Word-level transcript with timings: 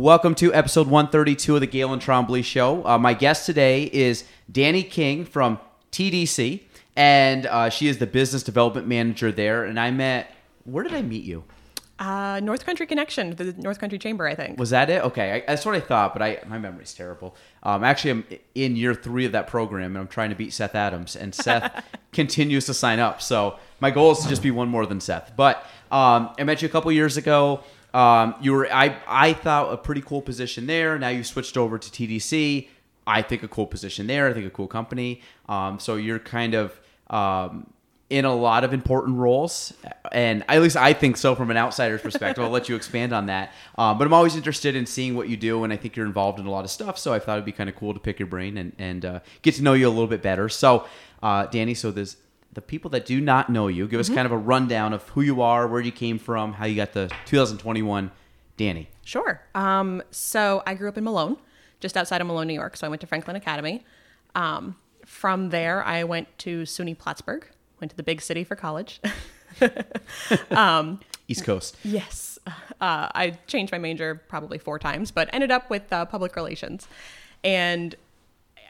Welcome 0.00 0.34
to 0.36 0.54
episode 0.54 0.86
132 0.86 1.56
of 1.56 1.60
the 1.60 1.66
Gaelan 1.66 2.00
Trombley 2.00 2.42
Show. 2.42 2.82
Uh, 2.86 2.96
my 2.96 3.12
guest 3.12 3.44
today 3.44 3.84
is 3.92 4.24
Dani 4.50 4.88
King 4.88 5.26
from 5.26 5.60
TDC, 5.92 6.62
and 6.96 7.44
uh, 7.44 7.68
she 7.68 7.86
is 7.86 7.98
the 7.98 8.06
business 8.06 8.42
development 8.42 8.86
manager 8.86 9.30
there. 9.30 9.64
And 9.64 9.78
I 9.78 9.90
met, 9.90 10.34
where 10.64 10.84
did 10.84 10.94
I 10.94 11.02
meet 11.02 11.24
you? 11.24 11.44
Uh, 11.98 12.40
North 12.42 12.64
Country 12.64 12.86
Connection, 12.86 13.36
the 13.36 13.52
North 13.58 13.78
Country 13.78 13.98
Chamber, 13.98 14.26
I 14.26 14.34
think. 14.34 14.58
Was 14.58 14.70
that 14.70 14.88
it? 14.88 15.04
Okay, 15.04 15.32
I, 15.32 15.40
that's 15.46 15.66
what 15.66 15.74
I 15.74 15.80
thought, 15.80 16.14
but 16.14 16.22
I 16.22 16.38
my 16.46 16.56
memory's 16.56 16.94
terrible. 16.94 17.36
Um, 17.62 17.84
actually, 17.84 18.12
I'm 18.12 18.24
in 18.54 18.76
year 18.76 18.94
three 18.94 19.26
of 19.26 19.32
that 19.32 19.48
program, 19.48 19.94
and 19.94 19.98
I'm 19.98 20.08
trying 20.08 20.30
to 20.30 20.34
beat 20.34 20.54
Seth 20.54 20.74
Adams, 20.74 21.14
and 21.14 21.34
Seth 21.34 21.84
continues 22.12 22.64
to 22.64 22.72
sign 22.72 23.00
up. 23.00 23.20
So 23.20 23.58
my 23.80 23.90
goal 23.90 24.12
is 24.12 24.20
to 24.20 24.30
just 24.30 24.42
be 24.42 24.50
one 24.50 24.70
more 24.70 24.86
than 24.86 24.98
Seth. 24.98 25.34
But 25.36 25.58
um, 25.92 26.30
I 26.38 26.44
met 26.44 26.62
you 26.62 26.68
a 26.68 26.70
couple 26.70 26.90
years 26.90 27.18
ago. 27.18 27.62
Um, 27.94 28.34
you 28.40 28.52
were 28.52 28.72
I 28.72 28.96
I 29.06 29.32
thought 29.32 29.72
a 29.72 29.76
pretty 29.76 30.00
cool 30.00 30.22
position 30.22 30.66
there. 30.66 30.98
Now 30.98 31.08
you 31.08 31.24
switched 31.24 31.56
over 31.56 31.78
to 31.78 31.90
TDC. 31.90 32.68
I 33.06 33.22
think 33.22 33.42
a 33.42 33.48
cool 33.48 33.66
position 33.66 34.06
there. 34.06 34.28
I 34.28 34.32
think 34.32 34.46
a 34.46 34.50
cool 34.50 34.68
company. 34.68 35.22
Um, 35.48 35.80
so 35.80 35.96
you're 35.96 36.18
kind 36.18 36.54
of 36.54 36.78
um, 37.08 37.72
in 38.08 38.24
a 38.24 38.34
lot 38.34 38.62
of 38.64 38.72
important 38.72 39.16
roles, 39.16 39.72
and 40.12 40.44
at 40.48 40.60
least 40.60 40.76
I 40.76 40.92
think 40.92 41.16
so 41.16 41.34
from 41.34 41.50
an 41.50 41.56
outsider's 41.56 42.02
perspective. 42.02 42.44
I'll 42.44 42.50
let 42.50 42.68
you 42.68 42.76
expand 42.76 43.12
on 43.12 43.26
that. 43.26 43.52
Um, 43.78 43.98
but 43.98 44.06
I'm 44.06 44.12
always 44.12 44.36
interested 44.36 44.76
in 44.76 44.86
seeing 44.86 45.16
what 45.16 45.28
you 45.28 45.36
do, 45.36 45.64
and 45.64 45.72
I 45.72 45.76
think 45.76 45.96
you're 45.96 46.06
involved 46.06 46.38
in 46.38 46.46
a 46.46 46.50
lot 46.50 46.64
of 46.64 46.70
stuff. 46.70 46.98
So 46.98 47.12
I 47.12 47.18
thought 47.18 47.34
it'd 47.34 47.44
be 47.44 47.52
kind 47.52 47.70
of 47.70 47.76
cool 47.76 47.94
to 47.94 48.00
pick 48.00 48.18
your 48.18 48.28
brain 48.28 48.58
and 48.58 48.72
and 48.78 49.04
uh, 49.04 49.20
get 49.42 49.54
to 49.56 49.62
know 49.62 49.72
you 49.72 49.88
a 49.88 49.90
little 49.90 50.06
bit 50.06 50.22
better. 50.22 50.48
So, 50.48 50.86
uh, 51.22 51.46
Dani, 51.46 51.76
so 51.76 51.90
there's 51.90 52.16
the 52.52 52.60
people 52.60 52.90
that 52.90 53.06
do 53.06 53.20
not 53.20 53.48
know 53.50 53.68
you, 53.68 53.86
give 53.86 54.00
us 54.00 54.08
kind 54.08 54.26
of 54.26 54.32
a 54.32 54.36
rundown 54.38 54.92
of 54.92 55.08
who 55.10 55.20
you 55.20 55.40
are, 55.40 55.66
where 55.68 55.80
you 55.80 55.92
came 55.92 56.18
from, 56.18 56.54
how 56.54 56.66
you 56.66 56.74
got 56.76 56.92
the 56.92 57.10
2021 57.26 58.10
Dani. 58.58 58.86
Sure. 59.04 59.40
Um, 59.54 60.02
so 60.10 60.62
I 60.66 60.74
grew 60.74 60.88
up 60.88 60.98
in 60.98 61.04
Malone, 61.04 61.36
just 61.80 61.96
outside 61.96 62.20
of 62.20 62.26
Malone, 62.26 62.48
New 62.48 62.54
York. 62.54 62.76
So 62.76 62.86
I 62.86 62.90
went 62.90 63.00
to 63.00 63.06
Franklin 63.06 63.36
Academy. 63.36 63.84
Um, 64.34 64.76
from 65.06 65.50
there, 65.50 65.84
I 65.84 66.04
went 66.04 66.26
to 66.38 66.62
SUNY 66.62 66.96
Plattsburgh, 66.98 67.46
went 67.80 67.90
to 67.90 67.96
the 67.96 68.02
big 68.02 68.20
city 68.20 68.44
for 68.44 68.56
college. 68.56 69.00
East 71.28 71.44
Coast. 71.44 71.76
yes. 71.84 72.38
Uh, 72.80 73.08
I 73.14 73.38
changed 73.46 73.72
my 73.72 73.78
major 73.78 74.22
probably 74.28 74.58
four 74.58 74.78
times, 74.78 75.10
but 75.10 75.28
ended 75.32 75.50
up 75.50 75.70
with 75.70 75.92
uh, 75.92 76.04
public 76.04 76.34
relations. 76.34 76.88
And 77.44 77.94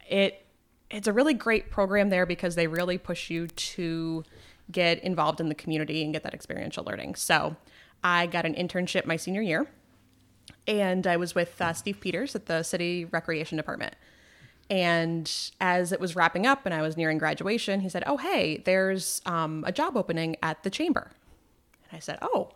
it 0.08 0.44
it's 0.90 1.06
a 1.06 1.12
really 1.12 1.34
great 1.34 1.70
program 1.70 2.10
there 2.10 2.26
because 2.26 2.54
they 2.54 2.66
really 2.66 2.98
push 2.98 3.30
you 3.30 3.46
to 3.46 4.24
get 4.70 5.02
involved 5.02 5.40
in 5.40 5.48
the 5.48 5.54
community 5.54 6.02
and 6.02 6.12
get 6.12 6.22
that 6.22 6.34
experiential 6.34 6.84
learning. 6.84 7.14
So 7.14 7.56
I 8.02 8.26
got 8.26 8.46
an 8.46 8.54
internship 8.54 9.06
my 9.06 9.16
senior 9.16 9.42
year, 9.42 9.66
and 10.66 11.06
I 11.06 11.16
was 11.16 11.34
with 11.34 11.60
uh, 11.60 11.72
Steve 11.72 12.00
Peters 12.00 12.34
at 12.34 12.46
the 12.46 12.62
city 12.62 13.04
recreation 13.04 13.56
department. 13.56 13.94
And 14.68 15.30
as 15.60 15.90
it 15.90 15.98
was 15.98 16.14
wrapping 16.14 16.46
up 16.46 16.64
and 16.64 16.72
I 16.72 16.82
was 16.82 16.96
nearing 16.96 17.18
graduation, 17.18 17.80
he 17.80 17.88
said, 17.88 18.04
"Oh, 18.06 18.16
hey, 18.16 18.62
there's 18.64 19.20
um, 19.26 19.64
a 19.66 19.72
job 19.72 19.96
opening 19.96 20.36
at 20.42 20.62
the 20.62 20.70
chamber." 20.70 21.10
And 21.90 21.96
I 21.96 22.00
said, 22.00 22.18
"Oh." 22.22 22.52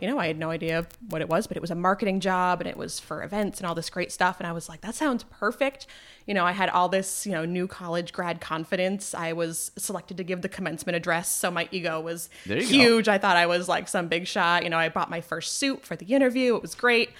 You 0.00 0.08
know, 0.08 0.18
I 0.18 0.26
had 0.26 0.38
no 0.38 0.50
idea 0.50 0.86
what 1.08 1.20
it 1.20 1.28
was, 1.28 1.46
but 1.46 1.56
it 1.56 1.60
was 1.60 1.70
a 1.70 1.74
marketing 1.74 2.20
job 2.20 2.60
and 2.60 2.68
it 2.68 2.76
was 2.76 3.00
for 3.00 3.22
events 3.22 3.58
and 3.58 3.66
all 3.66 3.74
this 3.74 3.90
great 3.90 4.12
stuff. 4.12 4.38
And 4.40 4.46
I 4.46 4.52
was 4.52 4.68
like, 4.68 4.80
that 4.82 4.94
sounds 4.94 5.24
perfect. 5.24 5.86
You 6.26 6.34
know, 6.34 6.44
I 6.44 6.52
had 6.52 6.68
all 6.68 6.88
this, 6.88 7.26
you 7.26 7.32
know, 7.32 7.44
new 7.44 7.66
college 7.66 8.12
grad 8.12 8.40
confidence. 8.40 9.14
I 9.14 9.32
was 9.32 9.70
selected 9.76 10.16
to 10.18 10.24
give 10.24 10.42
the 10.42 10.48
commencement 10.48 10.96
address. 10.96 11.28
So 11.30 11.50
my 11.50 11.68
ego 11.70 12.00
was 12.00 12.28
There 12.46 12.56
you 12.58 12.62
go. 12.62 12.68
huge. 12.68 13.08
I 13.08 13.18
thought 13.18 13.36
I 13.36 13.46
was 13.46 13.68
like 13.68 13.88
some 13.88 14.08
big 14.08 14.26
shot. 14.26 14.62
You 14.64 14.70
know, 14.70 14.78
I 14.78 14.88
bought 14.88 15.10
my 15.10 15.20
first 15.20 15.54
suit 15.58 15.84
for 15.84 15.96
the 15.96 16.06
interview. 16.06 16.54
It 16.56 16.62
was 16.62 16.74
great. 16.74 17.10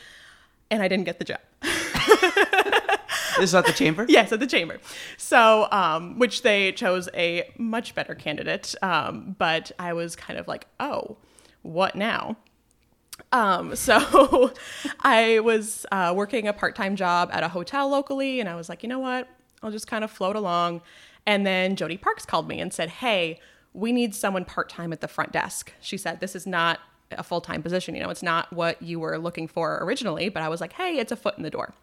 And 0.71 0.83
I 0.83 0.89
didn't 0.89 1.05
get 1.07 1.19
the 1.19 1.25
job. 1.25 1.41
This 3.39 3.51
is 3.51 3.55
at 3.55 3.67
the 3.67 3.73
chamber. 3.73 4.05
Yes, 4.09 4.33
at 4.33 4.41
the 4.41 4.47
chamber. 4.49 4.79
So, 5.17 5.69
um, 5.71 6.19
which 6.19 6.43
they 6.43 6.73
chose 6.73 7.09
a 7.15 7.49
much 7.57 7.95
better 7.95 8.15
candidate. 8.17 8.75
Um, 8.83 9.37
but 9.39 9.71
I 9.79 9.93
was 9.93 10.17
kind 10.17 10.39
of 10.41 10.49
like, 10.49 10.67
oh, 10.81 11.17
what 11.63 11.95
now? 11.95 12.37
Um, 13.33 13.77
so 13.77 14.53
I 15.01 15.41
was 15.41 15.87
uh, 15.93 16.13
working 16.17 16.49
a 16.49 16.53
part 16.53 16.75
time 16.77 16.97
job 16.97 17.31
at 17.33 17.43
a 17.43 17.49
hotel 17.49 17.89
locally, 17.89 18.41
and 18.41 18.49
I 18.49 18.55
was 18.55 18.69
like, 18.69 18.83
you 18.83 18.89
know 18.89 18.99
what? 18.99 19.29
I'll 19.63 19.71
just 19.71 19.87
kind 19.87 20.05
of 20.05 20.11
float 20.11 20.37
along. 20.37 20.83
And 21.27 21.47
then 21.47 21.77
Jody 21.77 21.97
Parks 21.97 22.25
called 22.25 22.49
me 22.49 22.61
and 22.61 22.73
said, 22.73 22.89
hey, 22.89 23.41
we 23.75 23.93
need 23.93 24.15
someone 24.15 24.45
part 24.45 24.69
time 24.69 24.93
at 24.93 25.01
the 25.01 25.09
front 25.09 25.33
desk. 25.33 25.73
She 25.81 25.97
said, 25.97 26.21
this 26.21 26.35
is 26.35 26.47
not 26.47 26.81
a 27.11 27.23
full 27.23 27.41
time 27.41 27.63
position. 27.63 27.95
You 27.95 28.03
know, 28.03 28.11
it's 28.11 28.23
not 28.23 28.53
what 28.53 28.81
you 28.83 29.01
were 29.01 29.19
looking 29.19 29.49
for 29.49 29.79
originally, 29.83 30.29
but 30.29 30.43
I 30.43 30.49
was 30.49 30.61
like, 30.61 30.73
hey, 30.75 30.99
it's 30.99 31.13
a 31.13 31.17
foot 31.17 31.37
in 31.37 31.43
the 31.43 31.51
door. 31.51 31.75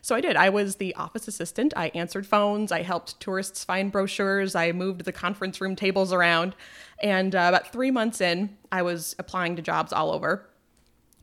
So 0.00 0.14
I 0.14 0.20
did. 0.20 0.36
I 0.36 0.48
was 0.48 0.76
the 0.76 0.94
office 0.94 1.26
assistant. 1.26 1.74
I 1.76 1.88
answered 1.88 2.26
phones. 2.26 2.70
I 2.70 2.82
helped 2.82 3.18
tourists 3.20 3.64
find 3.64 3.90
brochures. 3.90 4.54
I 4.54 4.72
moved 4.72 5.04
the 5.04 5.12
conference 5.12 5.60
room 5.60 5.74
tables 5.74 6.12
around. 6.12 6.54
And 7.02 7.34
uh, 7.34 7.46
about 7.48 7.72
three 7.72 7.90
months 7.90 8.20
in, 8.20 8.56
I 8.70 8.82
was 8.82 9.16
applying 9.18 9.56
to 9.56 9.62
jobs 9.62 9.92
all 9.92 10.12
over, 10.12 10.47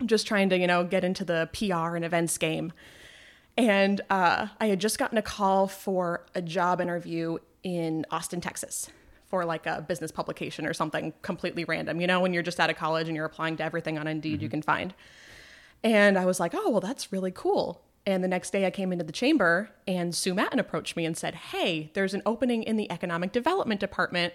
just 0.05 0.27
trying 0.27 0.49
to, 0.49 0.57
you 0.57 0.67
know, 0.67 0.83
get 0.83 1.03
into 1.03 1.23
the 1.23 1.49
PR 1.53 1.95
and 1.95 2.03
events 2.03 2.37
game. 2.37 2.73
And 3.57 4.01
uh, 4.09 4.47
I 4.59 4.67
had 4.67 4.79
just 4.79 4.99
gotten 4.99 5.17
a 5.17 5.21
call 5.21 5.67
for 5.67 6.25
a 6.35 6.41
job 6.41 6.81
interview 6.81 7.37
in 7.63 8.05
Austin, 8.11 8.41
Texas, 8.41 8.89
for 9.27 9.45
like 9.45 9.65
a 9.65 9.81
business 9.87 10.11
publication 10.11 10.65
or 10.65 10.73
something 10.73 11.13
completely 11.21 11.63
random. 11.63 12.01
You 12.01 12.07
know, 12.07 12.19
when 12.19 12.33
you're 12.33 12.43
just 12.43 12.59
out 12.59 12.69
of 12.69 12.75
college 12.75 13.07
and 13.07 13.15
you're 13.15 13.25
applying 13.25 13.57
to 13.57 13.63
everything 13.63 13.97
on 13.97 14.07
Indeed 14.07 14.41
you 14.41 14.49
can 14.49 14.61
find. 14.61 14.93
And 15.83 16.17
I 16.17 16.25
was 16.25 16.39
like, 16.39 16.53
oh, 16.53 16.69
well, 16.69 16.81
that's 16.81 17.11
really 17.11 17.31
cool. 17.31 17.81
And 18.05 18.23
the 18.23 18.27
next 18.27 18.51
day 18.51 18.65
I 18.65 18.71
came 18.71 18.91
into 18.91 19.03
the 19.03 19.11
chamber 19.11 19.71
and 19.87 20.13
Sue 20.13 20.33
Matton 20.33 20.59
approached 20.59 20.95
me 20.95 21.05
and 21.05 21.17
said, 21.17 21.35
hey, 21.35 21.91
there's 21.93 22.13
an 22.13 22.21
opening 22.25 22.63
in 22.63 22.75
the 22.75 22.91
economic 22.91 23.31
development 23.31 23.79
department. 23.79 24.33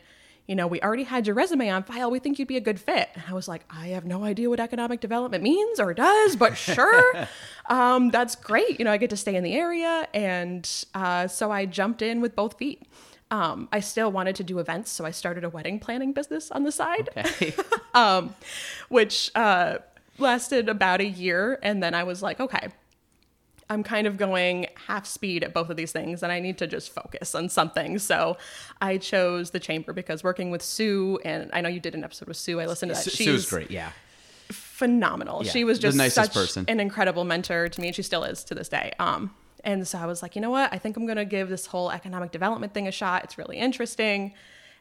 You 0.51 0.57
know, 0.57 0.67
we 0.67 0.81
already 0.83 1.05
had 1.05 1.29
your 1.29 1.37
resume 1.37 1.71
on 1.71 1.85
file. 1.85 2.11
We 2.11 2.19
think 2.19 2.41
you'd 2.41 2.49
be 2.49 2.57
a 2.57 2.61
good 2.61 2.81
fit. 2.81 3.09
And 3.15 3.23
I 3.29 3.35
was 3.35 3.47
like, 3.47 3.63
I 3.71 3.91
have 3.91 4.05
no 4.05 4.25
idea 4.25 4.51
what 4.51 4.59
economic 4.59 4.99
development 4.99 5.45
means 5.45 5.79
or 5.79 5.95
does, 5.95 6.35
but 6.35 6.57
sure. 6.57 7.29
um, 7.67 8.11
that's 8.11 8.35
great. 8.35 8.81
You 8.81 8.85
know, 8.85 8.91
I 8.91 8.97
get 8.97 9.11
to 9.11 9.17
stay 9.17 9.37
in 9.37 9.45
the 9.45 9.55
area. 9.55 10.09
And 10.13 10.69
uh, 10.93 11.29
so 11.29 11.53
I 11.53 11.67
jumped 11.67 12.03
in 12.03 12.21
with 12.21 12.35
both 12.35 12.59
feet. 12.59 12.83
Um, 13.31 13.69
I 13.71 13.79
still 13.79 14.11
wanted 14.11 14.35
to 14.35 14.43
do 14.43 14.59
events, 14.59 14.91
so 14.91 15.05
I 15.05 15.13
started 15.13 15.45
a 15.45 15.49
wedding 15.49 15.79
planning 15.79 16.13
business 16.13 16.51
on 16.51 16.65
the 16.65 16.73
side 16.73 17.11
Okay. 17.17 17.55
um, 17.95 18.35
which 18.89 19.31
uh, 19.37 19.79
lasted 20.19 20.69
about 20.69 21.01
a 21.01 21.07
year. 21.07 21.61
And 21.63 21.81
then 21.81 21.95
I 21.95 22.03
was 22.03 22.25
like, 22.25 22.41
okay, 22.41 22.71
I'm 23.71 23.85
kind 23.85 24.07
of 24.07 24.17
going 24.17 24.67
half 24.89 25.07
speed 25.07 25.45
at 25.45 25.55
both 25.55 25.71
of 25.71 25.77
these 25.77 25.93
things 25.93 26.23
and 26.23 26.33
I 26.33 26.41
need 26.41 26.59
to 26.59 26.67
just 26.67 26.93
focus 26.93 27.35
on 27.35 27.49
something. 27.49 27.99
So 28.01 28.37
I 28.81 28.99
chose 28.99 29.53
the 29.53 29.61
chamber 29.61 29.93
because 29.93 30.25
working 30.25 30.51
with 30.51 30.61
Sue, 30.63 31.21
and 31.25 31.49
I 31.53 31.61
know 31.61 31.69
you 31.69 31.81
did 31.81 31.95
an 31.95 32.03
episode 32.03 32.27
with 32.29 32.37
Sue, 32.37 32.61
I 32.61 32.67
listened 32.67 32.91
to 32.91 32.97
that. 32.97 33.11
Sue 33.11 33.33
was 33.33 33.49
great. 33.49 33.71
Yeah. 33.71 33.93
phenomenal. 34.51 35.45
Yeah, 35.45 35.53
she 35.53 35.65
was 35.65 35.79
the 35.79 35.83
just 35.83 35.97
nicest 35.97 36.15
such 36.15 36.35
person. 36.35 36.65
an 36.67 36.81
incredible 36.81 37.25
mentor 37.25 37.69
to 37.69 37.81
me, 37.81 37.89
and 37.89 37.95
she 37.95 38.03
still 38.03 38.25
is 38.25 38.43
to 38.45 38.55
this 38.55 38.69
day. 38.69 38.93
Um, 38.99 39.33
and 39.63 39.87
so 39.87 39.99
I 39.99 40.07
was 40.07 40.23
like, 40.23 40.35
you 40.35 40.43
know 40.43 40.51
what? 40.51 40.73
I 40.73 40.79
think 40.79 40.97
I'm 40.97 41.07
going 41.07 41.17
to 41.17 41.25
give 41.25 41.49
this 41.49 41.67
whole 41.67 41.91
economic 41.91 42.33
development 42.33 42.75
thing 42.75 42.89
a 42.89 42.93
shot. 42.93 43.25
It's 43.25 43.39
really 43.39 43.59
interesting. 43.59 44.33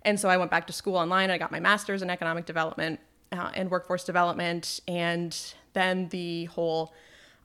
And 0.03 0.19
so 0.19 0.29
I 0.29 0.37
went 0.37 0.49
back 0.49 0.65
to 0.67 0.73
school 0.73 0.95
online. 0.95 1.29
I 1.29 1.37
got 1.37 1.51
my 1.51 1.59
master's 1.59 2.01
in 2.01 2.09
economic 2.09 2.45
development 2.45 2.99
uh, 3.31 3.51
and 3.53 3.69
workforce 3.69 4.03
development, 4.03 4.79
and 4.87 5.37
then 5.73 6.07
the 6.09 6.45
whole 6.45 6.93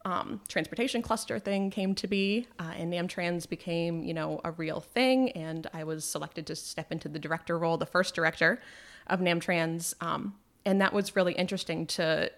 um, 0.05 0.41
transportation 0.49 1.01
cluster 1.03 1.39
thing 1.39 1.71
came 1.71 1.95
to 1.95 2.07
be, 2.07 2.47
uh, 2.59 2.73
and 2.77 2.93
NamTrans 2.93 3.49
became, 3.49 4.03
you 4.03 4.13
know, 4.13 4.41
a 4.45 4.53
real 4.53 4.81
thing. 4.81 5.31
And 5.31 5.67
I 5.73 5.85
was 5.85 6.05
selected 6.05 6.47
to 6.49 6.57
step 6.57 6.93
into 6.93 7.09
the 7.09 7.19
director 7.19 7.59
role, 7.59 7.79
the 7.79 7.87
first 7.87 8.15
director 8.15 8.61
of 9.07 9.21
NamTrans, 9.21 9.95
um, 10.01 10.35
and 10.67 10.81
that 10.81 10.93
was 10.93 11.15
really 11.17 11.35
interesting 11.35 11.87
to 11.87 12.31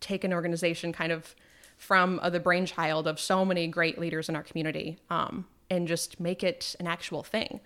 take 0.00 0.24
an 0.24 0.32
organization 0.32 0.92
kind 0.92 1.12
of 1.12 1.34
from 1.76 2.18
uh, 2.22 2.30
the 2.30 2.40
brainchild 2.40 3.06
of 3.06 3.18
so 3.20 3.44
many 3.44 3.66
great 3.68 3.98
leaders 3.98 4.28
in 4.28 4.36
our 4.36 4.42
community 4.42 4.98
um, 5.10 5.46
and 5.70 5.86
just 5.86 6.18
make 6.20 6.42
it 6.42 6.74
an 6.80 6.86
actual 6.86 7.22
thing. 7.22 7.60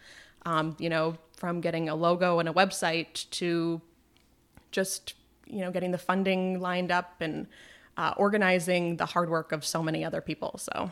Um, 0.44 0.76
you 0.78 0.90
know, 0.90 1.17
from 1.37 1.61
getting 1.61 1.88
a 1.88 1.94
logo 1.94 2.38
and 2.38 2.49
a 2.49 2.52
website 2.52 3.28
to 3.31 3.81
just 4.70 5.14
you 5.46 5.61
know 5.61 5.70
getting 5.70 5.90
the 5.93 5.99
funding 5.99 6.61
lined 6.61 6.90
up 6.90 7.20
and 7.20 7.46
uh, 7.97 8.15
organizing 8.17 8.97
the 8.97 9.06
hard 9.06 9.29
work 9.31 9.53
of 9.53 9.65
so 9.65 9.83
many 9.83 10.05
other 10.05 10.21
people. 10.21 10.56
So 10.59 10.91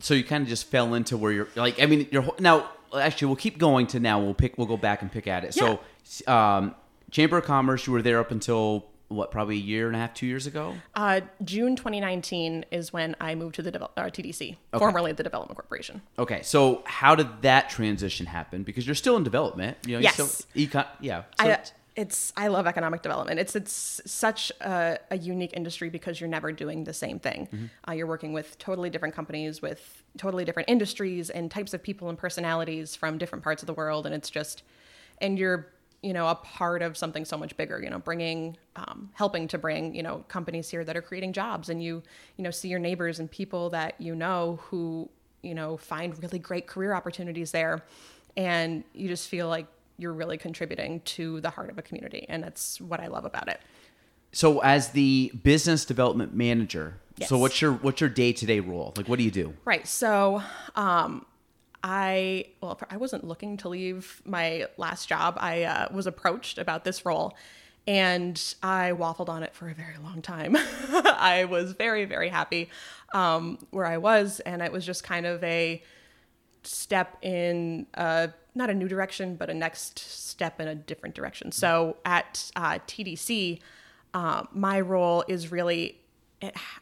So 0.00 0.14
you 0.14 0.24
kind 0.24 0.42
of 0.42 0.48
just 0.48 0.66
fell 0.68 0.94
into 0.94 1.16
where 1.16 1.32
you're 1.32 1.48
like. 1.56 1.80
I 1.82 1.86
mean, 1.86 2.08
you're 2.10 2.28
now. 2.38 2.68
Actually, 2.94 3.26
we'll 3.28 3.36
keep 3.36 3.56
going 3.58 3.86
to 3.88 4.00
now. 4.00 4.20
We'll 4.20 4.34
pick. 4.34 4.58
We'll 4.58 4.66
go 4.66 4.76
back 4.76 5.00
and 5.02 5.10
pick 5.10 5.26
at 5.26 5.44
it. 5.44 5.54
So, 5.54 5.80
um, 6.26 6.74
Chamber 7.10 7.38
of 7.38 7.44
Commerce. 7.44 7.86
You 7.86 7.94
were 7.94 8.02
there 8.02 8.18
up 8.20 8.30
until 8.30 8.86
what? 9.08 9.30
Probably 9.30 9.56
a 9.56 9.60
year 9.60 9.86
and 9.86 9.96
a 9.96 9.98
half, 9.98 10.12
two 10.14 10.26
years 10.26 10.46
ago. 10.46 10.74
uh, 10.94 11.20
June 11.44 11.76
2019 11.76 12.66
is 12.70 12.92
when 12.92 13.14
I 13.20 13.34
moved 13.34 13.54
to 13.56 13.62
the 13.62 13.72
devel- 13.72 13.90
uh, 13.96 14.04
TDC, 14.04 14.56
formerly 14.76 15.12
the 15.12 15.22
Development 15.22 15.56
Corporation. 15.56 16.02
Okay. 16.18 16.42
So 16.42 16.82
how 16.86 17.14
did 17.14 17.28
that 17.42 17.70
transition 17.70 18.26
happen? 18.26 18.62
Because 18.62 18.86
you're 18.86 18.94
still 18.94 19.16
in 19.16 19.24
development. 19.24 19.76
You 19.86 19.92
know. 19.92 19.98
you 19.98 20.04
Yes. 20.04 20.14
Still, 20.14 20.28
econ, 20.66 20.86
yeah. 21.00 21.22
So, 21.40 21.50
I, 21.50 21.58
it's 21.94 22.32
I 22.36 22.48
love 22.48 22.66
economic 22.66 23.02
development. 23.02 23.38
It's 23.38 23.54
it's 23.54 24.00
such 24.06 24.50
a, 24.60 24.98
a 25.10 25.18
unique 25.18 25.52
industry 25.54 25.90
because 25.90 26.20
you're 26.20 26.30
never 26.30 26.50
doing 26.50 26.84
the 26.84 26.94
same 26.94 27.18
thing. 27.18 27.48
Uh, 27.86 27.92
you're 27.92 28.06
working 28.06 28.32
with 28.32 28.58
totally 28.58 28.88
different 28.88 29.14
companies 29.14 29.60
with 29.60 30.02
totally 30.16 30.44
different 30.44 30.70
industries 30.70 31.28
and 31.28 31.50
types 31.50 31.74
of 31.74 31.82
people 31.82 32.08
and 32.08 32.16
personalities 32.16 32.96
from 32.96 33.18
different 33.18 33.44
parts 33.44 33.62
of 33.62 33.66
the 33.66 33.74
world, 33.74 34.06
and 34.06 34.14
it's 34.14 34.30
just 34.30 34.62
and 35.20 35.38
you're 35.38 35.68
you 36.02 36.12
know 36.12 36.28
a 36.28 36.34
part 36.34 36.80
of 36.80 36.96
something 36.96 37.24
so 37.26 37.36
much 37.36 37.56
bigger. 37.58 37.82
You 37.82 37.90
know, 37.90 37.98
bringing 37.98 38.56
um, 38.76 39.10
helping 39.12 39.46
to 39.48 39.58
bring 39.58 39.94
you 39.94 40.02
know 40.02 40.24
companies 40.28 40.70
here 40.70 40.84
that 40.84 40.96
are 40.96 41.02
creating 41.02 41.34
jobs, 41.34 41.68
and 41.68 41.82
you 41.82 42.02
you 42.36 42.44
know 42.44 42.50
see 42.50 42.68
your 42.68 42.80
neighbors 42.80 43.20
and 43.20 43.30
people 43.30 43.68
that 43.70 44.00
you 44.00 44.14
know 44.14 44.60
who 44.64 45.10
you 45.42 45.54
know 45.54 45.76
find 45.76 46.20
really 46.22 46.38
great 46.38 46.66
career 46.66 46.94
opportunities 46.94 47.50
there, 47.50 47.82
and 48.36 48.82
you 48.94 49.08
just 49.08 49.28
feel 49.28 49.48
like 49.48 49.66
you're 49.98 50.12
really 50.12 50.38
contributing 50.38 51.00
to 51.00 51.40
the 51.40 51.50
heart 51.50 51.70
of 51.70 51.78
a 51.78 51.82
community 51.82 52.26
and 52.28 52.42
that's 52.42 52.80
what 52.80 53.00
i 53.00 53.06
love 53.06 53.24
about 53.24 53.48
it 53.48 53.60
so 54.32 54.60
as 54.60 54.88
the 54.88 55.30
business 55.42 55.84
development 55.84 56.34
manager. 56.34 56.98
So 57.26 57.38
what's 57.38 57.60
your 57.60 57.72
what's 57.74 58.00
your 58.00 58.10
day 58.10 58.32
to 58.32 58.46
day 58.46 58.58
role? 58.60 58.94
Like, 58.96 59.08
what 59.08 59.18
do 59.18 59.24
you 59.24 59.30
do? 59.30 59.54
right 59.64 59.86
so 59.86 60.42
um 60.74 61.24
i 61.84 62.46
well 62.60 62.80
i 62.90 62.96
wasn't 62.96 63.22
looking 63.24 63.56
to 63.58 63.68
leave 63.68 64.22
my 64.24 64.66
last 64.76 65.08
job 65.08 65.36
i 65.38 65.64
uh, 65.64 65.88
was 65.92 66.06
approached 66.06 66.58
about 66.58 66.84
this 66.84 67.04
role 67.04 67.36
and 67.86 68.54
i 68.62 68.92
waffled 68.92 69.28
on 69.28 69.42
it 69.42 69.54
for 69.54 69.68
a 69.68 69.74
very 69.74 69.96
long 70.02 70.22
time 70.22 70.56
i 70.92 71.44
was 71.48 71.72
very 71.72 72.04
very 72.04 72.28
happy 72.28 72.70
um, 73.12 73.58
where 73.70 73.86
i 73.86 73.98
was 73.98 74.40
and 74.40 74.62
it 74.62 74.72
was 74.72 74.86
just 74.86 75.04
kind 75.04 75.26
of 75.26 75.42
a 75.44 75.82
step 76.64 77.18
in 77.22 77.86
uh, 77.94 78.28
not 78.54 78.70
a 78.70 78.74
new 78.74 78.88
direction, 78.88 79.36
but 79.36 79.48
a 79.50 79.54
next 79.54 79.98
step 79.98 80.60
in 80.60 80.68
a 80.68 80.74
different 80.74 81.14
direction. 81.14 81.52
So 81.52 81.96
at 82.04 82.50
uh, 82.54 82.78
TDC, 82.86 83.60
uh, 84.14 84.44
my 84.52 84.80
role 84.80 85.24
is 85.28 85.50
really 85.50 85.98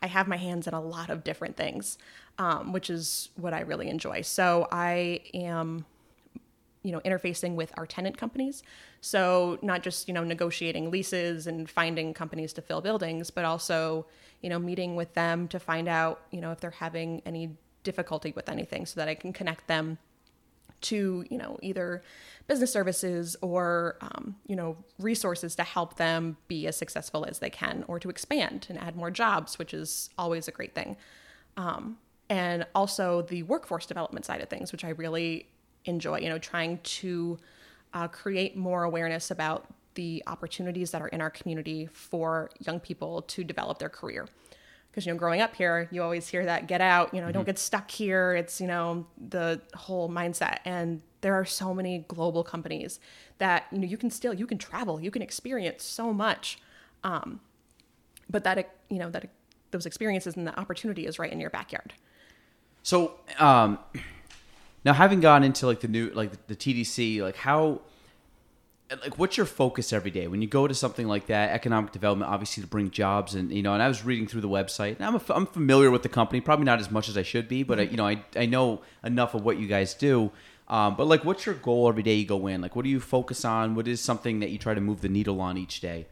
I 0.02 0.06
have 0.06 0.26
my 0.26 0.36
hands 0.36 0.66
in 0.66 0.74
a 0.74 0.80
lot 0.80 1.10
of 1.10 1.22
different 1.22 1.56
things, 1.56 1.98
um, 2.38 2.72
which 2.72 2.88
is 2.88 3.28
what 3.36 3.52
I 3.52 3.60
really 3.60 3.88
enjoy. 3.88 4.22
So 4.22 4.66
I 4.72 5.20
am 5.34 5.84
you 6.82 6.92
know 6.92 7.00
interfacing 7.00 7.56
with 7.56 7.70
our 7.76 7.84
tenant 7.84 8.16
companies 8.16 8.62
so 9.02 9.58
not 9.60 9.82
just 9.82 10.08
you 10.08 10.14
know 10.14 10.24
negotiating 10.24 10.90
leases 10.90 11.46
and 11.46 11.68
finding 11.68 12.14
companies 12.14 12.54
to 12.54 12.62
fill 12.62 12.80
buildings 12.80 13.30
but 13.30 13.44
also 13.44 14.06
you 14.40 14.48
know 14.48 14.58
meeting 14.58 14.96
with 14.96 15.12
them 15.12 15.46
to 15.46 15.60
find 15.60 15.88
out 15.88 16.22
you 16.30 16.40
know 16.40 16.52
if 16.52 16.60
they're 16.60 16.70
having 16.70 17.20
any 17.26 17.54
difficulty 17.82 18.32
with 18.34 18.48
anything 18.48 18.86
so 18.86 18.98
that 18.98 19.08
i 19.08 19.14
can 19.14 19.30
connect 19.30 19.66
them 19.66 19.98
to 20.82 21.24
you 21.30 21.38
know 21.38 21.58
either 21.62 22.02
business 22.46 22.72
services 22.72 23.36
or 23.42 23.96
um, 24.00 24.36
you 24.46 24.56
know 24.56 24.76
resources 24.98 25.54
to 25.54 25.62
help 25.62 25.96
them 25.96 26.36
be 26.48 26.66
as 26.66 26.76
successful 26.76 27.24
as 27.24 27.38
they 27.38 27.50
can 27.50 27.84
or 27.88 27.98
to 27.98 28.10
expand 28.10 28.66
and 28.68 28.78
add 28.78 28.96
more 28.96 29.10
jobs 29.10 29.58
which 29.58 29.74
is 29.74 30.10
always 30.18 30.48
a 30.48 30.52
great 30.52 30.74
thing. 30.74 30.96
Um, 31.56 31.98
and 32.28 32.64
also 32.74 33.22
the 33.22 33.42
workforce 33.42 33.86
development 33.86 34.24
side 34.24 34.40
of 34.40 34.48
things 34.48 34.72
which 34.72 34.84
i 34.84 34.90
really 34.90 35.46
enjoy 35.84 36.18
you 36.18 36.28
know 36.28 36.38
trying 36.38 36.78
to 36.84 37.38
uh, 37.92 38.06
create 38.06 38.56
more 38.56 38.84
awareness 38.84 39.30
about 39.30 39.66
the 39.94 40.22
opportunities 40.28 40.92
that 40.92 41.02
are 41.02 41.08
in 41.08 41.20
our 41.20 41.30
community 41.30 41.88
for 41.92 42.50
young 42.60 42.78
people 42.78 43.22
to 43.22 43.42
develop 43.42 43.78
their 43.78 43.88
career 43.88 44.28
because 44.90 45.06
you 45.06 45.12
know 45.12 45.18
growing 45.18 45.40
up 45.40 45.54
here 45.54 45.88
you 45.90 46.02
always 46.02 46.26
hear 46.28 46.44
that 46.44 46.66
get 46.66 46.80
out 46.80 47.14
you 47.14 47.20
know 47.20 47.30
don't 47.32 47.46
get 47.46 47.58
stuck 47.58 47.90
here. 47.90 48.34
It's 48.34 48.60
you 48.60 48.66
know 48.66 49.06
the 49.16 49.60
whole 49.74 50.08
mindset. 50.08 50.58
And 50.64 51.02
there 51.20 51.34
are 51.34 51.44
so 51.44 51.74
many 51.74 52.04
global 52.08 52.42
companies 52.42 53.00
that 53.38 53.66
you 53.70 53.78
know 53.78 53.86
you 53.86 53.96
can 53.96 54.10
still 54.10 54.34
you 54.34 54.46
can 54.46 54.58
travel 54.58 55.00
you 55.00 55.10
can 55.10 55.22
experience 55.22 55.84
so 55.84 56.12
much 56.12 56.58
um, 57.04 57.40
but 58.28 58.44
that 58.44 58.74
you 58.88 58.98
know 58.98 59.10
that 59.10 59.28
those 59.70 59.86
experiences 59.86 60.36
and 60.36 60.46
the 60.46 60.58
opportunity 60.58 61.06
is 61.06 61.18
right 61.18 61.32
in 61.32 61.40
your 61.40 61.50
backyard. 61.50 61.92
So, 62.82 63.18
um, 63.38 63.78
now 64.84 64.92
having 64.92 65.20
gone 65.20 65.44
into 65.44 65.66
like 65.66 65.80
the 65.80 65.88
new 65.88 66.10
like 66.10 66.46
the 66.46 66.56
TDC, 66.56 67.20
like 67.20 67.36
how 67.36 67.82
like 69.02 69.18
what's 69.18 69.36
your 69.36 69.46
focus 69.46 69.92
every 69.92 70.10
day? 70.10 70.26
When 70.26 70.42
you 70.42 70.48
go 70.48 70.66
to 70.66 70.74
something 70.74 71.06
like 71.06 71.26
that 71.26 71.50
economic 71.50 71.92
development 71.92 72.30
obviously 72.30 72.62
to 72.62 72.68
bring 72.68 72.90
jobs 72.90 73.34
and 73.34 73.52
you 73.52 73.62
know 73.62 73.74
and 73.74 73.82
i 73.82 73.88
was 73.88 74.04
reading 74.04 74.26
through 74.26 74.40
the 74.40 74.48
website 74.48 74.96
and 74.96 75.04
i'm, 75.04 75.14
a, 75.14 75.22
I'm 75.28 75.46
familiar 75.46 75.90
with 75.90 76.02
the 76.02 76.08
company 76.08 76.40
probably 76.40 76.64
not 76.64 76.80
as 76.80 76.90
much 76.90 77.08
as 77.08 77.16
i 77.16 77.22
should 77.22 77.48
be 77.48 77.62
but 77.62 77.78
I, 77.78 77.82
you 77.82 77.96
know 77.96 78.06
I, 78.06 78.24
I 78.36 78.46
know 78.46 78.82
enough 79.04 79.34
of 79.34 79.44
what 79.44 79.58
you 79.58 79.66
guys 79.66 79.94
do. 79.94 80.30
Um, 80.68 80.96
but 80.96 81.08
like 81.08 81.24
what's 81.24 81.46
your 81.46 81.56
goal 81.56 81.88
every 81.88 82.04
day 82.04 82.14
you 82.14 82.26
go 82.26 82.46
in? 82.46 82.60
Like 82.60 82.76
what 82.76 82.84
do 82.84 82.90
you 82.90 83.00
focus 83.00 83.44
on? 83.44 83.74
What 83.74 83.88
is 83.88 84.00
something 84.00 84.40
that 84.40 84.50
you 84.50 84.58
try 84.58 84.74
to 84.74 84.80
move 84.80 85.00
the 85.00 85.08
needle 85.08 85.40
on 85.40 85.58
each 85.58 85.80
day? 85.80 86.06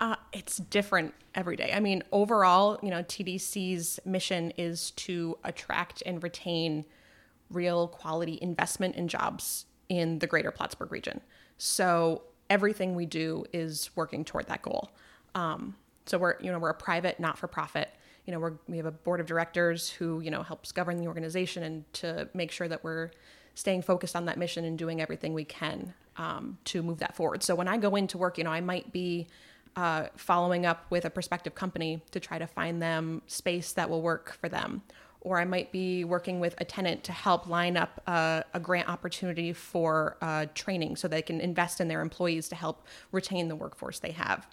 Uh, 0.00 0.16
it's 0.32 0.58
different 0.58 1.14
every 1.34 1.56
day. 1.56 1.72
I 1.72 1.80
mean, 1.80 2.02
overall, 2.12 2.78
you 2.82 2.90
know, 2.90 3.02
TDC's 3.02 4.00
mission 4.04 4.52
is 4.56 4.90
to 4.92 5.38
attract 5.44 6.02
and 6.04 6.22
retain 6.22 6.84
real 7.50 7.88
quality 7.88 8.38
investment 8.42 8.96
and 8.96 9.08
jobs 9.08 9.66
in 9.88 10.18
the 10.18 10.26
greater 10.26 10.50
Plattsburgh 10.50 10.90
region. 10.90 11.20
So 11.58 12.22
everything 12.50 12.94
we 12.94 13.06
do 13.06 13.44
is 13.52 13.90
working 13.96 14.24
toward 14.24 14.46
that 14.46 14.62
goal. 14.62 14.90
Um, 15.34 15.76
so 16.06 16.18
we're, 16.18 16.36
you 16.40 16.52
know, 16.52 16.58
we're 16.58 16.70
a 16.70 16.74
private, 16.74 17.18
not-for-profit. 17.18 17.88
You 18.26 18.32
know, 18.32 18.38
we're, 18.38 18.54
we 18.68 18.76
have 18.76 18.86
a 18.86 18.92
board 18.92 19.20
of 19.20 19.26
directors 19.26 19.90
who, 19.90 20.20
you 20.20 20.30
know, 20.30 20.42
helps 20.42 20.72
govern 20.72 20.98
the 20.98 21.06
organization 21.06 21.62
and 21.62 21.92
to 21.94 22.28
make 22.34 22.50
sure 22.50 22.68
that 22.68 22.84
we're 22.84 23.10
staying 23.54 23.82
focused 23.82 24.16
on 24.16 24.24
that 24.26 24.38
mission 24.38 24.64
and 24.64 24.78
doing 24.78 25.00
everything 25.00 25.32
we 25.32 25.44
can 25.44 25.94
um, 26.16 26.58
to 26.64 26.82
move 26.82 26.98
that 26.98 27.14
forward. 27.16 27.42
So 27.42 27.54
when 27.54 27.68
I 27.68 27.76
go 27.76 27.96
into 27.96 28.18
work, 28.18 28.38
you 28.38 28.44
know, 28.44 28.50
I 28.50 28.60
might 28.60 28.92
be 28.92 29.26
uh, 29.76 30.06
following 30.16 30.66
up 30.66 30.86
with 30.90 31.04
a 31.04 31.10
prospective 31.10 31.54
company 31.54 32.02
to 32.12 32.20
try 32.20 32.38
to 32.38 32.46
find 32.46 32.80
them 32.80 33.22
space 33.26 33.72
that 33.72 33.88
will 33.90 34.02
work 34.02 34.36
for 34.40 34.48
them. 34.48 34.82
Or 35.24 35.40
I 35.40 35.44
might 35.44 35.72
be 35.72 36.04
working 36.04 36.38
with 36.38 36.54
a 36.58 36.64
tenant 36.64 37.02
to 37.04 37.12
help 37.12 37.48
line 37.48 37.76
up 37.76 38.00
a, 38.06 38.44
a 38.54 38.60
grant 38.60 38.88
opportunity 38.88 39.52
for 39.52 40.16
uh, 40.20 40.46
training 40.54 40.96
so 40.96 41.08
they 41.08 41.22
can 41.22 41.40
invest 41.40 41.80
in 41.80 41.88
their 41.88 42.02
employees 42.02 42.48
to 42.50 42.54
help 42.54 42.86
retain 43.10 43.48
the 43.48 43.56
workforce 43.56 43.98
they 43.98 44.12
have. 44.12 44.46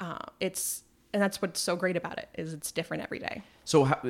Uh, 0.00 0.18
it's 0.40 0.82
and 1.12 1.22
that's 1.22 1.40
what's 1.40 1.60
so 1.60 1.76
great 1.76 1.96
about 1.96 2.18
it 2.18 2.28
is 2.36 2.52
it's 2.52 2.72
different 2.72 3.02
every 3.02 3.20
day. 3.20 3.42
so 3.64 3.84
how, 3.84 4.00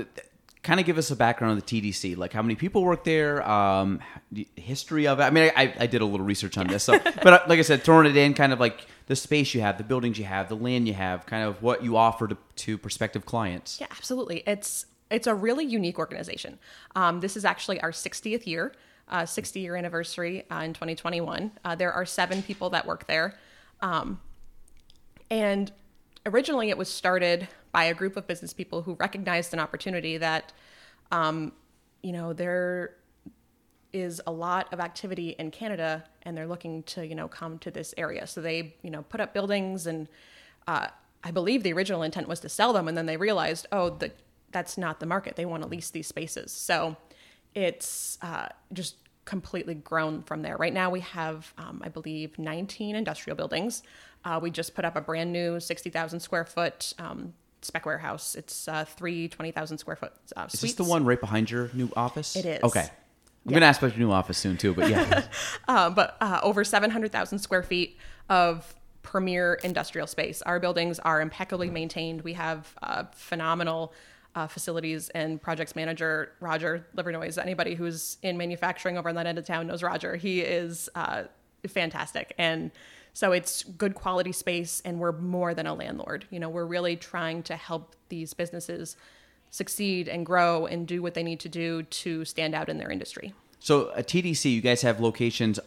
kind 0.63 0.81
of 0.81 0.87
give 0.87 0.97
us 0.97 1.11
a 1.11 1.17
background 1.17 1.51
on 1.51 1.57
the 1.59 1.63
tdc 1.63 2.17
like 2.17 2.33
how 2.33 2.41
many 2.41 2.55
people 2.55 2.83
work 2.83 3.05
there 3.05 3.47
um, 3.47 4.01
history 4.57 5.07
of 5.07 5.21
it 5.21 5.23
i 5.23 5.31
mean 5.31 5.53
i, 5.55 5.75
I 5.79 5.87
did 5.87 6.01
a 6.01 6.07
little 6.07 6.25
research 6.25 6.57
on 6.57 6.67
this 6.67 6.83
so 6.85 6.99
but 7.23 7.27
uh, 7.27 7.41
like 7.47 7.59
i 7.59 7.63
said 7.63 7.83
throwing 7.83 8.07
it 8.07 8.17
in 8.17 8.33
kind 8.33 8.51
of 8.51 8.59
like 8.59 8.87
the 9.07 9.15
space 9.15 9.53
you 9.55 9.61
have 9.61 9.77
the 9.77 9.85
buildings 9.85 10.19
you 10.19 10.25
have 10.25 10.49
the 10.49 10.57
land 10.57 10.89
you 10.89 10.95
have 10.95 11.27
kind 11.27 11.45
of 11.45 11.63
what 11.63 11.85
you 11.85 11.99
offer 11.99 12.27
to, 12.27 12.37
to 12.57 12.79
prospective 12.79 13.27
clients 13.27 13.79
Yeah, 13.81 13.89
absolutely. 13.91 14.43
It's 14.47 14.87
it's 15.11 15.27
a 15.27 15.35
really 15.35 15.65
unique 15.65 15.99
organization. 15.99 16.59
Um, 16.97 17.21
this 17.21 17.37
is 17.37 17.45
actually 17.45 17.81
our 17.81 17.91
60th 17.91 18.47
year, 18.47 18.73
uh, 19.09 19.27
60 19.27 19.61
year 19.61 19.77
anniversary 19.77 20.45
uh, 20.51 20.61
in 20.61 20.73
2021. 20.73 21.53
Uh, 21.65 21.75
there 21.75 21.93
are 21.93 22.07
seven 22.07 22.43
people 22.43 22.71
that 22.71 22.87
work 22.87 23.07
there, 23.07 23.39
um, 23.81 24.21
and 25.31 25.73
originally 26.27 26.71
it 26.71 26.79
was 26.79 26.89
started 26.89 27.49
by 27.73 27.85
a 27.85 27.95
group 27.95 28.17
of 28.17 28.27
business 28.27 28.53
people 28.53 28.83
who 28.83 28.95
recognized 28.95 29.53
an 29.53 29.59
opportunity 29.59 30.17
that, 30.17 30.53
um, 31.11 31.53
you 32.03 32.13
know, 32.13 32.33
there 32.33 32.95
is 33.95 34.21
a 34.27 34.33
lot 34.33 34.71
of 34.73 34.81
activity 34.81 35.37
in 35.39 35.51
Canada, 35.51 36.05
and 36.23 36.37
they're 36.37 36.49
looking 36.49 36.83
to 36.83 37.07
you 37.07 37.15
know 37.15 37.29
come 37.29 37.59
to 37.61 37.71
this 37.71 37.95
area. 37.97 38.27
So 38.27 38.43
they 38.43 38.75
you 38.83 38.91
know 38.91 39.03
put 39.03 39.21
up 39.21 39.33
buildings, 39.33 39.87
and 39.87 40.09
uh, 40.67 40.89
I 41.23 41.31
believe 41.31 41.63
the 41.63 41.73
original 41.73 42.03
intent 42.03 42.29
was 42.29 42.41
to 42.41 42.49
sell 42.49 42.73
them, 42.73 42.89
and 42.89 42.99
then 42.99 43.07
they 43.07 43.17
realized, 43.17 43.67
oh, 43.71 43.91
the, 43.91 44.11
that's 44.55 44.79
not 44.79 45.01
the 45.01 45.07
market. 45.07 45.37
They 45.37 45.45
want 45.45 45.63
to 45.65 45.69
lease 45.69 45.91
these 45.91 46.07
spaces. 46.07 46.51
So 46.51 46.97
it's 47.55 48.17
uh, 48.23 48.47
just 48.73 48.97
completely 49.27 49.75
grown 49.75 50.23
from 50.23 50.41
there. 50.43 50.57
Right 50.57 50.73
now, 50.73 50.89
we 50.89 51.01
have, 51.01 51.53
um, 51.59 51.83
I 51.85 51.89
believe, 51.89 52.39
19 52.39 52.97
industrial 52.97 53.37
buildings. 53.37 53.83
Uh, 54.25 54.39
we 54.43 54.51
just 54.51 54.75
put 54.75 54.85
up 54.87 54.97
a 54.97 55.01
brand 55.03 55.33
new 55.33 55.61
60,000 55.61 56.21
square 56.21 56.45
foot 56.45 56.95
um, 56.99 57.35
spec 57.61 57.85
warehouse. 57.85 58.35
It's 58.35 58.69
uh, 58.69 58.85
three 58.85 59.29
20,000 59.29 59.79
square 59.79 59.97
foot 59.97 60.13
uh, 60.37 60.47
is 60.51 60.59
suites. 60.59 60.75
this 60.75 60.87
the 60.87 60.91
one 60.91 61.05
right 61.05 61.21
behind 61.21 61.51
your 61.51 61.71
new 61.75 61.91
office 61.97 62.37
It 62.37 62.47
is. 62.47 62.63
okay 62.63 62.89
I'm 63.47 63.53
gonna 63.53 63.67
ask 63.67 63.83
about 63.83 63.97
your 63.97 64.07
new 64.07 64.13
office 64.13 64.39
soon 64.39 64.57
too, 64.57 64.73
but 64.73 64.89
yeah. 64.89 65.27
uh, 65.69 65.91
but 65.91 66.17
uh, 66.21 66.41
over 66.43 66.65
700,000 66.65 67.39
square 67.39 67.63
feet 67.63 67.99
of 68.31 68.75
premier 69.03 69.55
industrial 69.63 70.07
space. 70.07 70.41
Our 70.43 70.59
buildings 70.59 70.99
are 70.99 71.21
impeccably 71.21 71.69
maintained. 71.69 72.23
We 72.23 72.33
have 72.33 72.75
uh, 72.83 73.05
phenomenal 73.15 73.93
uh, 74.35 74.47
facilities 74.47 75.09
and 75.11 75.41
projects 75.41 75.77
manager 75.77 76.33
Roger 76.41 76.87
Livernois. 76.97 77.39
Anybody 77.39 77.75
who's 77.75 78.19
in 78.23 78.37
manufacturing 78.37 78.99
over 78.99 79.09
on 79.09 79.15
that 79.15 79.27
end 79.27 79.39
of 79.39 79.45
town 79.45 79.67
knows 79.67 79.83
Roger. 79.83 80.17
He 80.17 80.41
is 80.41 80.89
uh, 80.95 81.25
fantastic, 81.67 82.35
and 82.39 82.71
so 83.13 83.31
it's 83.31 83.63
good 83.63 83.95
quality 83.95 84.33
space, 84.33 84.83
and 84.85 84.99
we're 84.99 85.13
more 85.13 85.55
than 85.55 85.67
a 85.67 85.75
landlord. 85.75 86.27
You 86.31 86.41
know, 86.41 86.49
we're 86.49 86.67
really 86.67 86.97
trying 86.97 87.45
to 87.45 87.57
help 87.57 87.95
these 88.09 88.35
businesses 88.35 88.97
succeed 89.51 90.09
and 90.09 90.27
grow 90.27 90.67
and 90.67 90.87
do 90.87 91.01
what 91.01 91.15
they 91.15 91.23
need 91.23 91.39
to 91.41 91.49
do 91.49 91.85
to 91.85 92.25
stand 92.25 92.57
out 92.57 92.69
in 92.69 92.79
their 92.79 92.91
industry. 92.91 93.33
So 93.61 93.93
at 93.95 94.09
TDC, 94.09 94.53
you 94.53 94.61
guys 94.61 94.83
have 94.83 95.01
locations 95.01 95.61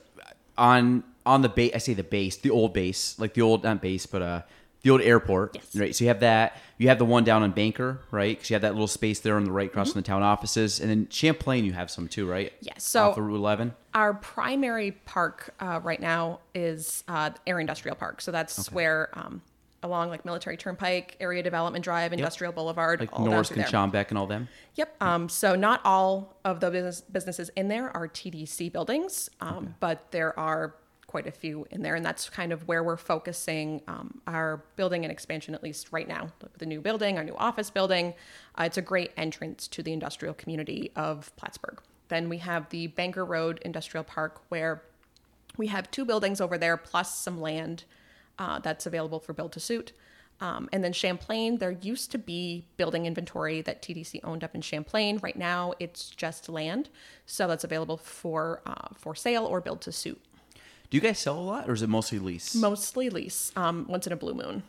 on 0.58 1.04
on 1.26 1.42
the 1.42 1.50
base. 1.50 1.72
I 1.74 1.78
say 1.78 1.94
the 1.94 2.04
base, 2.04 2.36
the 2.36 2.50
old 2.50 2.74
base, 2.74 3.18
like 3.18 3.34
the 3.34 3.42
old 3.42 3.64
not 3.64 3.82
base, 3.82 4.06
but 4.06 4.22
uh, 4.22 4.42
the 4.84 4.90
old 4.92 5.02
airport. 5.02 5.56
Yes. 5.56 5.76
Right. 5.76 5.96
So 5.96 6.04
you 6.04 6.10
have 6.10 6.20
that. 6.22 6.58
You 6.78 6.90
have 6.90 7.00
the 7.00 7.06
one 7.06 7.24
down 7.24 7.42
on 7.44 7.52
Banker, 7.52 8.00
right? 8.12 8.38
Because 8.38 8.50
you 8.50 8.54
have 8.54 8.62
that 8.62 8.74
little 8.74 8.88
space 8.88 9.20
there 9.20 9.36
on 9.36 9.44
the 9.46 9.52
right, 9.52 9.68
across 9.70 9.88
Mm-hmm. 9.88 9.94
from 9.94 10.02
the 10.04 10.08
town 10.08 10.24
offices, 10.24 10.80
and 10.80 10.90
then 10.90 11.08
Champlain, 11.10 11.66
you 11.66 11.74
have 11.74 11.90
some 11.90 12.08
too, 12.08 12.30
right? 12.30 12.54
Yes, 12.62 12.84
so- 12.84 13.10
off 13.10 13.18
of 13.18 13.26
Route 13.26 13.36
11. 13.36 13.74
Our 13.96 14.14
primary 14.14 14.92
park 14.92 15.56
uh, 15.60 15.80
right 15.84 16.00
now 16.00 16.40
is 16.54 17.04
uh, 17.08 17.32
Air 17.48 17.60
Industrial 17.60 17.96
Park. 17.96 18.22
So 18.22 18.32
that's 18.32 18.72
where, 18.72 19.10
um, 19.14 19.42
along 19.82 20.10
like 20.10 20.24
Military 20.24 20.56
Turnpike, 20.56 21.18
Area 21.20 21.42
Development 21.42 21.84
Drive, 21.84 22.14
Industrial 22.14 22.54
Boulevard, 22.54 23.00
Like 23.00 23.10
all 23.18 23.26
through 23.44 23.64
and. 23.64 23.72
Schombeck 23.72 24.10
and 24.10 24.18
all 24.20 24.28
them. 24.28 24.50
Yep. 24.76 24.96
Um, 25.02 25.30
so 25.30 25.56
not 25.56 25.82
all 25.84 26.38
of 26.46 26.60
the 26.60 26.70
business, 26.70 27.02
businesses 27.02 27.50
in 27.56 27.70
there 27.70 27.90
are 27.98 28.08
TDC 28.08 28.72
buildings, 28.72 29.32
um, 29.42 29.74
but 29.80 30.12
there 30.12 30.38
are 30.40 30.76
quite 31.18 31.26
a 31.26 31.32
few 31.32 31.66
in 31.72 31.82
there, 31.82 31.96
and 31.96 32.06
that's 32.06 32.30
kind 32.30 32.54
of 32.54 32.68
where 32.68 32.84
we're 32.84 32.96
focusing 32.96 33.82
um, 33.88 34.22
our 34.28 34.64
building 34.76 35.04
and 35.04 35.12
expansion, 35.12 35.56
at 35.56 35.64
least 35.64 35.92
right 35.92 36.08
now. 36.08 36.32
The 36.60 36.66
new 36.68 36.80
building, 36.80 37.18
our 37.18 37.24
new 37.24 37.36
office 37.36 37.72
building, 37.72 38.14
uh, 38.56 38.66
it's 38.66 38.78
a 38.78 38.84
great 38.84 39.14
entrance 39.18 39.68
to 39.70 39.82
the 39.82 39.94
industrial 39.94 40.36
community 40.36 40.92
of 40.96 41.36
Plattsburgh. 41.36 41.82
Then 42.10 42.30
we 42.30 42.38
have 42.38 42.70
the 42.70 42.86
Banker 42.86 43.26
Road 43.26 43.58
Industrial 43.66 44.04
Park, 44.04 44.42
where 44.50 44.84
we 45.58 45.66
have 45.68 45.90
two 45.90 46.06
buildings 46.06 46.40
over 46.40 46.56
there 46.56 46.78
plus 46.78 47.18
some 47.18 47.42
land 47.42 47.86
uh, 48.38 48.60
that's 48.60 48.86
available 48.86 49.20
for 49.20 49.34
build 49.34 49.54
to 49.54 49.60
suit. 49.60 49.94
Um, 50.40 50.70
and 50.72 50.84
then 50.84 50.94
Champlain, 50.94 51.58
there 51.58 51.72
used 51.72 52.12
to 52.12 52.20
be 52.20 52.68
building 52.78 53.08
inventory 53.08 53.64
that 53.64 53.82
TDC 53.82 54.20
owned 54.24 54.44
up 54.44 54.54
in 54.54 54.62
Champlain. 54.62 55.18
Right 55.24 55.36
now, 55.36 55.74
it's 55.80 56.12
just 56.12 56.48
land, 56.48 56.90
so 57.26 57.48
that's 57.48 57.64
available 57.64 57.98
for 57.98 58.62
uh, 58.68 58.90
for 58.94 59.16
sale 59.16 59.46
or 59.48 59.62
build 59.62 59.82
to 59.82 59.92
suit. 59.92 60.22
Do 60.90 60.98
you 60.98 61.02
guys 61.02 61.20
sell 61.20 61.38
a 61.38 61.42
lot, 61.42 61.70
or 61.70 61.74
is 61.74 61.82
it 61.82 61.90
mostly 61.90 62.20
lease? 62.20 62.56
Mostly 62.56 63.10
lease, 63.10 63.52
um, 63.56 63.86
once 63.90 64.08
in 64.08 64.14
a 64.14 64.16
blue 64.16 64.34
moon. 64.34 64.64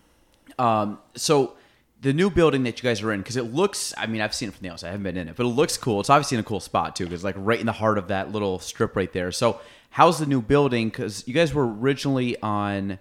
Um, 0.58 0.98
so 1.14 1.54
the 2.00 2.12
new 2.12 2.28
building 2.30 2.64
that 2.64 2.82
you 2.82 2.88
guys 2.88 3.02
are 3.02 3.12
in, 3.12 3.20
because 3.20 3.36
it 3.36 3.54
looks, 3.54 3.94
I 3.96 4.06
mean, 4.06 4.20
I've 4.20 4.34
seen 4.34 4.48
it 4.48 4.54
from 4.54 4.62
the 4.62 4.70
outside, 4.70 4.88
I 4.88 4.90
haven't 4.92 5.04
been 5.04 5.16
in 5.16 5.28
it, 5.28 5.36
but 5.36 5.46
it 5.46 5.50
looks 5.50 5.76
cool. 5.76 6.00
It's 6.00 6.10
obviously 6.10 6.36
in 6.36 6.40
a 6.40 6.44
cool 6.44 6.60
spot 6.60 6.96
too, 6.96 7.04
because 7.04 7.22
like 7.22 7.36
right 7.38 7.60
in 7.60 7.66
the 7.66 7.72
heart 7.72 7.98
of 7.98 8.08
that 8.08 8.32
little 8.32 8.58
strip 8.58 8.96
right 8.96 9.12
there. 9.12 9.30
So 9.30 9.60
how's 9.90 10.18
the 10.18 10.26
new 10.26 10.40
building? 10.40 10.88
Because 10.88 11.26
you 11.28 11.34
guys 11.34 11.54
were 11.54 11.66
originally 11.66 12.40
on 12.42 12.98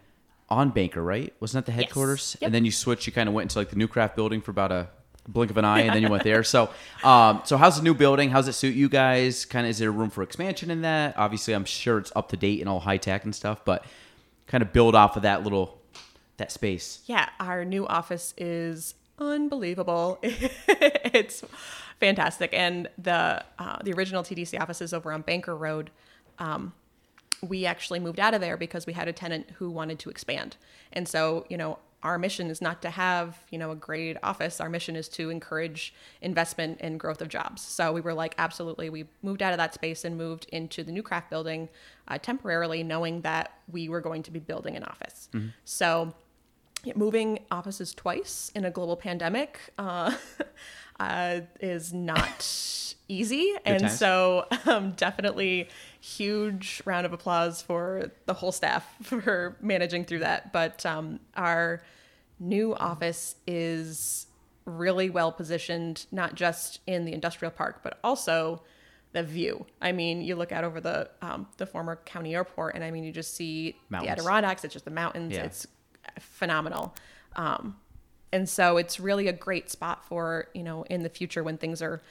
on 0.49 0.69
Banker, 0.69 1.03
right? 1.03 1.33
Wasn't 1.39 1.65
that 1.65 1.69
the 1.69 1.75
headquarters? 1.75 2.37
Yep. 2.39 2.47
And 2.47 2.55
then 2.55 2.63
you 2.63 2.71
switched. 2.71 3.05
You 3.05 3.13
kind 3.13 3.27
of 3.27 3.35
went 3.35 3.45
into 3.45 3.59
like 3.59 3.69
the 3.69 3.75
new 3.75 3.87
craft 3.87 4.15
building 4.15 4.41
for 4.41 4.51
about 4.51 4.71
a 4.71 4.87
blink 5.27 5.51
of 5.51 5.57
an 5.57 5.65
eye, 5.65 5.81
and 5.81 5.93
then 5.93 6.01
you 6.01 6.09
went 6.09 6.23
there. 6.23 6.43
So, 6.47 6.69
um, 7.03 7.41
so 7.43 7.57
how's 7.57 7.77
the 7.77 7.83
new 7.83 7.93
building? 7.93 8.29
How's 8.29 8.47
it 8.47 8.53
suit 8.53 8.73
you 8.73 8.87
guys? 8.87 9.43
Kind 9.43 9.65
of, 9.65 9.71
is 9.71 9.79
there 9.79 9.91
room 9.91 10.09
for 10.09 10.23
expansion 10.23 10.71
in 10.71 10.81
that? 10.83 11.17
Obviously, 11.17 11.53
I'm 11.53 11.65
sure 11.65 11.97
it's 11.97 12.11
up 12.15 12.29
to 12.29 12.37
date 12.37 12.61
and 12.61 12.69
all 12.69 12.79
high 12.79 12.97
tech 12.97 13.25
and 13.25 13.35
stuff, 13.35 13.65
but 13.65 13.83
kind 14.47 14.61
of 14.61 14.71
build 14.71 14.95
off 14.95 15.17
of 15.17 15.23
that 15.23 15.43
little 15.43 15.77
that 16.37 16.51
space. 16.51 17.01
Yeah, 17.05 17.29
our 17.39 17.65
new 17.65 17.85
office 17.87 18.33
is 18.37 18.95
unbelievable. 19.19 20.19
it's 20.23 21.43
fantastic, 21.99 22.53
and 22.53 22.87
the 22.97 23.43
uh, 23.59 23.77
the 23.83 23.93
original 23.93 24.23
TDC 24.23 24.59
office 24.59 24.81
is 24.81 24.93
over 24.93 25.11
on 25.11 25.21
Banker 25.21 25.55
Road. 25.55 25.91
Um, 26.39 26.73
we 27.41 27.65
actually 27.65 27.99
moved 27.99 28.19
out 28.19 28.33
of 28.33 28.41
there 28.41 28.57
because 28.57 28.87
we 28.87 28.93
had 28.93 29.07
a 29.07 29.13
tenant 29.13 29.49
who 29.57 29.69
wanted 29.69 29.99
to 29.99 30.09
expand, 30.09 30.57
and 30.93 31.07
so 31.07 31.45
you 31.49 31.57
know 31.57 31.79
our 32.03 32.17
mission 32.19 32.49
is 32.49 32.61
not 32.61 32.81
to 32.83 32.89
have 32.89 33.37
you 33.49 33.57
know 33.57 33.71
a 33.71 33.75
great 33.75 34.17
office. 34.23 34.61
Our 34.61 34.69
mission 34.69 34.95
is 34.95 35.07
to 35.09 35.29
encourage 35.29 35.93
investment 36.21 36.77
and 36.81 36.99
growth 36.99 37.21
of 37.21 37.29
jobs. 37.29 37.61
So 37.61 37.91
we 37.91 38.01
were 38.01 38.13
like, 38.13 38.35
absolutely, 38.37 38.89
we 38.89 39.05
moved 39.21 39.41
out 39.41 39.53
of 39.53 39.57
that 39.57 39.73
space 39.73 40.05
and 40.05 40.17
moved 40.17 40.47
into 40.51 40.83
the 40.83 40.91
new 40.91 41.03
craft 41.03 41.29
building 41.29 41.69
uh, 42.07 42.17
temporarily, 42.17 42.83
knowing 42.83 43.21
that 43.21 43.51
we 43.71 43.89
were 43.89 44.01
going 44.01 44.23
to 44.23 44.31
be 44.31 44.39
building 44.39 44.75
an 44.75 44.83
office. 44.83 45.29
So 45.65 46.13
yeah, 46.83 46.93
moving 46.95 47.39
offices 47.51 47.93
twice 47.93 48.51
in 48.55 48.65
a 48.65 48.71
global 48.71 48.95
pandemic 48.95 49.59
uh, 49.77 50.13
uh, 50.99 51.41
is 51.59 51.91
not 51.91 52.95
easy, 53.07 53.53
and 53.65 53.81
times. 53.81 53.97
so 53.97 54.45
um, 54.65 54.91
definitely 54.91 55.69
huge 55.99 56.81
round 56.85 57.05
of 57.05 57.13
applause 57.13 57.61
for 57.61 58.11
the 58.25 58.33
whole 58.33 58.51
staff 58.51 58.87
for 59.03 59.57
managing 59.61 60.05
through 60.05 60.19
that. 60.19 60.53
But 60.53 60.85
um, 60.85 61.19
our 61.35 61.81
new 62.39 62.75
office 62.75 63.35
is 63.45 64.27
really 64.65 65.09
well 65.09 65.31
positioned, 65.31 66.05
not 66.11 66.35
just 66.35 66.81
in 66.85 67.05
the 67.05 67.13
industrial 67.13 67.51
park, 67.51 67.81
but 67.83 67.99
also 68.03 68.61
the 69.13 69.23
view. 69.23 69.65
I 69.81 69.91
mean, 69.91 70.21
you 70.21 70.35
look 70.35 70.51
out 70.51 70.63
over 70.63 70.81
the 70.81 71.09
um, 71.21 71.47
the 71.57 71.65
former 71.65 71.95
county 71.95 72.35
airport, 72.35 72.75
and 72.75 72.83
I 72.83 72.91
mean, 72.91 73.03
you 73.03 73.11
just 73.11 73.35
see 73.35 73.75
Mountains. 73.89 74.15
the 74.15 74.21
Adirondacks. 74.21 74.63
It's 74.63 74.73
just 74.73 74.85
the 74.85 74.91
mountains. 74.91 75.33
Yeah. 75.33 75.43
It's 75.43 75.67
phenomenal. 76.19 76.95
Um, 77.35 77.77
and 78.31 78.47
so 78.47 78.77
it's 78.77 78.99
really 78.99 79.27
a 79.27 79.33
great 79.33 79.69
spot 79.69 80.05
for, 80.05 80.47
you 80.53 80.63
know, 80.63 80.83
in 80.83 81.03
the 81.03 81.09
future 81.09 81.43
when 81.43 81.57
things 81.57 81.81
are 81.81 82.01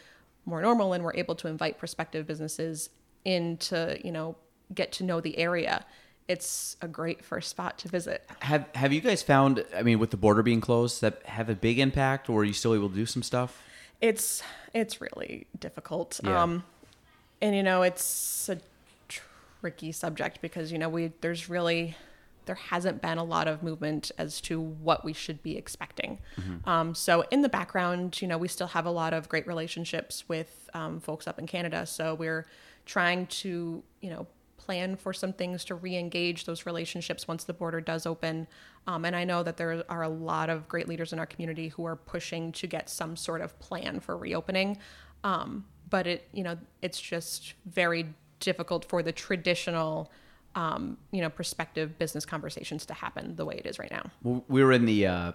more 0.45 0.62
normal 0.62 0.93
and 0.93 1.05
we're 1.05 1.14
able 1.14 1.35
to 1.35 1.49
invite 1.49 1.78
prospective 1.78 2.26
businesses 2.26 2.88
in 3.26 3.56
to, 3.56 3.99
you 4.02 4.12
know, 4.12 4.37
get 4.73 4.92
to 4.92 5.04
know 5.04 5.21
the 5.21 5.37
area. 5.37 5.85
It's 6.28 6.76
a 6.80 6.88
great 6.88 7.25
first 7.25 7.50
spot 7.50 7.76
to 7.78 7.88
visit. 7.88 8.25
Have 8.40 8.66
Have 8.75 8.92
you 8.92 9.00
guys 9.00 9.23
found? 9.23 9.64
I 9.76 9.83
mean, 9.83 9.99
with 9.99 10.11
the 10.11 10.16
border 10.16 10.42
being 10.42 10.61
closed, 10.61 11.00
that 11.02 11.23
have 11.26 11.50
a 11.50 11.54
big 11.54 11.78
impact, 11.78 12.30
or 12.30 12.40
are 12.40 12.45
you 12.45 12.52
still 12.52 12.75
able 12.75 12.88
to 12.88 12.95
do 12.95 13.04
some 13.04 13.23
stuff? 13.23 13.62
It's 14.00 14.42
it's 14.73 15.00
really 15.00 15.47
difficult. 15.59 16.21
Yeah. 16.23 16.42
Um 16.42 16.64
and 17.42 17.54
you 17.54 17.62
know, 17.62 17.83
it's 17.83 18.49
a 18.49 18.59
tricky 19.09 19.92
subject 19.92 20.40
because, 20.40 20.73
you 20.73 20.78
know, 20.78 20.88
we 20.88 21.12
there's 21.21 21.49
really 21.49 21.97
there 22.47 22.55
hasn't 22.55 23.03
been 23.03 23.19
a 23.19 23.25
lot 23.25 23.47
of 23.49 23.62
movement 23.62 24.11
as 24.19 24.41
to 24.41 24.61
what 24.61 25.05
we 25.05 25.12
should 25.12 25.43
be 25.43 25.57
expecting. 25.57 26.19
Um, 26.65 26.95
so 26.95 27.25
in 27.31 27.43
the 27.43 27.49
background, 27.49 28.21
you 28.23 28.29
know, 28.29 28.38
we 28.38 28.49
still 28.49 28.69
have 28.69 28.87
a 28.87 28.91
lot 28.91 29.12
of 29.12 29.29
great 29.29 29.47
relationships 29.47 30.25
with 30.29 30.71
um, 30.73 31.00
folks 31.00 31.26
up 31.26 31.38
in 31.38 31.47
Canada. 31.47 31.87
So 31.87 32.15
we're 32.15 32.47
trying 32.87 33.26
to, 33.26 33.83
you 34.00 34.11
know, 34.11 34.26
plan 34.57 34.97
for 34.97 35.12
some 35.12 35.33
things 35.33 35.65
to 35.65 35.75
re-engage 35.75 36.45
those 36.45 36.67
relationships 36.67 37.29
once 37.29 37.45
the 37.45 37.53
border 37.53 37.81
does 37.81 38.07
open. 38.07 38.47
Um, 38.87 39.05
and 39.05 39.15
I 39.15 39.25
know 39.25 39.43
that 39.43 39.57
there 39.57 39.85
are 39.88 40.03
a 40.03 40.09
lot 40.09 40.50
of 40.50 40.67
great 40.67 40.88
leaders 40.88 41.12
in 41.12 41.19
our 41.19 41.26
community 41.26 41.69
who 41.69 41.85
are 41.85 41.97
pushing 41.97 42.53
to 42.53 42.67
get 42.67 42.88
some 42.88 43.17
sort 43.17 43.43
of 43.43 43.59
plan 43.59 44.00
for 44.00 44.17
reopening. 44.17 44.79
Um, 45.25 45.67
but 45.91 46.07
it, 46.07 46.29
you 46.33 46.43
know, 46.43 46.57
it's 46.83 47.00
just 47.00 47.55
very 47.67 48.07
difficult 48.41 48.85
for 48.85 49.03
the 49.03 49.12
traditional 49.12 50.11
um, 50.56 50.96
you 51.12 51.20
know, 51.20 51.28
prospective 51.30 51.98
business 51.98 52.25
conversations 52.26 52.84
to 52.86 52.94
happen 52.94 53.36
the 53.36 53.44
way 53.44 53.54
it 53.56 53.66
is 53.66 53.78
right 53.78 53.90
now. 53.92 54.10
Well, 54.25 54.44
we 54.48 54.64
were 54.64 54.72
in 54.72 54.84
the 54.86 55.06
uh, 55.06 55.32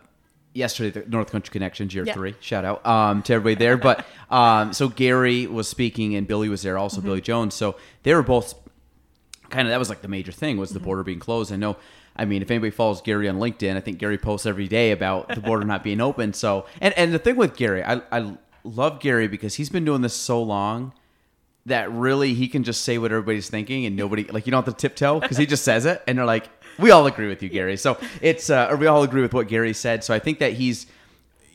yesterday 0.53 0.99
the 1.01 1.09
North 1.09 1.31
Country 1.31 1.51
Connections 1.53 1.93
year 1.93 2.03
Yeah. 2.05 2.13
three. 2.13 2.35
Shout 2.41 2.65
out 2.65 2.85
um, 2.85 3.21
to 3.23 3.33
everybody 3.33 3.55
there. 3.63 3.77
But 3.77 4.05
um, 4.29 4.73
so 4.73 4.89
Gary 4.89 5.47
was 5.47 5.69
speaking 5.69 6.15
and 6.15 6.27
Billy 6.27 6.49
was 6.49 6.63
there, 6.63 6.77
also 6.77 6.97
Mm-hmm. 6.97 7.07
Billy 7.07 7.21
Jones. 7.21 7.53
So 7.55 7.77
they 8.03 8.13
were 8.13 8.23
both 8.23 8.55
kind 9.49 9.67
of 9.67 9.71
that 9.71 9.79
was 9.79 9.89
like 9.89 10.01
the 10.01 10.07
major 10.07 10.31
thing 10.31 10.57
was 10.57 10.71
the 10.71 10.79
Mm-hmm. 10.79 10.85
border 10.85 11.03
being 11.03 11.19
closed. 11.19 11.53
I 11.53 11.55
know. 11.55 11.77
I 12.15 12.25
mean, 12.25 12.41
if 12.41 12.51
anybody 12.51 12.71
follows 12.71 13.01
Gary 13.01 13.29
on 13.29 13.37
LinkedIn, 13.37 13.77
I 13.77 13.79
think 13.79 13.97
Gary 13.97 14.17
posts 14.17 14.45
every 14.45 14.67
day 14.67 14.91
about 14.91 15.29
the 15.29 15.39
border 15.39 15.65
not 15.65 15.81
being 15.83 16.01
open. 16.01 16.33
So, 16.33 16.65
and 16.81 16.93
and 16.97 17.13
the 17.13 17.19
thing 17.19 17.37
with 17.37 17.55
Gary, 17.55 17.83
I 17.83 18.01
I 18.11 18.35
love 18.65 18.99
Gary 18.99 19.27
because 19.29 19.55
he's 19.55 19.69
been 19.69 19.85
doing 19.85 20.01
this 20.01 20.13
so 20.13 20.41
long 20.43 20.93
that 21.68 21.91
really 21.91 22.34
he 22.34 22.48
can 22.48 22.63
just 22.63 22.82
say 22.84 22.98
what 22.98 23.12
everybody's 23.12 23.50
thinking 23.50 23.86
and 23.86 23.96
nobody 23.96 24.24
like 24.25 24.46
you 24.48 24.51
don't 24.51 24.65
have 24.65 24.74
to 24.75 24.80
tiptoe 24.80 25.20
because 25.20 25.38
he 25.38 25.46
just 25.46 25.63
says 25.63 25.86
it 25.86 26.01
and 26.08 26.18
they're 26.18 26.25
like 26.25 26.50
we 26.80 26.89
all 26.89 27.06
agree 27.06 27.27
with 27.27 27.44
you 27.44 27.50
gary. 27.50 27.77
So 27.77 27.98
it's 28.22 28.50
uh, 28.50 28.68
or 28.72 28.77
we 28.77 28.88
all 28.88 29.03
agree 29.03 29.22
with 29.22 29.34
what 29.34 29.48
gary 29.48 29.74
said. 29.74 30.03
So 30.03 30.13
i 30.13 30.20
think 30.20 30.39
that 30.39 30.53
he's 30.53 30.88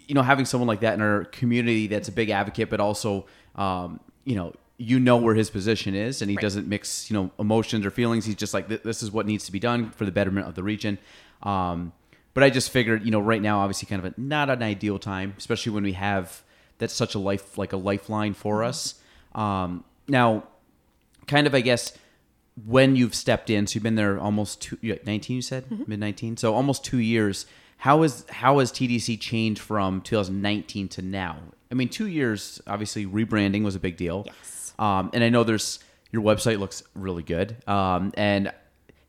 you 0.07 0.15
know 0.15 0.23
having 0.23 0.45
someone 0.45 0.69
like 0.69 0.81
that 0.81 0.95
in 0.95 1.01
our 1.01 1.25
community 1.25 1.89
that's 1.89 2.09
a 2.09 2.13
big 2.13 2.31
advocate 2.31 2.71
but 2.71 2.79
also 2.81 3.27
um, 3.57 3.99
you 4.25 4.37
know 4.37 4.53
you 4.79 5.01
know 5.01 5.17
where 5.17 5.35
his 5.35 5.49
position 5.51 5.95
is 5.95 6.21
and 6.23 6.31
he 6.31 6.37
Right. 6.37 6.43
doesn't 6.43 6.69
mix 6.69 7.11
you 7.11 7.15
know 7.17 7.31
emotions 7.39 7.85
or 7.87 7.91
feelings. 7.91 8.25
He's 8.27 8.37
just 8.37 8.55
like 8.55 8.69
this 8.69 9.03
is 9.03 9.11
what 9.11 9.27
needs 9.27 9.47
to 9.47 9.53
be 9.53 9.59
done 9.59 9.91
for 9.91 10.05
the 10.05 10.13
betterment 10.13 10.47
of 10.47 10.55
the 10.55 10.63
region. 10.63 10.99
Um, 11.43 11.93
but 12.35 12.45
i 12.45 12.51
just 12.51 12.71
figured 12.71 13.03
you 13.05 13.11
know 13.11 13.19
right 13.21 13.41
now 13.43 13.61
obviously 13.61 13.87
kind 13.89 14.05
of 14.05 14.13
a, 14.13 14.21
not 14.21 14.51
an 14.51 14.63
ideal 14.63 14.99
time 14.99 15.33
especially 15.39 15.73
when 15.73 15.83
we 15.85 15.93
have 15.95 16.43
that's 16.79 16.93
such 16.93 17.15
a 17.15 17.19
life 17.19 17.57
like 17.59 17.73
a 17.73 17.77
lifeline 17.79 18.35
for 18.35 18.63
us. 18.63 18.97
Um, 19.35 19.85
now 20.09 20.45
kind 21.27 21.47
of, 21.47 21.55
I 21.55 21.61
guess, 21.61 21.93
when 22.65 22.97
you've 22.97 23.15
stepped 23.15 23.51
in, 23.51 23.67
so 23.67 23.75
you've 23.75 23.83
been 23.83 23.97
there 23.97 24.19
almost 24.19 24.63
two, 24.63 24.79
19, 24.83 25.37
you 25.37 25.43
said 25.43 25.65
Mm-hmm. 25.69 25.85
mid 25.87 26.01
19, 26.01 26.37
so 26.37 26.55
almost 26.55 26.85
two 26.85 26.99
years. 26.99 27.47
How 27.79 28.03
is 28.05 28.25
how 28.31 28.59
has 28.61 28.73
TDC 28.73 29.21
changed 29.21 29.61
from 29.61 30.01
2019 30.01 30.89
to 30.89 31.03
now? 31.03 31.37
I 31.71 31.75
mean, 31.75 31.91
two 31.91 32.07
years. 32.07 32.61
Obviously, 32.67 33.05
rebranding 33.05 33.65
was 33.65 33.75
a 33.75 33.79
big 33.81 33.99
deal. 33.99 34.23
Yes. 34.27 34.73
Um, 34.79 35.11
and 35.13 35.23
I 35.23 35.29
know 35.29 35.45
there's 35.45 35.79
your 36.11 36.23
website 36.23 36.59
looks 36.59 36.83
really 36.95 37.23
good. 37.23 37.57
Um, 37.69 38.13
and 38.17 38.51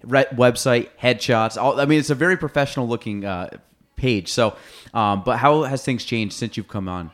re- 0.04 0.26
website 0.34 0.90
headshots. 1.02 1.56
All, 1.62 1.80
I 1.80 1.86
mean, 1.86 2.00
it's 2.00 2.10
a 2.10 2.16
very 2.16 2.36
professional 2.36 2.88
looking 2.90 3.24
uh, 3.24 3.52
page. 3.96 4.28
So, 4.34 4.58
um, 4.94 5.24
but 5.24 5.38
how 5.38 5.64
has 5.64 5.86
things 5.86 6.04
changed 6.04 6.36
since 6.36 6.58
you've 6.58 6.68
come 6.68 6.90
on? 6.90 7.12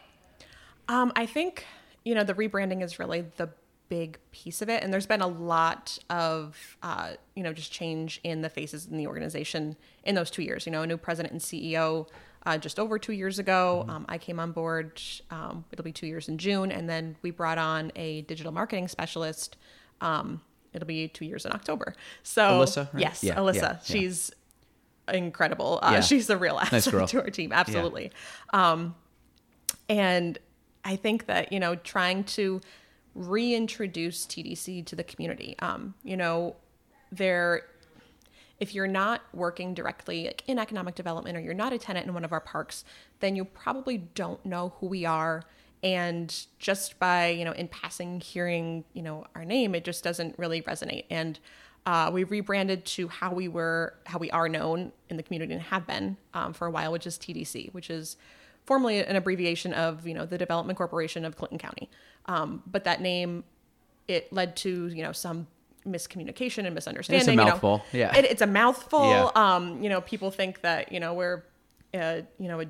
Um, 0.88 1.12
I 1.16 1.28
think 1.28 1.66
you 2.04 2.16
know 2.16 2.24
the 2.24 2.34
rebranding 2.34 2.82
is 2.84 2.98
really 2.98 3.25
the 3.38 3.50
big 3.90 4.18
piece 4.32 4.62
of 4.62 4.70
it, 4.70 4.84
and 4.84 4.92
there's 4.94 5.06
been 5.06 5.22
a 5.22 5.28
lot 5.28 5.98
of 6.10 6.78
uh, 6.82 7.12
you 7.36 7.44
know 7.44 7.54
just 7.54 7.72
change 7.72 8.20
in 8.24 8.42
the 8.42 8.50
faces 8.50 8.88
in 8.88 8.98
the 8.98 9.08
organization 9.08 9.75
in 10.04 10.16
those 10.16 10.32
two 10.32 10.42
years. 10.44 10.66
You 10.66 10.72
know, 10.72 10.82
a 10.84 10.88
new 10.88 10.98
president 10.98 11.32
and 11.32 11.42
CEO 11.42 12.08
uh, 12.46 12.58
just 12.58 12.80
over 12.80 12.98
two 13.00 13.13
years 13.13 13.40
ago. 13.40 13.86
Um, 13.88 14.06
I 14.10 14.18
came 14.18 14.40
on 14.40 14.52
board. 14.52 15.02
Um, 15.32 15.66
it'll 15.72 15.86
be 15.86 15.92
two 15.92 16.08
years 16.08 16.28
in 16.28 16.38
June, 16.38 16.72
and 16.72 16.90
then 16.90 17.16
we 17.22 17.32
brought 17.32 17.58
on 17.58 17.92
a 17.96 18.22
digital 18.24 18.52
marketing 18.52 18.88
specialist. 18.88 19.58
Um, 20.02 20.42
it'll 20.74 20.88
be 20.88 21.08
two 21.08 21.25
years 21.25 21.46
in 21.46 21.52
October. 21.54 21.94
So 22.24 22.42
Alyssa, 22.62 22.92
right? 22.94 23.02
yes, 23.02 23.24
Yeah, 23.24 23.36
Alyssa. 23.36 23.56
yeah, 23.56 23.62
yeah. 23.74 23.80
She's 23.84 24.32
incredible. 25.12 25.80
Uh, 25.82 25.92
Yeah. 25.94 26.00
She's 26.02 26.30
a 26.30 26.38
real 26.38 26.58
asset 26.60 26.92
girl. 26.92 27.08
to 27.08 27.22
our 27.22 27.30
team. 27.30 27.52
Absolutely. 27.54 28.12
Um, 28.54 28.96
and 29.90 30.38
I 30.86 30.96
think 30.96 31.28
that, 31.28 31.52
you 31.52 31.60
know, 31.60 31.75
trying 31.75 32.24
to 32.25 32.62
reintroduce 33.15 34.25
TDC 34.25 34.86
to 34.86 34.96
the 34.96 35.03
community, 35.03 35.55
um, 35.60 35.93
you 36.03 36.17
know, 36.17 36.55
there, 37.12 37.63
if 38.60 38.74
you're 38.74 38.88
not 38.88 39.22
working 39.34 39.74
directly 39.74 40.25
like, 40.25 40.43
in 40.48 40.58
economic 40.58 40.96
development 40.96 41.38
or 41.38 41.41
you're 41.41 41.53
not 41.53 41.74
a 41.74 41.77
tenant 41.77 42.08
in 42.08 42.13
one 42.13 42.25
of 42.25 42.32
our 42.32 42.39
parks, 42.39 42.84
then 43.20 43.36
you 43.36 43.46
probably 43.46 43.98
don't 43.98 44.43
know 44.46 44.74
who 44.79 44.88
we 44.88 45.05
are. 45.05 45.43
And 45.84 46.34
just 46.60 46.98
by, 46.98 47.27
you 47.27 47.43
know, 47.43 47.51
in 47.51 47.67
passing 47.67 48.22
hearing, 48.22 48.86
you 48.93 49.01
know, 49.01 49.25
our 49.36 49.43
name, 49.43 49.75
it 49.75 49.84
just 49.84 50.03
doesn't 50.03 50.39
really 50.39 50.62
resonate. 50.62 51.05
And 51.10 51.39
uh, 51.86 52.10
we 52.13 52.24
rebranded 52.24 52.86
to 52.86 53.10
how 53.10 53.34
we 53.34 53.50
were, 53.50 53.96
how 54.05 54.17
we 54.17 54.32
are 54.32 54.48
known 54.48 54.93
in 55.10 55.17
the 55.17 55.24
community 55.24 55.53
and 55.53 55.62
have 55.62 55.86
been 55.86 56.15
um, 56.34 56.53
for 56.53 56.65
a 56.65 56.72
while, 56.72 56.91
which 56.91 57.05
is 57.05 57.17
TDC, 57.17 57.74
which 57.74 57.89
is 57.89 58.15
formally 58.65 59.00
an 59.00 59.15
abbreviation 59.15 59.74
of 59.74 60.08
you 60.08 60.13
know 60.13 60.25
the 60.25 60.38
Development 60.38 60.77
Corporation 60.77 61.25
of 61.25 61.36
Clinton 61.38 61.58
County. 61.58 61.89
Um, 62.25 62.63
but 62.65 62.84
that 62.86 63.01
name, 63.01 63.43
it 64.08 64.32
led 64.32 64.55
to 64.58 64.88
you 64.88 65.03
know 65.03 65.12
some 65.12 65.48
miscommunication 65.86 66.65
and 66.65 66.74
misunderstanding. 66.74 67.29
you 67.32 67.36
know. 67.36 67.46
mouthful, 67.46 67.84
yeah. 67.91 68.15
It, 68.15 68.25
it's 68.25 68.41
a 68.41 68.48
mouthful. 68.48 69.10
Yeah. 69.10 69.29
Um, 69.36 69.84
you 69.84 69.89
know, 69.89 70.01
people 70.01 70.32
think 70.32 70.62
that 70.62 70.91
you 70.91 71.00
know 71.00 71.13
we're, 71.13 71.43
uh, 71.93 72.22
you 72.39 72.48
know, 72.48 72.60
a 72.60 72.67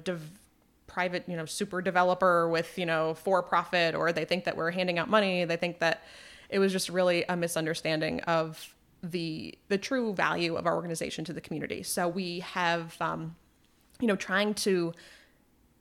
private, 0.87 1.23
you 1.27 1.35
know, 1.35 1.45
super 1.45 1.81
developer 1.81 2.49
with 2.49 2.77
you 2.77 2.85
know 2.85 3.13
for 3.13 3.41
profit, 3.43 3.95
or 3.95 4.11
they 4.11 4.25
think 4.25 4.45
that 4.45 4.57
we're 4.57 4.71
handing 4.71 4.99
out 4.99 5.09
money. 5.09 5.45
They 5.45 5.57
think 5.57 5.79
that 5.79 6.03
it 6.49 6.59
was 6.59 6.71
just 6.71 6.89
really 6.89 7.25
a 7.27 7.35
misunderstanding 7.35 8.21
of 8.21 8.75
the 9.01 9.57
the 9.67 9.77
true 9.77 10.13
value 10.13 10.55
of 10.55 10.65
our 10.65 10.75
organization 10.75 11.25
to 11.25 11.33
the 11.33 11.41
community. 11.41 11.83
So 11.83 12.07
we 12.07 12.39
have, 12.39 12.95
um, 13.01 13.35
you 13.99 14.07
know, 14.07 14.15
trying 14.15 14.53
to 14.55 14.93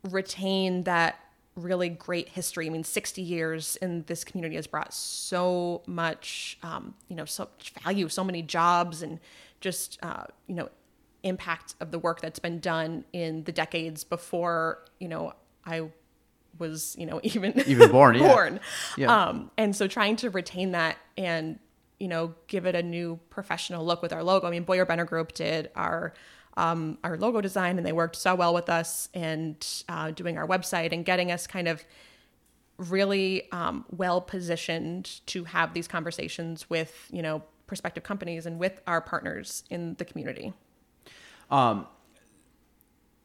retain 0.04 0.84
that 0.84 1.18
really 1.54 1.88
great 1.88 2.30
history. 2.30 2.66
I 2.66 2.70
mean, 2.70 2.84
60 2.84 3.20
years 3.20 3.76
in 3.76 4.04
this 4.06 4.24
community 4.24 4.56
has 4.56 4.66
brought 4.66 4.94
so 4.94 5.82
much, 5.86 6.58
um, 6.62 6.94
you 7.08 7.16
know, 7.16 7.24
so 7.24 7.44
much 7.44 7.72
value, 7.82 8.08
so 8.08 8.24
many 8.24 8.42
jobs, 8.42 9.02
and 9.02 9.20
just, 9.60 9.98
uh, 10.02 10.24
you 10.46 10.54
know, 10.54 10.70
impact 11.22 11.74
of 11.80 11.90
the 11.90 11.98
work 11.98 12.20
that's 12.20 12.38
been 12.38 12.58
done 12.58 13.04
in 13.12 13.44
the 13.44 13.52
decades 13.52 14.02
before, 14.02 14.84
you 14.98 15.08
know, 15.08 15.34
I 15.64 15.90
was, 16.58 16.96
you 16.98 17.06
know, 17.06 17.20
even 17.22 17.60
Even 17.66 17.90
born, 17.90 18.16
yeah. 18.16 18.28
born. 18.28 18.60
Yeah. 18.96 19.26
Um, 19.26 19.50
and 19.56 19.76
so 19.76 19.86
trying 19.86 20.16
to 20.16 20.30
retain 20.30 20.72
that 20.72 20.96
and, 21.16 21.58
you 22.00 22.08
know, 22.08 22.34
give 22.48 22.66
it 22.66 22.74
a 22.74 22.82
new 22.82 23.20
professional 23.30 23.84
look 23.84 24.02
with 24.02 24.12
our 24.12 24.22
logo. 24.22 24.46
I 24.46 24.50
mean, 24.50 24.64
Boire 24.64 24.86
Benner 24.86 25.04
Group 25.04 25.32
did 25.32 25.70
our 25.76 26.14
um, 26.56 26.98
our 27.02 27.16
logo 27.16 27.40
design, 27.40 27.78
and 27.78 27.86
they 27.86 27.92
worked 27.92 28.16
so 28.16 28.34
well 28.34 28.54
with 28.54 28.68
us 28.68 29.08
and 29.14 29.66
uh, 29.88 30.10
doing 30.10 30.36
our 30.36 30.46
website 30.46 30.92
and 30.92 31.04
getting 31.04 31.30
us 31.30 31.46
kind 31.46 31.68
of 31.68 31.84
really 32.78 33.50
um, 33.52 33.84
well 33.90 34.20
positioned 34.20 35.20
to 35.26 35.44
have 35.44 35.74
these 35.74 35.86
conversations 35.86 36.68
with 36.68 37.08
you 37.12 37.22
know 37.22 37.42
prospective 37.66 38.02
companies 38.02 38.44
and 38.46 38.58
with 38.58 38.80
our 38.86 39.00
partners 39.00 39.64
in 39.70 39.94
the 39.94 40.04
community. 40.04 40.52
Um, 41.50 41.86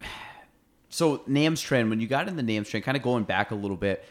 So 0.90 1.20
NamTrans, 1.30 1.90
when 1.90 2.00
you 2.00 2.08
got 2.08 2.28
in 2.28 2.38
the 2.38 2.42
NamTrans, 2.42 2.82
kind 2.82 2.98
of 2.98 3.04
going 3.04 3.26
back 3.26 3.52
a 3.52 3.56
little 3.56 3.78
bit, 3.78 4.04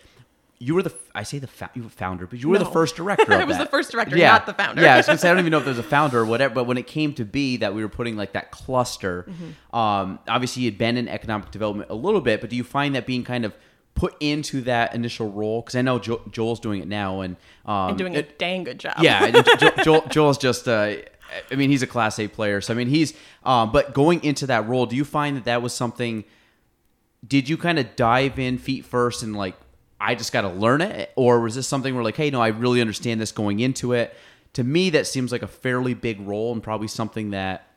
you 0.58 0.74
were 0.74 0.82
the 0.82 0.94
I 1.14 1.22
say 1.22 1.38
the 1.38 1.46
fa- 1.46 1.70
you 1.74 1.82
were 1.82 1.88
founder, 1.88 2.26
but 2.26 2.38
you 2.40 2.48
were 2.48 2.58
the 2.58 2.64
first 2.64 2.96
director. 2.96 3.32
I 3.34 3.44
was 3.44 3.58
that. 3.58 3.64
the 3.64 3.70
first 3.70 3.90
director, 3.92 4.16
yeah. 4.16 4.32
not 4.32 4.46
the 4.46 4.54
founder. 4.54 4.80
Yeah, 4.82 4.94
I 4.94 4.96
was 4.98 5.06
gonna 5.06 5.18
say 5.18 5.28
I 5.28 5.32
don't 5.32 5.40
even 5.40 5.50
know 5.50 5.58
if 5.58 5.64
there's 5.64 5.78
a 5.78 5.82
founder 5.82 6.20
or 6.20 6.24
whatever. 6.24 6.54
But 6.54 6.64
when 6.64 6.78
it 6.78 6.86
came 6.86 7.12
to 7.14 7.24
be 7.24 7.58
that 7.58 7.74
we 7.74 7.82
were 7.82 7.88
putting 7.90 8.16
like 8.16 8.32
that 8.32 8.50
cluster, 8.50 9.26
Mm-hmm. 9.28 9.76
um, 9.76 10.18
obviously 10.28 10.62
you'd 10.62 10.78
been 10.78 10.96
in 10.96 11.08
economic 11.08 11.50
development 11.50 11.90
a 11.90 11.94
little 11.94 12.20
bit, 12.20 12.40
but 12.40 12.48
do 12.50 12.56
you 12.56 12.64
find 12.64 12.94
that 12.94 13.06
being 13.06 13.22
kind 13.24 13.44
of 13.44 13.54
put 13.94 14.14
into 14.20 14.60
that 14.62 14.94
initial 14.94 15.30
role? 15.30 15.60
Because 15.62 15.74
I 15.76 15.82
know 15.82 15.98
jo- 15.98 16.22
Joel's 16.30 16.60
doing 16.60 16.80
it 16.82 16.88
now, 16.88 17.20
and 17.20 17.36
um, 17.66 17.90
and 17.90 17.98
doing 17.98 18.14
it- 18.14 18.30
a 18.30 18.32
dang 18.38 18.64
good 18.64 18.78
job. 18.78 18.94
yeah, 19.00 19.30
Jo- 19.30 19.42
Jo- 19.58 19.82
Joel, 19.82 20.00
Joel's 20.08 20.38
just. 20.38 20.66
Uh, 20.68 20.96
I 21.50 21.56
mean, 21.56 21.70
he's 21.70 21.82
a 21.82 21.86
Class 21.88 22.18
A 22.20 22.28
player, 22.28 22.60
so 22.60 22.72
I 22.72 22.76
mean, 22.76 22.88
he's. 22.88 23.12
Um, 23.44 23.72
but 23.72 23.92
going 23.92 24.22
into 24.24 24.46
that 24.46 24.66
role, 24.68 24.86
do 24.86 24.96
you 24.96 25.04
find 25.04 25.36
that 25.36 25.44
that 25.44 25.60
was 25.60 25.74
something? 25.74 26.24
Did 27.26 27.48
you 27.48 27.56
kind 27.56 27.78
of 27.78 27.96
dive 27.96 28.38
in 28.38 28.58
feet 28.58 28.84
first 28.84 29.22
and 29.22 29.34
like, 29.34 29.56
I 30.00 30.14
just 30.14 30.32
got 30.32 30.42
to 30.42 30.48
learn 30.48 30.82
it, 30.82 31.10
or 31.16 31.40
was 31.40 31.54
this 31.54 31.66
something 31.66 31.94
where 31.94 32.04
like, 32.04 32.16
hey, 32.16 32.30
no, 32.30 32.40
I 32.40 32.48
really 32.48 32.80
understand 32.80 33.20
this 33.20 33.32
going 33.32 33.60
into 33.60 33.92
it? 33.92 34.14
To 34.54 34.64
me, 34.64 34.90
that 34.90 35.06
seems 35.06 35.32
like 35.32 35.42
a 35.42 35.46
fairly 35.48 35.94
big 35.94 36.20
role 36.20 36.52
and 36.52 36.62
probably 36.62 36.88
something 36.88 37.30
that, 37.30 37.68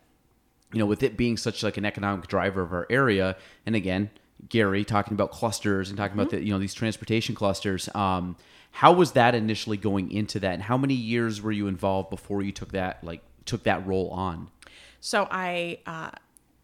you 0.74 0.80
know, 0.80 0.86
with 0.86 1.04
it 1.04 1.18
being 1.18 1.38
such 1.38 1.64
like 1.64 1.78
an 1.78 1.86
economic 1.86 2.28
driver 2.28 2.62
of 2.62 2.74
our 2.74 2.88
area, 2.90 3.38
and 3.66 3.76
again, 3.76 4.10
Gary 4.48 4.86
talking 4.86 5.14
about 5.14 5.32
clusters 5.32 5.90
and 5.90 5.98
talking 5.98 6.18
about 6.18 6.30
the 6.30 6.42
you 6.42 6.54
know 6.54 6.60
these 6.60 6.74
transportation 6.74 7.36
clusters. 7.36 7.90
Um, 7.94 8.38
how 8.72 8.94
was 8.94 9.14
that 9.14 9.36
initially 9.36 9.78
going 9.78 10.12
into 10.12 10.40
that, 10.40 10.54
and 10.54 10.64
how 10.64 10.78
many 10.78 10.94
years 10.94 11.42
were 11.42 11.52
you 11.52 11.68
involved 11.68 12.10
before 12.10 12.42
you 12.42 12.52
took 12.52 12.72
that 12.72 13.04
like 13.04 13.22
took 13.46 13.64
that 13.64 13.86
role 13.86 14.10
on? 14.10 14.50
So 15.02 15.28
I 15.30 15.80
uh, 15.86 16.12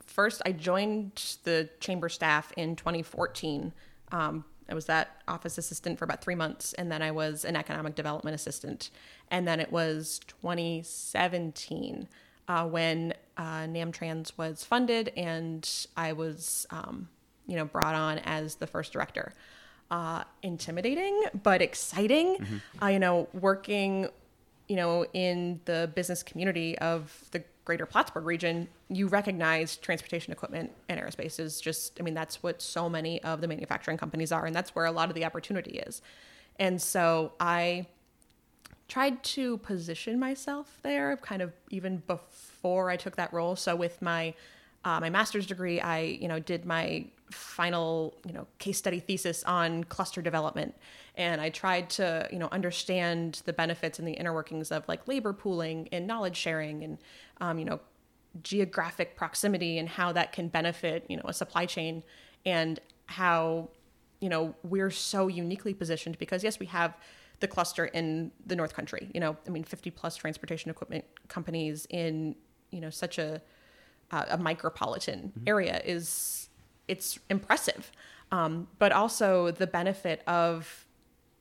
first 0.05 0.41
I 0.45 0.53
joined 0.53 1.37
the 1.43 1.69
chamber 1.79 2.09
staff 2.09 2.53
in 2.55 2.75
2014. 2.75 3.73
Um, 4.11 4.45
I 4.69 4.73
was 4.73 4.85
that 4.85 5.21
office 5.27 5.57
assistant 5.57 5.99
for 5.99 6.05
about 6.05 6.23
three 6.23 6.35
months, 6.35 6.73
and 6.73 6.91
then 6.91 7.01
I 7.01 7.11
was 7.11 7.45
an 7.45 7.55
economic 7.55 7.95
development 7.95 8.35
assistant. 8.35 8.89
And 9.29 9.47
then 9.47 9.59
it 9.59 9.71
was 9.71 10.19
2017 10.27 12.07
uh, 12.47 12.67
when 12.67 13.13
uh, 13.37 13.63
NamTrans 13.63 14.37
was 14.37 14.63
funded, 14.63 15.11
and 15.15 15.69
I 15.95 16.13
was, 16.13 16.65
um, 16.71 17.09
you 17.47 17.55
know, 17.55 17.65
brought 17.65 17.95
on 17.95 18.19
as 18.19 18.55
the 18.55 18.67
first 18.67 18.93
director. 18.93 19.33
Uh, 19.91 20.23
intimidating, 20.41 21.25
but 21.43 21.61
exciting. 21.61 22.37
Uh, 22.81 22.87
you 22.87 22.99
know, 22.99 23.27
working 23.33 24.09
you 24.67 24.75
know, 24.75 25.05
in 25.13 25.59
the 25.65 25.91
business 25.93 26.23
community 26.23 26.77
of 26.79 27.25
the 27.31 27.43
greater 27.65 27.85
Plattsburgh 27.85 28.25
region, 28.25 28.67
you 28.89 29.07
recognize 29.07 29.75
transportation 29.75 30.31
equipment 30.31 30.71
and 30.87 30.99
aerospace 30.99 31.39
is 31.39 31.59
just, 31.59 31.99
I 31.99 32.03
mean, 32.03 32.13
that's 32.13 32.41
what 32.43 32.61
so 32.61 32.87
many 32.87 33.21
of 33.23 33.41
the 33.41 33.47
manufacturing 33.47 33.97
companies 33.97 34.31
are, 34.31 34.45
and 34.45 34.55
that's 34.55 34.75
where 34.75 34.85
a 34.85 34.91
lot 34.91 35.09
of 35.09 35.15
the 35.15 35.25
opportunity 35.25 35.79
is. 35.79 36.01
And 36.59 36.79
so 36.81 37.33
I 37.39 37.87
tried 38.87 39.23
to 39.23 39.57
position 39.57 40.19
myself 40.19 40.79
there 40.83 41.17
kind 41.17 41.41
of 41.41 41.51
even 41.71 42.03
before 42.07 42.89
I 42.91 42.97
took 42.97 43.15
that 43.15 43.33
role. 43.33 43.55
So 43.55 43.75
with 43.75 44.01
my 44.01 44.33
uh, 44.83 44.99
my 44.99 45.09
master's 45.09 45.47
degree, 45.47 45.81
I 45.81 46.01
you 46.01 46.27
know 46.27 46.39
did 46.39 46.65
my 46.65 47.05
final 47.31 48.15
you 48.25 48.33
know 48.33 48.47
case 48.59 48.77
study 48.77 48.99
thesis 48.99 49.43
on 49.43 49.83
cluster 49.85 50.21
development, 50.21 50.75
and 51.15 51.41
I 51.41 51.49
tried 51.49 51.89
to 51.91 52.27
you 52.31 52.39
know 52.39 52.49
understand 52.51 53.41
the 53.45 53.53
benefits 53.53 53.99
and 53.99 54.07
the 54.07 54.13
inner 54.13 54.33
workings 54.33 54.71
of 54.71 54.87
like 54.87 55.07
labor 55.07 55.33
pooling 55.33 55.89
and 55.91 56.07
knowledge 56.07 56.37
sharing 56.37 56.83
and 56.83 56.97
um, 57.41 57.59
you 57.59 57.65
know 57.65 57.79
geographic 58.43 59.15
proximity 59.15 59.77
and 59.77 59.87
how 59.87 60.11
that 60.11 60.33
can 60.33 60.49
benefit 60.49 61.05
you 61.09 61.15
know 61.17 61.23
a 61.25 61.33
supply 61.33 61.65
chain 61.65 62.03
and 62.45 62.79
how 63.05 63.69
you 64.19 64.29
know 64.29 64.53
we're 64.63 64.91
so 64.91 65.27
uniquely 65.27 65.73
positioned 65.73 66.17
because 66.19 66.43
yes 66.43 66.59
we 66.59 66.65
have 66.65 66.97
the 67.41 67.47
cluster 67.47 67.85
in 67.85 68.31
the 68.45 68.55
north 68.55 68.73
country. 68.73 69.09
You 69.13 69.19
know 69.19 69.37
i 69.47 69.49
mean 69.49 69.63
50 69.63 69.89
plus 69.91 70.15
transportation 70.15 70.69
equipment 70.69 71.05
companies 71.27 71.87
in 71.89 72.35
you 72.71 72.81
know 72.81 72.89
such 72.89 73.17
a 73.17 73.41
uh, 74.11 74.25
a 74.29 74.37
micropolitan 74.37 75.31
area 75.47 75.81
is 75.83 76.44
it's 76.87 77.19
impressive 77.29 77.91
um, 78.31 78.67
but 78.79 78.91
also 78.91 79.51
the 79.51 79.67
benefit 79.67 80.21
of 80.27 80.85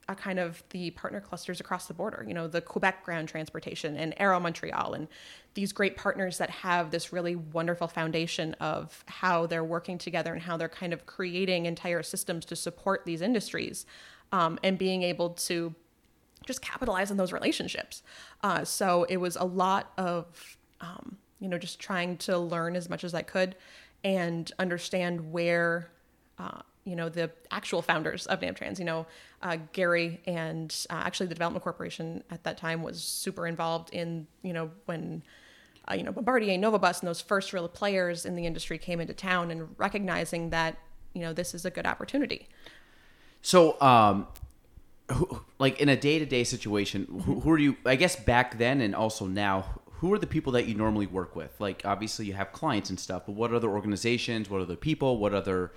a 0.09 0.15
kind 0.15 0.39
of 0.39 0.63
the 0.71 0.91
partner 0.91 1.21
clusters 1.21 1.61
across 1.61 1.87
the 1.87 1.95
border. 1.95 2.25
You 2.27 2.35
know, 2.35 2.47
the 2.47 2.61
Quebec 2.61 3.05
Ground 3.05 3.29
Transportation 3.29 3.97
and 3.97 4.15
Aero 4.19 4.39
Montreal, 4.39 4.93
and 4.93 5.09
these 5.55 5.73
great 5.73 5.97
partners 5.97 6.39
that 6.39 6.51
have 6.51 6.91
this 6.91 7.13
really 7.13 7.37
wonderful 7.37 7.89
foundation 7.89 8.55
of 8.55 9.03
how 9.07 9.47
they're 9.47 9.65
working 9.65 9.97
together 9.97 10.35
and 10.35 10.43
how 10.43 10.57
they're 10.57 10.69
kind 10.69 10.93
of 10.93 11.07
creating 11.07 11.65
entire 11.65 12.03
systems 12.03 12.45
to 12.47 12.57
support 12.57 13.03
these 13.07 13.23
industries, 13.23 13.87
um, 14.31 14.59
and 14.63 14.77
being 14.77 15.03
able 15.03 15.31
to 15.31 15.75
just 16.45 16.61
capitalize 16.61 17.11
on 17.11 17.17
those 17.17 17.33
relationships. 17.33 18.03
Uh, 18.43 18.63
so 18.63 19.05
it 19.05 19.17
was 19.17 19.37
a 19.37 19.45
lot 19.45 19.93
of, 19.97 20.59
um, 20.83 21.17
you 21.41 21.49
know, 21.49 21.57
just 21.57 21.81
trying 21.81 22.19
to 22.19 22.37
learn 22.37 22.77
as 22.77 22.91
much 22.91 23.05
as 23.05 23.15
I 23.15 23.23
could 23.23 23.57
and 24.05 24.53
understand 24.61 25.33
where, 25.33 25.91
uh, 26.39 26.61
you 26.85 26.95
know, 26.95 27.09
the 27.09 27.31
actual 27.51 27.83
founders 27.83 28.27
of 28.27 28.41
NamTrans, 28.41 28.79
you 28.79 28.85
know, 28.85 29.07
uh, 29.43 29.57
Gary 29.73 30.21
and 30.27 30.87
uh, 30.91 31.03
actually 31.05 31.27
the 31.27 31.35
Development 31.35 31.65
Corporation 31.65 32.23
at 32.31 32.45
that 32.45 32.59
time 32.59 32.83
was 32.83 33.03
super 33.03 33.47
involved 33.47 33.91
in, 33.93 34.27
you 34.43 34.53
know, 34.53 34.71
when. 34.87 35.23
Uh, 35.87 35.93
you 35.93 36.03
know, 36.03 36.13
Bombardier, 36.13 36.57
Novabus, 36.57 37.01
and 37.01 37.09
those 37.09 37.21
first 37.21 37.53
real 37.53 37.69
players 37.69 38.25
in 38.25 38.37
the 38.37 38.47
industry 38.47 38.79
came 38.79 39.01
into 39.01 39.13
town, 39.13 39.51
and 39.51 39.69
recognizing 39.77 40.49
that, 40.49 40.79
you 41.13 41.21
know, 41.21 41.35
this 41.35 41.53
is 41.53 41.67
a 41.67 41.71
good 41.71 41.85
opportunity. 41.85 42.49
So, 43.43 43.79
um, 43.83 44.27
who, 45.13 45.43
like 45.59 45.83
in 45.83 45.91
a 45.91 45.97
day 45.97 46.19
to 46.19 46.25
day 46.25 46.43
situation, 46.43 47.07
who, 47.27 47.41
who 47.41 47.51
are 47.51 47.59
you? 47.59 47.77
I 47.85 47.97
guess 47.97 48.17
back 48.17 48.57
then 48.57 48.81
and 48.81 48.95
also 48.95 49.27
now, 49.27 49.83
who 49.99 50.13
are 50.13 50.19
the 50.19 50.27
people 50.27 50.53
that 50.53 50.67
you 50.67 50.75
normally 50.75 51.07
work 51.07 51.37
with? 51.37 51.59
Like, 51.61 51.83
obviously, 51.85 52.27
you 52.27 52.35
have 52.35 52.53
clients 52.53 52.91
and 52.91 52.99
stuff, 52.99 53.23
but 53.27 53.33
what 53.33 53.53
other 53.53 53.69
organizations, 53.69 54.51
what 54.51 54.61
other 54.61 54.77
people, 54.77 55.19
what 55.19 55.35
other 55.35 55.73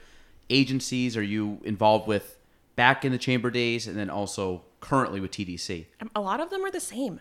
agencies 0.49 1.15
are 1.15 1.23
you 1.23 1.59
involved 1.63 2.07
with 2.07 2.37
back 2.75 3.05
in 3.05 3.11
the 3.11 3.17
chamber 3.17 3.49
days, 3.49 3.87
and 3.87 3.97
then 3.97 4.09
also 4.09 4.63
currently 4.79 5.19
with 5.19 5.31
TDC? 5.31 5.85
Um, 6.01 6.11
a 6.15 6.21
lot 6.21 6.39
of 6.39 6.49
them 6.49 6.65
are 6.65 6.71
the 6.71 6.79
same. 6.79 7.19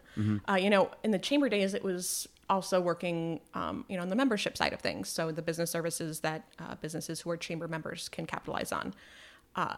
Uh, 0.48 0.54
you 0.54 0.70
know, 0.70 0.90
in 1.04 1.10
the 1.10 1.18
chamber 1.18 1.48
days, 1.48 1.74
it 1.74 1.84
was 1.84 2.28
also 2.48 2.80
working, 2.80 3.40
um, 3.54 3.84
you 3.88 3.96
know, 3.96 4.02
on 4.02 4.08
the 4.08 4.16
membership 4.16 4.56
side 4.56 4.72
of 4.72 4.80
things. 4.80 5.08
So 5.08 5.32
the 5.32 5.42
business 5.42 5.70
services 5.70 6.20
that 6.20 6.44
uh, 6.58 6.76
businesses 6.76 7.20
who 7.20 7.30
are 7.30 7.36
chamber 7.36 7.68
members 7.68 8.08
can 8.08 8.26
capitalize 8.26 8.72
on. 8.72 8.94
Uh, 9.54 9.76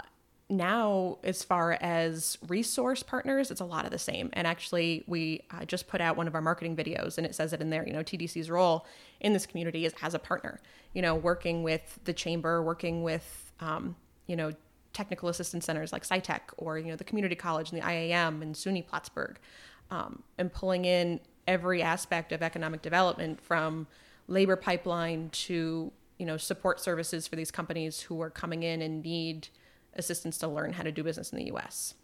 now, 0.50 1.18
as 1.22 1.44
far 1.44 1.72
as 1.80 2.38
resource 2.48 3.02
partners, 3.02 3.50
it's 3.50 3.60
a 3.60 3.66
lot 3.66 3.84
of 3.84 3.90
the 3.90 3.98
same. 3.98 4.30
And 4.32 4.46
actually, 4.46 5.04
we 5.06 5.42
uh, 5.50 5.66
just 5.66 5.88
put 5.88 6.00
out 6.00 6.16
one 6.16 6.26
of 6.26 6.34
our 6.34 6.40
marketing 6.40 6.74
videos, 6.74 7.18
and 7.18 7.26
it 7.26 7.34
says 7.34 7.52
it 7.52 7.60
in 7.60 7.68
there. 7.68 7.86
You 7.86 7.92
know, 7.92 8.02
TDC's 8.02 8.48
role 8.48 8.86
in 9.20 9.34
this 9.34 9.44
community 9.44 9.84
is 9.84 9.94
as 10.00 10.14
a 10.14 10.18
partner. 10.18 10.60
You 10.94 11.02
know, 11.02 11.14
working 11.14 11.62
with 11.62 11.98
the 12.04 12.14
chamber, 12.14 12.62
working 12.62 13.02
with, 13.02 13.52
um, 13.60 13.94
you 14.26 14.36
know, 14.36 14.52
technical 14.94 15.28
assistance 15.28 15.66
centers 15.66 15.92
like 15.92 16.02
SciTech 16.02 16.40
or 16.56 16.78
you 16.78 16.86
know 16.86 16.96
the 16.96 17.04
community 17.04 17.34
college 17.34 17.70
and 17.70 17.80
the 17.80 17.86
IAM 17.86 18.40
and 18.42 18.54
SUNY 18.54 18.86
Plattsburgh, 18.86 19.38
um, 19.90 20.22
and 20.38 20.52
pulling 20.52 20.86
in 20.86 21.20
every 21.46 21.82
aspect 21.82 22.32
of 22.32 22.42
economic 22.42 22.80
development 22.80 23.40
from 23.40 23.86
labor 24.28 24.56
pipeline 24.56 25.28
to 25.30 25.92
you 26.18 26.26
know 26.26 26.38
support 26.38 26.80
services 26.80 27.28
for 27.28 27.36
these 27.36 27.50
companies 27.50 28.00
who 28.00 28.20
are 28.22 28.30
coming 28.30 28.62
in 28.62 28.80
and 28.80 29.02
need 29.02 29.48
assistance 29.94 30.38
to 30.38 30.48
learn 30.48 30.72
how 30.72 30.82
to 30.82 30.92
do 30.92 31.02
business 31.02 31.32
in 31.32 31.38
the 31.38 31.46
U.S. 31.46 31.94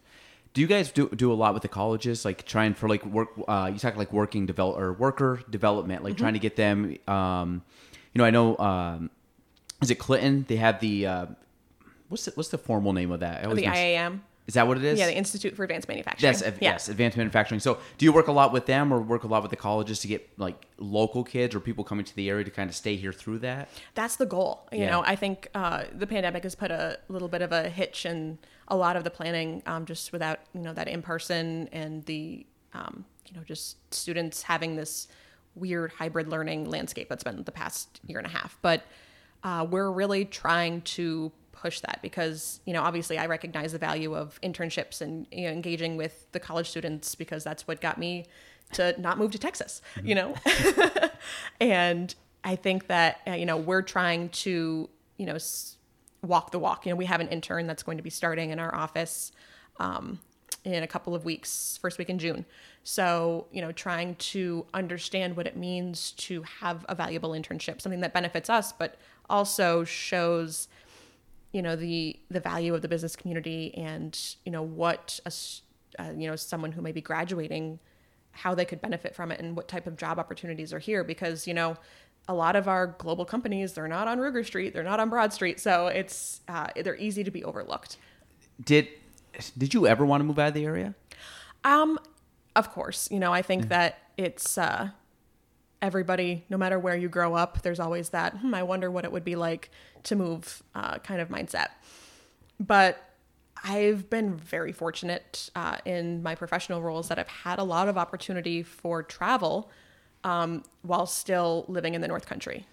Do 0.53 0.61
you 0.61 0.66
guys 0.66 0.92
do 0.92 1.09
do 1.09 1.33
a 1.33 1.35
lot 1.35 1.53
with 1.55 1.62
the 1.62 1.68
colleges, 1.68 2.25
like 2.25 2.44
trying 2.47 2.75
for 2.75 2.88
like 2.88 3.05
work? 3.05 3.31
Uh, 3.49 3.70
you 3.73 3.79
talk 3.79 3.97
like 3.97 4.12
working 4.12 4.47
develop 4.47 4.79
or 4.79 4.92
worker 4.92 5.40
development, 5.51 6.05
like 6.05 6.16
trying 6.16 6.35
to 6.35 6.38
get 6.38 6.55
them. 6.57 6.97
Um, 7.09 7.62
you 8.12 8.18
know, 8.20 8.25
I 8.25 8.31
know. 8.31 8.57
Um, 8.59 9.11
is 9.83 9.90
it 9.90 9.97
Clinton? 9.97 10.44
They 10.49 10.57
have 10.57 10.79
the 10.81 11.07
uh, 11.07 11.27
what's 12.09 12.25
the, 12.27 12.31
what's 12.33 12.51
the 12.51 12.59
formal 12.59 12.92
name 12.92 13.11
of 13.11 13.20
that? 13.20 13.40
I 13.40 13.44
always 13.44 13.61
The 13.62 13.66
mix- 13.66 13.79
IAM, 13.79 14.23
Is 14.46 14.54
that 14.54 14.68
what 14.68 14.76
it 14.76 14.85
is? 14.85 14.98
yeah, 14.98 15.07
the 15.07 15.16
Institute 15.16 15.57
for 15.57 15.64
Advanced 15.64 15.88
Manufacturing. 15.88 16.33
Yes, 16.33 16.42
yeah. 16.42 16.52
yes, 16.61 16.88
advanced 16.90 17.16
manufacturing. 17.16 17.61
So, 17.61 17.78
do 17.96 18.04
you 18.04 18.12
work 18.12 18.28
a 18.28 18.33
lot 18.33 18.52
with 18.52 18.66
them, 18.66 18.92
or 18.92 19.00
work 19.00 19.24
a 19.24 19.26
lot 19.26 19.40
with 19.42 19.50
the 19.50 19.57
colleges 19.57 20.00
to 20.00 20.09
get 20.09 20.28
like 20.38 20.66
local 20.78 21.24
kids 21.24 21.54
or 21.54 21.61
people 21.61 21.83
coming 21.83 22.04
to 22.04 22.14
the 22.14 22.28
area 22.28 22.44
to 22.44 22.50
kind 22.50 22.68
of 22.68 22.76
stay 22.76 22.96
here 22.96 23.12
through 23.12 23.38
that? 23.38 23.68
that's 23.94 24.16
the 24.16 24.26
goal. 24.26 24.68
You 24.70 24.80
Yeah. 24.80 24.90
know, 24.90 25.02
I 25.07 25.16
think 25.16 25.48
uh, 25.54 25.85
the 25.94 26.07
pandemic 26.07 26.42
has 26.42 26.54
put 26.54 26.70
a 26.70 26.98
little 27.09 27.28
bit 27.28 27.40
of 27.40 27.52
a 27.52 27.70
hitch 27.70 28.04
in 28.04 28.38
a 28.68 28.76
lot 28.76 28.96
of 28.96 29.04
the 29.04 29.11
planning, 29.11 29.62
um, 29.66 29.87
just 29.87 30.12
without 30.12 30.40
you 30.54 30.61
know 30.61 30.74
that 30.74 30.88
in 30.88 31.00
person 31.00 31.68
and 31.72 32.04
the 32.04 32.46
um, 32.74 33.07
you 33.26 33.35
know 33.37 33.44
just 33.44 33.76
students 33.94 34.42
having 34.42 34.76
this 34.76 35.09
weird 35.54 35.92
hybrid 35.92 36.28
learning 36.28 36.68
landscape 36.68 37.09
that's 37.09 37.24
been 37.24 37.44
the 37.44 37.52
past 37.52 38.00
year 38.07 38.18
and 38.18 38.26
a 38.26 38.30
half. 38.30 38.59
But 38.61 38.83
uh, 39.42 39.66
we're 39.70 39.90
really 39.90 40.24
trying 40.26 40.83
to 40.83 41.30
push 41.64 41.81
that 41.81 41.98
because 42.03 42.61
you 42.66 42.74
know 42.74 42.83
obviously 42.83 43.16
I 43.16 43.24
recognize 43.24 43.72
the 43.72 43.79
value 43.79 44.14
of 44.14 44.38
internships 44.42 45.00
and 45.00 45.27
you 45.33 45.44
know, 45.44 45.50
engaging 45.50 45.96
with 45.96 46.31
the 46.33 46.38
college 46.38 46.68
students 46.68 47.14
because 47.14 47.42
that's 47.42 47.66
what 47.66 47.81
got 47.81 47.96
me 47.96 48.27
to 48.74 48.94
not 49.00 49.16
move 49.16 49.31
to 49.33 49.38
Texas. 49.38 49.81
You 50.03 50.14
know, 50.14 50.35
and 51.61 52.14
I 52.44 52.57
think 52.57 52.88
that 52.88 53.20
uh, 53.27 53.33
you 53.33 53.46
know 53.46 53.57
we're 53.57 53.81
trying 53.81 54.29
to 54.44 54.90
you 55.16 55.27
know 55.27 55.38
walk 56.20 56.50
the 56.50 56.59
walk. 56.59 56.85
You 56.85 56.92
know, 56.92 56.96
we 56.96 57.07
have 57.07 57.22
an 57.22 57.29
intern 57.29 57.66
that's 57.66 57.83
going 57.83 57.96
to 57.96 58.03
be 58.03 58.11
starting 58.11 58.50
in 58.50 58.59
our 58.59 58.74
office 58.74 59.33
um, 59.81 60.20
in 60.64 60.83
a 60.83 60.87
couple 60.87 61.14
of 61.14 61.24
weeks, 61.24 61.79
first 61.81 61.96
week 61.96 62.11
in 62.11 62.18
June. 62.18 62.44
So 62.83 63.46
you 63.53 63.62
know, 63.62 63.72
trying 63.72 64.16
to 64.16 64.66
understand 64.74 65.35
what 65.35 65.46
it 65.46 65.57
means 65.57 66.12
to 66.29 66.42
have 66.61 66.85
a 66.90 66.94
valuable 66.94 67.31
internship, 67.31 67.81
something 67.81 68.00
that 68.03 68.12
benefits 68.12 68.50
us, 68.50 68.70
but 68.70 68.98
also 69.31 69.83
shows 69.83 70.68
you 71.55 71.62
know 71.62 71.77
the 71.77 72.19
the 72.31 72.40
value 72.40 72.75
of 72.75 72.83
the 72.83 72.88
business 72.88 73.14
community 73.14 73.73
and 73.77 74.37
you 74.45 74.51
know 74.51 74.62
what 74.62 75.21
a 75.25 75.33
uh, 76.03 76.11
you 76.17 76.29
know 76.29 76.35
someone 76.35 76.73
who 76.73 76.83
may 76.83 76.90
be 76.93 77.01
graduating 77.01 77.79
how 78.33 78.53
they 78.53 78.64
could 78.64 78.81
benefit 78.83 79.14
from 79.14 79.31
it 79.31 79.38
and 79.38 79.57
what 79.57 79.69
type 79.69 79.87
of 79.87 79.97
job 79.97 80.19
opportunities 80.19 80.73
are 80.73 80.81
here 80.81 81.05
because 81.05 81.47
you 81.47 81.55
know 81.55 81.77
a 82.27 82.35
lot 82.35 82.57
of 82.57 82.67
our 82.67 82.88
global 82.99 83.25
companies 83.25 83.73
they're 83.75 83.87
not 83.87 84.09
on 84.09 84.19
Rugar 84.19 84.45
Street 84.45 84.75
they're 84.75 84.83
not 84.83 84.99
on 84.99 85.09
Broad 85.09 85.33
Street 85.33 85.61
so 85.61 85.87
it's 85.87 86.40
uh, 86.49 86.67
they're 86.83 86.97
easy 86.97 87.23
to 87.23 87.31
be 87.31 87.45
overlooked 87.45 87.97
Did 88.64 88.88
did 89.57 89.73
you 89.73 89.87
ever 89.87 90.05
want 90.05 90.21
to 90.21 90.25
move 90.25 90.38
out 90.38 90.49
of 90.49 90.55
the 90.55 90.64
area? 90.64 90.95
um 91.62 91.99
of 92.57 92.73
course 92.73 93.09
you 93.12 93.21
know 93.21 93.33
I 93.33 93.43
think 93.43 93.69
that 93.69 93.99
it's 94.17 94.59
uh 94.59 94.90
everybody 95.85 96.44
no 96.49 96.57
matter 96.57 96.79
where 96.79 96.97
you 96.97 97.09
grow 97.09 97.35
up 97.35 97.62
there's 97.62 97.79
always 97.79 98.09
that 98.09 98.35
hmm, 98.38 98.55
I 98.55 98.62
wonder 98.62 98.90
what 98.90 99.05
it 99.05 99.12
would 99.12 99.25
be 99.25 99.37
like 99.37 99.70
to 100.05 100.16
move 100.16 100.62
uh, 100.75 100.99
kind 100.99 101.20
of 101.20 101.29
mindset 101.29 101.68
but 102.59 102.99
I've 103.62 104.11
been 104.11 104.35
very 104.35 104.73
fortunate 104.73 105.51
uh, 105.55 105.79
in 105.85 106.23
my 106.23 106.35
professional 106.35 106.83
roles 106.83 107.09
that 107.09 107.18
I've 107.18 107.29
had 107.29 107.59
a 107.59 107.64
lot 107.64 107.88
of 107.88 107.97
opportunity 107.97 108.62
for 108.62 109.03
travel 109.03 109.70
um, 110.23 110.64
while 110.83 111.07
still 111.07 111.64
living 111.68 111.94
in 111.94 112.01
the 112.03 112.09
North 112.09 112.27
Country. 112.27 112.66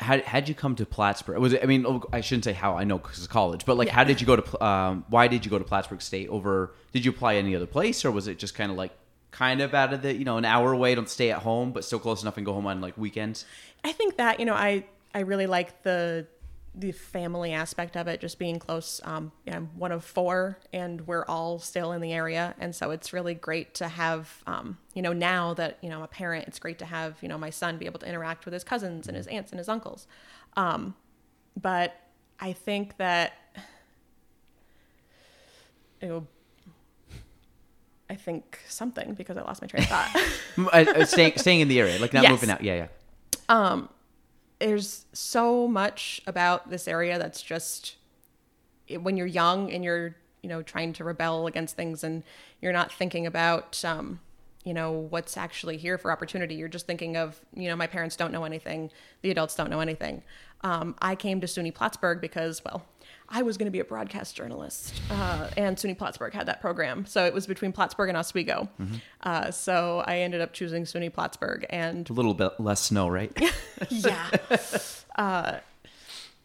How 0.00 0.20
how'd 0.22 0.48
you 0.48 0.54
come 0.56 0.74
to 0.76 0.86
Plattsburgh? 0.86 1.38
Was 1.38 1.52
it? 1.52 1.62
I 1.62 1.66
mean, 1.66 1.86
oh, 1.86 2.02
I 2.12 2.20
shouldn't 2.20 2.44
say 2.44 2.52
how. 2.52 2.76
I 2.76 2.82
know 2.82 2.98
because 2.98 3.18
it's 3.18 3.28
college, 3.28 3.64
but 3.64 3.76
like, 3.76 3.86
Yeah. 3.88 3.94
how 3.94 4.02
did 4.02 4.20
you 4.20 4.26
go 4.26 4.34
to? 4.36 4.64
Um, 4.64 5.04
why 5.08 5.28
did 5.28 5.44
you 5.44 5.50
go 5.52 5.58
to 5.58 5.64
Plattsburgh 5.64 6.02
State 6.02 6.28
over? 6.28 6.74
Did 6.92 7.04
you 7.04 7.12
apply 7.12 7.36
any 7.36 7.54
other 7.54 7.66
place, 7.66 8.04
or 8.04 8.10
was 8.10 8.26
it 8.26 8.40
just 8.40 8.56
kind 8.56 8.72
of 8.72 8.76
like 8.76 8.90
kind 9.34 9.60
of 9.60 9.74
out 9.74 9.92
of 9.92 10.02
the 10.02 10.14
you 10.14 10.24
know 10.24 10.38
an 10.38 10.44
hour 10.44 10.72
away? 10.72 10.94
Don't 10.94 11.08
stay 11.08 11.30
at 11.30 11.42
home, 11.42 11.72
but 11.72 11.84
still 11.84 11.98
close 11.98 12.22
enough 12.22 12.36
and 12.36 12.46
go 12.46 12.52
home 12.52 12.66
on 12.66 12.80
like 12.80 12.96
weekends. 12.96 13.44
I 13.82 13.92
think 13.92 14.16
that 14.16 14.40
you 14.40 14.46
know 14.46 14.54
I 14.54 14.84
I 15.14 15.20
really 15.20 15.46
like 15.46 15.82
the 15.82 16.26
the 16.76 16.92
family 16.92 17.52
aspect 17.52 17.96
of 17.96 18.08
it, 18.08 18.20
just 18.20 18.38
being 18.38 18.58
close. 18.58 19.00
Um, 19.04 19.30
you 19.46 19.52
know, 19.52 19.58
I'm 19.58 19.66
one 19.76 19.92
of 19.92 20.04
four, 20.04 20.58
and 20.72 21.06
we're 21.06 21.24
all 21.26 21.58
still 21.58 21.92
in 21.92 22.00
the 22.00 22.12
area, 22.12 22.54
and 22.58 22.74
so 22.74 22.90
it's 22.90 23.12
really 23.12 23.34
great 23.34 23.74
to 23.74 23.88
have. 23.88 24.42
Um, 24.46 24.78
you 24.94 25.02
know, 25.02 25.12
now 25.12 25.54
that 25.54 25.78
you 25.82 25.90
know 25.90 25.96
I'm 25.96 26.02
a 26.02 26.08
parent, 26.08 26.46
it's 26.46 26.58
great 26.58 26.78
to 26.78 26.86
have 26.86 27.18
you 27.20 27.28
know 27.28 27.38
my 27.38 27.50
son 27.50 27.76
be 27.78 27.86
able 27.86 28.00
to 28.00 28.08
interact 28.08 28.44
with 28.44 28.54
his 28.54 28.64
cousins 28.64 29.08
and 29.08 29.16
his 29.16 29.26
aunts 29.26 29.50
and 29.50 29.58
his 29.58 29.68
uncles. 29.68 30.06
Um, 30.56 30.94
but 31.60 31.94
I 32.40 32.52
think 32.52 32.96
that 32.98 33.34
know, 36.08 36.26
I 38.10 38.14
think 38.16 38.60
something 38.68 39.14
because 39.14 39.36
I 39.36 39.42
lost 39.42 39.62
my 39.62 39.68
train 39.68 39.82
of 39.84 39.88
thought. 39.88 40.16
Uh, 40.56 40.84
uh, 40.94 41.04
staying 41.04 41.36
staying 41.36 41.60
in 41.60 41.68
the 41.68 41.80
area, 41.80 41.98
like 41.98 42.12
not 42.12 42.22
Yes. 42.22 42.30
moving 42.30 42.50
out. 42.50 42.62
Yeah, 42.62 42.74
yeah. 42.76 42.86
Um, 43.48 43.88
there's 44.60 45.04
so 45.12 45.66
much 45.66 46.22
about 46.26 46.70
this 46.70 46.86
area 46.86 47.18
that's 47.18 47.42
just 47.42 47.96
when 49.00 49.16
you're 49.16 49.26
young 49.26 49.70
and 49.72 49.82
you're 49.82 50.14
you 50.42 50.48
know 50.48 50.62
trying 50.62 50.92
to 50.92 51.04
rebel 51.04 51.46
against 51.46 51.74
things 51.74 52.04
and 52.04 52.22
you're 52.60 52.72
not 52.72 52.92
thinking 52.92 53.26
about 53.26 53.82
um, 53.84 54.20
you 54.64 54.72
know 54.74 54.92
what's 54.92 55.36
actually 55.36 55.76
here 55.76 55.98
for 55.98 56.12
opportunity 56.12 56.54
you're 56.54 56.68
just 56.68 56.86
thinking 56.86 57.16
of 57.16 57.40
you 57.54 57.68
know 57.68 57.74
my 57.76 57.86
parents 57.86 58.14
don't 58.14 58.30
know 58.32 58.44
anything 58.44 58.90
the 59.22 59.30
adults 59.30 59.54
don't 59.54 59.70
know 59.70 59.80
anything 59.80 60.22
um, 60.62 60.94
i 61.00 61.14
came 61.14 61.40
to 61.40 61.46
suny 61.46 61.72
plattsburgh 61.74 62.20
because 62.20 62.62
well 62.64 62.84
i 63.28 63.42
was 63.42 63.56
going 63.56 63.66
to 63.66 63.70
be 63.72 63.80
a 63.80 63.84
broadcast 63.84 64.34
journalist 64.36 65.00
uh, 65.10 65.48
and 65.56 65.76
suny 65.76 65.96
plattsburgh 65.96 66.32
had 66.32 66.46
that 66.46 66.60
program 66.60 67.04
so 67.06 67.24
it 67.24 67.32
was 67.34 67.46
between 67.46 67.72
plattsburgh 67.72 68.08
and 68.08 68.16
oswego 68.18 68.68
uh, 69.22 69.50
so 69.50 70.02
i 70.06 70.18
ended 70.18 70.40
up 70.40 70.52
choosing 70.52 70.84
suny 70.84 71.12
plattsburgh 71.12 71.66
and 71.70 72.08
A 72.10 72.12
little 72.12 72.34
bit 72.34 72.52
less 72.58 72.80
snow, 72.82 73.08
right? 73.08 73.32
yeah. 73.88 74.30
uh, 75.16 75.58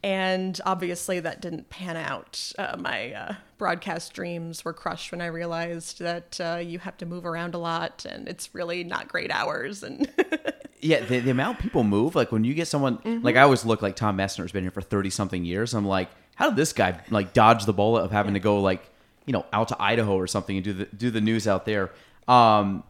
and 0.01 0.61
obviously 0.65 1.19
that 1.19 1.41
didn't 1.41 1.69
pan 1.69 1.97
out. 1.97 2.53
Uh, 2.57 2.77
my 2.79 3.11
uh, 3.13 3.33
broadcast 3.57 4.13
dreams 4.13 4.63
were 4.63 4.71
crushed 4.71 5.11
when 5.11 5.19
I 5.19 5.25
realized 5.25 5.99
that 5.99 6.39
uh, 6.39 6.61
you 6.63 6.79
have 6.79 6.95
to 6.99 7.05
move 7.05 7.25
around 7.25 7.53
a 7.53 7.57
lot 7.57 8.05
and 8.09 8.27
it's 8.29 8.55
really 8.55 8.85
not 8.85 9.09
great 9.09 9.29
hours. 9.31 9.83
And 9.83 10.09
Yeah, 10.81 11.01
the, 11.01 11.19
the 11.19 11.31
amount 11.31 11.59
people 11.59 11.83
move, 11.83 12.15
like 12.15 12.31
when 12.31 12.45
you 12.45 12.53
get 12.53 12.69
someone, 12.69 12.99
Mm-hmm. 12.99 13.25
like 13.25 13.35
I 13.35 13.41
always 13.41 13.65
look 13.65 13.81
like 13.81 13.97
Tom 13.97 14.17
Messner's 14.17 14.53
been 14.53 14.63
here 14.63 14.71
for 14.71 14.81
30 14.81 15.09
something 15.09 15.43
years. 15.43 15.73
I'm 15.73 15.85
like, 15.85 16.09
how 16.39 16.47
did 16.47 16.55
this 16.55 16.71
guy 16.71 16.97
like 17.09 17.33
dodge 17.33 17.65
the 17.65 17.73
bullet 17.73 18.01
of 18.01 18.11
having 18.11 18.33
to 18.33 18.39
go 18.39 18.61
like, 18.61 18.89
you 19.25 19.33
know, 19.33 19.45
out 19.51 19.67
to 19.67 19.75
Idaho 19.77 20.15
or 20.15 20.25
something 20.25 20.55
and 20.55 20.63
do 20.63 20.71
the, 20.71 20.85
do 20.85 21.11
the 21.11 21.19
news 21.19 21.49
out 21.49 21.65
there? 21.65 21.91
Um, 22.29 22.83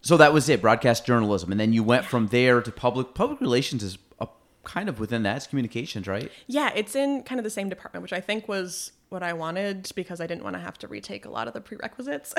so 0.00 0.16
that 0.16 0.32
was 0.32 0.48
it, 0.48 0.62
broadcast 0.62 1.04
journalism. 1.04 1.50
And 1.50 1.60
then 1.60 1.74
you 1.74 1.82
went 1.82 2.06
from 2.06 2.28
there 2.28 2.62
to 2.62 2.72
public, 2.72 3.12
public 3.12 3.38
relations 3.42 3.82
is 3.82 3.98
a, 4.18 4.28
kind 4.64 4.88
of 4.88 4.98
within 4.98 5.24
that, 5.24 5.36
it's 5.36 5.46
communications, 5.46 6.08
right? 6.08 6.32
yeah, 6.46 6.72
it's 6.74 6.96
in 6.96 7.22
kind 7.22 7.38
of 7.38 7.44
the 7.44 7.50
same 7.50 7.68
department, 7.68 8.00
which 8.00 8.14
I 8.14 8.20
think 8.22 8.48
was 8.48 8.92
what 9.10 9.22
I 9.22 9.34
wanted 9.34 9.92
because 9.94 10.22
I 10.22 10.26
didn't 10.26 10.42
want 10.42 10.56
to 10.56 10.60
have 10.60 10.78
to 10.78 10.88
retake 10.88 11.26
a 11.26 11.30
lot 11.30 11.48
of 11.48 11.52
the 11.52 11.60
prerequisites. 11.60 12.32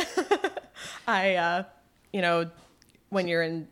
I, 1.08 1.36
uh, 1.36 1.63
you 2.12 2.24
know, 2.24 2.50
when 3.10 3.28
you're 3.28 3.43
in 3.43 3.67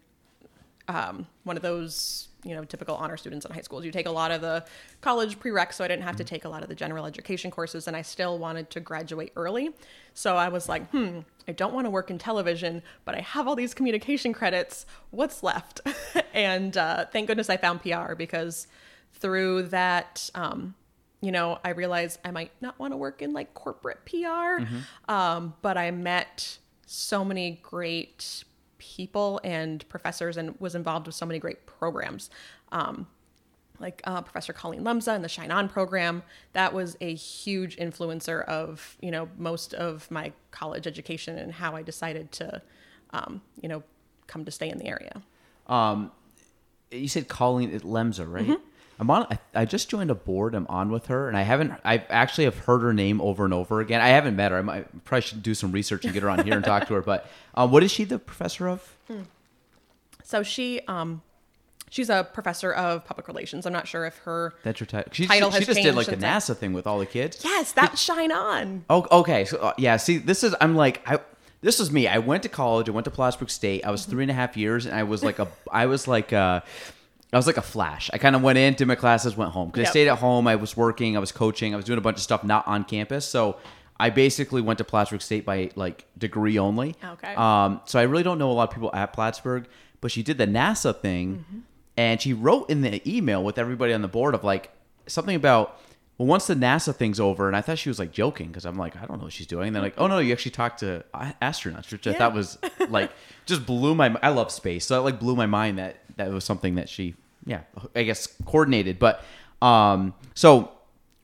um, 0.87 1.25
one 1.45 1.57
of 1.57 1.63
those, 1.63 2.27
you 2.45 2.55
know, 2.55 2.63
typical 2.63 2.95
honor 2.95 3.17
students 3.17 3.45
in 3.45 3.51
high 3.51 3.61
schools, 3.61 3.83
you 3.83 3.91
take 3.91 4.05
a 4.05 4.11
lot 4.11 4.31
of 4.31 4.39
the 4.39 4.63
college 5.01 5.39
prereqs, 5.39 5.73
so 5.73 5.83
I 5.83 5.87
didn't 5.87 6.03
have 6.03 6.15
to 6.17 6.23
take 6.23 6.45
a 6.45 6.49
lot 6.49 6.61
of 6.61 6.69
the 6.69 6.75
general 6.75 7.05
education 7.05 7.49
courses, 7.49 7.87
and 7.87 7.97
I 7.97 8.03
still 8.03 8.37
wanted 8.37 8.69
to 8.69 8.79
graduate 8.79 9.33
early. 9.35 9.71
So 10.13 10.37
I 10.37 10.49
was 10.49 10.69
like, 10.69 10.87
hmm, 10.91 11.21
I 11.47 11.53
don't 11.53 11.73
want 11.73 11.85
to 11.85 11.89
work 11.89 12.11
in 12.11 12.19
television, 12.19 12.83
but 13.03 13.15
I 13.15 13.21
have 13.21 13.47
all 13.47 13.55
these 13.55 13.73
communication 13.73 14.31
credits. 14.31 14.85
What's 15.09 15.41
left? 15.41 15.81
and 16.33 16.77
uh, 16.77 17.05
thank 17.11 17.27
goodness 17.27 17.49
I 17.49 17.57
found 17.57 17.81
PR 17.81 18.13
because 18.13 18.67
through 19.13 19.63
that, 19.63 20.29
um, 20.35 20.75
you 21.21 21.31
know, 21.31 21.57
I 21.65 21.69
realized 21.69 22.19
I 22.23 22.29
might 22.29 22.51
not 22.61 22.77
want 22.77 22.93
to 22.93 22.97
work 22.97 23.23
in 23.23 23.33
like 23.33 23.55
corporate 23.55 24.05
PR, 24.05 24.63
um, 25.11 25.55
but 25.63 25.77
I 25.77 25.89
met 25.89 26.59
so 26.85 27.25
many 27.25 27.59
great 27.63 28.43
people 28.93 29.39
and 29.43 29.87
professors 29.89 30.37
and 30.37 30.59
was 30.59 30.75
involved 30.75 31.07
with 31.07 31.15
so 31.15 31.25
many 31.25 31.39
great 31.39 31.65
programs. 31.65 32.29
Um, 32.71 33.07
like 33.79 34.01
uh, 34.05 34.21
Professor 34.21 34.53
Colleen 34.53 34.83
Lemza 34.83 35.13
and 35.13 35.23
the 35.23 35.29
Shine 35.29 35.51
On 35.51 35.67
program, 35.67 36.23
that 36.53 36.73
was 36.73 36.95
a 37.01 37.13
huge 37.13 37.75
influencer 37.77 38.45
of 38.45 38.95
you 39.01 39.11
know 39.11 39.27
most 39.37 39.73
of 39.73 40.09
my 40.09 40.31
college 40.51 40.87
education 40.87 41.37
and 41.37 41.51
how 41.51 41.75
I 41.75 41.81
decided 41.81 42.31
to, 42.33 42.61
um, 43.11 43.41
you 43.61 43.67
know, 43.67 43.83
come 44.27 44.45
to 44.45 44.51
stay 44.51 44.69
in 44.69 44.77
the 44.77 44.85
area. 44.85 45.21
Um, 45.67 46.11
you 46.91 47.07
said 47.07 47.27
Colleen 47.27 47.77
Lemza, 47.81 48.31
right? 48.31 48.45
Mm-hmm. 48.45 48.63
I'm 48.99 49.09
on. 49.11 49.27
I, 49.29 49.39
I 49.53 49.65
just 49.65 49.89
joined 49.89 50.09
a 50.09 50.15
board. 50.15 50.55
I'm 50.55 50.67
on 50.67 50.89
with 50.89 51.07
her, 51.07 51.27
and 51.27 51.37
I 51.37 51.41
haven't. 51.41 51.73
I 51.83 51.97
actually 52.09 52.45
have 52.45 52.57
heard 52.59 52.81
her 52.81 52.93
name 52.93 53.19
over 53.19 53.43
and 53.43 53.53
over 53.53 53.81
again. 53.81 53.99
I 54.01 54.09
haven't 54.09 54.35
met 54.35 54.51
her. 54.51 54.57
I 54.57 54.61
might 54.61 55.03
probably 55.03 55.21
should 55.21 55.43
do 55.43 55.53
some 55.53 55.71
research 55.71 56.05
and 56.05 56.13
get 56.13 56.23
her 56.23 56.29
on 56.29 56.45
here 56.45 56.53
and 56.55 56.63
talk 56.63 56.87
to 56.87 56.93
her. 56.93 57.01
But 57.01 57.29
um, 57.55 57.71
what 57.71 57.83
is 57.83 57.91
she 57.91 58.05
the 58.05 58.19
professor 58.19 58.67
of? 58.67 58.95
So 60.23 60.43
she, 60.43 60.81
um, 60.87 61.21
she's 61.89 62.09
a 62.09 62.27
professor 62.33 62.73
of 62.73 63.05
public 63.05 63.27
relations. 63.27 63.65
I'm 63.65 63.73
not 63.73 63.87
sure 63.87 64.05
if 64.05 64.17
her 64.19 64.53
That's 64.63 64.79
her 64.79 64.85
title. 64.85 65.11
She, 65.13 65.27
Title 65.27 65.51
she, 65.51 65.65
just 65.65 65.81
did 65.81 65.93
like 65.93 66.07
the. 66.07 66.15
NASA 66.17 66.55
thing 66.55 66.73
with 66.73 66.87
all 66.87 66.99
the 66.99 67.05
kids. 67.05 67.41
yes, 67.43 67.73
that 67.73 67.97
Shine 67.97 68.31
On. 68.31 68.85
Oh, 68.89 69.05
okay. 69.11 69.45
So 69.45 69.57
uh, 69.57 69.73
yeah, 69.77 69.97
see, 69.97 70.17
this 70.17 70.43
is 70.43 70.55
I'm 70.61 70.75
like 70.75 71.01
I. 71.05 71.19
This 71.61 71.79
is 71.79 71.91
me. 71.91 72.07
I 72.07 72.19
went 72.19 72.43
to 72.43 72.49
college. 72.49 72.89
I 72.89 72.91
went 72.91 73.05
to 73.05 73.11
Plattsburgh 73.11 73.49
State. 73.49 73.83
I 73.85 73.89
was 73.89 74.05
three 74.05 74.23
and 74.23 74.29
a 74.29 74.35
half 74.35 74.55
years, 74.55 74.85
and 74.85 74.95
I 74.95 75.03
was 75.03 75.23
like 75.23 75.39
a. 75.39 75.47
I 75.71 75.87
was 75.87 76.07
like 76.07 76.31
a. 76.31 76.63
I 77.35 77.37
was 77.37 77.47
like 77.47 77.57
a 77.57 77.61
flash. 77.61 78.09
I 78.13 78.17
kind 78.17 78.33
of 78.33 78.41
went 78.41 78.57
in, 78.57 78.75
did 78.75 78.87
my 78.87 78.95
classes, 78.95 79.35
went 79.35 79.51
home. 79.51 79.67
Because 79.67 79.87
I 79.87 79.91
stayed 79.91 80.07
at 80.07 80.19
home. 80.19 80.47
I 80.47 80.55
was 80.55 80.77
working. 80.77 81.17
I 81.17 81.19
was 81.19 81.33
coaching. 81.33 81.73
I 81.73 81.75
was 81.75 81.83
doing 81.83 81.97
a 81.97 82.01
bunch 82.01 82.15
of 82.15 82.23
stuff 82.23 82.45
not 82.45 82.65
on 82.65 82.85
campus. 82.85 83.25
So 83.25 83.57
I 83.99 84.09
basically 84.09 84.61
went 84.61 84.77
to 84.77 84.85
Plattsburgh 84.85 85.21
State 85.21 85.45
by 85.45 85.69
like 85.75 86.05
degree 86.17 86.57
only. 86.57 86.95
Okay. 87.03 87.35
Um. 87.35 87.81
So 87.85 87.99
I 87.99 88.03
really 88.03 88.23
don't 88.23 88.39
know 88.39 88.51
a 88.51 88.53
lot 88.53 88.69
of 88.69 88.73
people 88.73 88.89
at 88.93 89.11
Plattsburgh, 89.11 89.67
but 89.99 90.11
she 90.11 90.23
did 90.23 90.37
the 90.37 90.47
NASA 90.47 90.97
thing, 90.97 91.43
and 91.97 92.21
she 92.21 92.31
wrote 92.31 92.69
in 92.69 92.79
the 92.81 93.01
email 93.05 93.43
with 93.43 93.57
everybody 93.57 93.91
on 93.91 94.01
the 94.01 94.07
board 94.07 94.33
of 94.33 94.45
like 94.45 94.71
something 95.07 95.35
about 95.35 95.77
well, 96.17 96.27
once 96.27 96.47
the 96.47 96.55
NASA 96.55 96.95
thing's 96.95 97.19
over, 97.19 97.47
and 97.47 97.57
I 97.57 97.61
thought 97.61 97.77
she 97.77 97.89
was 97.89 97.99
like 97.99 98.11
joking 98.13 98.47
because 98.47 98.65
I'm 98.65 98.77
like, 98.77 98.95
I 98.95 99.05
don't 99.05 99.17
know 99.17 99.25
what 99.25 99.33
she's 99.33 99.47
doing. 99.47 99.67
And 99.67 99.75
they're 99.75 99.83
like, 99.83 99.95
oh 99.97 100.07
no, 100.07 100.19
you 100.19 100.31
actually 100.31 100.51
talked 100.51 100.79
to 100.79 101.03
astronauts, 101.41 101.91
which 101.91 102.07
I 102.07 102.13
thought 102.13 102.33
was 102.33 102.57
like 102.87 103.11
just 103.45 103.65
blew 103.65 103.93
my. 103.95 104.15
I 104.23 104.29
love 104.29 104.51
space, 104.51 104.85
so 104.85 104.97
it 104.97 105.03
like 105.03 105.19
blew 105.19 105.35
my 105.35 105.45
mind 105.45 105.79
that 105.79 105.97
that 106.15 106.31
was 106.31 106.45
something 106.45 106.75
that 106.75 106.87
she, 106.87 107.15
yeah, 107.45 107.61
I 107.95 108.03
guess 108.03 108.27
coordinated. 108.45 108.99
But 108.99 109.23
um, 109.61 110.13
so 110.33 110.71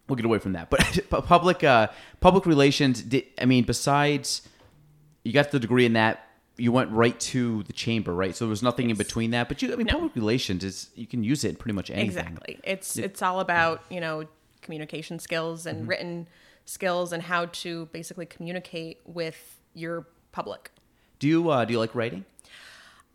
we'll 0.07 0.15
get 0.15 0.25
away 0.25 0.39
from 0.39 0.53
that. 0.53 0.69
But 1.09 1.25
public 1.25 1.63
uh, 1.63 1.87
public 2.19 2.45
relations. 2.45 3.01
Did, 3.01 3.25
I 3.39 3.45
mean, 3.45 3.63
besides 3.63 4.47
you 5.23 5.33
got 5.33 5.51
the 5.51 5.59
degree 5.59 5.85
in 5.85 5.93
that. 5.93 6.27
You 6.57 6.71
went 6.71 6.91
right 6.91 7.19
to 7.21 7.63
the 7.63 7.73
chamber, 7.73 8.13
right? 8.13 8.35
So 8.35 8.45
there 8.45 8.49
was 8.49 8.61
nothing 8.61 8.91
in 8.91 8.97
between 8.97 9.31
that. 9.31 9.47
But 9.47 9.61
you, 9.63 9.73
I 9.73 9.77
mean, 9.77 9.87
No. 9.87 9.93
public 9.93 10.15
relations 10.15 10.63
is 10.63 10.89
you 10.93 11.07
can 11.07 11.23
use 11.23 11.43
it 11.43 11.49
in 11.49 11.55
pretty 11.55 11.73
much 11.73 11.89
anything. 11.89 12.09
Exactly. 12.27 12.59
It's 12.63 12.97
it's 12.97 13.21
all 13.23 13.39
about 13.39 13.81
you 13.89 13.99
know 13.99 14.25
communication 14.61 15.17
skills 15.17 15.65
Mm-hmm. 15.65 15.77
and 15.77 15.87
written 15.87 16.27
skills 16.65 17.13
and 17.13 17.23
how 17.23 17.45
to 17.47 17.87
basically 17.87 18.27
communicate 18.27 18.99
with 19.05 19.59
your 19.73 20.05
public. 20.33 20.71
Do 21.19 21.27
you 21.27 21.49
uh, 21.49 21.65
do 21.65 21.73
you 21.73 21.79
like 21.79 21.95
writing? 21.95 22.25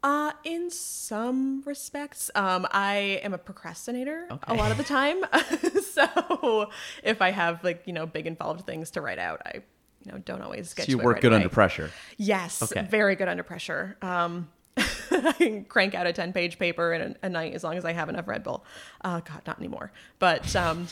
Uh, 0.06 0.30
in 0.44 0.70
some 0.70 1.64
respects, 1.66 2.30
um, 2.36 2.64
I 2.70 3.20
am 3.24 3.34
a 3.34 3.38
procrastinator 3.38 4.28
a 4.44 4.54
lot 4.54 4.70
of 4.70 4.76
the 4.76 4.84
time. 4.84 5.16
so 5.82 6.70
if 7.02 7.20
I 7.20 7.32
have 7.32 7.64
like 7.64 7.82
you 7.86 7.92
know 7.92 8.06
big 8.06 8.28
involved 8.28 8.64
things 8.64 8.92
to 8.92 9.00
write 9.00 9.18
out, 9.18 9.42
I 9.44 9.62
you 10.04 10.12
know 10.12 10.18
don't 10.18 10.42
always 10.42 10.74
get. 10.74 10.86
So 10.86 10.90
you 10.90 10.98
to 10.98 11.04
work 11.04 11.14
right 11.14 11.22
good 11.22 11.32
away. 11.32 11.42
under 11.42 11.48
pressure. 11.48 11.90
Yes, 12.18 12.62
Okay. 12.62 12.86
very 12.88 13.16
good 13.16 13.26
under 13.26 13.42
pressure. 13.42 13.96
Um, 14.00 14.48
I 14.76 15.32
can 15.32 15.64
crank 15.64 15.96
out 15.96 16.06
a 16.06 16.12
ten 16.12 16.32
page 16.32 16.56
paper 16.56 16.92
in 16.92 17.02
a, 17.02 17.26
a 17.26 17.28
night 17.28 17.54
as 17.54 17.64
long 17.64 17.76
as 17.76 17.84
I 17.84 17.92
have 17.92 18.08
enough 18.08 18.28
Red 18.28 18.44
Bull. 18.44 18.64
Uh, 19.02 19.18
God, 19.18 19.42
not 19.44 19.58
anymore. 19.58 19.90
But 20.20 20.54
um, 20.54 20.86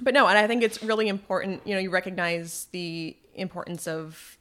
but 0.00 0.14
no, 0.14 0.28
and 0.28 0.38
I 0.38 0.46
think 0.46 0.62
it's 0.62 0.84
really 0.84 1.08
important. 1.08 1.66
You 1.66 1.74
know, 1.74 1.80
you 1.80 1.90
recognize 1.90 2.68
the 2.70 3.16
importance 3.34 3.88
of 3.88 4.38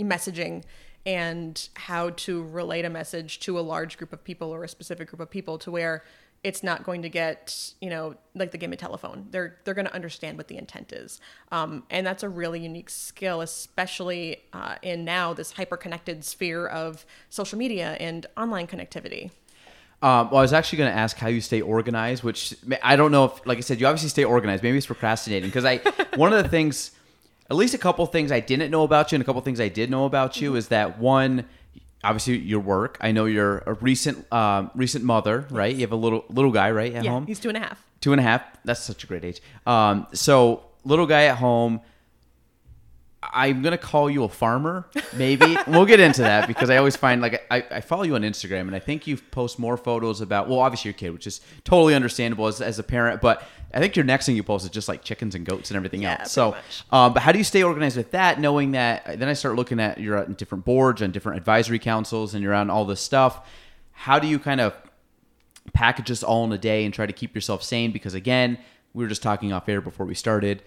messaging 0.00 0.62
and 1.06 1.68
how 1.74 2.10
to 2.10 2.42
relate 2.42 2.84
a 2.84 2.90
message 2.90 3.38
to 3.40 3.58
a 3.58 3.62
large 3.62 3.96
group 3.96 4.12
of 4.12 4.22
people 4.24 4.50
or 4.52 4.64
a 4.64 4.68
specific 4.68 5.08
group 5.08 5.20
of 5.20 5.30
people 5.30 5.56
to 5.58 5.70
where 5.70 6.02
it's 6.42 6.62
not 6.62 6.84
going 6.84 7.02
to 7.02 7.08
get 7.08 7.72
you 7.80 7.88
know 7.88 8.14
like 8.34 8.50
the 8.50 8.58
game 8.58 8.72
of 8.72 8.78
telephone. 8.78 9.26
They're 9.30 9.56
they're 9.64 9.74
going 9.74 9.86
to 9.86 9.94
understand 9.94 10.36
what 10.36 10.48
the 10.48 10.58
intent 10.58 10.92
is. 10.92 11.20
Um, 11.50 11.84
and 11.90 12.06
that's 12.06 12.22
a 12.22 12.28
really 12.28 12.60
unique 12.60 12.90
skill 12.90 13.40
especially 13.40 14.42
uh, 14.52 14.76
in 14.82 15.04
now 15.04 15.32
this 15.32 15.52
hyper 15.52 15.76
connected 15.76 16.24
sphere 16.24 16.66
of 16.66 17.06
social 17.30 17.58
media 17.58 17.96
and 18.00 18.26
online 18.36 18.66
connectivity. 18.66 19.30
Um, 20.02 20.28
well, 20.30 20.40
I 20.40 20.42
was 20.42 20.52
actually 20.52 20.78
going 20.78 20.92
to 20.92 20.98
ask 20.98 21.16
how 21.16 21.28
you 21.28 21.40
stay 21.40 21.62
organized, 21.62 22.22
which 22.22 22.54
I 22.82 22.96
don't 22.96 23.10
know 23.10 23.24
if, 23.24 23.46
like 23.46 23.56
I 23.56 23.62
said, 23.62 23.80
you 23.80 23.86
obviously 23.86 24.10
stay 24.10 24.24
organized. 24.24 24.62
Maybe 24.62 24.76
it's 24.76 24.86
procrastinating 24.86 25.48
because 25.48 25.64
I, 25.64 25.78
one 26.16 26.34
of 26.34 26.42
the 26.42 26.50
things, 26.50 26.90
at 27.50 27.56
least 27.56 27.74
a 27.74 27.78
couple 27.78 28.04
things 28.06 28.32
I 28.32 28.40
didn't 28.40 28.70
know 28.70 28.82
about 28.82 29.12
you 29.12 29.16
and 29.16 29.22
a 29.22 29.24
couple 29.24 29.40
things 29.42 29.60
I 29.60 29.68
did 29.68 29.90
know 29.90 30.04
about 30.04 30.40
you 30.40 30.56
is 30.56 30.68
that 30.68 30.98
one, 30.98 31.44
obviously 32.02 32.38
your 32.38 32.60
work. 32.60 32.98
I 33.00 33.12
know 33.12 33.24
you're 33.26 33.58
a 33.66 33.74
recent, 33.74 34.30
um, 34.32 34.70
recent 34.74 35.04
mother, 35.04 35.46
right? 35.50 35.74
You 35.74 35.82
have 35.82 35.92
a 35.92 35.96
little 35.96 36.24
little 36.28 36.50
guy, 36.52 36.70
right, 36.70 36.92
at 36.94 37.04
yeah 37.04 37.10
home. 37.10 37.26
he's 37.26 37.40
two 37.40 37.48
and 37.48 37.56
a 37.56 37.60
half 37.60 37.82
Two 38.00 38.12
and 38.12 38.20
a 38.20 38.22
half. 38.22 38.42
That's 38.64 38.80
such 38.80 39.04
a 39.04 39.06
great 39.06 39.24
age. 39.24 39.40
Um, 39.66 40.06
so 40.12 40.64
little 40.84 41.06
guy 41.06 41.24
at 41.24 41.38
home. 41.38 41.80
I'm 43.32 43.62
gonna 43.62 43.78
call 43.78 44.08
you 44.10 44.24
a 44.24 44.28
farmer, 44.28 44.86
maybe. 45.14 45.56
we'll 45.66 45.86
get 45.86 46.00
into 46.00 46.22
that 46.22 46.46
because 46.46 46.70
I 46.70 46.76
always 46.76 46.96
find 46.96 47.20
like 47.20 47.46
I, 47.50 47.64
I 47.70 47.80
follow 47.80 48.02
you 48.02 48.14
on 48.14 48.22
Instagram 48.22 48.62
and 48.62 48.74
I 48.74 48.78
think 48.78 49.06
you 49.06 49.16
post 49.16 49.58
more 49.58 49.76
photos 49.76 50.20
about 50.20 50.48
well, 50.48 50.60
obviously 50.60 50.90
your 50.90 50.98
kid, 50.98 51.10
which 51.10 51.26
is 51.26 51.40
totally 51.64 51.94
understandable 51.94 52.46
as, 52.46 52.60
as 52.60 52.78
a 52.78 52.82
parent, 52.82 53.20
but 53.20 53.42
I 53.74 53.80
think 53.80 53.96
your 53.96 54.04
next 54.04 54.26
thing 54.26 54.36
you 54.36 54.42
post 54.42 54.64
is 54.64 54.70
just 54.70 54.88
like 54.88 55.02
chickens 55.02 55.34
and 55.34 55.44
goats 55.44 55.70
and 55.70 55.76
everything 55.76 56.02
Yeah, 56.02 56.18
else. 56.20 56.32
So, 56.32 56.56
um, 56.90 57.12
but 57.12 57.22
how 57.22 57.32
do 57.32 57.38
you 57.38 57.44
stay 57.44 57.62
organized 57.62 57.96
with 57.96 58.12
that, 58.12 58.40
knowing 58.40 58.72
that 58.72 59.18
then 59.18 59.28
I 59.28 59.32
start 59.34 59.56
looking 59.56 59.80
at 59.80 59.98
you're 60.00 60.18
on 60.18 60.34
different 60.34 60.64
boards 60.64 61.02
and 61.02 61.12
different 61.12 61.38
advisory 61.38 61.78
councils 61.78 62.34
and 62.34 62.42
you're 62.42 62.54
on 62.54 62.70
all 62.70 62.84
this 62.84 63.00
stuff. 63.00 63.48
How 63.92 64.18
do 64.18 64.26
you 64.28 64.38
kind 64.38 64.60
of 64.60 64.74
package 65.72 66.08
this 66.08 66.22
all 66.22 66.44
in 66.44 66.52
a 66.52 66.58
day 66.58 66.84
and 66.84 66.94
try 66.94 67.06
to 67.06 67.12
keep 67.12 67.34
yourself 67.34 67.62
sane 67.62 67.90
because 67.90 68.14
again 68.14 68.56
we 68.94 69.02
were 69.04 69.08
just 69.08 69.22
talking 69.22 69.52
off 69.52 69.68
air 69.68 69.80
before 69.80 70.06
we 70.06 70.14
started 70.14 70.62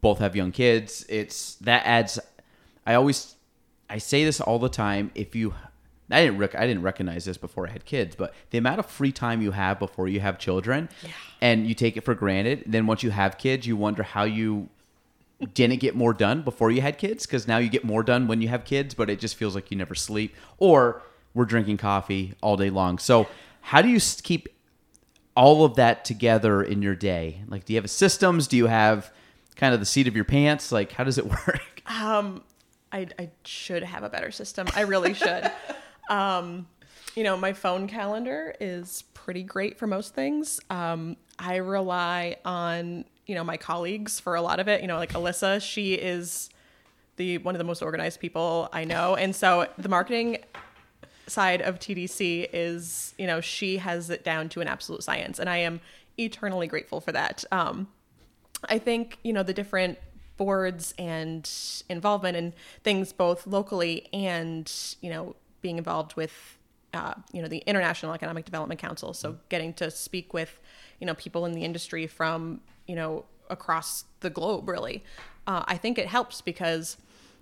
both 0.00 0.18
have 0.18 0.34
young 0.36 0.52
kids 0.52 1.04
it's 1.08 1.56
that 1.56 1.84
adds 1.84 2.18
i 2.86 2.94
always 2.94 3.34
i 3.90 3.98
say 3.98 4.24
this 4.24 4.40
all 4.40 4.58
the 4.58 4.68
time 4.68 5.10
if 5.14 5.34
you 5.34 5.54
i 6.10 6.22
didn't 6.22 6.38
rec- 6.38 6.54
i 6.54 6.66
didn't 6.66 6.82
recognize 6.82 7.24
this 7.24 7.36
before 7.36 7.66
i 7.66 7.70
had 7.70 7.84
kids 7.84 8.14
but 8.14 8.34
the 8.50 8.58
amount 8.58 8.78
of 8.78 8.86
free 8.86 9.12
time 9.12 9.42
you 9.42 9.50
have 9.50 9.78
before 9.78 10.08
you 10.08 10.20
have 10.20 10.38
children 10.38 10.88
and 11.40 11.66
you 11.66 11.74
take 11.74 11.96
it 11.96 12.04
for 12.04 12.14
granted 12.14 12.62
then 12.66 12.86
once 12.86 13.02
you 13.02 13.10
have 13.10 13.38
kids 13.38 13.66
you 13.66 13.76
wonder 13.76 14.02
how 14.02 14.24
you 14.24 14.68
didn't 15.54 15.78
get 15.78 15.94
more 15.94 16.12
done 16.12 16.42
before 16.42 16.70
you 16.70 16.80
had 16.80 16.98
kids 16.98 17.26
because 17.26 17.46
now 17.46 17.58
you 17.58 17.68
get 17.68 17.84
more 17.84 18.02
done 18.02 18.26
when 18.26 18.42
you 18.42 18.48
have 18.48 18.64
kids, 18.64 18.94
but 18.94 19.08
it 19.08 19.20
just 19.20 19.36
feels 19.36 19.54
like 19.54 19.70
you 19.70 19.76
never 19.76 19.94
sleep. 19.94 20.34
Or 20.58 21.02
we're 21.34 21.44
drinking 21.44 21.76
coffee 21.76 22.34
all 22.42 22.56
day 22.56 22.70
long. 22.70 22.98
So, 22.98 23.28
how 23.60 23.82
do 23.82 23.88
you 23.88 24.00
keep 24.22 24.48
all 25.36 25.64
of 25.64 25.76
that 25.76 26.04
together 26.04 26.62
in 26.62 26.82
your 26.82 26.96
day? 26.96 27.42
Like, 27.46 27.64
do 27.64 27.72
you 27.72 27.76
have 27.76 27.84
a 27.84 27.88
systems? 27.88 28.48
Do 28.48 28.56
you 28.56 28.66
have 28.66 29.12
kind 29.58 29.74
of 29.74 29.80
the 29.80 29.86
seat 29.86 30.08
of 30.08 30.16
your 30.16 30.24
pants? 30.24 30.72
Like, 30.72 30.92
how 30.92 31.04
does 31.04 31.18
it 31.18 31.26
work? 31.46 31.82
Um, 31.86 32.42
I, 32.90 33.08
I 33.18 33.30
should 33.44 33.82
have 33.82 34.02
a 34.02 34.08
better 34.08 34.30
system. 34.30 34.66
I 34.74 34.82
really 34.82 35.12
should. 35.12 35.50
um, 36.08 36.66
you 37.14 37.24
know, 37.24 37.36
my 37.36 37.52
phone 37.52 37.86
calendar 37.86 38.54
is 38.60 39.02
pretty 39.12 39.42
great 39.42 39.78
for 39.78 39.86
most 39.86 40.14
things. 40.14 40.60
Um, 40.70 41.16
I 41.38 41.56
rely 41.56 42.36
on, 42.44 43.04
you 43.26 43.34
know, 43.34 43.44
my 43.44 43.56
colleagues 43.56 44.20
for 44.20 44.36
a 44.36 44.40
lot 44.40 44.60
of 44.60 44.68
it. 44.68 44.80
You 44.80 44.86
know, 44.86 44.96
like 44.96 45.12
Alyssa, 45.12 45.60
she 45.60 45.94
is 45.94 46.48
the 47.16 47.38
one 47.38 47.54
of 47.54 47.58
the 47.58 47.64
most 47.64 47.82
organized 47.82 48.20
people 48.20 48.68
I 48.72 48.84
know. 48.84 49.16
And 49.16 49.34
so 49.34 49.68
the 49.76 49.88
marketing 49.88 50.38
side 51.26 51.60
of 51.60 51.78
TDC 51.78 52.48
is, 52.52 53.14
you 53.18 53.26
know, 53.26 53.40
she 53.40 53.78
has 53.78 54.08
it 54.08 54.24
down 54.24 54.48
to 54.50 54.60
an 54.60 54.68
absolute 54.68 55.02
science. 55.02 55.38
And 55.38 55.50
I 55.50 55.58
am 55.58 55.80
eternally 56.18 56.66
grateful 56.66 57.00
for 57.00 57.12
that. 57.12 57.44
Um, 57.52 57.88
I 58.64 58.78
think, 58.78 59.18
you 59.22 59.32
know, 59.32 59.42
the 59.42 59.54
different 59.54 59.98
boards 60.36 60.94
and 60.98 61.48
involvement 61.88 62.36
in 62.36 62.52
things 62.82 63.12
both 63.12 63.46
locally 63.46 64.08
and, 64.12 64.72
you 65.00 65.10
know, 65.10 65.36
being 65.60 65.78
involved 65.78 66.14
with, 66.16 66.58
uh, 66.94 67.14
you 67.32 67.42
know, 67.42 67.48
the 67.48 67.58
International 67.66 68.14
Economic 68.14 68.44
Development 68.44 68.80
Council. 68.80 69.12
So 69.12 69.36
getting 69.48 69.72
to 69.74 69.90
speak 69.90 70.32
with, 70.32 70.60
you 71.00 71.06
know, 71.06 71.14
people 71.14 71.44
in 71.44 71.52
the 71.52 71.64
industry 71.64 72.06
from, 72.06 72.60
you 72.86 72.94
know, 72.94 73.24
across 73.50 74.04
the 74.20 74.30
globe, 74.30 74.68
really. 74.68 75.04
Uh, 75.46 75.64
I 75.66 75.76
think 75.76 75.98
it 75.98 76.06
helps 76.06 76.40
because, 76.40 76.96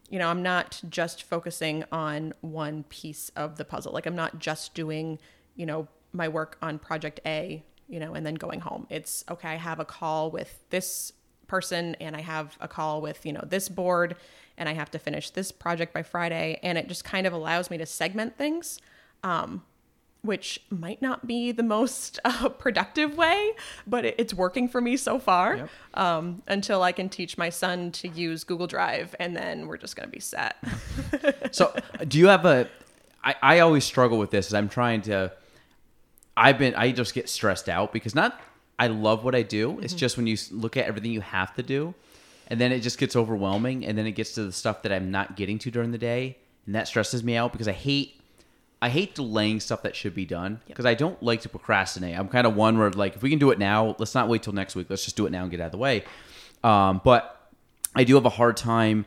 you 0.08 0.18
know, 0.18 0.28
I'm 0.28 0.42
not 0.42 0.80
just 0.88 1.22
focusing 1.22 1.84
on 1.92 2.32
one 2.40 2.84
piece 2.84 3.30
of 3.36 3.56
the 3.56 3.64
puzzle. 3.64 3.92
Like, 3.92 4.06
I'm 4.06 4.16
not 4.16 4.38
just 4.38 4.74
doing, 4.74 5.18
you 5.54 5.66
know, 5.66 5.88
my 6.12 6.28
work 6.28 6.56
on 6.62 6.78
project 6.78 7.20
A, 7.26 7.62
you 7.88 8.00
know, 8.00 8.14
and 8.14 8.24
then 8.26 8.34
going 8.34 8.60
home. 8.60 8.86
It's 8.90 9.24
okay, 9.30 9.50
I 9.50 9.56
have 9.56 9.80
a 9.80 9.84
call 9.84 10.30
with 10.30 10.60
this 10.70 11.12
person 11.46 11.94
and 12.00 12.16
I 12.16 12.20
have 12.22 12.56
a 12.60 12.68
call 12.68 13.00
with, 13.00 13.24
you 13.24 13.32
know, 13.32 13.44
this 13.46 13.68
board 13.68 14.16
and 14.58 14.68
I 14.68 14.72
have 14.74 14.90
to 14.92 14.98
finish 14.98 15.30
this 15.30 15.52
project 15.52 15.92
by 15.94 16.02
Friday. 16.02 16.58
And 16.62 16.76
it 16.78 16.88
just 16.88 17.04
kind 17.04 17.26
of 17.26 17.32
allows 17.32 17.70
me 17.70 17.78
to 17.78 17.86
segment 17.86 18.36
things. 18.36 18.80
Um, 19.22 19.62
which 20.22 20.60
might 20.70 21.00
not 21.00 21.28
be 21.28 21.52
the 21.52 21.62
most 21.62 22.18
uh, 22.24 22.48
productive 22.48 23.16
way, 23.16 23.52
but 23.86 24.04
it, 24.04 24.16
it's 24.18 24.34
working 24.34 24.68
for 24.68 24.80
me 24.80 24.96
so 24.96 25.20
far 25.20 25.56
Yep. 25.56 25.70
um, 25.94 26.42
until 26.48 26.82
I 26.82 26.90
can 26.90 27.08
teach 27.08 27.38
my 27.38 27.48
son 27.48 27.92
to 27.92 28.08
use 28.08 28.42
Google 28.42 28.66
Drive, 28.66 29.14
and 29.20 29.36
then 29.36 29.68
we're 29.68 29.76
just 29.76 29.94
going 29.94 30.08
to 30.08 30.12
be 30.12 30.18
set. 30.20 30.56
So, 31.52 31.72
do 32.08 32.18
you 32.18 32.26
have 32.26 32.44
a? 32.44 32.68
I, 33.22 33.34
I 33.40 33.58
always 33.60 33.84
struggle 33.84 34.18
with 34.18 34.30
this. 34.32 34.48
As 34.48 34.54
I'm 34.54 34.68
trying 34.68 35.02
to. 35.02 35.30
I've 36.36 36.58
been. 36.58 36.74
I 36.74 36.92
just 36.92 37.14
get 37.14 37.28
stressed 37.28 37.68
out 37.68 37.92
because 37.92 38.14
not. 38.14 38.40
I 38.78 38.88
love 38.88 39.24
what 39.24 39.34
I 39.34 39.42
do. 39.42 39.78
It's 39.80 39.94
just 39.94 40.16
when 40.18 40.26
you 40.26 40.36
look 40.50 40.76
at 40.76 40.86
everything 40.86 41.10
you 41.10 41.22
have 41.22 41.54
to 41.54 41.62
do, 41.62 41.94
and 42.48 42.60
then 42.60 42.72
it 42.72 42.80
just 42.80 42.98
gets 42.98 43.16
overwhelming, 43.16 43.86
and 43.86 43.96
then 43.96 44.06
it 44.06 44.12
gets 44.12 44.32
to 44.32 44.44
the 44.44 44.52
stuff 44.52 44.82
that 44.82 44.92
I'm 44.92 45.10
not 45.10 45.36
getting 45.36 45.58
to 45.60 45.70
during 45.70 45.92
the 45.92 45.98
day, 45.98 46.36
and 46.66 46.74
that 46.74 46.86
stresses 46.86 47.24
me 47.24 47.36
out 47.36 47.52
because 47.52 47.68
I 47.68 47.72
hate. 47.72 48.20
I 48.82 48.90
hate 48.90 49.14
delaying 49.14 49.60
stuff 49.60 49.82
that 49.82 49.96
should 49.96 50.14
be 50.14 50.26
done 50.26 50.60
because 50.66 50.84
I 50.84 50.92
don't 50.92 51.20
like 51.22 51.40
to 51.40 51.48
procrastinate. 51.48 52.16
I'm 52.16 52.28
kind 52.28 52.46
of 52.46 52.54
one 52.54 52.76
where 52.76 52.90
like 52.90 53.16
if 53.16 53.22
we 53.22 53.30
can 53.30 53.38
do 53.38 53.50
it 53.50 53.58
now, 53.58 53.96
let's 53.98 54.14
not 54.14 54.28
wait 54.28 54.42
till 54.42 54.52
next 54.52 54.76
week. 54.76 54.88
Let's 54.90 55.02
just 55.02 55.16
do 55.16 55.24
it 55.24 55.32
now 55.32 55.42
and 55.42 55.50
get 55.50 55.60
out 55.60 55.66
of 55.66 55.72
the 55.72 55.78
way. 55.78 56.04
Um, 56.62 57.00
but 57.02 57.50
I 57.94 58.04
do 58.04 58.14
have 58.16 58.26
a 58.26 58.30
hard 58.30 58.58
time 58.58 59.06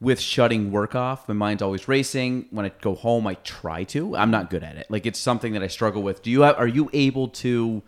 with 0.00 0.20
shutting 0.20 0.70
work 0.70 0.94
off. 0.94 1.28
My 1.28 1.34
mind's 1.34 1.62
always 1.62 1.88
racing. 1.88 2.46
When 2.50 2.64
I 2.64 2.72
go 2.80 2.94
home, 2.94 3.26
I 3.26 3.34
try 3.34 3.84
to. 3.84 4.16
I'm 4.16 4.30
not 4.30 4.48
good 4.50 4.62
at 4.62 4.76
it. 4.76 4.86
Like 4.90 5.06
it's 5.06 5.18
something 5.18 5.52
that 5.54 5.62
I 5.62 5.66
struggle 5.66 6.02
with. 6.02 6.22
Do 6.22 6.30
you 6.30 6.42
have, 6.42 6.56
are 6.56 6.68
you 6.68 6.88
able 6.92 7.28
to 7.28 7.82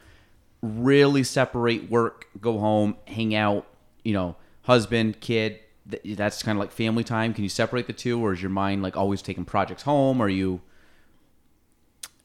really 0.63 1.23
separate 1.23 1.91
work, 1.91 2.27
go 2.41 2.59
home, 2.59 2.97
hang 3.07 3.35
out, 3.35 3.67
you 4.05 4.13
know, 4.13 4.37
husband, 4.63 5.21
kid, 5.21 5.59
th- 5.91 6.17
that's 6.17 6.43
kind 6.43 6.57
of 6.57 6.61
like 6.61 6.73
family 6.73 7.05
time. 7.05 7.33
Can 7.33 7.45
you 7.45 7.49
separate 7.49 7.87
the 7.87 7.93
two 7.93 8.21
or 8.21 8.33
is 8.33 8.43
your 8.43 8.51
mind 8.51 8.83
like 8.83 8.97
always 8.97 9.23
taking 9.23 9.45
projects 9.45 9.85
home? 9.85 10.21
Or 10.21 10.27
are 10.27 10.29
you 10.29 10.61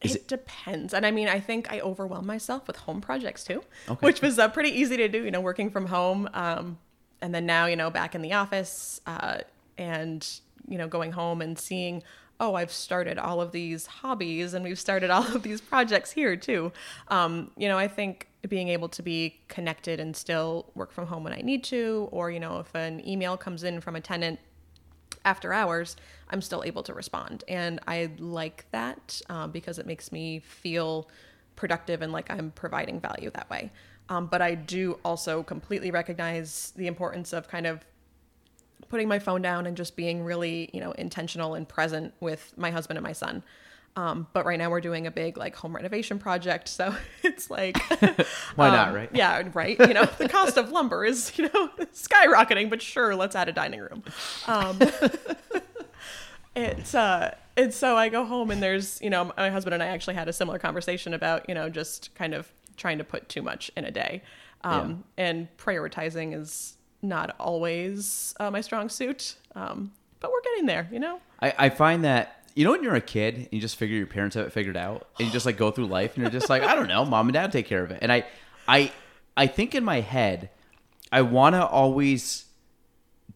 Is 0.01 0.15
it, 0.15 0.27
depends. 0.27 0.93
And 0.93 1.05
I 1.05 1.11
mean, 1.11 1.27
I 1.27 1.39
think 1.39 1.71
I 1.71 1.79
overwhelm 1.79 2.25
myself 2.25 2.67
with 2.67 2.75
home 2.77 3.01
projects 3.01 3.43
too, 3.43 3.63
Okay. 3.87 4.05
which 4.05 4.21
was 4.21 4.37
uh, 4.39 4.49
pretty 4.49 4.69
easy 4.69 4.97
to 4.97 5.07
do, 5.07 5.23
you 5.23 5.31
know, 5.31 5.41
working 5.41 5.69
from 5.69 5.85
home. 5.87 6.27
Um, 6.33 6.77
and 7.21 7.33
then 7.33 7.45
now, 7.45 7.67
you 7.67 7.75
know, 7.75 7.89
back 7.89 8.15
in 8.15 8.21
the 8.21 8.33
office 8.33 8.99
uh, 9.05 9.39
and, 9.77 10.27
you 10.67 10.77
know, 10.77 10.87
going 10.87 11.11
home 11.11 11.41
and 11.41 11.57
seeing, 11.57 12.03
oh, 12.39 12.55
I've 12.55 12.71
started 12.71 13.17
all 13.17 13.39
of 13.41 13.51
these 13.51 13.85
hobbies 13.85 14.53
and 14.53 14.63
we've 14.63 14.79
started 14.79 15.09
all 15.09 15.23
of 15.23 15.43
these 15.43 15.61
projects 15.61 16.11
here 16.11 16.35
too. 16.35 16.71
Um, 17.07 17.51
you 17.57 17.67
know, 17.67 17.77
I 17.77 17.87
think 17.87 18.27
being 18.47 18.69
able 18.69 18.89
to 18.89 19.01
be 19.01 19.39
connected 19.47 19.99
and 19.99 20.15
still 20.15 20.71
work 20.75 20.91
from 20.91 21.07
home 21.07 21.23
when 21.23 21.33
I 21.33 21.41
need 21.41 21.63
to, 21.65 22.09
or, 22.11 22.29
you 22.29 22.39
know, 22.39 22.59
if 22.59 22.73
an 22.75 23.07
email 23.07 23.37
comes 23.37 23.63
in 23.63 23.81
from 23.81 23.95
a 23.95 24.01
tenant 24.01 24.39
after 25.23 25.53
hours, 25.53 25.95
I'm 26.29 26.41
still 26.41 26.63
able 26.63 26.83
to 26.83 26.93
respond. 26.93 27.43
And 27.47 27.79
I 27.87 28.11
like 28.19 28.65
that 28.71 29.21
um, 29.29 29.51
because 29.51 29.79
it 29.79 29.87
makes 29.87 30.11
me 30.11 30.39
feel 30.39 31.09
productive 31.55 32.01
and 32.01 32.11
like 32.11 32.29
I'm 32.29 32.51
providing 32.51 32.99
value 32.99 33.31
that 33.31 33.49
way. 33.49 33.71
Um, 34.09 34.27
but 34.27 34.41
I 34.41 34.53
do 34.53 34.99
also 35.03 35.41
completely 35.41 35.89
recognize 35.89 36.73
the 36.75 36.85
importance 36.85 37.33
of 37.33 37.47
kind 37.47 37.65
of 37.65 37.83
putting 38.89 39.07
my 39.07 39.19
phone 39.19 39.41
down 39.41 39.65
and 39.65 39.75
just 39.75 39.95
being 39.95 40.23
really, 40.23 40.69
you 40.73 40.79
know, 40.79 40.91
intentional 40.93 41.55
and 41.55 41.67
present 41.67 42.13
with 42.19 42.53
my 42.57 42.71
husband 42.71 42.97
and 42.97 43.03
my 43.03 43.13
son. 43.13 43.43
Um, 43.97 44.27
but 44.33 44.45
right 44.45 44.59
now 44.59 44.69
we're 44.69 44.81
doing 44.81 45.07
a 45.07 45.11
big 45.11 45.37
like 45.37 45.55
home 45.55 45.73
renovation 45.75 46.19
project, 46.19 46.67
so 46.67 46.93
it's 47.23 47.49
like 47.49 47.77
Why 48.55 48.69
not, 48.69 48.89
um, 48.89 48.95
right? 48.95 49.09
Yeah, 49.13 49.43
right. 49.53 49.79
You 49.79 49.93
know, 49.93 50.05
the 50.17 50.27
cost 50.27 50.57
of 50.57 50.71
lumber 50.71 51.05
is 51.05 51.31
you 51.37 51.45
know 51.45 51.69
skyrocketing, 51.93 52.69
but 52.69 52.81
sure, 52.81 53.15
let's 53.15 53.35
add 53.35 53.47
a 53.47 53.53
dining 53.53 53.79
room. 53.79 54.03
Um, 54.47 54.79
it's 56.55 56.93
uh, 56.93 57.35
it's 57.55 57.77
so 57.77 57.95
I 57.95 58.09
go 58.09 58.25
home 58.25 58.51
and 58.51 58.61
there's 58.61 59.01
you 59.01 59.09
know 59.09 59.31
my 59.37 59.49
husband 59.49 59.73
and 59.73 59.81
I 59.81 59.87
actually 59.87 60.15
had 60.15 60.27
a 60.27 60.33
similar 60.33 60.59
conversation 60.59 61.13
about 61.13 61.47
you 61.47 61.55
know 61.55 61.69
just 61.69 62.13
kind 62.15 62.33
of 62.33 62.51
trying 62.75 62.97
to 62.97 63.05
put 63.05 63.29
too 63.29 63.41
much 63.41 63.71
in 63.77 63.85
a 63.85 63.91
day, 63.91 64.23
um, 64.65 65.05
and 65.17 65.47
prioritizing 65.57 66.37
is 66.37 66.75
not 67.07 67.35
always 67.39 68.33
uh, 68.39 68.51
my 68.51 68.61
strong 68.61 68.89
suit, 68.89 69.35
um, 69.55 69.91
but 70.19 70.31
we're 70.31 70.41
getting 70.41 70.65
there. 70.65 70.87
You 70.91 70.99
know. 70.99 71.19
I, 71.41 71.53
I 71.57 71.69
find 71.69 72.03
that 72.03 72.43
you 72.55 72.63
know 72.63 72.71
when 72.71 72.83
you're 72.83 72.95
a 72.95 73.01
kid 73.01 73.35
and 73.35 73.47
you 73.51 73.59
just 73.59 73.75
figure 73.75 73.97
your 73.97 74.07
parents 74.07 74.35
have 74.35 74.47
it 74.47 74.53
figured 74.53 74.77
out 74.77 75.07
and 75.19 75.27
you 75.27 75.33
just 75.33 75.45
like 75.45 75.57
go 75.57 75.71
through 75.71 75.87
life 75.87 76.15
and 76.15 76.23
you're 76.23 76.31
just 76.31 76.49
like 76.49 76.63
I 76.63 76.73
don't 76.73 76.87
know 76.87 77.05
mom 77.05 77.27
and 77.27 77.33
dad 77.33 77.51
take 77.51 77.67
care 77.67 77.83
of 77.83 77.91
it 77.91 77.99
and 78.01 78.11
I 78.11 78.25
I 78.67 78.91
I 79.35 79.47
think 79.47 79.75
in 79.75 79.83
my 79.83 80.01
head 80.01 80.49
I 81.11 81.21
want 81.21 81.55
to 81.55 81.65
always 81.65 82.45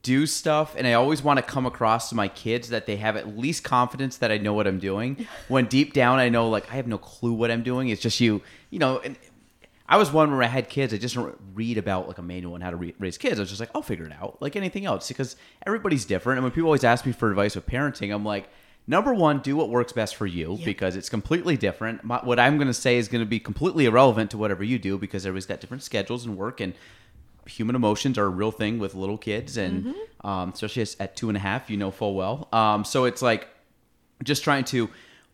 do 0.02 0.26
stuff 0.26 0.76
and 0.78 0.88
I 0.88 0.94
always 0.94 1.22
want 1.22 1.38
to 1.38 1.44
come 1.44 1.66
across 1.66 2.10
to 2.10 2.16
my 2.16 2.30
kids 2.30 2.70
that 2.70 2.86
they 2.86 2.96
have 2.96 3.18
at 3.18 3.38
least 3.38 3.66
confidence 3.66 4.18
that 4.18 4.32
I 4.32 4.38
know 4.38 4.54
what 4.54 4.66
I'm 4.66 4.80
doing 4.80 5.28
when 5.50 5.66
deep 5.66 5.92
down 5.92 6.20
I 6.20 6.30
know 6.30 6.50
like 6.50 6.72
I 6.72 6.76
have 6.76 6.88
no 6.88 6.98
clue 6.98 7.34
what 7.34 7.52
I'm 7.52 7.64
doing 7.64 7.90
it's 7.90 8.02
just 8.02 8.22
you 8.22 8.42
you 8.70 8.80
know 8.80 9.00
and 9.00 9.18
I 9.90 9.98
was 9.98 10.12
one 10.12 10.32
where 10.32 10.44
I 10.44 10.48
had 10.48 10.70
kids. 10.70 10.94
I 10.94 10.98
just 10.98 11.16
didn't 11.16 11.36
read 11.56 11.80
about 11.80 12.08
like 12.08 12.20
a 12.20 12.22
manual 12.22 12.54
on 12.54 12.62
how 12.62 12.70
to 12.70 12.76
re- 12.76 12.96
raise 13.00 13.18
kids. 13.18 13.40
I 13.40 13.42
was 13.42 13.50
just 13.50 13.60
like, 13.60 13.72
I'll 13.74 13.82
figure 13.82 14.06
it 14.06 14.14
out, 14.14 14.40
like 14.40 14.56
anything 14.56 14.86
else, 14.86 15.08
because 15.08 15.36
everybody's 15.66 16.06
different. 16.06 16.38
And 16.38 16.44
when 16.44 16.52
people 16.52 16.68
always 16.68 16.84
ask 16.84 17.08
me 17.08 17.12
for 17.12 17.30
advice 17.30 17.56
with 17.56 17.66
parenting, 17.66 18.14
I'm 18.14 18.24
like, 18.24 18.50
number 18.86 19.14
one, 19.16 19.40
do 19.40 19.56
what 19.56 19.70
works 19.70 19.92
best 19.92 20.16
for 20.16 20.28
you 20.28 20.60
because 20.64 20.96
it's 20.96 21.10
completely 21.10 21.58
different. 21.58 22.04
My, 22.04 22.20
what 22.20 22.40
I'm 22.40 22.58
going 22.58 22.68
to 22.68 22.74
say 22.74 22.98
is 22.98 23.08
going 23.08 23.24
to 23.24 23.30
be 23.30 23.40
completely 23.40 23.86
irrelevant 23.86 24.30
to 24.32 24.38
whatever 24.38 24.64
you 24.64 24.78
do 24.78 24.98
because 25.00 25.26
everybody's 25.26 25.48
got 25.48 25.60
different 25.60 25.82
schedules 25.82 26.24
and 26.26 26.38
work 26.38 26.62
and 26.62 26.74
human 27.48 27.76
emotions 27.76 28.20
are 28.20 28.26
a 28.26 28.30
real 28.30 28.52
thing 28.52 28.78
with 28.78 28.94
little 28.94 29.18
kids 29.18 29.58
and 29.58 29.96
um, 30.24 30.52
especially 30.52 30.86
at 31.00 31.16
two 31.16 31.30
and 31.30 31.38
a 31.38 31.40
half, 31.40 31.68
you 31.68 31.78
know 31.78 31.90
full 31.90 32.14
well. 32.14 32.48
Um, 32.54 32.86
so 32.86 33.06
it's 33.06 33.24
like 33.24 33.48
just 34.24 34.44
trying 34.44 34.66
to 34.66 34.88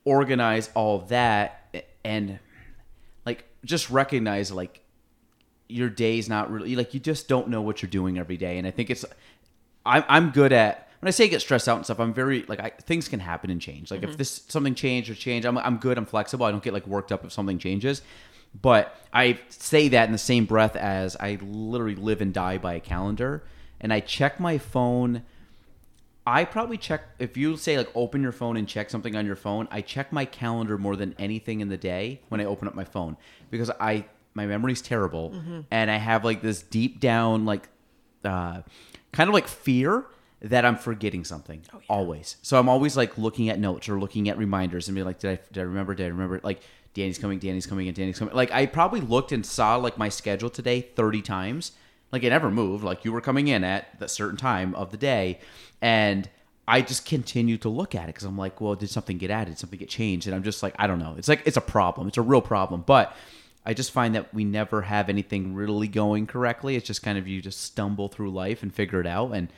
organize 0.05 0.69
all 0.75 0.99
that 0.99 1.83
and 2.05 2.39
like 3.25 3.45
just 3.63 3.89
recognize 3.89 4.51
like 4.51 4.81
your 5.67 5.89
day's 5.89 6.29
not 6.29 6.51
really 6.51 6.75
like 6.75 6.93
you 6.93 6.99
just 6.99 7.27
don't 7.27 7.47
know 7.47 7.61
what 7.61 7.81
you're 7.81 7.89
doing 7.89 8.17
every 8.17 8.38
day. 8.38 8.57
And 8.57 8.67
i 8.67 8.71
think 8.71 8.89
it's 8.89 9.05
i'm, 9.85 10.03
I'm 10.07 10.29
good 10.31 10.53
at 10.53 10.89
when 10.99 11.07
i 11.07 11.11
say 11.11 11.27
get 11.27 11.41
stressed 11.41 11.67
out 11.67 11.77
and 11.77 11.85
stuff 11.85 11.99
i'm 11.99 12.13
very 12.13 12.43
like 12.47 12.59
I, 12.59 12.69
things 12.69 13.07
can 13.07 13.19
happen 13.19 13.49
and 13.49 13.61
change. 13.61 13.91
Like 13.91 14.03
if 14.03 14.11
mm-hmm. 14.11 14.17
this 14.17 14.43
something 14.47 14.76
changed 14.76 15.09
or 15.09 15.15
change 15.15 15.45
I'm, 15.45 15.57
I'm 15.57 15.78
good 15.78 15.97
i'm 15.97 16.05
flexible. 16.05 16.45
I 16.45 16.51
don't 16.51 16.63
get 16.63 16.73
like 16.73 16.88
worked 16.88 17.11
up 17.11 17.26
if 17.26 17.32
something 17.32 17.57
changes. 17.57 18.01
But 18.59 18.95
i 19.13 19.39
say 19.49 19.88
that 19.89 20.05
in 20.05 20.11
the 20.11 20.17
same 20.17 20.45
breath 20.45 20.76
as 20.76 21.15
i 21.19 21.38
literally 21.41 21.95
live 21.95 22.21
and 22.21 22.34
die 22.34 22.57
by 22.57 22.76
a 22.76 22.80
calendar. 22.80 23.43
And 23.82 23.91
i 23.91 23.99
check 23.99 24.39
my 24.39 24.57
phone 24.57 25.23
I 26.28 26.43
probably 26.45 26.78
check 26.78 27.01
if 27.19 27.38
you 27.38 27.55
say 27.57 27.78
like 27.78 27.89
open 27.95 28.21
your 28.23 28.32
phone 28.32 28.57
and 28.57 28.67
check 28.67 28.89
something 28.89 29.15
on 29.15 29.26
your 29.26 29.36
phone. 29.36 29.67
I 29.71 29.82
check 29.82 30.11
my 30.11 30.26
calendar 30.26 30.78
more 30.78 30.95
than 30.95 31.13
anything 31.19 31.61
in 31.61 31.69
the 31.69 31.78
day 31.78 32.21
when 32.30 32.41
I 32.41 32.45
open 32.45 32.67
up 32.67 32.73
my 32.76 32.84
phone 32.86 33.15
because 33.51 33.69
I 33.80 34.05
my 34.34 34.45
memory's 34.47 34.82
terrible 34.82 35.34
and 35.71 35.89
I 35.91 35.97
have 35.97 36.26
like 36.26 36.41
this 36.41 36.61
deep 36.61 36.99
down 36.99 37.45
like 37.45 37.69
uh, 38.23 38.61
kind 39.11 39.30
of 39.30 39.34
like 39.34 39.47
fear 39.47 40.05
that 40.41 40.65
I'm 40.65 40.78
forgetting 40.78 41.23
something 41.23 41.61
always. 41.89 42.38
So 42.41 42.59
I'm 42.59 42.67
always 42.69 42.97
like 42.97 43.17
looking 43.17 43.49
at 43.49 43.59
notes 43.59 43.88
or 43.88 43.99
looking 43.99 44.28
at 44.30 44.38
reminders 44.38 44.88
and 44.88 44.95
be 44.95 45.03
like, 45.03 45.19
did 45.19 45.32
I 45.32 45.39
did 45.51 45.61
I 45.61 45.63
remember? 45.63 45.93
Did 45.95 46.05
I 46.05 46.09
remember? 46.09 46.39
Like 46.43 46.61
Dani's 46.93 47.17
coming, 47.17 47.39
Dani's 47.39 47.65
coming, 47.65 47.88
and 47.88 47.95
Dani's 47.95 48.17
coming. 48.19 48.34
Like 48.34 48.51
I 48.51 48.65
probably 48.65 48.99
looked 49.01 49.32
and 49.32 49.45
saw 49.45 49.76
like 49.76 49.97
my 49.97 50.09
schedule 50.09 50.49
today 50.49 50.82
thirty 50.82 51.21
times. 51.21 51.71
Like 52.11 52.23
it 52.23 52.30
never 52.30 52.51
moved. 52.51 52.84
Like 52.84 53.03
you 53.05 53.11
were 53.11 53.21
coming 53.21 53.47
in 53.47 53.63
at 53.63 53.99
the 53.99 54.07
certain 54.07 54.38
time 54.38 54.76
of 54.76 54.91
the 54.91 54.97
day, 54.97 55.39
and 55.82 56.30
I 56.67 56.82
just 56.82 57.05
continue 57.05 57.57
to 57.59 57.69
look 57.69 57.93
at 57.93 58.03
it 58.03 58.07
because 58.07 58.23
I'm 58.23 58.38
like, 58.38 58.59
well, 58.59 58.76
did 58.76 58.89
something 58.89 59.17
get 59.17 59.30
added? 59.30 59.51
Did 59.51 59.59
something 59.59 59.78
get 59.78 59.89
changed? 59.89 60.26
And 60.28 60.36
I'm 60.36 60.43
just 60.43 60.63
like, 60.63 60.76
I 60.80 60.88
don't 60.88 60.99
know. 60.99 61.15
It's 61.17 61.28
like 61.28 61.43
it's 61.45 61.57
a 61.57 61.61
problem. 61.61 62.07
It's 62.07 62.17
a 62.17 62.23
real 62.23 62.41
problem. 62.41 62.84
But 62.86 63.15
I 63.65 63.73
just 63.73 63.91
find 63.91 64.15
that 64.15 64.34
we 64.34 64.43
never 64.43 64.82
have 64.84 65.09
anything 65.09 65.53
really 65.53 65.88
going 65.88 66.28
correctly. 66.28 66.76
It's 66.76 66.88
just 66.88 67.03
kind 67.03 67.17
of 67.17 67.28
you 67.28 67.41
just 67.41 67.61
stumble 67.61 68.07
through 68.07 68.32
life 68.32 68.63
and 68.63 68.73
figure 68.73 68.99
it 68.99 69.07
out, 69.07 69.32
and 69.32 69.49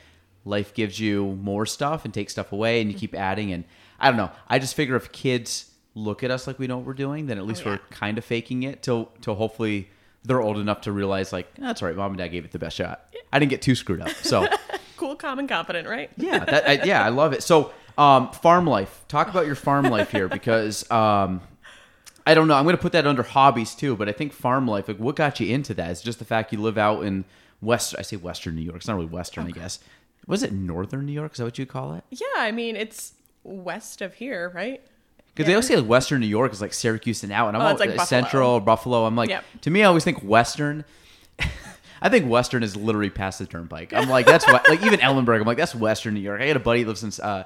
life 0.44 0.74
gives 0.74 1.00
you 1.00 1.38
more 1.42 1.66
stuff 1.66 2.04
and 2.04 2.12
takes 2.12 2.32
stuff 2.32 2.52
away, 2.52 2.80
and 2.80 2.92
you 2.92 2.98
keep 2.98 3.14
adding. 3.14 3.52
And 3.52 3.64
I 3.98 4.08
don't 4.08 4.16
know. 4.16 4.30
I 4.48 4.58
just 4.58 4.74
figure 4.74 4.96
if 4.96 5.10
kids 5.12 5.70
look 5.94 6.22
at 6.22 6.30
us 6.30 6.46
like 6.46 6.58
we 6.58 6.66
know 6.66 6.76
what 6.76 6.86
we're 6.86 6.94
doing, 6.94 7.26
then 7.26 7.38
at 7.38 7.42
oh, 7.42 7.46
least 7.46 7.64
yeah. 7.64 7.72
we're 7.72 7.78
kind 7.90 8.18
of 8.18 8.24
faking 8.24 8.62
it 8.64 8.82
till 8.82 9.10
till 9.22 9.34
hopefully 9.34 9.88
they're 10.24 10.42
old 10.42 10.58
enough 10.58 10.82
to 10.82 10.92
realize 10.92 11.32
like 11.32 11.54
that's 11.56 11.82
all 11.82 11.88
right. 11.88 11.96
Mom 11.96 12.12
and 12.12 12.18
dad 12.18 12.28
gave 12.28 12.44
it 12.44 12.52
the 12.52 12.58
best 12.58 12.76
shot. 12.76 13.14
I 13.32 13.38
didn't 13.38 13.50
get 13.50 13.62
too 13.62 13.74
screwed 13.74 14.00
up. 14.00 14.10
So 14.10 14.46
calm, 15.18 15.38
and 15.38 15.48
confident, 15.48 15.88
right? 15.88 16.10
yeah, 16.16 16.44
that, 16.44 16.68
I, 16.68 16.84
yeah, 16.84 17.04
I 17.04 17.08
love 17.10 17.32
it. 17.32 17.42
So 17.42 17.72
um, 17.96 18.30
farm 18.32 18.66
life. 18.66 19.04
Talk 19.08 19.28
about 19.28 19.46
your 19.46 19.54
farm 19.54 19.86
life 19.86 20.10
here 20.10 20.28
because. 20.28 20.88
Um, 20.90 21.40
I 22.26 22.34
don't 22.34 22.46
know. 22.46 22.52
I'm 22.56 22.64
going 22.64 22.76
to 22.76 22.82
put 22.82 22.92
that 22.92 23.06
under 23.06 23.22
hobbies 23.22 23.74
too, 23.74 23.96
but 23.96 24.06
I 24.06 24.12
think 24.12 24.34
farm 24.34 24.68
life. 24.68 24.86
Like, 24.86 24.98
what 24.98 25.16
got 25.16 25.40
you 25.40 25.46
into 25.54 25.72
that? 25.72 25.90
Is 25.90 26.02
just 26.02 26.18
the 26.18 26.26
fact 26.26 26.52
you 26.52 26.60
live 26.60 26.76
out 26.76 27.02
in 27.02 27.24
West. 27.62 27.94
I 27.98 28.02
say 28.02 28.16
Western 28.16 28.54
New 28.54 28.60
York. 28.60 28.76
It's 28.76 28.86
not 28.86 28.96
really 28.96 29.06
Western, 29.06 29.46
I 29.46 29.50
guess. 29.50 29.78
Was 30.26 30.42
it 30.42 30.52
Northern 30.52 31.06
New 31.06 31.12
York? 31.12 31.32
Is 31.32 31.38
that 31.38 31.44
what 31.44 31.58
you 31.58 31.64
call 31.64 31.94
it? 31.94 32.04
Yeah, 32.10 32.26
I 32.36 32.52
mean 32.52 32.76
it's 32.76 33.14
west 33.44 34.02
of 34.02 34.12
here, 34.12 34.50
right? 34.54 34.82
Because 35.28 35.46
they 35.46 35.54
always 35.54 35.68
say 35.68 35.76
like 35.76 35.86
Western 35.88 36.20
New 36.20 36.26
York 36.26 36.52
is 36.52 36.60
like 36.60 36.74
Syracuse 36.74 37.22
and 37.22 37.32
out, 37.32 37.48
and 37.48 37.56
I'm 37.56 37.62
Oh, 37.62 37.78
like 37.78 37.96
Buffalo. 37.96 38.04
Central 38.04 38.50
or 38.50 38.60
Buffalo. 38.60 39.06
I'm 39.06 39.16
like, 39.16 39.30
Yep. 39.30 39.44
to 39.62 39.70
me, 39.70 39.80
I 39.82 39.86
always 39.86 40.04
think 40.04 40.22
Western. 40.22 40.84
I 42.00 42.08
think 42.08 42.30
Western 42.30 42.62
is 42.62 42.76
literally 42.76 43.10
past 43.10 43.38
the 43.38 43.46
turnpike. 43.46 43.92
I'm 43.92 44.08
like, 44.08 44.26
that's 44.26 44.46
what, 44.46 44.68
like 44.68 44.82
even 44.82 45.00
Ellenburg. 45.00 45.40
I'm 45.40 45.46
like, 45.46 45.56
that's 45.56 45.74
Western 45.74 46.14
New 46.14 46.20
York. 46.20 46.40
I 46.40 46.46
had 46.46 46.56
a 46.56 46.60
buddy 46.60 46.82
who 46.82 46.88
lives 46.88 47.02
in 47.02 47.24
uh, 47.24 47.44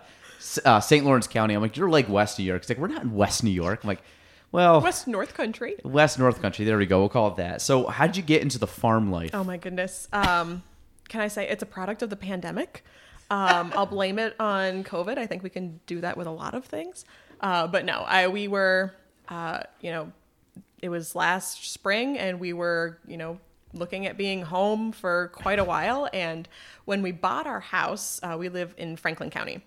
uh, 0.65 0.81
St. 0.81 1.05
Lawrence 1.05 1.27
County. 1.27 1.55
I'm 1.55 1.63
like, 1.63 1.77
you're 1.77 1.89
like 1.89 2.09
West 2.09 2.39
New 2.39 2.45
York. 2.45 2.63
He's 2.63 2.69
like, 2.69 2.79
we're 2.79 2.89
not 2.89 3.03
in 3.03 3.15
West 3.15 3.45
New 3.45 3.51
York. 3.51 3.81
I'm 3.83 3.89
like, 3.89 4.03
well, 4.51 4.83
West 4.83 5.09
North 5.09 5.33
Country. 5.35 5.77
West 5.83 6.19
North 6.19 6.43
Country. 6.43 6.67
There 6.67 6.77
we 6.77 6.87
go. 6.87 7.01
We'll 7.01 7.09
call 7.09 7.29
it 7.29 7.37
that. 7.37 7.63
So, 7.63 7.87
how 7.87 8.07
did 8.07 8.19
you 8.19 8.23
get 8.23 8.43
into 8.43 8.59
the 8.59 8.67
farm 8.67 9.11
life? 9.11 9.31
Oh 9.33 9.45
my 9.45 9.57
goodness. 9.57 10.09
Um, 10.13 10.63
can 11.09 11.23
I 11.23 11.29
say 11.29 11.49
it's 11.49 11.63
a 11.63 11.67
product 11.67 12.03
of 12.03 12.11
the 12.11 12.17
pandemic? 12.17 12.85
Um, 13.31 13.73
I'll 13.75 13.87
blame 13.87 14.19
it 14.19 14.37
on 14.39 14.85
COVID. 14.85 15.17
I 15.17 15.27
think 15.27 15.43
we 15.43 15.49
can 15.49 15.81
do 15.87 16.03
that 16.03 16.19
with 16.19 16.27
a 16.27 16.31
lot 16.31 16.53
of 16.53 16.67
things. 16.67 17.07
Uh, 17.41 17.67
but 17.67 17.87
no, 17.87 18.01
I 18.01 18.29
we 18.29 18.47
were, 18.47 18.93
uh, 19.29 19.61
you 19.81 19.91
know, 19.91 20.13
it 20.83 20.91
was 20.91 21.15
last 21.15 21.73
spring, 21.73 22.19
and 22.19 22.39
we 22.39 22.53
were, 22.53 22.99
you 23.07 23.17
know, 23.17 23.39
looking 23.75 24.07
at 24.07 24.17
being 24.17 24.43
home 24.43 24.93
for 24.93 25.29
quite 25.35 25.59
a 25.59 25.65
while. 25.65 26.09
And 26.13 26.49
when 26.85 27.03
we 27.03 27.13
bought 27.13 27.47
our 27.47 27.61
house, 27.61 28.21
uh, 28.23 28.37
we 28.39 28.49
live 28.49 28.75
in 28.77 28.97
Franklin 28.97 29.31
County. 29.31 29.63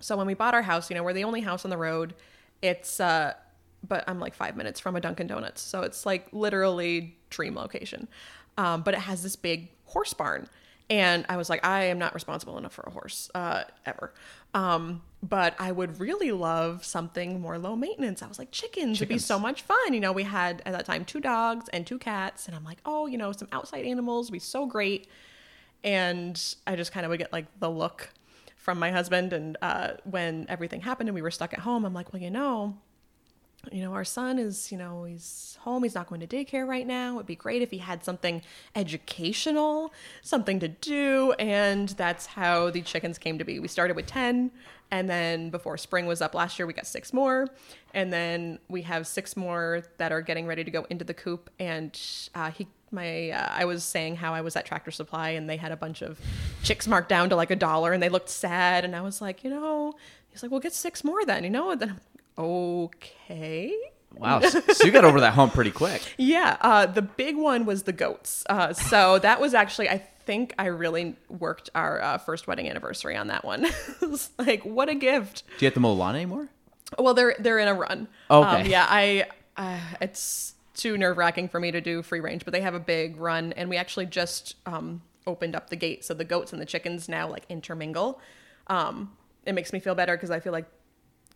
So 0.00 0.16
when 0.16 0.26
we 0.26 0.34
bought 0.34 0.54
our 0.54 0.62
house, 0.62 0.90
you 0.90 0.96
know, 0.96 1.02
we're 1.02 1.12
the 1.14 1.24
only 1.24 1.40
house 1.40 1.64
on 1.64 1.70
the 1.70 1.78
road. 1.78 2.14
It's 2.62 3.00
uh 3.00 3.34
but 3.86 4.04
I'm 4.08 4.18
like 4.18 4.34
5 4.34 4.56
minutes 4.56 4.80
from 4.80 4.96
a 4.96 5.00
Dunkin 5.00 5.26
Donuts. 5.26 5.60
So 5.62 5.82
it's 5.82 6.04
like 6.04 6.26
literally 6.32 7.16
dream 7.30 7.54
location. 7.54 8.08
Um 8.58 8.82
but 8.82 8.94
it 8.94 9.00
has 9.00 9.22
this 9.22 9.36
big 9.36 9.70
horse 9.84 10.12
barn. 10.14 10.48
And 10.90 11.24
I 11.28 11.36
was 11.36 11.48
like 11.48 11.64
I 11.64 11.84
am 11.84 11.98
not 11.98 12.14
responsible 12.14 12.58
enough 12.58 12.72
for 12.74 12.84
a 12.86 12.90
horse 12.90 13.30
uh 13.34 13.64
ever. 13.86 14.12
Um 14.54 15.02
but 15.28 15.54
I 15.58 15.72
would 15.72 16.00
really 16.00 16.32
love 16.32 16.84
something 16.84 17.40
more 17.40 17.58
low 17.58 17.76
maintenance. 17.76 18.22
I 18.22 18.26
was 18.26 18.38
like 18.38 18.50
chickens, 18.50 19.00
would 19.00 19.08
be 19.08 19.18
so 19.18 19.38
much 19.38 19.62
fun. 19.62 19.94
You 19.94 20.00
know, 20.00 20.12
we 20.12 20.24
had 20.24 20.62
at 20.66 20.72
that 20.72 20.84
time 20.84 21.04
two 21.04 21.20
dogs 21.20 21.68
and 21.72 21.86
two 21.86 21.98
cats 21.98 22.46
and 22.46 22.54
I'm 22.54 22.64
like, 22.64 22.78
"Oh, 22.84 23.06
you 23.06 23.18
know, 23.18 23.32
some 23.32 23.48
outside 23.52 23.84
animals 23.84 24.30
would 24.30 24.36
be 24.36 24.38
so 24.40 24.66
great." 24.66 25.08
and 25.86 26.56
I 26.66 26.76
just 26.76 26.92
kind 26.92 27.06
of 27.06 27.10
would 27.10 27.18
get 27.18 27.32
like 27.32 27.46
the 27.60 27.70
look 27.70 28.10
from 28.56 28.78
my 28.78 28.90
husband. 28.90 29.32
And 29.32 29.56
uh, 29.62 29.92
when 30.04 30.46
everything 30.48 30.80
happened 30.80 31.08
and 31.08 31.14
we 31.14 31.22
were 31.22 31.30
stuck 31.30 31.52
at 31.52 31.60
home, 31.60 31.84
I'm 31.84 31.94
like, 31.94 32.12
well, 32.12 32.20
you 32.20 32.30
know, 32.30 32.76
you 33.72 33.82
know, 33.82 33.92
our 33.94 34.04
son 34.04 34.38
is, 34.38 34.70
you 34.70 34.78
know, 34.78 35.04
he's 35.04 35.56
home. 35.60 35.84
He's 35.84 35.94
not 35.94 36.08
going 36.08 36.20
to 36.20 36.26
daycare 36.26 36.66
right 36.66 36.86
now. 36.86 37.14
It'd 37.14 37.26
be 37.26 37.36
great 37.36 37.62
if 37.62 37.70
he 37.70 37.78
had 37.78 38.04
something 38.04 38.42
educational, 38.74 39.92
something 40.22 40.58
to 40.60 40.68
do. 40.68 41.32
And 41.38 41.88
that's 41.90 42.26
how 42.26 42.70
the 42.70 42.82
chickens 42.82 43.18
came 43.18 43.38
to 43.38 43.44
be. 43.44 43.60
We 43.60 43.68
started 43.68 43.94
with 43.94 44.06
10. 44.06 44.50
And 44.90 45.08
then 45.10 45.50
before 45.50 45.76
spring 45.78 46.06
was 46.06 46.22
up 46.22 46.34
last 46.34 46.58
year, 46.58 46.66
we 46.66 46.72
got 46.72 46.86
six 46.86 47.12
more. 47.12 47.48
And 47.92 48.12
then 48.12 48.58
we 48.68 48.82
have 48.82 49.06
six 49.06 49.36
more 49.36 49.82
that 49.98 50.12
are 50.12 50.20
getting 50.22 50.46
ready 50.46 50.64
to 50.64 50.70
go 50.70 50.86
into 50.90 51.04
the 51.04 51.14
coop. 51.14 51.50
And 51.58 51.98
uh, 52.34 52.50
he, 52.50 52.68
my, 52.90 53.30
uh, 53.30 53.48
I 53.50 53.64
was 53.64 53.82
saying 53.82 54.16
how 54.16 54.32
I 54.32 54.42
was 54.42 54.54
at 54.54 54.64
Tractor 54.64 54.90
Supply 54.90 55.30
and 55.30 55.50
they 55.50 55.56
had 55.56 55.72
a 55.72 55.76
bunch 55.76 56.02
of 56.02 56.20
chicks 56.62 56.86
marked 56.86 57.08
down 57.08 57.30
to 57.30 57.36
like 57.36 57.50
a 57.50 57.56
dollar 57.56 57.92
and 57.92 58.02
they 58.02 58.08
looked 58.08 58.28
sad. 58.28 58.84
And 58.84 58.94
I 58.94 59.00
was 59.00 59.20
like, 59.20 59.42
you 59.42 59.50
know, 59.50 59.94
he's 60.30 60.42
like, 60.42 60.52
well, 60.52 60.60
get 60.60 60.72
six 60.72 61.02
more 61.02 61.24
then, 61.24 61.42
you 61.42 61.50
know? 61.50 61.70
And 61.72 61.80
then 61.80 61.90
I'm 61.90 62.00
okay. 62.38 63.74
Wow. 64.14 64.40
So, 64.40 64.84
you 64.84 64.92
got 64.92 65.04
over 65.04 65.20
that 65.20 65.34
hump 65.34 65.52
pretty 65.52 65.70
quick. 65.70 66.02
Yeah, 66.16 66.56
uh, 66.60 66.86
the 66.86 67.02
big 67.02 67.36
one 67.36 67.66
was 67.66 67.82
the 67.82 67.92
goats. 67.92 68.44
Uh, 68.48 68.72
so 68.72 69.18
that 69.18 69.40
was 69.40 69.52
actually, 69.52 69.88
I 69.90 70.06
think 70.26 70.54
I 70.58 70.66
really 70.66 71.14
worked 71.28 71.70
our 71.74 72.02
uh, 72.02 72.18
first 72.18 72.46
wedding 72.46 72.68
anniversary 72.68 73.16
on 73.16 73.28
that 73.28 73.44
one. 73.44 73.66
Like, 74.38 74.62
what 74.64 74.88
a 74.88 74.94
gift. 74.94 75.44
Do 75.58 75.64
you 75.64 75.70
have 75.70 75.80
mow 75.80 75.92
lawn 75.92 76.14
anymore? 76.16 76.48
Well, 76.98 77.14
they're 77.14 77.34
they're 77.38 77.58
in 77.58 77.68
a 77.68 77.74
run. 77.74 78.08
Okay. 78.30 78.60
Um, 78.62 78.66
yeah, 78.66 78.86
I 78.88 79.26
uh, 79.56 79.78
it's 80.00 80.54
too 80.74 80.96
nerve 80.98 81.16
wracking 81.16 81.48
for 81.48 81.58
me 81.58 81.70
to 81.70 81.80
do 81.80 82.02
free 82.02 82.20
range, 82.20 82.44
but 82.44 82.52
they 82.52 82.60
have 82.60 82.74
a 82.74 82.80
big 82.80 83.16
run, 83.18 83.52
and 83.54 83.68
we 83.70 83.76
actually 83.76 84.06
just 84.06 84.56
um, 84.66 85.02
opened 85.26 85.56
up 85.56 85.70
the 85.70 85.76
gate 85.76 86.04
so 86.04 86.14
the 86.14 86.24
goats 86.24 86.52
and 86.52 86.60
the 86.62 86.66
chickens 86.66 87.08
now 87.08 87.28
like 87.28 87.44
intermingle. 87.48 88.20
Um, 88.68 89.12
it 89.44 89.54
makes 89.54 89.72
me 89.72 89.80
feel 89.80 89.94
better 89.94 90.16
because 90.16 90.30
I 90.30 90.40
feel 90.40 90.52
like 90.52 90.66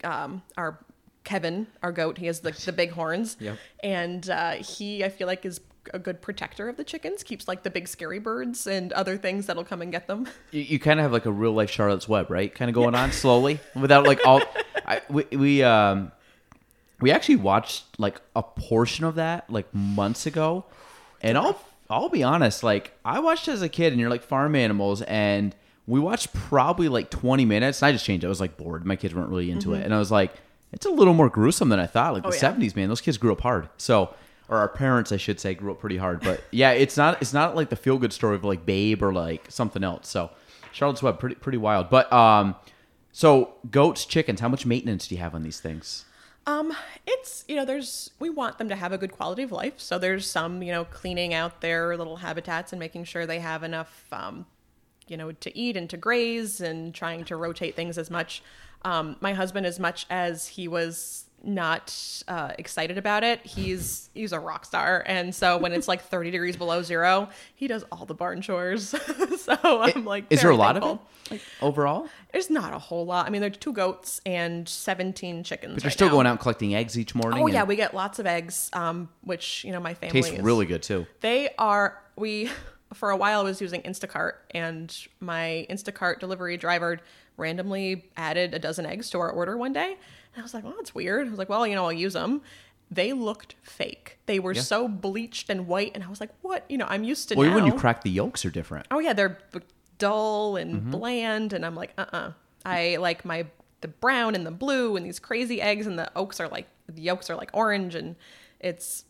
um, 0.05 0.43
our 0.57 0.79
Kevin, 1.25 1.67
our 1.83 1.93
goat, 1.93 2.19
he 2.19 2.27
has 2.27 2.41
the 2.41 2.53
the 2.65 2.73
big 2.73 2.93
horns, 2.93 3.37
Yep. 3.41 3.59
and 3.83 4.29
uh, 4.31 4.53
he 4.53 5.05
I 5.05 5.09
feel 5.09 5.27
like 5.27 5.45
is 5.45 5.61
a 5.95 5.99
good 5.99 6.21
protector 6.23 6.69
of 6.69 6.77
the 6.77 6.85
chickens. 6.85 7.23
Keeps 7.23 7.49
like 7.49 7.63
the 7.63 7.71
big 7.71 7.89
scary 7.89 8.19
birds 8.19 8.67
and 8.67 8.93
other 8.93 9.17
things 9.17 9.47
that'll 9.47 9.65
come 9.65 9.83
and 9.83 9.91
get 9.93 10.07
them. 10.07 10.27
You, 10.53 10.63
you 10.63 10.79
kind 10.79 10.99
of 11.01 11.05
have 11.05 11.13
like 11.13 11.27
a 11.27 11.33
real 11.33 11.53
life 11.53 11.71
Charlotte's 11.71 12.09
Web, 12.09 12.31
right? 12.31 12.53
Kind 12.55 12.69
of 12.69 12.75
going 12.75 12.95
on 12.95 13.13
slowly 13.13 13.61
without 13.75 14.05
like 14.07 14.21
all. 14.27 14.43
I, 14.87 15.01
we, 15.09 15.25
we 15.33 15.63
um 15.63 16.11
we 17.01 17.11
actually 17.13 17.37
watched 17.37 17.85
like 17.99 18.21
a 18.37 18.43
portion 18.43 19.05
of 19.05 19.15
that 19.15 19.49
like 19.51 19.73
months 19.75 20.27
ago, 20.27 20.65
and 21.23 21.39
I'll 21.39 21.61
I'll 21.89 22.09
be 22.09 22.23
honest, 22.23 22.63
like 22.63 22.93
I 23.05 23.21
watched 23.21 23.49
as 23.49 23.63
a 23.63 23.69
kid, 23.69 23.93
and 23.93 24.01
you're 24.01 24.11
like 24.11 24.23
farm 24.23 24.55
animals, 24.57 25.03
and 25.03 25.55
we 25.87 25.99
watched 26.01 26.33
probably 26.33 26.89
like 26.89 27.11
20 27.11 27.45
minutes. 27.45 27.81
And 27.83 27.89
I 27.89 27.93
just 27.93 28.05
changed. 28.05 28.23
it. 28.25 28.27
I 28.27 28.31
was 28.31 28.41
like 28.41 28.57
bored. 28.57 28.85
My 28.85 28.97
kids 28.97 29.15
weren't 29.15 29.29
really 29.31 29.51
into 29.51 29.75
it, 29.75 29.85
and 29.85 29.95
I 29.95 29.99
was 29.99 30.11
like, 30.11 30.33
it's 30.73 30.87
a 30.87 30.91
little 30.91 31.15
more 31.15 31.29
gruesome 31.29 31.69
than 31.69 31.81
I 31.81 31.87
thought. 31.87 32.13
Like 32.15 32.23
the 32.25 32.29
Mm-hmm. 32.31 32.45
Oh, 32.47 32.49
yeah. 32.63 32.69
70s, 32.69 32.77
man, 32.77 32.89
those 32.89 33.01
kids 33.01 33.19
grew 33.19 33.33
up 33.33 33.41
hard. 33.41 33.69
So. 33.77 34.15
Or 34.51 34.59
our 34.59 34.69
parents, 34.69 35.13
I 35.13 35.17
should 35.17 35.39
say, 35.39 35.55
grew 35.55 35.71
up 35.71 35.79
pretty 35.79 35.97
hard. 35.97 36.21
But 36.21 36.43
yeah, 36.51 36.73
it's 36.73 36.97
not 36.97 37.23
it's 37.23 37.33
not 37.33 37.55
like 37.55 37.71
the 37.71 37.77
feel 37.77 37.99
good 37.99 38.13
story 38.13 38.35
of 38.35 38.43
like 38.43 38.67
Babe 38.67 39.01
or 39.01 39.13
like 39.13 39.47
something 39.49 39.85
else. 39.85 40.09
So 40.09 40.31
Charlotte's 40.73 41.03
Web, 41.03 41.21
pretty 41.21 41.37
pretty 41.37 41.57
wild. 41.59 41.89
But 41.89 42.13
um, 42.13 42.57
so 43.13 43.55
goats, 43.71 44.05
chickens, 44.05 44.41
how 44.41 44.49
much 44.49 44.67
maintenance 44.67 45.07
do 45.07 45.15
you 45.15 45.21
have 45.21 45.37
on 45.37 45.45
these 45.45 45.61
things? 45.61 46.05
Um, 46.47 46.75
it's 47.07 47.45
you 47.49 47.55
know, 47.55 47.65
there's 47.65 48.11
we 48.19 48.29
want 48.29 48.59
them 48.59 48.69
to 48.69 48.77
have 48.77 48.93
a 48.93 48.99
good 48.99 49.13
quality 49.13 49.43
of 49.45 49.53
life. 49.53 49.79
So 49.79 49.99
there's 49.99 50.29
some 50.29 50.63
you 50.63 50.73
know 50.73 50.85
cleaning 50.85 51.33
out 51.33 51.61
their 51.61 51.97
little 51.97 52.17
habitats 52.17 52.73
and 52.73 52.81
making 52.81 53.05
sure 53.05 53.27
they 53.27 53.39
have 53.41 53.63
enough, 53.63 54.05
um, 54.11 54.47
you 55.07 55.17
know, 55.17 55.33
to 55.33 55.57
eat 55.57 55.77
and 55.77 55.89
to 55.91 55.97
graze 55.97 56.61
and 56.61 56.95
trying 56.95 57.25
to 57.27 57.37
rotate 57.37 57.77
things 57.77 57.99
as 57.99 58.11
much. 58.11 58.43
Um, 58.83 59.17
my 59.21 59.35
husband, 59.35 59.67
as 59.67 59.79
much 59.79 60.07
as 60.09 60.49
he 60.49 60.67
was 60.67 61.27
not 61.43 62.23
uh, 62.29 62.53
excited 62.59 62.99
about 62.99 63.25
it, 63.25 63.45
he's 63.45 64.11
he's 64.15 64.33
a 64.33 64.39
rock 64.39 64.65
star, 64.65 65.03
and 65.07 65.35
so 65.35 65.57
when 65.59 65.73
it's 65.73 65.89
like 65.89 66.03
30 66.03 66.31
degrees 66.31 66.57
below 66.57 66.83
zero, 66.83 67.29
he 67.55 67.67
does 67.67 67.85
all 67.91 68.07
the 68.07 68.15
barn 68.15 68.43
chores. 68.43 68.89
so 69.39 69.57
I'm 69.63 70.05
like, 70.05 70.27
Is 70.31 70.43
there 70.43 70.51
a 70.51 70.57
lot 70.57 70.75
thankful. 70.75 70.93
of 70.93 70.99
it 70.99 71.31
like, 71.33 71.43
overall? 71.63 72.09
There's 72.33 72.51
not 72.51 72.73
a 72.73 72.79
whole 72.79 73.07
lot. 73.07 73.27
I 73.27 73.31
mean, 73.31 73.41
there's 73.41 73.57
two 73.57 73.73
goats 73.73 74.21
and 74.27 74.69
17 74.69 75.45
chickens. 75.45 75.75
But 75.75 75.85
you're 75.85 75.91
still 75.91 76.11
going 76.11 76.27
out 76.27 76.33
and 76.33 76.41
collecting 76.41 76.75
eggs 76.75 76.99
each 76.99 77.15
morning. 77.15 77.43
Oh 77.43 77.47
yeah, 77.47 77.65
we 77.65 77.77
get 77.77 77.95
lots 77.95 78.19
of 78.19 78.27
eggs, 78.27 78.71
um, 78.73 79.09
which 79.23 79.65
you 79.65 79.73
know 79.73 79.81
my 79.81 79.95
family 79.95 80.23
tastes 80.23 80.37
is, 80.37 80.43
really 80.43 80.67
good 80.67 80.83
too. 80.83 81.07
They 81.21 81.51
are 81.59 82.01
we 82.17 82.51
for 82.95 83.11
a 83.11 83.17
while 83.17 83.41
I 83.41 83.45
was 83.45 83.61
using 83.61 83.83
Instacart, 83.83 84.33
and 84.51 84.97
my 85.21 85.67
Instacart 85.71 86.19
delivery 86.19 86.57
driver 86.57 86.99
randomly 87.37 88.11
added 88.17 88.55
a 88.55 88.59
dozen 88.59 88.85
eggs 88.87 89.11
to 89.11 89.19
our 89.19 89.31
order 89.31 89.57
one 89.57 89.73
day, 89.73 89.97
and 90.35 90.41
I 90.41 90.43
was 90.43 90.55
like, 90.55 90.65
"Well, 90.65 90.75
that's 90.77 90.95
weird." 90.95 91.27
I 91.27 91.31
was 91.31 91.39
like, 91.39 91.49
"Well, 91.49 91.67
you 91.67 91.75
know, 91.75 91.85
I'll 91.85 91.93
use 91.93 92.13
them." 92.15 92.43
They 92.93 93.13
looked 93.13 93.55
fake. 93.63 94.19
They 94.27 94.39
were 94.41 94.53
Yeah. 94.53 94.63
so 94.63 94.89
bleached 94.89 95.49
and 95.49 95.67
white, 95.69 95.93
and 95.95 96.03
I 96.03 96.09
was 96.09 96.21
like, 96.21 96.31
"What?" 96.43 96.65
You 96.69 96.79
know, 96.79 96.87
I'm 96.89 97.05
used 97.05 97.29
to 97.29 97.35
Well, 97.37 97.49
now. 97.49 97.55
when 97.55 97.67
you 97.67 97.73
crack 97.75 98.03
the 98.03 98.11
yolks 98.11 98.45
are 98.45 98.51
different. 98.51 98.87
oh 98.91 98.99
yeah, 98.99 99.13
they're 99.13 99.39
dull 99.99 100.57
and 100.57 100.77
Mm-hmm. 100.83 100.91
bland, 100.91 101.53
and 101.53 101.65
I'm 101.67 101.75
like, 101.77 101.93
"Uh, 101.99 102.07
uh 102.13 102.33
I 102.65 102.97
like 102.97 103.25
my 103.25 103.47
the 103.81 103.89
brown 103.89 104.35
and 104.35 104.45
the 104.47 104.51
blue 104.51 104.97
and 104.97 105.07
these 105.07 105.19
crazy 105.19 105.61
eggs, 105.63 105.87
and 105.87 105.99
the 105.99 106.11
oaks 106.17 106.41
are 106.41 106.49
like 106.49 106.67
the 106.87 107.01
yolks 107.03 107.31
are 107.31 107.37
like 107.37 107.51
orange, 107.55 107.95
and 107.95 108.17
it's 108.61 109.05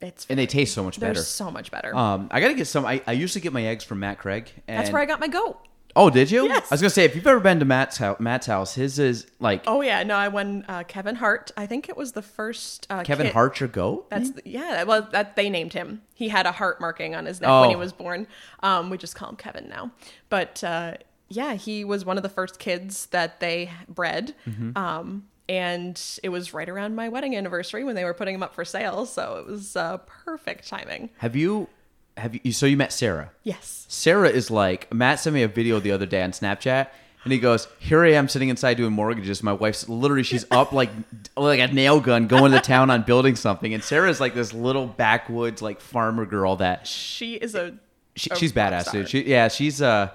it's 0.00 0.26
and 0.28 0.38
they 0.38 0.46
taste 0.46 0.74
so 0.74 0.84
much 0.84 0.98
they're 0.98 1.10
better. 1.10 1.22
so 1.22 1.50
much 1.50 1.70
better. 1.70 1.94
Um, 1.96 2.28
I 2.30 2.40
gotta 2.40 2.54
get 2.54 2.66
some. 2.66 2.84
I, 2.84 3.00
I 3.06 3.12
usually 3.12 3.40
get 3.40 3.52
my 3.52 3.64
eggs 3.64 3.84
from 3.84 4.00
Matt 4.00 4.18
Craig. 4.18 4.50
And, 4.68 4.78
That's 4.78 4.90
where 4.92 5.00
I 5.00 5.06
got 5.06 5.18
my 5.20 5.28
goat. 5.28 5.58
Oh, 5.96 6.10
did 6.10 6.30
you? 6.30 6.46
Yes. 6.48 6.66
I 6.70 6.74
was 6.74 6.80
gonna 6.80 6.90
say 6.90 7.04
if 7.04 7.14
you've 7.14 7.26
ever 7.26 7.40
been 7.40 7.58
to 7.60 7.64
Matt's 7.64 7.96
house, 7.98 8.18
Matt's 8.20 8.46
house, 8.46 8.74
his 8.74 8.98
is 8.98 9.26
like 9.38 9.62
Oh 9.66 9.80
yeah, 9.80 10.02
no, 10.02 10.16
I 10.16 10.28
won 10.28 10.64
uh, 10.68 10.82
Kevin 10.84 11.14
Hart. 11.16 11.50
I 11.56 11.66
think 11.66 11.88
it 11.88 11.96
was 11.96 12.12
the 12.12 12.22
first 12.22 12.86
uh, 12.90 13.02
Kevin 13.04 13.26
kid- 13.26 13.32
Hart 13.32 13.60
your 13.60 13.68
goat. 13.68 14.10
That's 14.10 14.30
the, 14.30 14.42
yeah. 14.44 14.82
Well, 14.84 15.02
that 15.12 15.36
they 15.36 15.48
named 15.50 15.72
him. 15.72 16.02
He 16.14 16.28
had 16.28 16.46
a 16.46 16.52
heart 16.52 16.80
marking 16.80 17.14
on 17.14 17.26
his 17.26 17.40
neck 17.40 17.50
Oh. 17.50 17.60
when 17.62 17.70
he 17.70 17.76
was 17.76 17.92
born. 17.92 18.26
Um, 18.60 18.90
we 18.90 18.98
just 18.98 19.14
call 19.14 19.28
him 19.30 19.36
Kevin 19.36 19.68
now. 19.68 19.92
But 20.28 20.64
uh, 20.64 20.94
yeah, 21.28 21.54
he 21.54 21.84
was 21.84 22.04
one 22.04 22.16
of 22.16 22.22
the 22.22 22.28
first 22.28 22.58
kids 22.58 23.06
that 23.06 23.40
they 23.40 23.70
bred. 23.88 24.34
Mm-hmm. 24.48 24.76
Um, 24.76 25.26
and 25.48 26.00
it 26.22 26.30
was 26.30 26.54
right 26.54 26.68
around 26.68 26.94
my 26.96 27.08
wedding 27.08 27.36
anniversary 27.36 27.84
when 27.84 27.94
they 27.94 28.04
were 28.04 28.14
putting 28.14 28.34
him 28.34 28.42
up 28.42 28.54
for 28.54 28.64
sale. 28.64 29.04
So 29.06 29.36
it 29.38 29.46
was 29.50 29.76
uh, 29.76 29.98
perfect 30.06 30.66
timing. 30.68 31.10
Have 31.18 31.36
you? 31.36 31.68
Have 32.16 32.38
you? 32.42 32.52
So 32.52 32.66
you 32.66 32.76
met 32.76 32.92
Sarah? 32.92 33.30
Yes. 33.42 33.86
Sarah 33.88 34.28
is 34.28 34.50
like 34.50 34.92
Matt 34.92 35.20
sent 35.20 35.34
me 35.34 35.42
a 35.42 35.48
video 35.48 35.80
the 35.80 35.90
other 35.92 36.06
day 36.06 36.22
on 36.22 36.30
Snapchat, 36.32 36.88
and 37.24 37.32
he 37.32 37.38
goes, 37.38 37.66
"Here 37.78 38.04
I 38.04 38.12
am 38.12 38.28
sitting 38.28 38.48
inside 38.50 38.76
doing 38.76 38.92
mortgages. 38.92 39.42
My 39.42 39.52
wife's 39.52 39.88
literally 39.88 40.22
she's 40.22 40.44
up 40.50 40.72
like 40.72 40.90
like 41.36 41.60
a 41.60 41.68
nail 41.68 42.00
gun 42.00 42.26
going 42.26 42.52
to 42.52 42.60
town 42.60 42.90
on 42.90 43.02
building 43.02 43.34
something, 43.36 43.74
and 43.74 43.82
Sarah's 43.82 44.20
like 44.20 44.34
this 44.34 44.52
little 44.52 44.86
backwoods 44.86 45.60
like 45.62 45.80
farmer 45.80 46.24
girl 46.26 46.56
that 46.56 46.86
She 46.86 47.34
is 47.34 47.54
a. 47.54 47.74
she, 48.14 48.30
a 48.30 48.36
she's 48.36 48.52
badass, 48.52 48.92
dude. 48.92 49.08
She, 49.08 49.22
yeah, 49.24 49.48
she's 49.48 49.82
uh. 49.82 50.10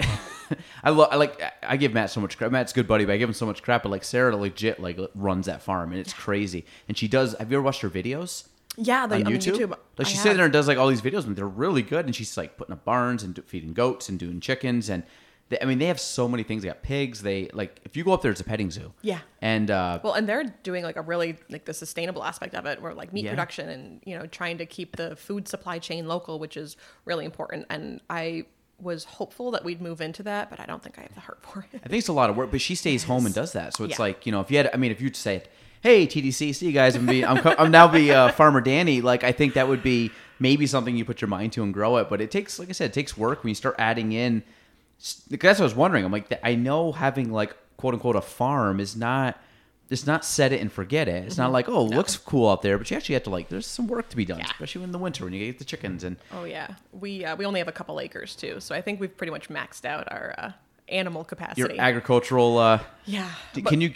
I 0.82 0.90
love. 0.90 1.08
I 1.10 1.16
like. 1.16 1.42
I 1.62 1.76
give 1.76 1.92
Matt 1.92 2.10
so 2.10 2.20
much 2.20 2.38
crap. 2.38 2.52
Matt's 2.52 2.72
a 2.72 2.74
good 2.74 2.86
buddy, 2.88 3.04
but 3.04 3.12
I 3.12 3.16
give 3.16 3.28
him 3.28 3.34
so 3.34 3.46
much 3.46 3.62
crap. 3.62 3.82
But 3.82 3.90
like 3.90 4.04
Sarah, 4.04 4.36
legit, 4.36 4.80
like 4.80 4.98
runs 5.14 5.46
that 5.46 5.62
farm, 5.62 5.90
and 5.90 6.00
it's 6.00 6.12
crazy. 6.12 6.64
And 6.88 6.96
she 6.96 7.08
does. 7.08 7.34
Have 7.38 7.50
you 7.50 7.56
ever 7.58 7.64
watched 7.64 7.80
her 7.82 7.90
videos? 7.90 8.46
Yeah, 8.76 9.06
the, 9.06 9.16
on 9.16 9.26
on 9.26 9.32
YouTube. 9.32 9.56
YouTube. 9.56 9.78
Like 9.98 10.06
she 10.06 10.16
sits 10.16 10.36
there 10.36 10.44
and 10.44 10.52
does 10.52 10.68
like 10.68 10.78
all 10.78 10.88
these 10.88 11.00
videos, 11.02 11.24
and 11.26 11.34
they're 11.36 11.46
really 11.48 11.82
good. 11.82 12.04
And 12.06 12.14
she's 12.14 12.36
like 12.36 12.56
putting 12.56 12.72
up 12.72 12.84
barns 12.84 13.22
and 13.22 13.34
do, 13.34 13.42
feeding 13.42 13.72
goats 13.72 14.08
and 14.08 14.18
doing 14.18 14.40
chickens, 14.40 14.88
and 14.90 15.02
they, 15.48 15.58
I 15.60 15.64
mean 15.64 15.78
they 15.78 15.86
have 15.86 16.00
so 16.00 16.28
many 16.28 16.42
things. 16.42 16.62
They 16.62 16.68
got 16.68 16.82
pigs. 16.82 17.22
They 17.22 17.48
like 17.54 17.80
if 17.84 17.96
you 17.96 18.04
go 18.04 18.12
up 18.12 18.20
there, 18.22 18.30
it's 18.32 18.40
a 18.40 18.44
petting 18.44 18.70
zoo. 18.70 18.92
Yeah. 19.02 19.20
And 19.40 19.70
uh, 19.70 20.00
Well, 20.02 20.12
and 20.14 20.28
they're 20.28 20.44
doing 20.62 20.82
like 20.84 20.96
a 20.96 21.02
really 21.02 21.36
like 21.48 21.64
the 21.64 21.72
sustainable 21.74 22.22
aspect 22.24 22.54
of 22.54 22.66
it, 22.66 22.82
where 22.82 22.92
like 22.94 23.12
meat 23.12 23.24
Yeah. 23.24 23.30
production 23.30 23.68
and 23.68 24.00
you 24.04 24.18
know 24.18 24.26
trying 24.26 24.58
to 24.58 24.66
keep 24.66 24.96
the 24.96 25.16
food 25.16 25.48
supply 25.48 25.78
chain 25.78 26.06
local, 26.06 26.38
which 26.38 26.56
is 26.56 26.76
really 27.04 27.24
important. 27.24 27.66
And 27.70 28.00
I 28.10 28.46
was 28.78 29.04
hopeful 29.04 29.52
that 29.52 29.64
we'd 29.64 29.80
move 29.80 30.02
into 30.02 30.22
that, 30.24 30.50
but 30.50 30.60
I 30.60 30.66
don't 30.66 30.82
think 30.82 30.98
I 30.98 31.02
have 31.02 31.14
the 31.14 31.20
heart 31.20 31.38
for 31.42 31.60
it. 31.72 31.80
I 31.82 31.88
think 31.88 32.00
it's 32.00 32.08
a 32.08 32.12
lot 32.12 32.28
of 32.28 32.36
work, 32.36 32.50
but 32.50 32.60
she 32.60 32.74
stays 32.74 33.04
home 33.04 33.24
and 33.24 33.34
does 33.34 33.52
that. 33.52 33.74
So 33.74 33.84
it's 33.84 33.92
Yeah. 33.98 34.02
like 34.02 34.26
you 34.26 34.32
know 34.32 34.40
if 34.42 34.50
you 34.50 34.58
had, 34.58 34.68
I 34.74 34.76
mean, 34.76 34.90
if 34.90 35.00
you'd 35.00 35.16
say, 35.16 35.44
"Hey 35.82 36.06
TDC, 36.06 36.54
see 36.54 36.66
you 36.66 36.72
guys," 36.72 36.94
and 36.96 37.06
be, 37.06 37.24
I'm, 37.24 37.40
I'm 37.58 37.70
now 37.70 37.88
be 37.88 38.10
uh, 38.12 38.30
Farmer 38.32 38.60
Dani. 38.62 39.02
Like 39.02 39.24
I 39.24 39.32
think 39.32 39.54
that 39.54 39.68
would 39.68 39.82
be 39.82 40.10
maybe 40.38 40.66
something 40.66 40.96
you 40.96 41.04
put 41.04 41.20
your 41.20 41.28
mind 41.28 41.52
to 41.54 41.62
and 41.62 41.72
grow 41.72 41.96
it. 41.98 42.08
But 42.08 42.20
it 42.20 42.30
takes, 42.30 42.58
like 42.58 42.68
I 42.68 42.72
said, 42.72 42.90
it 42.90 42.94
takes 42.94 43.16
work 43.16 43.42
when 43.42 43.48
you 43.50 43.54
start 43.54 43.74
adding 43.78 44.12
in. 44.12 44.42
That's 45.28 45.42
what 45.58 45.60
I 45.60 45.62
was 45.62 45.74
wondering. 45.74 46.04
I'm 46.04 46.12
like, 46.12 46.32
I 46.42 46.54
know 46.54 46.92
having 46.92 47.30
like 47.32 47.54
quote 47.76 47.94
unquote 47.94 48.16
a 48.16 48.20
farm 48.22 48.80
is 48.80 48.96
not. 48.96 49.38
It's 49.88 50.04
not 50.04 50.24
set 50.24 50.52
it 50.52 50.60
and 50.60 50.72
forget 50.72 51.06
it. 51.06 51.26
It's 51.26 51.36
not 51.36 51.52
like 51.52 51.68
oh, 51.68 51.86
it 51.86 51.90
looks 51.94 52.16
cool 52.16 52.50
out 52.50 52.60
there, 52.62 52.76
but 52.76 52.90
you 52.90 52.96
actually 52.96 53.12
have 53.12 53.22
to 53.24 53.30
like. 53.30 53.48
There's 53.48 53.68
some 53.68 53.86
work 53.86 54.08
to 54.08 54.16
be 54.16 54.24
done, 54.24 54.40
Yeah. 54.40 54.46
especially 54.46 54.82
in 54.82 54.90
the 54.90 54.98
winter 54.98 55.22
when 55.22 55.32
you 55.32 55.46
get 55.46 55.60
the 55.60 55.64
chickens 55.64 56.02
and 56.02 56.16
Oh 56.32 56.42
yeah, 56.42 56.74
we 56.92 57.24
uh, 57.24 57.36
we 57.36 57.44
only 57.46 57.60
have 57.60 57.68
a 57.68 57.72
couple 57.72 58.00
acres 58.00 58.34
too, 58.34 58.58
so 58.58 58.74
I 58.74 58.80
think 58.80 58.98
we've 58.98 59.16
pretty 59.16 59.30
much 59.30 59.48
maxed 59.48 59.84
out 59.84 60.08
our 60.10 60.34
uh, 60.38 60.50
animal 60.88 61.22
capacity. 61.22 61.60
your 61.60 61.80
agricultural. 61.80 62.58
Uh, 62.58 62.80
yeah, 63.04 63.30
d- 63.52 63.60
but 63.62 63.70
can 63.70 63.80
you? 63.80 63.94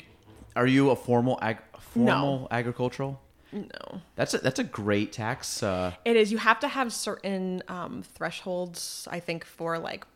Are 0.55 0.67
you 0.67 0.91
a 0.91 0.97
formal 0.97 1.41
ag, 1.43 1.59
formal 1.91 2.49
agricultural? 2.51 3.21
no. 3.53 4.01
That's 4.17 4.35
a, 4.35 4.39
that's 4.39 4.59
a 4.61 4.65
great 4.65 5.13
tax. 5.13 5.63
Uh, 5.63 5.93
It 6.05 6.17
is. 6.17 6.31
You 6.31 6.39
have 6.39 6.61
to 6.61 6.69
have 6.69 6.93
certain 6.93 7.63
um, 7.69 8.03
thresholds, 8.03 9.09
I 9.11 9.19
think, 9.21 9.45
for 9.45 9.79
like 9.79 10.07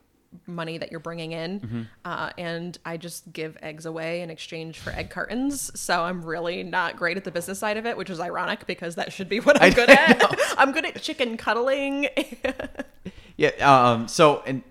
money 0.47 0.79
that 0.79 0.91
you're 0.91 1.01
bringing 1.01 1.33
in. 1.33 1.61
Mm-hmm. 1.61 1.83
Uh, 2.05 2.31
and 2.39 2.77
I 2.85 2.97
just 2.97 3.33
give 3.33 3.57
eggs 3.62 3.87
away 3.87 4.20
in 4.20 4.31
exchange 4.31 4.79
for 4.79 4.91
egg 4.91 5.11
cartons. 5.11 5.70
So 5.79 6.03
I'm 6.03 6.25
really 6.25 6.62
not 6.62 6.97
great 6.97 7.16
at 7.16 7.25
the 7.25 7.31
business 7.31 7.59
side 7.59 7.77
of 7.77 7.87
it, 7.87 7.97
which 7.97 8.11
is 8.11 8.20
ironic 8.20 8.66
because 8.66 8.95
that 8.97 9.12
should 9.12 9.29
be 9.29 9.41
what 9.41 9.57
I'm 9.62 9.72
I 9.72 9.75
good 9.75 9.91
at. 9.91 10.22
I'm 10.59 10.72
good 10.72 10.85
at 10.85 11.01
chicken 11.03 11.37
cuddling. 11.37 12.09
yeah. 13.37 13.49
Um. 13.61 14.09
So 14.09 14.43
and 14.47 14.62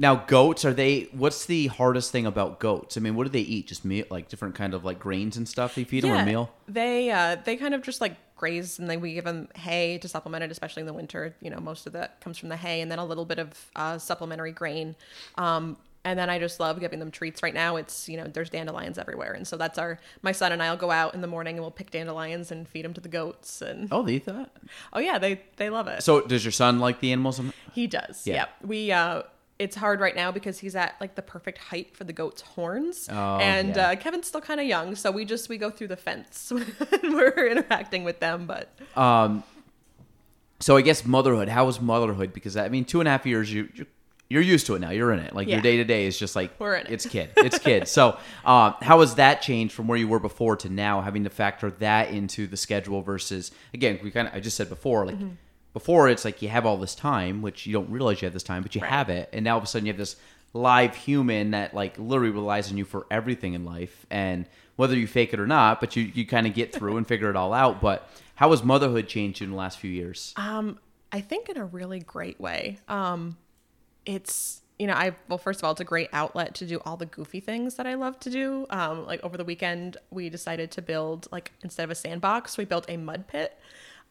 now 0.00 0.14
goats 0.14 0.64
are 0.64 0.72
they? 0.72 1.08
What's 1.12 1.44
the 1.44 1.66
hardest 1.66 2.10
thing 2.10 2.24
about 2.24 2.58
goats? 2.58 2.96
I 2.96 3.00
mean, 3.00 3.14
what 3.16 3.24
do 3.24 3.28
they 3.30 3.40
eat? 3.40 3.66
Just 3.66 3.84
meat, 3.84 4.10
like 4.10 4.28
different 4.30 4.54
kind 4.54 4.72
of 4.72 4.82
like 4.82 4.98
grains 4.98 5.36
and 5.36 5.46
stuff. 5.46 5.76
You 5.76 5.84
feed 5.84 6.04
them 6.04 6.12
a 6.16 6.24
meal. 6.24 6.50
They 6.66 7.10
uh, 7.10 7.36
they 7.44 7.56
kind 7.56 7.74
of 7.74 7.82
just 7.82 8.00
like 8.00 8.16
graze 8.34 8.78
and 8.78 8.88
then 8.88 9.02
we 9.02 9.12
give 9.12 9.26
them 9.26 9.48
hay 9.54 9.98
to 9.98 10.08
supplement 10.08 10.42
it, 10.42 10.50
especially 10.50 10.80
in 10.80 10.86
the 10.86 10.94
winter. 10.94 11.34
You 11.42 11.50
know, 11.50 11.60
most 11.60 11.86
of 11.86 11.92
that 11.92 12.18
comes 12.22 12.38
from 12.38 12.48
the 12.48 12.56
hay 12.56 12.80
and 12.80 12.90
then 12.90 12.98
a 12.98 13.04
little 13.04 13.26
bit 13.26 13.38
of 13.38 13.70
uh, 13.76 13.98
supplementary 13.98 14.52
grain. 14.52 14.96
Um, 15.36 15.76
and 16.02 16.18
then 16.18 16.30
I 16.30 16.38
just 16.38 16.58
love 16.60 16.80
giving 16.80 16.98
them 16.98 17.10
treats. 17.10 17.42
Right 17.42 17.52
now, 17.52 17.76
it's 17.76 18.08
you 18.08 18.16
know 18.16 18.24
there's 18.26 18.48
dandelions 18.48 18.96
everywhere, 18.96 19.34
and 19.34 19.46
so 19.46 19.58
that's 19.58 19.76
our 19.78 20.00
my 20.22 20.32
son 20.32 20.50
and 20.50 20.62
I'll 20.62 20.78
go 20.78 20.90
out 20.90 21.12
in 21.14 21.20
the 21.20 21.26
morning 21.26 21.56
and 21.56 21.62
we'll 21.62 21.70
pick 21.70 21.90
dandelions 21.90 22.50
and 22.50 22.66
feed 22.66 22.86
them 22.86 22.94
to 22.94 23.02
the 23.02 23.10
goats. 23.10 23.60
And 23.60 23.86
Oh, 23.92 24.02
they 24.02 24.14
eat 24.14 24.24
that. 24.24 24.50
oh 24.94 24.98
yeah, 25.00 25.18
they 25.18 25.42
they 25.56 25.68
love 25.68 25.88
it. 25.88 26.02
So 26.02 26.22
does 26.22 26.42
your 26.42 26.52
son 26.52 26.78
like 26.80 27.00
the 27.00 27.12
animals? 27.12 27.38
He 27.74 27.86
does. 27.86 28.26
Yeah. 28.26 28.34
Yeah. 28.34 28.46
We 28.66 28.92
uh 28.92 29.24
it's 29.60 29.76
hard 29.76 30.00
right 30.00 30.16
now 30.16 30.32
because 30.32 30.58
he's 30.58 30.74
at 30.74 30.96
like 31.00 31.16
the 31.16 31.22
perfect 31.22 31.58
height 31.58 31.94
for 31.94 32.04
the 32.04 32.14
goat's 32.14 32.40
horns. 32.40 33.08
Oh, 33.12 33.36
and 33.36 33.76
yeah. 33.76 33.90
uh, 33.90 33.96
Kevin's 33.96 34.26
still 34.26 34.40
kind 34.40 34.58
of 34.58 34.66
young, 34.66 34.96
so 34.96 35.10
we 35.10 35.26
just 35.26 35.50
we 35.50 35.58
go 35.58 35.70
through 35.70 35.88
the 35.88 35.98
fence 35.98 36.50
when 36.50 37.14
we're 37.14 37.46
interacting 37.46 38.02
with 38.02 38.18
them, 38.18 38.46
but 38.46 38.68
Um. 38.96 39.44
So 40.60 40.76
I 40.76 40.82
guess 40.82 41.06
motherhood. 41.06 41.48
How 41.48 41.64
was 41.66 41.80
motherhood? 41.80 42.32
Because 42.32 42.56
I 42.56 42.68
mean, 42.68 42.84
two 42.84 43.00
and 43.00 43.08
a 43.08 43.12
half 43.12 43.26
years. 43.26 43.52
You. 43.52 43.68
you 43.74 43.86
you're 44.32 44.42
used 44.42 44.66
to 44.66 44.76
it 44.76 44.78
now. 44.78 44.90
You're 44.90 45.12
in 45.12 45.18
it. 45.18 45.34
Like 45.34 45.48
your 45.48 45.60
day 45.60 45.78
to 45.78 45.84
day 45.84 46.06
is 46.06 46.16
just 46.16 46.36
like 46.36 46.52
We're 46.60 46.76
in 46.76 46.86
it. 46.86 46.92
It's 46.92 47.04
kid. 47.04 47.30
It's 47.36 47.58
kid. 47.58 47.88
so, 47.88 48.16
um, 48.44 48.76
how 48.80 49.00
has 49.00 49.16
that 49.16 49.42
changed 49.42 49.74
from 49.74 49.88
where 49.88 49.98
you 49.98 50.06
were 50.06 50.20
before 50.20 50.54
to 50.58 50.68
now, 50.68 51.00
having 51.00 51.24
to 51.24 51.30
factor 51.30 51.72
that 51.80 52.10
into 52.10 52.46
the 52.46 52.56
schedule 52.56 53.02
versus 53.02 53.50
again, 53.74 53.98
we 54.04 54.12
kind 54.12 54.28
of 54.28 54.34
I 54.34 54.38
just 54.38 54.56
said 54.56 54.68
before, 54.68 55.04
like 55.04 55.16
Mm-hmm. 55.16 55.34
Before 55.72 56.08
it's 56.08 56.24
like 56.24 56.42
you 56.42 56.48
have 56.48 56.66
all 56.66 56.76
this 56.76 56.94
time, 56.94 57.42
which 57.42 57.66
you 57.66 57.72
don't 57.72 57.90
realize 57.90 58.20
you 58.22 58.26
have 58.26 58.32
this 58.32 58.42
time, 58.42 58.62
but 58.62 58.74
you 58.74 58.80
Right. 58.80 58.90
have 58.90 59.08
it, 59.08 59.28
and 59.32 59.44
now 59.44 59.52
all 59.52 59.58
of 59.58 59.64
a 59.64 59.66
sudden 59.66 59.86
you 59.86 59.92
have 59.92 59.98
this 59.98 60.16
live 60.52 60.96
human 60.96 61.52
that 61.52 61.74
like 61.74 61.96
literally 61.98 62.32
relies 62.32 62.70
on 62.70 62.76
you 62.76 62.84
for 62.84 63.06
everything 63.10 63.54
in 63.54 63.64
life, 63.64 64.04
and 64.10 64.46
whether 64.76 64.96
you 64.96 65.06
fake 65.06 65.32
it 65.32 65.38
or 65.40 65.46
not, 65.46 65.80
but 65.80 65.94
you 65.96 66.04
you 66.04 66.26
kind 66.26 66.46
of 66.46 66.54
get 66.54 66.72
through 66.72 66.96
and 66.96 67.06
figure 67.06 67.30
it 67.30 67.36
all 67.36 67.52
out. 67.52 67.80
But 67.80 68.08
how 68.34 68.50
has 68.50 68.62
motherhood 68.64 69.06
changed 69.08 69.42
in 69.42 69.50
the 69.50 69.56
last 69.56 69.78
few 69.78 69.90
years? 69.90 70.32
um 70.36 70.78
I 71.12 71.20
think 71.20 71.48
in 71.48 71.56
a 71.56 71.64
really 71.64 72.00
great 72.00 72.40
way. 72.40 72.78
Um 72.88 73.36
it's 74.06 74.62
you 74.78 74.86
know, 74.86 74.94
I 74.94 75.14
well, 75.28 75.36
first 75.36 75.60
of 75.60 75.64
all, 75.64 75.72
it's 75.72 75.80
a 75.82 75.84
great 75.84 76.08
outlet 76.12 76.54
to 76.54 76.66
do 76.66 76.80
all 76.86 76.96
the 76.96 77.04
goofy 77.04 77.38
things 77.40 77.74
that 77.74 77.86
I 77.86 77.94
love 77.94 78.18
to 78.20 78.30
do. 78.30 78.64
Um, 78.70 79.04
like 79.04 79.22
over 79.22 79.36
the 79.36 79.44
weekend, 79.44 79.98
we 80.10 80.30
decided 80.30 80.70
to 80.70 80.80
build 80.82 81.28
like 81.30 81.52
instead 81.62 81.84
of 81.84 81.90
a 81.90 81.94
sandbox, 81.94 82.56
we 82.56 82.64
built 82.64 82.86
a 82.88 82.96
mud 82.96 83.26
pit, 83.28 83.58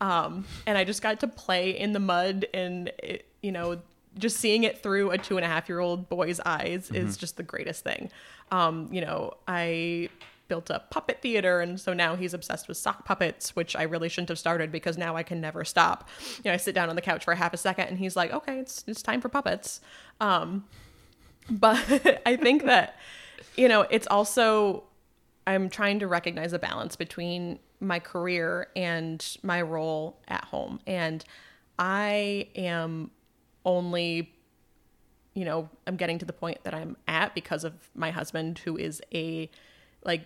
um, 0.02 0.46
and 0.66 0.78
I 0.78 0.84
just 0.84 1.02
got 1.02 1.20
to 1.22 1.28
play 1.28 1.72
in 1.78 1.94
the 1.94 2.00
mud, 2.00 2.46
and 2.54 2.90
it, 3.00 3.26
you 3.42 3.52
know, 3.52 3.80
just 4.18 4.38
seeing 4.38 4.64
it 4.64 4.82
through 4.82 5.12
a 5.12 5.18
two 5.18 5.38
and 5.38 5.46
a 5.46 5.48
half 5.48 5.70
year 5.70 5.80
old 5.80 6.10
boy's 6.10 6.40
eyes 6.40 6.92
is 6.92 7.16
just 7.18 7.38
the 7.38 7.44
greatest 7.44 7.84
thing. 7.84 8.10
Um, 8.52 8.90
you 8.92 9.02
know, 9.02 9.34
I 9.48 10.10
built 10.48 10.70
a 10.72 10.80
puppet 10.90 11.22
theater 11.22 11.62
and 11.62 11.80
so 11.80 11.94
now 11.94 12.16
he's 12.16 12.34
obsessed 12.34 12.68
with 12.68 12.76
sock 12.76 13.06
puppets 13.06 13.56
which 13.56 13.76
i 13.76 13.84
really 13.84 14.10
shouldn't 14.10 14.30
have 14.30 14.40
started 14.40 14.72
because 14.72 14.98
now 14.98 15.16
i 15.16 15.22
can 15.22 15.40
never 15.40 15.64
stop. 15.64 16.10
You 16.38 16.50
know 16.50 16.54
i 16.54 16.58
sit 16.58 16.74
down 16.74 16.90
on 16.90 16.96
the 16.96 17.04
couch 17.04 17.24
for 17.24 17.32
a 17.32 17.36
half 17.36 17.54
a 17.54 17.58
second 17.58 17.88
and 17.88 18.00
he's 18.00 18.16
like 18.16 18.34
okay 18.34 18.58
it's, 18.58 18.84
it's 18.88 19.04
time 19.04 19.22
for 19.22 19.30
puppets. 19.30 19.80
Um, 20.20 20.66
but 21.50 21.78
i 22.26 22.36
think 22.36 22.66
that 22.66 22.98
you 23.56 23.68
know 23.68 23.82
it's 23.92 24.08
also 24.08 24.84
i'm 25.46 25.70
trying 25.70 26.00
to 26.00 26.08
recognize 26.08 26.52
a 26.52 26.60
balance 26.60 26.96
between 26.96 27.60
my 27.80 28.00
career 28.00 28.68
and 28.76 29.38
my 29.44 29.62
role 29.62 30.20
at 30.28 30.44
home. 30.46 30.80
And 30.88 31.24
i 31.82 32.46
am 32.58 33.10
only 33.64 34.34
you 35.34 35.46
know 35.46 35.70
i'm 35.88 35.96
getting 35.96 36.20
to 36.20 36.26
the 36.26 36.34
point 36.34 36.62
that 36.66 36.74
i'm 36.74 36.98
at 37.08 37.34
because 37.34 37.64
of 37.64 37.74
my 37.96 38.12
husband 38.12 38.60
who 38.60 38.76
is 38.76 39.02
a 39.14 39.50
like 40.04 40.22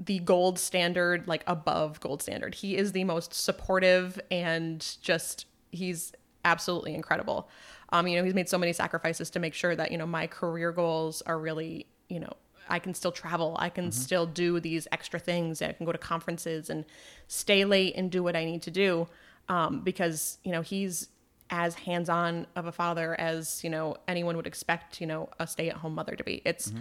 the 0.00 0.18
gold 0.20 0.58
standard 0.58 1.26
like 1.26 1.44
above 1.46 2.00
gold 2.00 2.22
standard. 2.22 2.54
He 2.54 2.76
is 2.76 2.92
the 2.92 3.04
most 3.04 3.32
supportive 3.32 4.20
and 4.30 4.84
just 5.00 5.46
he's 5.70 6.12
absolutely 6.44 6.94
incredible. 6.94 7.48
Um 7.90 8.08
you 8.08 8.16
know 8.16 8.24
he's 8.24 8.34
made 8.34 8.48
so 8.48 8.58
many 8.58 8.72
sacrifices 8.72 9.30
to 9.30 9.38
make 9.38 9.54
sure 9.54 9.74
that 9.76 9.92
you 9.92 9.98
know 9.98 10.06
my 10.06 10.26
career 10.26 10.72
goals 10.72 11.22
are 11.22 11.38
really 11.38 11.86
you 12.08 12.20
know 12.20 12.32
I 12.68 12.78
can 12.78 12.94
still 12.94 13.12
travel. 13.12 13.56
I 13.58 13.68
can 13.68 13.92
still 13.92 14.26
do 14.26 14.60
these 14.60 14.88
extra 14.92 15.18
things. 15.18 15.60
I 15.62 15.72
can 15.72 15.86
go 15.86 15.92
to 15.92 15.98
conferences 15.98 16.70
and 16.70 16.84
stay 17.28 17.64
late 17.64 17.94
and 17.96 18.10
do 18.10 18.22
what 18.22 18.36
I 18.36 18.44
need 18.44 18.62
to 18.62 18.70
do 18.70 19.08
um, 19.48 19.80
because 19.80 20.38
you 20.44 20.52
know 20.52 20.62
he's 20.62 21.08
as 21.50 21.74
hands-on 21.74 22.46
of 22.56 22.66
a 22.66 22.72
father 22.72 23.18
as 23.20 23.62
you 23.62 23.68
know 23.68 23.96
anyone 24.08 24.36
would 24.36 24.46
expect 24.46 25.00
you 25.00 25.06
know 25.06 25.28
a 25.38 25.46
stay-at-home 25.46 25.94
mother 25.94 26.16
to 26.16 26.24
be. 26.24 26.42
It's 26.44 26.72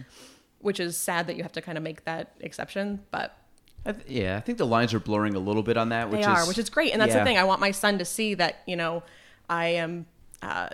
which 0.59 0.79
is 0.79 0.97
sad 0.97 1.27
that 1.27 1.35
you 1.35 1.43
have 1.43 1.51
to 1.51 1.61
kind 1.61 1.77
of 1.77 1.83
make 1.83 2.05
that 2.05 2.35
exception, 2.39 3.03
but 3.11 3.37
I 3.85 3.91
th- 3.91 4.07
yeah, 4.07 4.37
I 4.37 4.39
think 4.39 4.57
the 4.57 4.65
lines 4.65 4.93
are 4.93 4.99
blurring 4.99 5.35
a 5.35 5.39
little 5.39 5.63
bit 5.63 5.77
on 5.77 5.89
that, 5.89 6.09
which 6.09 6.21
they 6.25 6.31
is 6.31 6.39
are, 6.39 6.47
which 6.47 6.57
is 6.57 6.69
great. 6.69 6.93
And 6.93 7.01
that's 7.01 7.13
yeah. 7.13 7.19
the 7.19 7.25
thing. 7.25 7.37
I 7.37 7.43
want 7.43 7.59
my 7.59 7.71
son 7.71 7.97
to 7.99 8.05
see 8.05 8.33
that, 8.35 8.61
you 8.65 8.75
know, 8.75 9.03
I 9.49 9.67
am, 9.67 10.05
uh, 10.41 10.69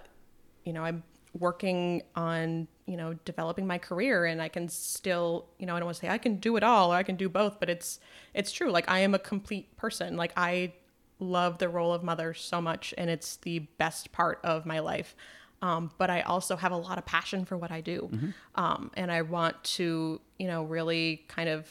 you 0.63 0.73
know, 0.73 0.83
I'm 0.83 1.03
working 1.37 2.03
on, 2.15 2.67
you 2.89 2.97
know, 2.97 3.13
developing 3.25 3.67
my 3.67 3.77
career 3.77 4.25
and 4.25 4.41
I 4.41 4.49
can 4.49 4.67
still, 4.67 5.45
you 5.59 5.65
know, 5.65 5.75
I 5.75 5.79
don't 5.79 5.85
want 5.85 5.97
to 5.97 6.01
say 6.01 6.09
I 6.09 6.17
can 6.17 6.37
do 6.37 6.55
it 6.55 6.63
all 6.63 6.91
or 6.91 6.95
I 6.95 7.03
can 7.03 7.15
do 7.15 7.29
both, 7.29 7.59
but 7.59 7.69
it's, 7.69 7.99
it's 8.33 8.51
true. 8.51 8.71
Like 8.71 8.89
I 8.89 8.99
am 8.99 9.13
a 9.13 9.19
complete 9.19 9.77
person. 9.77 10.17
Like 10.17 10.33
I 10.35 10.73
love 11.19 11.59
the 11.59 11.69
role 11.69 11.93
of 11.93 12.03
mother 12.03 12.33
so 12.33 12.59
much 12.59 12.93
and 12.97 13.09
it's 13.09 13.35
the 13.37 13.59
best 13.77 14.11
part 14.11 14.39
of 14.43 14.65
my 14.65 14.79
life. 14.79 15.15
Um, 15.61 15.91
but 15.97 16.09
I 16.09 16.21
also 16.21 16.55
have 16.55 16.71
a 16.71 16.77
lot 16.77 16.97
of 16.97 17.05
passion 17.05 17.45
for 17.45 17.57
what 17.57 17.71
I 17.71 17.81
do. 17.81 18.09
Um, 18.55 18.91
and 18.95 19.11
I 19.11 19.21
want 19.21 19.61
to, 19.75 20.19
you 20.37 20.47
know, 20.47 20.63
really 20.63 21.25
kind 21.27 21.49
of 21.49 21.67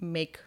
make 0.00 0.38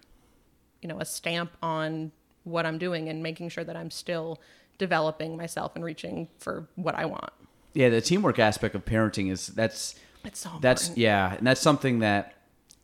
you 0.82 0.88
know 0.88 1.00
a 1.00 1.06
stamp 1.06 1.52
on 1.62 2.12
what 2.44 2.66
I'm 2.66 2.78
doing 2.78 3.10
and 3.10 3.22
making 3.22 3.50
sure 3.50 3.64
that 3.64 3.76
I'm 3.76 3.92
still 3.92 4.40
developing 4.78 5.36
myself 5.38 5.74
and 5.76 5.84
reaching 5.84 6.30
for 6.40 6.68
what 6.76 6.96
I 6.96 7.06
want. 7.06 7.32
Yeah, 7.74 7.90
the 7.90 8.02
teamwork 8.02 8.40
aspect 8.40 8.76
of 8.76 8.86
parenting 8.86 9.32
is 9.32 9.48
that's 9.48 9.96
It's 10.24 10.40
so 10.40 10.52
that's 10.62 10.96
yeah, 10.98 11.36
and 11.36 11.46
that's 11.46 11.62
something 11.62 12.00
that 12.00 12.34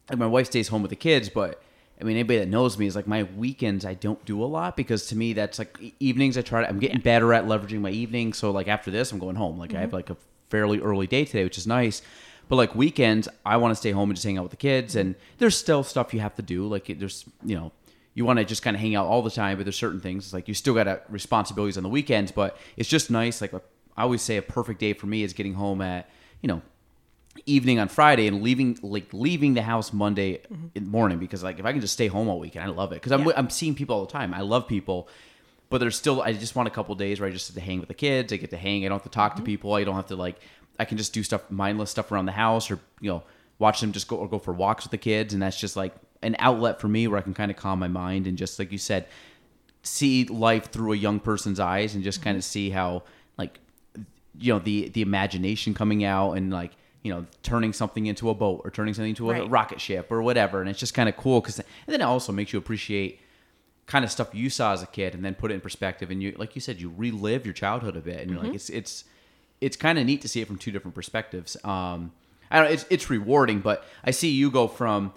like 0.10 0.20
my 0.20 0.28
wife 0.28 0.48
stays 0.48 0.68
home 0.68 0.82
with 0.82 0.90
the 0.90 0.96
kids, 0.96 1.30
but 1.30 1.62
I 2.00 2.04
mean 2.04 2.16
anybody 2.18 2.40
that 2.40 2.50
knows 2.50 2.78
me 2.78 2.86
is 2.88 2.96
like 2.96 3.08
my 3.08 3.24
weekends 3.24 3.86
I 3.86 3.94
don't 3.94 4.24
do 4.26 4.44
a 4.44 4.46
lot 4.46 4.78
because 4.78 5.08
to 5.08 5.16
me 5.16 5.34
that's 5.34 5.58
like 5.60 5.78
evenings 6.00 6.38
I 6.38 6.42
try 6.42 6.62
to 6.62 6.70
I'm 6.70 6.80
getting 6.80 7.00
better 7.00 7.34
at 7.34 7.46
leveraging 7.46 7.82
my 7.82 7.90
evenings. 7.90 8.38
So 8.38 8.52
like 8.52 8.68
after 8.68 8.92
this 8.92 9.12
I'm 9.12 9.20
going 9.20 9.36
home. 9.36 9.58
Like 9.58 9.74
I 9.74 9.80
have 9.80 9.88
mm-hmm. 9.88 9.96
like 9.96 10.10
a 10.10 10.18
fairly 10.50 10.80
early 10.80 11.08
day 11.08 11.26
today, 11.26 11.44
which 11.44 11.58
is 11.58 11.68
nice. 11.68 12.02
But 12.48 12.58
like 12.58 12.76
weekends, 12.76 13.28
I 13.44 13.58
want 13.58 13.72
to 13.72 13.76
stay 13.76 13.92
home 13.92 14.10
and 14.10 14.16
just 14.16 14.26
hang 14.26 14.38
out 14.38 14.44
with 14.44 14.52
the 14.52 14.58
kids. 14.58 14.96
And 14.96 15.16
there's 15.40 15.58
still 15.58 15.84
stuff 15.84 16.14
you 16.14 16.20
have 16.20 16.36
to 16.36 16.44
do. 16.44 16.68
Like 16.68 16.94
there's 17.00 17.26
you 17.44 17.56
know 17.56 17.72
you 18.14 18.24
want 18.24 18.40
to 18.40 18.46
just 18.46 18.62
kind 18.62 18.76
of 18.76 18.82
hang 18.82 18.96
out 18.96 19.08
all 19.08 19.24
the 19.24 19.32
time, 19.32 19.58
but 19.58 19.66
there's 19.66 19.76
certain 19.76 20.00
things 20.00 20.32
like 20.32 20.48
you 20.48 20.54
still 20.54 20.74
got 20.74 21.12
responsibilities 21.12 21.76
on 21.76 21.84
the 21.84 21.90
weekends. 21.90 22.32
But 22.32 22.58
it's 22.78 22.88
just 22.88 23.10
nice. 23.10 23.42
Like 23.42 23.52
I 23.98 24.04
always 24.04 24.22
say, 24.22 24.38
a 24.38 24.42
perfect 24.42 24.80
day 24.80 24.94
for 24.94 25.08
me 25.08 25.24
is 25.24 25.34
getting 25.34 25.54
home 25.54 25.82
at 25.82 26.10
you 26.42 26.48
know 26.48 26.62
evening 27.46 27.80
on 27.80 27.88
Friday 27.88 28.28
and 28.28 28.42
leaving 28.42 28.78
like 28.82 29.14
leaving 29.14 29.54
the 29.54 29.62
house 29.62 29.92
Monday 29.92 30.38
mm-hmm. 30.38 30.68
in 30.74 30.86
the 30.86 30.90
morning 30.90 31.18
because 31.18 31.44
like 31.44 31.60
if 31.60 31.66
I 31.66 31.72
can 31.72 31.82
just 31.82 31.94
stay 31.94 32.08
home 32.08 32.30
all 32.30 32.40
weekend, 32.40 32.66
I 32.66 32.74
love 32.74 32.92
it 32.92 32.96
because 32.96 33.12
I'm 33.12 33.26
Yeah. 33.26 33.34
I'm 33.36 33.50
seeing 33.50 33.76
people 33.76 33.96
all 33.96 34.06
the 34.06 34.12
time. 34.12 34.34
I 34.34 34.42
love 34.42 34.68
people, 34.68 35.10
but 35.70 35.80
there's 35.80 35.96
still 35.96 36.22
I 36.22 36.34
just 36.34 36.56
want 36.56 36.68
a 36.68 36.72
couple 36.72 36.96
days 36.96 37.20
where 37.20 37.30
I 37.30 37.32
just 37.32 37.54
get 37.54 37.60
to 37.60 37.66
hang 37.66 37.80
with 37.80 37.90
the 37.90 37.96
kids. 37.96 38.32
I 38.32 38.38
get 38.38 38.52
to 38.52 38.58
hang. 38.58 38.86
I 38.86 38.90
don't 38.90 38.98
have 38.98 39.04
to 39.04 39.10
talk 39.10 39.34
to 39.34 39.38
mm-hmm. 39.38 39.46
people. 39.46 39.74
I 39.74 39.84
don't 39.84 39.96
have 39.96 40.08
to 40.08 40.16
like 40.16 40.38
I 40.80 40.86
can 40.86 40.98
just 40.98 41.14
do 41.14 41.24
stuff 41.24 41.50
mindless 41.50 41.92
stuff 41.92 42.12
around 42.12 42.26
the 42.26 42.32
house 42.32 42.72
or 42.72 42.80
you 43.02 43.10
know 43.10 43.24
watch 43.60 43.82
them 43.82 43.92
just 43.92 44.08
go 44.08 44.18
or 44.18 44.28
go 44.28 44.40
for 44.40 44.54
walks 44.54 44.86
with 44.86 44.92
the 44.92 44.98
kids 44.98 45.34
and 45.34 45.42
that's 45.42 45.60
just 45.60 45.76
like 45.76 45.94
an 46.22 46.36
outlet 46.40 46.80
for 46.80 46.88
me 46.88 47.08
where 47.08 47.18
I 47.18 47.22
can 47.22 47.34
kind 47.34 47.52
of 47.52 47.58
calm 47.58 47.80
my 47.80 47.88
mind 47.88 48.28
and 48.28 48.38
just 48.38 48.60
like 48.60 48.72
you 48.72 48.78
said 48.78 49.08
see 49.84 50.26
life 50.26 50.72
through 50.72 50.94
a 50.94 50.98
young 50.98 51.20
person's 51.20 51.60
eyes 51.60 51.96
and 51.96 52.04
just 52.04 52.22
kind 52.22 52.36
of 52.36 52.44
mm-hmm. 52.44 52.52
see 52.52 52.70
how 52.72 53.04
you 54.40 54.54
know 54.54 54.60
the 54.60 54.90
the 54.90 55.02
imagination 55.02 55.74
coming 55.74 56.04
out 56.04 56.34
and 56.34 56.52
like 56.52 56.72
you 57.04 57.14
know 57.14 57.26
turning 57.44 57.72
something 57.74 58.06
into 58.08 58.30
a 58.30 58.34
boat 58.34 58.62
or 58.64 58.72
turning 58.72 58.94
something 58.94 59.10
into 59.10 59.30
a 59.32 59.34
Right. 59.34 59.50
rocket 59.50 59.80
ship 59.82 60.12
or 60.12 60.22
whatever. 60.22 60.60
And 60.62 60.70
it's 60.70 60.80
just 60.80 60.94
kind 60.94 61.08
of 61.10 61.16
cool 61.18 61.42
because 61.42 61.60
and 61.60 61.68
then 61.88 62.02
it 62.02 62.06
also 62.06 62.32
makes 62.32 62.52
you 62.54 62.60
appreciate 62.60 63.20
kind 63.86 64.04
of 64.04 64.10
stuff 64.12 64.34
you 64.34 64.50
saw 64.50 64.74
as 64.74 64.82
a 64.82 64.88
kid 64.88 65.14
and 65.14 65.24
then 65.24 65.36
put 65.36 65.52
it 65.52 65.54
in 65.54 65.62
perspective 65.62 66.10
and 66.10 66.24
you 66.24 66.34
like 66.38 66.56
you 66.56 66.62
said 66.62 66.82
you 66.82 66.92
relive 66.98 67.46
your 67.46 67.54
childhood 67.54 67.96
a 67.96 68.00
bit 68.02 68.20
and 68.20 68.32
you're 68.32 68.42
like 68.42 68.54
it's 68.56 68.70
it's 68.72 69.04
it's 69.62 69.78
kind 69.78 70.00
of 70.00 70.06
neat 70.06 70.22
to 70.22 70.28
see 70.28 70.42
it 70.42 70.48
from 70.48 70.58
two 70.58 70.72
different 70.72 70.96
perspectives. 70.96 71.56
Um 71.64 72.12
i 72.52 72.60
don't 72.62 72.72
it's 72.72 72.86
it's 72.90 73.10
rewarding 73.10 73.60
but 73.60 73.84
i 74.04 74.12
see 74.12 74.30
you 74.30 74.50
go 74.52 74.68
from 74.68 75.12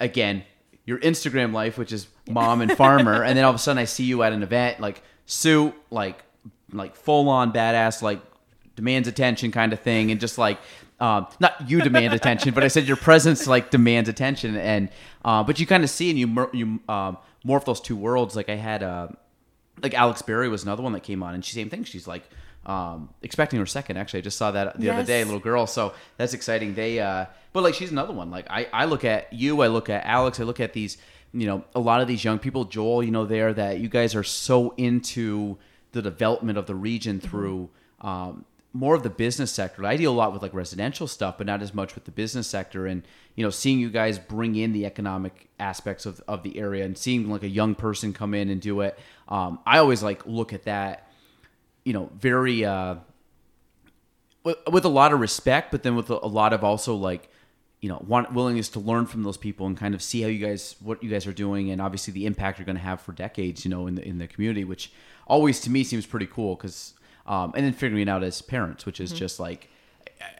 again 0.00 0.42
your 0.86 0.98
instagram 1.00 1.52
life 1.52 1.76
which 1.78 1.92
is 1.92 2.08
mom 2.28 2.60
and 2.62 2.72
farmer 2.72 3.22
and 3.26 3.36
then 3.36 3.44
all 3.44 3.50
of 3.50 3.56
a 3.56 3.58
sudden 3.58 3.78
i 3.78 3.84
see 3.84 4.04
you 4.04 4.22
at 4.22 4.32
an 4.32 4.42
event 4.42 4.80
like 4.80 5.02
suit 5.26 5.74
like 5.90 6.22
like 6.72 6.94
full 6.96 7.28
on 7.28 7.52
badass 7.52 8.00
like 8.02 8.20
demands 8.80 9.06
attention 9.14 9.48
kind 9.60 9.72
of 9.72 9.80
thing 9.80 10.10
and 10.10 10.18
just 10.26 10.36
like 10.46 10.58
um, 11.06 11.26
not 11.44 11.52
you 11.70 11.78
demand 11.88 12.12
attention 12.20 12.52
but 12.56 12.62
i 12.64 12.68
said 12.68 12.84
your 12.90 12.96
presence 13.08 13.40
like 13.54 13.64
demands 13.70 14.08
attention 14.14 14.56
and 14.56 14.82
uh, 15.28 15.42
but 15.48 15.54
you 15.60 15.66
kind 15.66 15.84
of 15.84 15.90
see 15.90 16.08
and 16.10 16.18
you 16.18 16.26
mer- 16.26 16.50
you 16.60 16.66
um, 16.88 17.16
morph 17.48 17.64
those 17.64 17.80
two 17.88 17.96
worlds. 18.06 18.32
Like 18.36 18.48
i 18.56 18.56
had 18.70 18.82
uh, 18.82 19.08
like 19.84 19.94
alex 19.94 20.22
berry 20.22 20.48
was 20.48 20.62
another 20.62 20.82
one 20.82 20.92
that 20.92 21.02
came 21.10 21.22
on 21.26 21.34
and 21.34 21.44
she 21.44 21.52
same 21.54 21.70
thing 21.70 21.84
she's 21.84 22.06
like 22.14 22.24
um, 22.66 23.08
expecting 23.22 23.58
her 23.58 23.64
second 23.78 23.96
actually. 23.96 24.18
I 24.18 24.22
just 24.30 24.36
saw 24.36 24.50
that 24.50 24.78
the 24.78 24.90
other 24.90 25.02
day 25.02 25.18
Yes. 25.20 25.26
little 25.26 25.40
girl 25.50 25.66
so 25.66 25.94
that's 26.18 26.34
exciting. 26.34 26.74
They 26.74 27.00
uh 27.00 27.24
but 27.54 27.62
like 27.62 27.74
she's 27.74 27.90
another 27.90 28.12
one. 28.12 28.30
Like 28.30 28.46
i 28.50 28.66
i 28.72 28.84
look 28.84 29.04
at 29.04 29.32
you 29.32 29.62
i 29.62 29.68
look 29.76 29.88
at 29.88 30.04
alex 30.04 30.38
i 30.40 30.42
look 30.50 30.60
at 30.60 30.72
these 30.74 30.98
you 31.32 31.46
know 31.46 31.64
a 31.74 31.80
lot 31.80 32.00
of 32.02 32.06
these 32.08 32.22
young 32.22 32.38
people 32.38 32.64
joel 32.66 33.02
you 33.02 33.10
know 33.16 33.24
there 33.24 33.52
that 33.54 33.78
you 33.82 33.88
guys 33.88 34.14
are 34.14 34.22
so 34.24 34.74
into 34.76 35.56
the 35.92 36.02
development 36.02 36.58
of 36.58 36.66
the 36.66 36.74
region 36.74 37.18
through 37.20 37.70
um 38.02 38.44
more 38.72 38.94
of 38.94 39.02
the 39.02 39.10
business 39.10 39.50
sector. 39.50 39.84
I 39.84 39.96
deal 39.96 40.12
a 40.12 40.14
lot 40.14 40.32
with 40.32 40.42
like 40.42 40.54
residential 40.54 41.06
stuff 41.06 41.38
but 41.38 41.46
not 41.46 41.62
as 41.62 41.74
much 41.74 41.94
with 41.94 42.04
the 42.04 42.10
business 42.10 42.46
sector 42.46 42.86
and 42.86 43.02
you 43.34 43.44
know 43.44 43.50
seeing 43.50 43.78
you 43.78 43.90
guys 43.90 44.18
bring 44.18 44.56
in 44.56 44.72
the 44.72 44.86
economic 44.86 45.48
aspects 45.58 46.06
of, 46.06 46.20
of 46.28 46.42
the 46.42 46.58
area 46.58 46.84
and 46.84 46.96
seeing 46.96 47.28
like 47.30 47.42
a 47.42 47.48
young 47.48 47.74
person 47.74 48.12
come 48.12 48.34
in 48.34 48.48
and 48.48 48.60
do 48.60 48.80
it 48.80 48.98
um, 49.28 49.58
i 49.66 49.78
always 49.78 50.02
like 50.02 50.24
look 50.26 50.52
at 50.52 50.64
that 50.64 51.10
you 51.84 51.92
know 51.92 52.10
very 52.14 52.64
uh 52.64 52.94
with, 54.44 54.58
with 54.70 54.84
a 54.84 54.88
lot 54.88 55.12
of 55.12 55.20
respect, 55.20 55.70
but 55.70 55.82
then 55.82 55.96
with 55.96 56.10
a, 56.10 56.18
a 56.22 56.28
lot 56.28 56.52
of 56.52 56.64
also 56.64 56.94
like, 56.94 57.28
you 57.80 57.88
know, 57.88 58.02
want, 58.06 58.32
willingness 58.32 58.68
to 58.70 58.80
learn 58.80 59.06
from 59.06 59.22
those 59.22 59.36
people 59.36 59.66
and 59.66 59.76
kind 59.76 59.94
of 59.94 60.02
see 60.02 60.22
how 60.22 60.28
you 60.28 60.44
guys, 60.44 60.76
what 60.80 61.02
you 61.02 61.10
guys 61.10 61.26
are 61.26 61.32
doing, 61.32 61.70
and 61.70 61.80
obviously 61.80 62.12
the 62.12 62.26
impact 62.26 62.58
you're 62.58 62.66
going 62.66 62.76
to 62.76 62.82
have 62.82 63.00
for 63.00 63.12
decades, 63.12 63.64
you 63.64 63.70
know, 63.70 63.86
in 63.86 63.94
the 63.94 64.06
in 64.06 64.18
the 64.18 64.26
community, 64.26 64.64
which 64.64 64.92
always 65.26 65.60
to 65.60 65.70
me 65.70 65.84
seems 65.84 66.06
pretty 66.06 66.26
cool 66.26 66.56
because, 66.56 66.94
um, 67.30 67.52
and 67.54 67.64
then 67.64 67.72
figuring 67.72 68.02
it 68.02 68.10
out 68.10 68.24
as 68.24 68.42
parents, 68.42 68.84
which 68.84 69.00
is 69.00 69.10
mm-hmm. 69.10 69.18
just 69.20 69.38
like, 69.38 69.68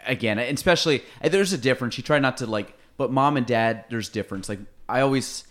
again, 0.07 0.41
especially 0.41 1.05
eh, 1.23 1.29
there's 1.29 1.53
a 1.53 1.59
difference. 1.59 1.97
You 1.97 2.03
try 2.03 2.19
not 2.19 2.39
to 2.39 2.47
like, 2.47 2.77
but 2.97 3.13
mom 3.13 3.37
and 3.37 3.47
dad, 3.47 3.85
there's 3.91 4.09
difference. 4.09 4.49
Like 4.49 4.59
I 4.89 5.01
always, 5.03 5.45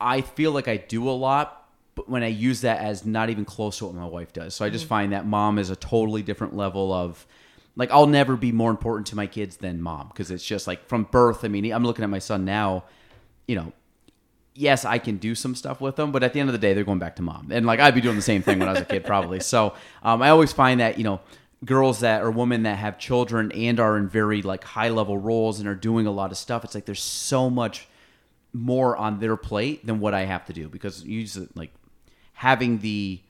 I 0.00 0.22
feel 0.22 0.52
like 0.52 0.66
I 0.66 0.78
do 0.78 1.10
a 1.10 1.12
lot, 1.12 1.68
but 1.94 2.08
when 2.08 2.22
I 2.22 2.28
use 2.28 2.62
that 2.62 2.80
as 2.80 3.04
not 3.04 3.28
even 3.28 3.44
close 3.44 3.76
to 3.78 3.86
what 3.86 3.94
my 3.94 4.06
wife 4.06 4.32
does. 4.32 4.54
So 4.54 4.64
I 4.64 4.70
just 4.70 4.84
mm-hmm. 4.84 4.88
find 4.88 5.12
that 5.12 5.26
mom 5.26 5.58
is 5.58 5.68
a 5.68 5.76
totally 5.76 6.22
different 6.22 6.56
level 6.56 6.90
of 6.90 7.26
like 7.76 7.90
I'll 7.90 8.06
never 8.06 8.34
be 8.34 8.50
more 8.50 8.70
important 8.70 9.08
to 9.08 9.16
my 9.16 9.26
kids 9.26 9.58
than 9.58 9.82
mom 9.82 10.08
because 10.08 10.30
it's 10.30 10.44
just 10.44 10.66
like 10.66 10.88
from 10.88 11.04
birth. 11.04 11.44
I 11.44 11.48
mean, 11.48 11.70
I'm 11.70 11.84
looking 11.84 12.02
at 12.02 12.08
my 12.08 12.18
son 12.18 12.46
now, 12.46 12.84
you 13.46 13.56
know, 13.56 13.74
yes, 14.60 14.84
I 14.84 14.98
can 14.98 15.16
do 15.16 15.34
some 15.34 15.54
stuff 15.54 15.80
with 15.80 15.96
them, 15.96 16.12
but 16.12 16.22
at 16.22 16.34
the 16.34 16.40
end 16.40 16.50
of 16.50 16.52
the 16.52 16.58
day, 16.58 16.74
they're 16.74 16.84
going 16.84 16.98
back 16.98 17.16
to 17.16 17.22
mom. 17.22 17.48
And 17.50 17.64
like 17.64 17.80
I'd 17.80 17.94
be 17.94 18.02
doing 18.02 18.16
the 18.16 18.22
same 18.22 18.42
thing 18.42 18.58
when 18.58 18.68
I 18.68 18.72
was 18.72 18.82
a 18.82 18.84
kid, 18.84 19.04
probably. 19.04 19.40
So 19.40 19.74
um, 20.02 20.20
I 20.20 20.28
always 20.28 20.52
find 20.52 20.80
that 20.80 20.98
you 20.98 21.04
know 21.04 21.20
girls 21.64 22.00
that 22.00 22.22
or 22.22 22.30
women 22.30 22.62
that 22.64 22.76
have 22.76 22.98
children 22.98 23.50
and 23.52 23.80
are 23.80 23.96
in 23.96 24.08
very 24.08 24.42
like 24.42 24.62
high 24.62 24.90
level 24.90 25.16
roles 25.16 25.58
and 25.58 25.68
are 25.68 25.74
doing 25.74 26.06
a 26.06 26.10
lot 26.10 26.30
of 26.30 26.36
stuff. 26.36 26.62
It's 26.62 26.74
like 26.74 26.84
there's 26.84 27.02
so 27.02 27.48
much 27.48 27.88
more 28.52 28.96
on 28.96 29.18
their 29.18 29.36
plate 29.36 29.86
than 29.86 29.98
what 29.98 30.12
I 30.12 30.24
have 30.24 30.44
to 30.46 30.52
do 30.52 30.68
because 30.68 31.04
usually 31.04 31.48
like 31.54 31.72
having 32.34 32.78
the 32.78 33.20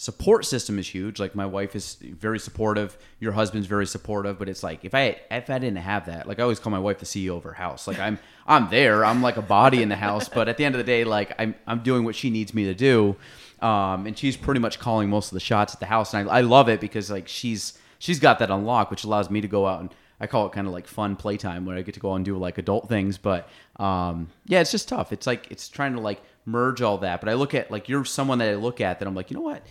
support 0.00 0.46
system 0.46 0.78
is 0.78 0.88
huge. 0.88 1.20
Like 1.20 1.34
my 1.34 1.44
wife 1.44 1.76
is 1.76 1.96
very 1.96 2.38
supportive, 2.38 2.96
your 3.18 3.32
husband's 3.32 3.66
very 3.66 3.86
supportive, 3.86 4.38
but 4.38 4.48
it's 4.48 4.62
like 4.62 4.82
if 4.82 4.94
I 4.94 5.20
if 5.30 5.50
I 5.50 5.58
didn't 5.58 5.76
have 5.76 6.06
that, 6.06 6.26
like 6.26 6.38
I 6.38 6.42
always 6.42 6.58
call 6.58 6.70
my 6.70 6.78
wife 6.78 7.00
the 7.00 7.04
CEO 7.04 7.36
of 7.36 7.42
her 7.42 7.52
house. 7.52 7.86
Like 7.86 7.98
I'm 7.98 8.18
I'm 8.46 8.70
there, 8.70 9.04
I'm 9.04 9.20
like 9.20 9.36
a 9.36 9.42
body 9.42 9.82
in 9.82 9.90
the 9.90 9.96
house, 9.96 10.26
but 10.26 10.48
at 10.48 10.56
the 10.56 10.64
end 10.64 10.74
of 10.74 10.78
the 10.78 10.84
day, 10.84 11.04
like 11.04 11.34
I'm 11.38 11.54
I'm 11.66 11.82
doing 11.82 12.04
what 12.04 12.14
she 12.14 12.30
needs 12.30 12.54
me 12.54 12.64
to 12.64 12.74
do. 12.74 13.14
Um, 13.60 14.06
and 14.06 14.16
she's 14.16 14.38
pretty 14.38 14.58
much 14.58 14.78
calling 14.78 15.10
most 15.10 15.32
of 15.32 15.34
the 15.34 15.40
shots 15.40 15.74
at 15.74 15.80
the 15.80 15.86
house, 15.86 16.14
and 16.14 16.30
I, 16.30 16.38
I 16.38 16.40
love 16.40 16.70
it 16.70 16.80
because 16.80 17.10
like 17.10 17.28
she's 17.28 17.78
she's 17.98 18.18
got 18.18 18.38
that 18.38 18.50
unlocked, 18.50 18.90
which 18.90 19.04
allows 19.04 19.28
me 19.28 19.42
to 19.42 19.48
go 19.48 19.66
out 19.66 19.80
and 19.80 19.94
I 20.18 20.26
call 20.26 20.46
it 20.46 20.52
kind 20.52 20.66
of 20.66 20.72
like 20.72 20.86
fun 20.86 21.14
playtime 21.14 21.66
where 21.66 21.76
I 21.76 21.82
get 21.82 21.92
to 21.94 22.00
go 22.00 22.12
out 22.12 22.16
and 22.16 22.24
do 22.24 22.38
like 22.38 22.56
adult 22.56 22.88
things. 22.88 23.18
But 23.18 23.50
um, 23.76 24.28
yeah, 24.46 24.62
it's 24.62 24.70
just 24.70 24.88
tough. 24.88 25.12
It's 25.12 25.26
like 25.26 25.48
it's 25.50 25.68
trying 25.68 25.92
to 25.92 26.00
like 26.00 26.22
merge 26.46 26.80
all 26.80 26.96
that. 26.98 27.20
But 27.20 27.28
I 27.28 27.34
look 27.34 27.54
at 27.54 27.70
like 27.70 27.90
you're 27.90 28.06
someone 28.06 28.38
that 28.38 28.48
I 28.48 28.54
look 28.54 28.80
at 28.80 28.98
that 28.98 29.06
I'm 29.06 29.14
like, 29.14 29.30
you 29.30 29.36
know 29.36 29.42
what? 29.42 29.62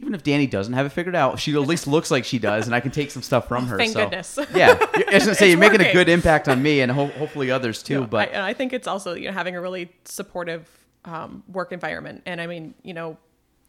Even 0.00 0.14
if 0.14 0.22
Dani 0.22 0.48
doesn't 0.48 0.74
have 0.74 0.86
it 0.86 0.90
figured 0.90 1.16
out, 1.16 1.40
she 1.40 1.52
at 1.54 1.60
least 1.60 1.88
looks 1.88 2.10
like 2.10 2.24
she 2.24 2.38
does, 2.38 2.66
and 2.66 2.74
I 2.74 2.80
can 2.80 2.92
take 2.92 3.10
some 3.10 3.22
stuff 3.22 3.48
from 3.48 3.66
her. 3.66 3.76
Thank 3.76 3.94
so, 3.94 4.04
goodness. 4.04 4.38
yeah, 4.54 4.76
I 4.80 5.14
was 5.14 5.24
gonna 5.24 5.34
say 5.34 5.48
you're 5.48 5.58
making 5.58 5.80
a 5.80 5.92
good 5.92 6.08
impact 6.08 6.48
on 6.48 6.62
me 6.62 6.80
and 6.80 6.92
ho- 6.92 7.08
hopefully 7.08 7.50
others 7.50 7.82
too. 7.82 8.02
No, 8.02 8.06
but 8.06 8.28
I, 8.28 8.32
and 8.32 8.42
I 8.42 8.52
think 8.52 8.72
it's 8.72 8.86
also 8.86 9.14
you 9.14 9.26
know 9.26 9.32
having 9.32 9.56
a 9.56 9.60
really 9.60 9.90
supportive 10.04 10.68
um, 11.04 11.42
work 11.48 11.72
environment, 11.72 12.22
and 12.26 12.40
I 12.40 12.46
mean 12.46 12.74
you 12.82 12.94
know 12.94 13.16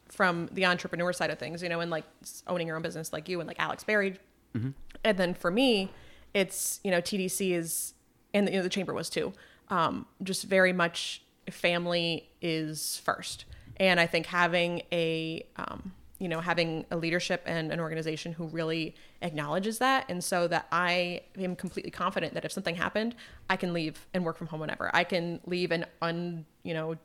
from 0.08 0.50
the 0.52 0.66
entrepreneur 0.66 1.14
side 1.14 1.30
of 1.32 1.40
things, 1.40 1.64
you 1.64 1.70
know, 1.70 1.80
and 1.80 1.90
like 1.90 2.04
owning 2.48 2.68
your 2.68 2.76
own 2.76 2.82
business 2.82 3.12
like 3.12 3.28
you 3.28 3.40
and 3.40 3.48
like 3.48 3.60
Alex 3.60 3.84
Berry, 3.84 4.20
and 4.54 5.18
then 5.18 5.34
for 5.34 5.50
me, 5.50 5.92
it's 6.36 6.80
you 6.84 6.92
know 6.92 7.02
TDC 7.02 7.54
is 7.54 7.94
and 8.36 8.48
you 8.50 8.58
know 8.58 8.64
the 8.64 8.70
chamber 8.70 8.94
was 8.94 9.10
too, 9.10 9.34
um, 9.70 10.06
just 10.22 10.44
very 10.44 10.74
much 10.74 11.24
family 11.50 12.30
is 12.40 13.02
first, 13.04 13.46
and 13.78 14.00
I 14.00 14.06
think 14.06 14.28
having 14.28 14.84
a 14.92 15.44
um, 15.56 15.94
you 16.20 16.28
know, 16.28 16.42
having 16.42 16.86
a 16.92 16.98
leadership 16.98 17.42
and 17.46 17.72
an 17.72 17.80
organization 17.80 18.34
who 18.34 18.46
really 18.48 18.94
acknowledges 19.22 19.80
that. 19.80 20.06
And 20.10 20.24
so 20.24 20.48
that 20.50 20.68
I 20.72 21.22
am 21.38 21.56
completely 21.56 21.92
confident 21.92 22.34
that 22.34 22.46
if 22.46 22.52
something 22.52 22.76
happened, 22.76 23.16
I 23.50 23.56
can 23.56 23.74
leave 23.74 24.06
and 24.14 24.26
work 24.26 24.38
from 24.38 24.48
home 24.48 24.60
whenever. 24.60 24.94
I 24.94 25.06
can 25.06 25.40
leave 25.46 25.72
and 25.72 25.86
un, 26.02 26.46
you 26.64 26.74
know, 26.74 26.96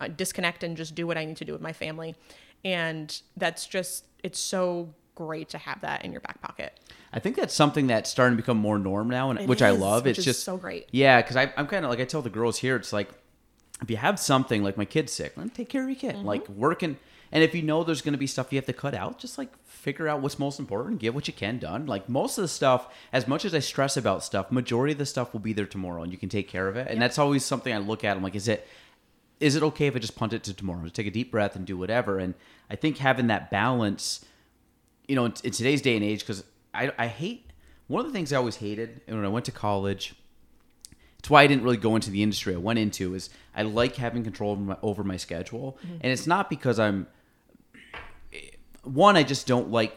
uh, 0.00 0.08
disconnect 0.08 0.62
and 0.62 0.76
just 0.76 0.94
do 0.94 1.06
what 1.06 1.18
I 1.18 1.24
need 1.24 1.36
to 1.38 1.44
do 1.44 1.52
with 1.52 1.60
my 1.60 1.72
family. 1.72 2.14
And 2.64 3.20
that's 3.36 3.66
just, 3.66 4.04
it's 4.22 4.38
so 4.38 4.94
great 5.14 5.48
to 5.50 5.58
have 5.58 5.80
that 5.82 6.04
in 6.04 6.12
your 6.12 6.20
back 6.20 6.40
pocket. 6.40 6.78
I 7.12 7.20
think 7.20 7.36
that's 7.36 7.54
something 7.54 7.86
that's 7.86 8.10
starting 8.10 8.36
to 8.36 8.42
become 8.42 8.56
more 8.56 8.78
norm 8.78 9.08
now, 9.08 9.30
and 9.30 9.38
It 9.38 9.48
which 9.48 9.62
I 9.62 9.70
love. 9.70 10.04
which 10.04 10.18
It's 10.18 10.18
is 10.20 10.24
just 10.24 10.44
so 10.44 10.56
great. 10.56 10.88
Yeah, 10.90 11.22
because 11.22 11.36
I'm 11.36 11.66
kind 11.66 11.84
of 11.84 11.90
like 11.90 12.00
I 12.00 12.04
tell 12.04 12.22
the 12.22 12.30
girls 12.30 12.58
here, 12.58 12.74
it's 12.74 12.92
like 12.92 13.08
if 13.82 13.90
you 13.90 13.96
have 13.96 14.18
something 14.18 14.62
like 14.62 14.76
my 14.76 14.84
kid's 14.84 15.12
sick, 15.12 15.34
then 15.36 15.50
take 15.50 15.68
care 15.68 15.82
of 15.82 15.88
your 15.88 15.98
kid. 15.98 16.16
Mm-hmm. 16.16 16.26
Like 16.26 16.48
working, 16.48 16.96
and 17.32 17.42
if 17.42 17.54
you 17.54 17.62
know 17.62 17.84
there's 17.84 18.02
going 18.02 18.12
to 18.12 18.18
be 18.18 18.26
stuff 18.26 18.52
you 18.52 18.58
have 18.58 18.66
to 18.66 18.72
cut 18.72 18.94
out, 18.94 19.18
just 19.18 19.38
like 19.38 19.50
figure 19.64 20.08
out 20.08 20.20
what's 20.20 20.38
most 20.38 20.58
important, 20.58 21.00
get 21.00 21.14
what 21.14 21.26
you 21.28 21.34
can 21.34 21.58
done. 21.58 21.86
Like 21.86 22.08
most 22.08 22.38
of 22.38 22.42
the 22.42 22.48
stuff, 22.48 22.92
as 23.12 23.26
much 23.26 23.44
as 23.44 23.54
I 23.54 23.58
stress 23.58 23.96
about 23.96 24.24
stuff, 24.24 24.50
majority 24.50 24.92
of 24.92 24.98
the 24.98 25.06
stuff 25.06 25.32
will 25.32 25.40
be 25.40 25.52
there 25.52 25.66
tomorrow, 25.66 26.02
and 26.02 26.12
you 26.12 26.18
can 26.18 26.28
take 26.28 26.48
care 26.48 26.68
of 26.68 26.76
it. 26.76 26.88
And 26.90 27.00
that's 27.00 27.18
always 27.18 27.44
something 27.44 27.72
I 27.72 27.78
look 27.78 28.04
at. 28.04 28.16
I'm 28.16 28.22
like, 28.22 28.34
is 28.34 28.48
it 28.48 28.66
is 29.40 29.56
it 29.56 29.62
okay 29.62 29.86
if 29.88 29.96
I 29.96 29.98
just 29.98 30.16
punt 30.16 30.32
it 30.32 30.42
to 30.44 30.54
tomorrow? 30.54 30.82
Just 30.84 30.94
take 30.94 31.06
a 31.06 31.10
deep 31.10 31.30
breath 31.30 31.56
and 31.56 31.66
do 31.66 31.76
whatever. 31.76 32.18
And 32.18 32.34
I 32.70 32.76
think 32.76 32.98
having 32.98 33.26
that 33.26 33.50
balance, 33.50 34.24
you 35.08 35.16
know, 35.16 35.26
in, 35.26 35.34
in 35.42 35.50
today's 35.50 35.82
day 35.82 35.96
and 35.96 36.04
age, 36.04 36.20
because 36.20 36.44
I, 36.72 36.92
I 36.96 37.08
hate 37.08 37.50
one 37.86 38.00
of 38.00 38.06
the 38.06 38.12
things 38.12 38.32
I 38.32 38.36
always 38.36 38.56
hated 38.56 39.02
and 39.06 39.16
when 39.16 39.24
I 39.24 39.28
went 39.28 39.44
to 39.46 39.52
college. 39.52 40.14
It's 41.24 41.30
why 41.30 41.42
I 41.42 41.46
didn't 41.46 41.62
really 41.62 41.78
go 41.78 41.94
into 41.94 42.10
the 42.10 42.22
industry 42.22 42.52
I 42.52 42.58
went 42.58 42.78
into. 42.78 43.14
Is 43.14 43.30
I 43.56 43.62
like 43.62 43.96
having 43.96 44.24
control 44.24 44.50
over 44.50 44.60
my, 44.60 44.76
over 44.82 45.02
my 45.02 45.16
schedule, 45.16 45.78
mm-hmm. 45.82 45.96
and 46.02 46.12
it's 46.12 46.26
not 46.26 46.50
because 46.50 46.78
I'm 46.78 47.06
one. 48.82 49.16
I 49.16 49.22
just 49.22 49.46
don't 49.46 49.70
like 49.70 49.96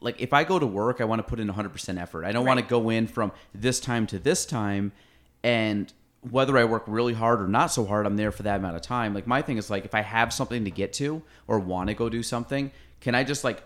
like 0.00 0.18
if 0.18 0.32
I 0.32 0.44
go 0.44 0.58
to 0.58 0.64
work, 0.64 1.02
I 1.02 1.04
want 1.04 1.18
to 1.18 1.24
put 1.24 1.40
in 1.40 1.48
100% 1.48 2.00
effort. 2.00 2.24
I 2.24 2.32
don't 2.32 2.46
want 2.46 2.58
to 2.58 2.64
go 2.64 2.88
in 2.88 3.06
from 3.06 3.32
this 3.54 3.80
time 3.80 4.06
to 4.06 4.18
this 4.18 4.46
time 4.46 4.92
and 5.44 5.92
whether 6.30 6.56
I 6.56 6.64
work 6.64 6.84
really 6.86 7.12
hard 7.12 7.42
or 7.42 7.48
not 7.48 7.66
so 7.66 7.84
hard, 7.84 8.06
I'm 8.06 8.16
there 8.16 8.32
for 8.32 8.42
that 8.44 8.56
amount 8.56 8.76
of 8.76 8.80
time. 8.80 9.12
Like 9.12 9.26
my 9.26 9.42
thing 9.42 9.58
is 9.58 9.68
like 9.68 9.84
if 9.84 9.94
I 9.94 10.00
have 10.00 10.32
something 10.32 10.64
to 10.64 10.70
get 10.70 10.94
to 10.94 11.22
or 11.46 11.58
want 11.58 11.88
to 11.88 11.94
go 11.94 12.08
do 12.08 12.22
something, 12.22 12.70
can 13.02 13.14
I 13.14 13.24
just 13.24 13.44
like 13.44 13.62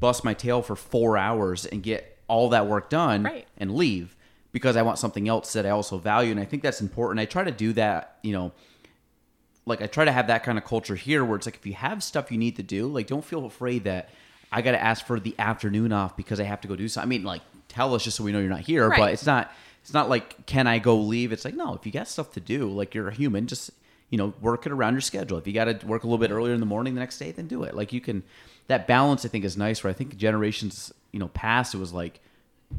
bust 0.00 0.24
my 0.24 0.32
tail 0.32 0.62
for 0.62 0.76
4 0.76 1.18
hours 1.18 1.66
and 1.66 1.82
get 1.82 2.16
all 2.26 2.48
that 2.48 2.66
work 2.66 2.88
done 2.88 3.24
Right. 3.24 3.46
and 3.58 3.74
leave 3.74 4.16
because 4.52 4.76
I 4.76 4.82
want 4.82 4.98
something 4.98 5.28
else 5.28 5.52
that 5.52 5.66
I 5.66 5.70
also 5.70 5.98
value 5.98 6.30
and 6.30 6.40
I 6.40 6.44
think 6.44 6.62
that's 6.62 6.80
important. 6.80 7.20
I 7.20 7.26
try 7.26 7.44
to 7.44 7.50
do 7.50 7.72
that, 7.74 8.18
you 8.22 8.32
know, 8.32 8.52
like 9.66 9.82
I 9.82 9.86
try 9.86 10.04
to 10.04 10.12
have 10.12 10.28
that 10.28 10.42
kind 10.42 10.56
of 10.56 10.64
culture 10.64 10.94
here 10.94 11.24
where 11.24 11.36
it's 11.36 11.46
like 11.46 11.56
if 11.56 11.66
you 11.66 11.74
have 11.74 12.02
stuff 12.02 12.32
you 12.32 12.38
need 12.38 12.56
to 12.56 12.62
do, 12.62 12.86
like 12.86 13.06
don't 13.06 13.24
feel 13.24 13.44
afraid 13.44 13.84
that 13.84 14.08
I 14.50 14.62
got 14.62 14.72
to 14.72 14.82
ask 14.82 15.06
for 15.06 15.20
the 15.20 15.34
afternoon 15.38 15.92
off 15.92 16.16
because 16.16 16.40
I 16.40 16.44
have 16.44 16.60
to 16.62 16.68
go 16.68 16.74
do 16.74 16.88
something. 16.88 17.06
I 17.06 17.10
mean, 17.10 17.24
like 17.24 17.42
tell 17.68 17.94
us 17.94 18.04
just 18.04 18.16
so 18.16 18.24
we 18.24 18.32
know 18.32 18.40
you're 18.40 18.48
not 18.48 18.60
here, 18.60 18.88
but 18.88 19.12
it's 19.12 19.26
not 19.26 19.52
it's 19.82 19.92
not 19.92 20.08
like 20.08 20.46
can 20.46 20.66
I 20.66 20.78
go 20.78 20.96
leave? 20.96 21.32
It's 21.32 21.44
like 21.44 21.54
no, 21.54 21.74
if 21.74 21.84
you 21.84 21.92
got 21.92 22.08
stuff 22.08 22.32
to 22.32 22.40
do, 22.40 22.68
like 22.70 22.94
you're 22.94 23.08
a 23.08 23.14
human, 23.14 23.46
just 23.46 23.70
you 24.10 24.16
know, 24.16 24.32
work 24.40 24.64
it 24.64 24.72
around 24.72 24.94
your 24.94 25.02
schedule. 25.02 25.36
If 25.36 25.46
you 25.46 25.52
got 25.52 25.64
to 25.66 25.86
work 25.86 26.02
a 26.02 26.06
little 26.06 26.18
bit 26.18 26.30
earlier 26.30 26.54
in 26.54 26.60
the 26.60 26.66
morning 26.66 26.94
the 26.94 27.00
next 27.00 27.18
day, 27.18 27.30
then 27.30 27.46
do 27.46 27.62
it. 27.64 27.74
Like 27.74 27.92
you 27.92 28.00
can 28.00 28.22
that 28.68 28.86
balance 28.86 29.24
I 29.24 29.28
think 29.28 29.44
is 29.44 29.56
nice 29.56 29.84
where 29.84 29.90
I 29.90 29.94
think 29.94 30.16
generations, 30.16 30.92
you 31.12 31.20
know, 31.20 31.28
past 31.28 31.74
it 31.74 31.78
was 31.78 31.92
like 31.92 32.20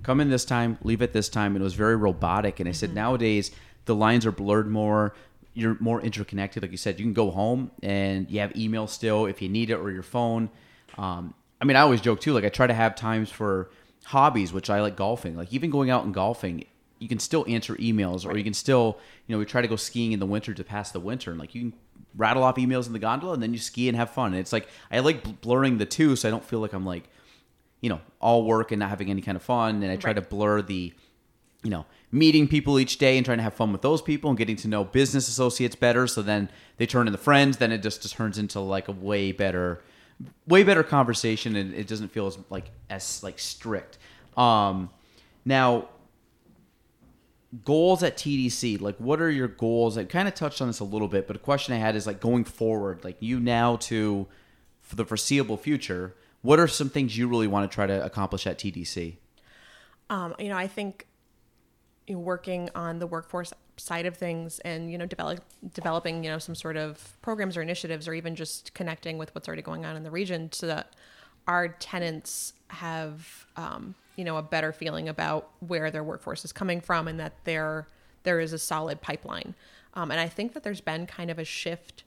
come 0.03 0.19
in 0.19 0.29
this 0.29 0.45
time, 0.45 0.77
leave 0.83 1.01
at 1.01 1.13
this 1.13 1.29
time. 1.29 1.55
And 1.55 1.61
it 1.61 1.63
was 1.63 1.73
very 1.73 1.95
robotic. 1.95 2.59
And 2.59 2.69
I 2.69 2.71
said 2.71 2.93
nowadays 2.93 3.51
the 3.85 3.95
lines 3.95 4.25
are 4.25 4.31
blurred 4.31 4.67
more. 4.67 5.15
You're 5.53 5.77
more 5.79 6.01
interconnected. 6.01 6.63
Like 6.63 6.71
you 6.71 6.77
said, 6.77 6.99
you 6.99 7.05
can 7.05 7.13
go 7.13 7.31
home 7.31 7.71
and 7.81 8.29
you 8.29 8.39
have 8.39 8.55
email 8.55 8.87
still 8.87 9.25
if 9.25 9.41
you 9.41 9.49
need 9.49 9.69
it 9.69 9.75
or 9.75 9.91
your 9.91 10.03
phone. 10.03 10.49
Um, 10.97 11.33
I 11.61 11.65
mean, 11.65 11.75
I 11.75 11.81
always 11.81 12.01
joke 12.01 12.21
too. 12.21 12.33
Like 12.33 12.45
I 12.45 12.49
try 12.49 12.67
to 12.67 12.73
have 12.73 12.95
times 12.95 13.29
for 13.29 13.69
hobbies, 14.05 14.53
which 14.53 14.69
I 14.69 14.81
like 14.81 14.95
golfing. 14.95 15.35
Like 15.35 15.51
even 15.51 15.69
going 15.69 15.89
out 15.89 16.05
and 16.05 16.13
golfing, 16.13 16.65
you 16.99 17.07
can 17.07 17.19
still 17.19 17.45
answer 17.47 17.75
emails 17.75 18.25
or 18.25 18.37
you 18.37 18.43
can 18.43 18.53
still, 18.53 18.97
you 19.27 19.35
know, 19.35 19.39
we 19.39 19.45
try 19.45 19.61
to 19.61 19.67
go 19.67 19.75
skiing 19.75 20.11
in 20.11 20.19
the 20.19 20.25
winter 20.25 20.53
to 20.53 20.63
pass 20.63 20.91
the 20.91 20.99
winter. 20.99 21.31
And 21.31 21.39
like 21.39 21.55
you 21.55 21.61
can 21.61 21.73
rattle 22.15 22.43
off 22.43 22.55
emails 22.55 22.87
in 22.87 22.93
the 22.93 22.99
gondola 22.99 23.33
and 23.33 23.43
then 23.43 23.53
you 23.53 23.59
ski 23.59 23.87
and 23.87 23.97
have 23.97 24.11
fun. 24.11 24.33
And 24.33 24.39
it's 24.39 24.53
like, 24.53 24.67
I 24.91 24.99
like 24.99 25.23
bl- 25.23 25.31
blurring 25.41 25.77
the 25.77 25.85
two 25.85 26.15
so 26.15 26.27
I 26.27 26.31
don't 26.31 26.43
feel 26.43 26.59
like 26.59 26.73
I'm 26.73 26.85
like, 26.85 27.09
you 27.81 27.89
know, 27.89 28.01
all 28.19 28.43
work 28.43 28.71
and 28.71 28.79
not 28.79 28.89
having 28.89 29.09
any 29.09 29.21
kind 29.21 29.35
of 29.35 29.41
fun. 29.41 29.81
And 29.83 29.91
I 29.91 29.95
try 29.95 30.09
Right. 30.09 30.15
to 30.15 30.21
blur 30.21 30.61
the, 30.61 30.93
you 31.63 31.69
know, 31.69 31.85
meeting 32.11 32.47
people 32.47 32.79
each 32.79 32.97
day 32.97 33.17
and 33.17 33.25
trying 33.25 33.37
to 33.37 33.43
have 33.43 33.53
fun 33.53 33.71
with 33.71 33.81
those 33.81 34.01
people 34.01 34.29
and 34.29 34.37
getting 34.37 34.55
to 34.57 34.67
know 34.67 34.83
business 34.83 35.27
associates 35.27 35.75
better. 35.75 36.07
So 36.07 36.21
then 36.21 36.49
they 36.77 36.85
turn 36.85 37.07
into 37.07 37.17
friends. 37.19 37.57
Then 37.57 37.71
it 37.71 37.79
just, 37.83 38.01
just 38.01 38.15
turns 38.15 38.37
into 38.37 38.59
like 38.59 38.87
a 38.87 38.91
way 38.91 39.31
better, 39.31 39.81
way 40.47 40.63
better 40.63 40.83
conversation. 40.83 41.55
And 41.55 41.73
it 41.73 41.87
doesn't 41.87 42.09
feel 42.09 42.27
as 42.27 42.37
like, 42.49 42.71
as 42.89 43.23
like 43.23 43.39
strict. 43.39 43.97
Um, 44.35 44.89
now 45.45 45.87
goals 47.63 48.03
at 48.03 48.15
TDC, 48.17 48.79
like 48.79 48.95
what 48.97 49.19
are 49.21 49.29
your 49.31 49.47
goals? 49.47 49.97
I 49.97 50.03
kind 50.03 50.27
of 50.27 50.35
touched 50.35 50.61
on 50.61 50.67
this 50.67 50.79
a 50.79 50.83
little 50.83 51.07
bit, 51.07 51.27
but 51.27 51.35
a 51.35 51.39
question 51.39 51.73
I 51.73 51.77
had 51.77 51.95
is 51.95 52.05
like 52.05 52.19
going 52.19 52.43
forward, 52.43 53.03
like 53.03 53.17
you 53.19 53.39
now 53.39 53.77
to 53.77 54.27
for 54.81 54.95
the 54.95 55.05
foreseeable 55.05 55.57
future, 55.57 56.15
what 56.41 56.59
are 56.59 56.67
some 56.67 56.89
things 56.89 57.17
you 57.17 57.27
really 57.27 57.47
want 57.47 57.69
to 57.69 57.73
try 57.73 57.85
to 57.85 58.03
accomplish 58.03 58.47
at 58.47 58.57
TDC? 58.57 59.17
Um, 60.09 60.35
you 60.39 60.49
know, 60.49 60.57
I 60.57 60.67
think 60.67 61.07
you 62.07 62.15
know, 62.15 62.21
working 62.21 62.69
on 62.73 62.99
the 62.99 63.07
workforce 63.07 63.53
side 63.77 64.05
of 64.05 64.15
things 64.17 64.59
and 64.59 64.91
you 64.91 64.97
know 64.97 65.05
develop, 65.05 65.39
developing 65.73 66.23
you 66.23 66.29
know 66.29 66.37
some 66.37 66.55
sort 66.55 66.77
of 66.77 67.17
programs 67.21 67.55
or 67.55 67.61
initiatives 67.61 68.07
or 68.07 68.13
even 68.13 68.35
just 68.35 68.73
connecting 68.73 69.17
with 69.17 69.33
what's 69.33 69.47
already 69.47 69.61
going 69.61 69.85
on 69.85 69.95
in 69.95 70.03
the 70.03 70.11
region 70.11 70.51
so 70.51 70.67
that 70.67 70.93
our 71.47 71.69
tenants 71.69 72.53
have 72.67 73.47
um, 73.55 73.95
you 74.15 74.25
know 74.25 74.37
a 74.37 74.41
better 74.41 74.71
feeling 74.71 75.07
about 75.07 75.49
where 75.59 75.89
their 75.91 76.03
workforce 76.03 76.43
is 76.43 76.51
coming 76.51 76.81
from 76.81 77.07
and 77.07 77.19
that 77.19 77.33
there 77.45 77.87
there 78.23 78.39
is 78.39 78.53
a 78.53 78.59
solid 78.59 79.01
pipeline 79.01 79.55
um, 79.93 80.11
and 80.11 80.19
i 80.19 80.27
think 80.27 80.53
that 80.53 80.63
there's 80.63 80.81
been 80.81 81.05
kind 81.05 81.31
of 81.31 81.39
a 81.39 81.45
shift 81.45 82.03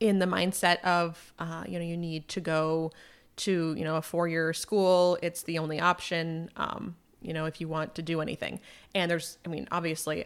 in 0.00 0.18
the 0.18 0.26
mindset 0.26 0.80
of 0.82 1.32
uh, 1.38 1.64
you 1.68 1.78
know 1.78 1.84
you 1.84 1.96
need 1.96 2.26
to 2.28 2.40
go 2.40 2.90
to 3.36 3.74
you 3.76 3.84
know 3.84 3.96
a 3.96 4.02
four 4.02 4.28
year 4.28 4.52
school 4.52 5.18
it's 5.22 5.42
the 5.42 5.58
only 5.58 5.80
option 5.80 6.50
um, 6.56 6.96
you 7.20 7.32
know 7.32 7.46
if 7.46 7.60
you 7.60 7.68
want 7.68 7.94
to 7.94 8.02
do 8.02 8.20
anything. 8.20 8.60
And 8.94 9.10
there's 9.10 9.38
i 9.44 9.48
mean 9.48 9.68
obviously 9.70 10.24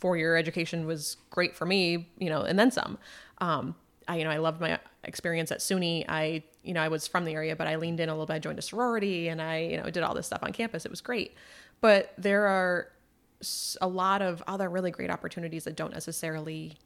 four 0.00 0.16
year 0.16 0.36
education 0.36 0.86
was 0.86 1.16
great 1.30 1.54
for 1.54 1.64
me 1.64 2.08
you 2.18 2.28
know 2.28 2.42
and 2.42 2.58
then 2.58 2.70
some. 2.70 2.98
Um, 3.38 3.74
I, 4.08 4.16
you 4.18 4.24
know 4.24 4.30
i 4.30 4.38
loved 4.38 4.60
my 4.60 4.78
experience 5.04 5.52
at 5.52 5.58
suny. 5.58 6.04
I 6.08 6.42
you 6.62 6.74
know 6.74 6.82
i 6.82 6.88
was 6.88 7.06
from 7.06 7.24
the 7.24 7.32
area 7.32 7.54
but 7.54 7.66
i 7.66 7.76
leaned 7.76 8.00
in 8.00 8.08
a 8.08 8.12
little 8.12 8.26
bit. 8.26 8.34
I 8.34 8.38
joined 8.38 8.58
a 8.58 8.62
sorority 8.62 9.28
and 9.28 9.40
i 9.40 9.58
you 9.58 9.76
know 9.76 9.90
did 9.90 10.02
all 10.02 10.14
this 10.14 10.26
stuff 10.26 10.42
on 10.42 10.52
campus. 10.52 10.84
It 10.84 10.90
was 10.90 11.00
great. 11.00 11.34
But 11.80 12.12
there 12.16 12.46
are 12.46 12.88
a 13.80 13.88
lot 13.88 14.22
of 14.22 14.42
other 14.46 14.68
really 14.68 14.90
great 14.90 15.10
opportunities 15.10 15.64
that 15.64 15.76
don't 15.76 15.92
necessarily 15.92 16.76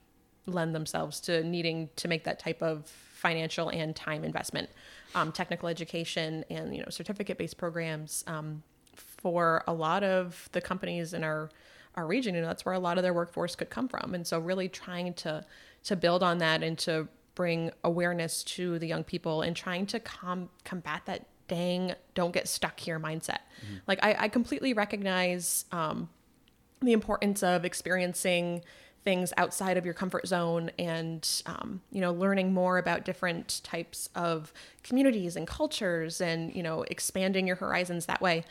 lend 0.47 0.75
themselves 0.75 1.21
to 1.21 1.43
needing 1.45 1.89
to 1.97 2.09
make 2.09 2.25
that 2.25 2.39
type 2.39 2.63
of 2.63 2.87
financial 2.87 3.69
and 3.69 3.95
time 3.95 4.25
investment. 4.25 4.71
Um, 5.17 5.33
technical 5.33 5.69
education 5.69 6.45
and 6.51 6.75
you 6.75 6.83
know 6.83 6.91
certificate 6.91 7.39
based 7.39 7.57
programs 7.57 8.23
um, 8.27 8.63
for 8.95 9.65
a 9.67 9.73
lot 9.73 10.05
of 10.05 10.49
the 10.53 10.61
companies 10.61 11.15
in 11.15 11.25
our 11.25 11.51
our 11.95 12.07
region. 12.07 12.35
You 12.35 12.43
know 12.43 12.47
that's 12.47 12.67
where 12.67 12.75
a 12.75 12.79
lot 12.79 12.99
of 12.99 13.03
their 13.03 13.15
workforce 13.15 13.57
could 13.57 13.71
come 13.71 13.89
from, 13.89 14.15
and 14.15 14.27
so 14.27 14.39
really 14.39 14.69
trying 14.69 15.15
to 15.15 15.45
to 15.85 15.97
build 15.97 16.23
on 16.23 16.39
that 16.39 16.63
and 16.63 16.79
to 16.81 17.09
bring 17.35 17.71
awareness 17.83 18.45
to 18.45 18.79
the 18.79 18.87
young 18.87 19.05
people 19.05 19.43
and 19.43 19.57
trying 19.57 19.87
to 19.87 20.01
com- 20.01 20.51
combat 20.65 21.03
that 21.07 21.27
dang 21.49 21.95
don't 22.15 22.33
get 22.33 22.47
stuck 22.47 22.79
here 22.79 23.01
mindset. 23.01 23.41
Like 23.87 23.99
I, 24.05 24.17
I 24.19 24.29
completely 24.29 24.75
recognize. 24.75 25.65
Um, 25.73 26.11
the 26.83 26.93
importance 26.93 27.43
of 27.43 27.65
experiencing 27.65 28.63
things 29.07 29.33
outside 29.37 29.77
of 29.77 29.85
your 29.85 29.95
comfort 29.95 30.27
zone 30.27 30.69
and 30.81 31.41
um, 31.47 31.81
you 31.93 32.01
know 32.01 32.13
learning 32.13 32.53
more 32.53 32.77
about 32.77 33.05
different 33.05 33.61
types 33.63 34.11
of 34.17 34.53
communities 34.83 35.37
and 35.37 35.47
cultures 35.47 36.21
and 36.21 36.53
you 36.57 36.63
know 36.63 36.83
expanding 36.91 37.47
your 37.47 37.55
horizons 37.55 38.07
that 38.07 38.21
way. 38.21 38.45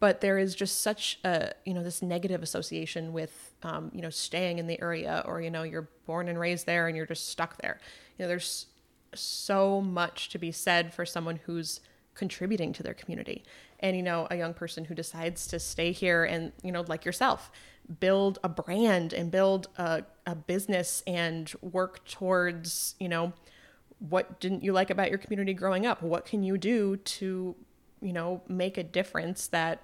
But 0.00 0.20
there 0.20 0.36
is 0.36 0.54
just 0.54 0.82
such 0.82 1.18
a 1.24 1.52
you 1.64 1.72
know 1.72 1.82
this 1.82 2.02
negative 2.02 2.42
association 2.42 3.14
with 3.14 3.54
um, 3.62 3.90
you 3.94 4.02
know 4.02 4.10
staying 4.10 4.58
in 4.58 4.66
the 4.66 4.78
area 4.82 5.22
or 5.24 5.40
you 5.40 5.50
know 5.50 5.62
you're 5.62 5.88
born 6.04 6.28
and 6.28 6.38
raised 6.38 6.66
there 6.66 6.88
and 6.88 6.96
you're 6.96 7.06
just 7.06 7.30
stuck 7.30 7.56
there. 7.62 7.80
You 8.18 8.24
know 8.24 8.28
there's 8.28 8.66
so 9.14 9.80
much 9.80 10.28
to 10.28 10.38
be 10.38 10.52
said 10.52 10.92
for 10.92 11.06
someone 11.06 11.40
who's 11.46 11.80
contributing 12.14 12.74
to 12.74 12.82
their 12.82 12.94
community. 12.94 13.44
And 13.80 13.96
you 13.96 14.02
know 14.02 14.28
a 14.30 14.36
young 14.36 14.52
person 14.52 14.84
who 14.84 14.94
decides 14.94 15.46
to 15.46 15.58
stay 15.58 15.90
here 15.90 16.22
and 16.22 16.52
you 16.62 16.70
know 16.70 16.84
like 16.86 17.06
yourself 17.06 17.50
build 18.00 18.38
a 18.42 18.48
brand 18.48 19.12
and 19.12 19.30
build 19.30 19.68
a, 19.76 20.04
a 20.26 20.34
business 20.34 21.02
and 21.06 21.52
work 21.60 22.04
towards 22.06 22.94
you 22.98 23.08
know 23.08 23.32
what 23.98 24.40
didn't 24.40 24.62
you 24.64 24.72
like 24.72 24.90
about 24.90 25.08
your 25.10 25.18
community 25.18 25.54
growing 25.54 25.86
up 25.86 26.02
what 26.02 26.24
can 26.24 26.42
you 26.42 26.56
do 26.58 26.96
to 26.96 27.54
you 28.00 28.12
know 28.12 28.42
make 28.48 28.76
a 28.76 28.82
difference 28.82 29.46
that 29.48 29.82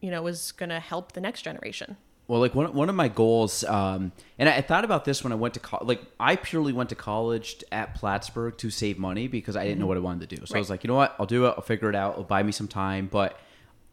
you 0.00 0.10
know 0.10 0.26
is 0.26 0.52
going 0.52 0.70
to 0.70 0.80
help 0.80 1.12
the 1.12 1.20
next 1.20 1.42
generation 1.42 1.96
Well, 2.28 2.40
like 2.40 2.54
one 2.54 2.72
one 2.72 2.88
of 2.88 2.94
my 2.94 3.08
goals, 3.08 3.64
um, 3.64 4.12
and 4.38 4.48
I, 4.48 4.56
I 4.56 4.60
thought 4.62 4.84
about 4.84 5.04
this 5.04 5.22
when 5.24 5.32
I 5.32 5.36
went 5.36 5.54
to 5.54 5.60
college. 5.60 5.86
Like 5.86 6.02
I 6.18 6.36
purely 6.36 6.72
went 6.72 6.88
to 6.90 6.94
college 6.94 7.62
at 7.72 7.94
Plattsburgh 7.94 8.56
to 8.58 8.70
save 8.70 8.96
money 8.98 9.28
because 9.28 9.56
I 9.56 9.64
didn't 9.64 9.80
know 9.80 9.86
what 9.86 9.96
I 9.96 10.00
wanted 10.00 10.30
to 10.30 10.36
do. 10.36 10.46
So 10.46 10.54
I 10.54 10.58
was 10.58 10.70
like, 10.70 10.84
you 10.84 10.88
know 10.88 10.94
what, 10.94 11.14
I'll 11.18 11.26
do 11.26 11.46
it. 11.46 11.54
I'll 11.56 11.62
figure 11.62 11.90
it 11.90 11.96
out. 11.96 12.12
It'll 12.12 12.24
buy 12.24 12.42
me 12.42 12.52
some 12.52 12.68
time, 12.68 13.08
but 13.10 13.38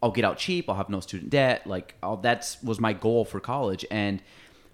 I'll 0.01 0.11
get 0.11 0.23
out 0.23 0.37
cheap. 0.37 0.69
I'll 0.69 0.75
have 0.75 0.89
no 0.89 0.99
student 0.99 1.29
debt. 1.29 1.67
Like 1.67 1.95
I'll, 2.01 2.21
was 2.63 2.79
my 2.79 2.93
goal 2.93 3.25
for 3.25 3.39
college. 3.39 3.85
And 3.91 4.21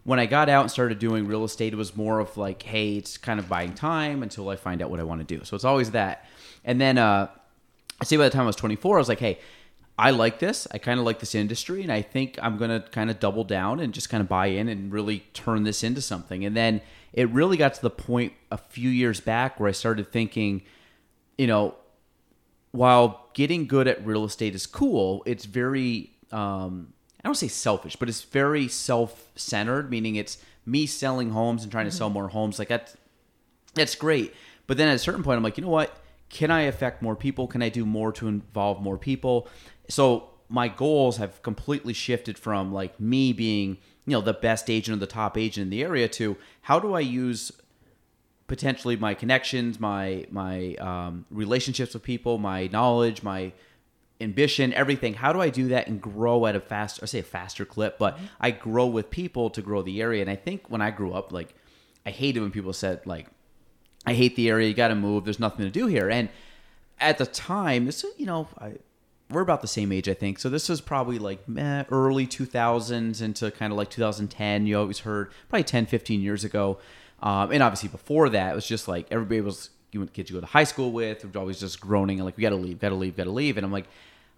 when 0.04 0.20
I 0.20 0.28
got 0.28 0.50
out 0.50 0.62
and 0.62 0.72
started 0.72 1.00
doing 1.00 1.26
real 1.28 1.44
estate, 1.44 1.74
it 1.74 1.78
was 1.78 1.96
more 1.96 2.20
of 2.20 2.38
like, 2.38 2.62
hey, 2.62 2.98
it's 2.98 3.18
kind 3.18 3.40
of 3.40 3.50
buying 3.50 3.74
time 3.74 4.22
until 4.22 4.50
I 4.50 4.56
find 4.56 4.82
out 4.82 4.90
what 4.90 5.00
I 5.00 5.04
want 5.04 5.28
to 5.28 5.38
do. 5.38 5.44
So 5.44 5.56
it's 5.56 5.66
always 5.66 5.92
that. 5.92 6.26
And 6.64 6.80
then 6.80 6.98
uh, 6.98 7.28
I 8.00 8.06
say 8.06 8.18
by 8.18 8.26
the 8.26 8.30
time 8.30 8.44
I 8.44 8.48
was 8.48 8.56
24, 8.56 8.98
I 8.98 9.00
was 9.00 9.10
like, 9.10 9.20
hey, 9.20 9.40
I 9.98 10.12
like 10.12 10.40
this. 10.40 10.68
I 10.72 10.78
kind 10.78 11.00
of 11.00 11.06
like 11.06 11.20
this 11.20 11.34
industry, 11.34 11.82
and 11.82 11.92
I 11.92 12.02
think 12.02 12.38
I'm 12.42 12.58
gonna 12.58 12.84
kind 12.92 13.10
of 13.10 13.20
double 13.20 13.46
down 13.46 13.80
and 13.80 13.94
just 13.94 14.10
kind 14.10 14.20
of 14.20 14.28
buy 14.28 14.48
in 14.48 14.68
and 14.68 14.92
really 14.92 15.20
turn 15.34 15.64
this 15.64 15.84
into 15.84 16.02
something. 16.02 16.44
And 16.44 16.56
then 16.56 16.82
it 17.14 17.30
really 17.30 17.56
got 17.56 17.76
to 17.76 17.82
the 17.82 17.90
point 17.90 18.34
a 18.52 18.58
few 18.58 18.90
years 18.90 19.22
back 19.22 19.58
where 19.58 19.70
I 19.70 19.72
started 19.72 20.12
thinking, 20.12 20.64
you 21.38 21.48
know, 21.48 21.76
while 22.72 23.25
getting 23.36 23.68
good 23.68 23.88
at 23.88 24.04
real 24.04 24.26
estate 24.26 24.56
is 24.56 24.66
cool, 24.66 25.22
it's 25.28 25.46
very 25.46 26.10
um, 26.32 26.94
I 27.24 27.28
don't 27.28 27.36
say 27.36 27.48
selfish, 27.48 27.96
but 27.96 28.08
it's 28.08 28.24
very 28.24 28.68
self-centered, 28.68 29.90
meaning 29.90 30.16
it's 30.16 30.38
me 30.66 30.86
selling 30.86 31.32
homes 31.32 31.64
and 31.64 31.72
trying 31.72 31.86
to 31.86 31.92
sell 31.92 32.10
more 32.10 32.30
homes. 32.30 32.58
Like 32.58 32.68
that's 32.68 32.98
that's 33.76 33.96
great. 33.96 34.34
But 34.68 34.78
then 34.78 34.88
at 34.88 34.96
a 34.96 35.00
certain 35.00 35.22
point, 35.22 35.38
I'm 35.38 35.44
like, 35.44 35.58
you 35.58 35.64
know 35.64 35.70
what? 35.70 36.00
Can 36.30 36.50
I 36.50 36.62
affect 36.62 37.02
more 37.02 37.16
people? 37.16 37.48
Can 37.48 37.62
I 37.62 37.70
do 37.70 37.86
more 37.86 38.12
to 38.14 38.28
involve 38.28 38.82
more 38.82 38.98
people? 38.98 39.48
So 39.90 40.30
my 40.50 40.68
goals 40.68 41.18
have 41.18 41.42
completely 41.42 41.94
shifted 41.94 42.38
from 42.38 42.72
like 42.72 43.00
me 43.00 43.34
being, 43.34 43.78
you 44.06 44.14
know, 44.14 44.22
the 44.22 44.34
best 44.34 44.70
agent 44.70 44.98
or 44.98 45.00
the 45.00 45.08
top 45.08 45.38
agent 45.38 45.64
in 45.64 45.70
the 45.70 45.84
area 45.84 46.08
to 46.10 46.38
how 46.62 46.80
do 46.80 46.94
I 46.94 47.02
use 47.02 47.52
potentially 48.48 48.96
my 48.96 49.14
connections, 49.14 49.80
my 49.80 50.26
my 50.30 50.76
um, 50.76 51.26
relationships 51.30 51.94
with 51.94 52.04
people, 52.04 52.38
my 52.38 52.68
knowledge, 52.68 53.24
my 53.24 53.54
ambition, 54.22 54.74
everything. 54.74 55.14
How 55.14 55.34
do 55.34 55.42
I 55.42 55.50
do 55.50 55.68
that 55.70 55.88
and 55.88 56.02
grow 56.02 56.46
at 56.46 56.56
a 56.56 56.60
fast, 56.60 57.00
I 57.02 57.06
say 57.06 57.20
a 57.20 57.24
faster 57.24 57.66
clip, 57.66 57.98
but 57.98 58.18
I 58.40 58.52
grow 58.52 58.86
with 58.86 59.10
people 59.10 59.50
to 59.50 59.62
grow 59.62 59.82
the 59.82 60.02
area. 60.02 60.22
And 60.22 60.30
I 60.30 60.36
think 60.36 60.70
when 60.70 60.82
I 60.82 60.92
grew 60.92 61.14
up, 61.14 61.32
like 61.32 61.54
I 62.06 62.12
hated 62.12 62.42
when 62.42 62.52
people 62.52 62.74
said 62.74 63.02
like, 63.06 63.28
I 64.06 64.14
hate 64.14 64.36
the 64.36 64.50
area. 64.50 64.68
You 64.68 64.74
got 64.74 64.90
to 64.90 64.96
move. 64.96 65.26
There's 65.26 65.40
nothing 65.40 65.66
to 65.66 65.72
do 65.72 65.88
here. 65.88 66.10
And 66.10 66.30
at 67.00 67.18
the 67.18 67.26
time, 67.26 67.86
this 67.86 68.06
you 68.18 68.26
know, 68.26 68.48
I, 68.60 68.74
we're 69.30 69.42
about 69.42 69.62
the 69.62 69.68
same 69.68 69.92
age, 69.92 70.08
I 70.08 70.14
think. 70.14 70.38
So 70.40 70.50
this 70.50 70.70
was 70.70 70.80
probably 70.80 71.18
like 71.18 71.48
meh, 71.50 71.86
early 71.90 72.28
2000s 72.28 73.22
into 73.22 73.50
kind 73.52 73.74
of 73.74 73.78
like 73.78 73.90
2010. 73.90 74.68
You 74.68 74.78
always 74.78 75.00
heard 75.00 75.32
probably 75.50 75.64
10, 75.64 75.88
15 75.88 76.22
years 76.22 76.44
ago. 76.44 76.78
Um, 77.26 77.52
and 77.52 77.64
obviously 77.64 77.90
before 77.90 78.30
that, 78.30 78.52
it 78.52 78.56
was 78.56 78.68
just 78.68 78.88
like 78.88 79.08
everybody 79.12 79.42
was 79.42 79.72
you 79.92 80.00
went 80.00 80.14
kids 80.14 80.30
you 80.30 80.36
go 80.36 80.42
to 80.42 80.46
high 80.46 80.64
school 80.64 80.92
with, 80.92 81.26
were 81.26 81.40
always 81.40 81.60
just 81.60 81.82
groaning 81.82 82.20
and 82.20 82.26
like 82.26 82.38
we 82.38 82.42
got 82.42 82.52
to 82.52 82.56
leave, 82.56 82.80
got 82.80 82.90
to 82.90 82.96
leave, 82.96 83.18
got 83.18 83.24
to 83.24 83.32
leave. 83.32 83.58
And 83.58 83.66
I'm 83.66 83.72
like, 83.72 83.88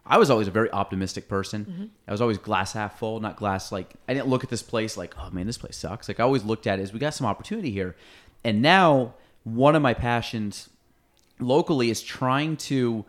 I 0.05 0.17
was 0.17 0.29
always 0.29 0.47
a 0.47 0.51
very 0.51 0.71
optimistic 0.71 1.27
person. 1.27 1.91
I 2.07 2.11
was 2.11 2.21
always 2.21 2.37
glass 2.37 2.71
half 2.73 2.97
full, 2.97 3.19
not 3.19 3.35
glass 3.35 3.71
like 3.71 3.93
I 4.07 4.13
didn't 4.13 4.27
look 4.27 4.43
at 4.43 4.49
this 4.49 4.63
place 4.63 4.95
like, 4.95 5.15
oh 5.19 5.29
man, 5.31 5.45
this 5.45 5.57
place 5.57 5.75
sucks. 5.75 6.07
Like 6.07 6.21
I 6.21 6.23
always 6.23 6.45
looked 6.45 6.65
at 6.65 6.79
it 6.79 6.83
as 6.83 6.93
we 6.93 6.99
got 6.99 7.13
some 7.13 7.27
opportunity 7.27 7.71
here. 7.71 7.95
And 8.45 8.61
now 8.61 9.15
one 9.43 9.75
of 9.75 9.81
my 9.81 9.93
passions 9.93 10.69
locally 11.39 11.89
is 11.89 12.01
trying 12.01 12.55
to 12.57 13.03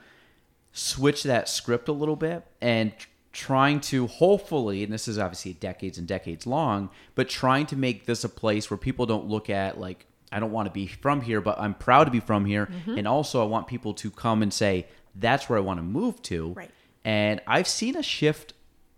switch 0.72 1.22
that 1.22 1.49
script 1.49 1.89
a 1.89 1.93
little 1.93 2.16
bit 2.16 2.45
and 2.61 2.93
trying 3.39 3.78
to 3.80 4.09
hopefully 4.09 4.82
and 4.82 4.93
this 4.93 5.07
is 5.07 5.16
obviously 5.16 5.53
decades 5.53 5.97
and 5.97 6.09
decades 6.09 6.45
long 6.45 6.91
but 7.14 7.28
trying 7.28 7.64
to 7.64 7.76
make 7.76 8.05
this 8.05 8.24
a 8.24 8.28
place 8.28 8.68
where 8.68 8.76
people 8.76 9.07
don't 9.07 9.26
look 9.26 9.49
at 9.49 9.78
like 9.78 10.07
i 10.32 10.41
don't 10.41 10.51
want 10.51 10.66
to 10.66 10.72
be 10.72 10.89
from 10.89 11.20
here 11.20 11.41
but 11.41 11.57
i'm 11.61 11.72
proud 11.74 12.03
to 12.05 12.11
be 12.11 12.18
from 12.18 12.45
here 12.45 12.66
mm-hmm. 12.66 12.99
and 12.99 13.07
also 13.07 13.41
i 13.41 13.47
want 13.47 13.68
people 13.68 13.95
to 13.95 14.11
come 14.11 14.43
and 14.43 14.53
say 14.53 14.84
that's 15.14 15.49
where 15.49 15.57
i 15.57 15.62
want 15.62 15.78
to 15.78 15.84
move 15.84 16.20
to 16.20 16.53
Right. 16.55 16.70
and 17.05 17.41
i've 17.47 17.68
seen 17.68 17.97
a 17.97 18.03
shift 18.03 18.55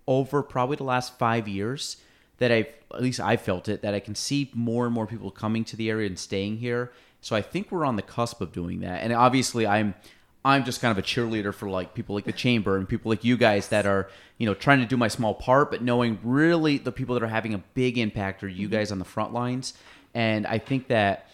over 0.07 0.43
probably 0.43 0.77
the 0.77 0.85
last 0.85 1.19
five 1.19 1.47
years 1.47 1.99
that 2.39 2.51
I've 2.51 2.67
at 2.93 3.03
least 3.03 3.21
I 3.21 3.37
felt 3.37 3.69
it 3.69 3.83
that 3.83 3.95
I 3.95 4.01
can 4.01 4.17
see 4.17 4.51
more 4.55 4.85
and 4.85 4.93
more 4.93 5.07
people 5.07 5.31
coming 5.31 5.65
to 5.67 5.77
the 5.77 5.89
area 5.89 6.09
and 6.09 6.19
staying 6.19 6.57
here. 6.57 6.91
So 7.21 7.37
I 7.37 7.43
think 7.43 7.71
we're 7.71 7.85
on 7.85 7.97
the 7.97 8.03
cusp 8.03 8.41
of 8.41 8.51
doing 8.51 8.81
that. 8.81 9.03
And 9.03 9.13
obviously 9.13 9.67
I'm 9.67 9.95
I'm 10.45 10.65
just 10.65 10.81
kind 10.81 10.91
of 10.91 10.99
a 10.99 11.07
cheerleader 11.07 11.53
for 11.53 11.69
like 11.69 11.95
people 11.95 12.15
like 12.15 12.25
the 12.25 12.33
chamber 12.33 12.77
and 12.77 12.89
people 12.89 13.11
like 13.11 13.25
you 13.25 13.37
guys 13.37 13.69
that 13.69 13.85
are, 13.85 14.09
you 14.39 14.47
know, 14.47 14.55
trying 14.55 14.79
to 14.81 14.87
do 14.87 14.97
my 14.97 15.09
small 15.09 15.35
part, 15.35 15.71
but 15.71 15.83
knowing 15.83 16.19
really 16.23 16.79
the 16.79 16.93
people 16.93 17.15
that 17.15 17.23
are 17.23 17.29
having 17.29 17.53
a 17.53 17.59
big 17.75 17.99
impact 17.99 18.43
are 18.43 18.49
you 18.49 18.67
mm-hmm. 18.67 18.77
guys 18.77 18.91
on 18.91 18.99
the 18.99 19.05
front 19.05 19.35
lines. 19.35 19.75
And 20.15 20.47
I 20.47 20.59
think 20.59 20.89
that 20.89 21.29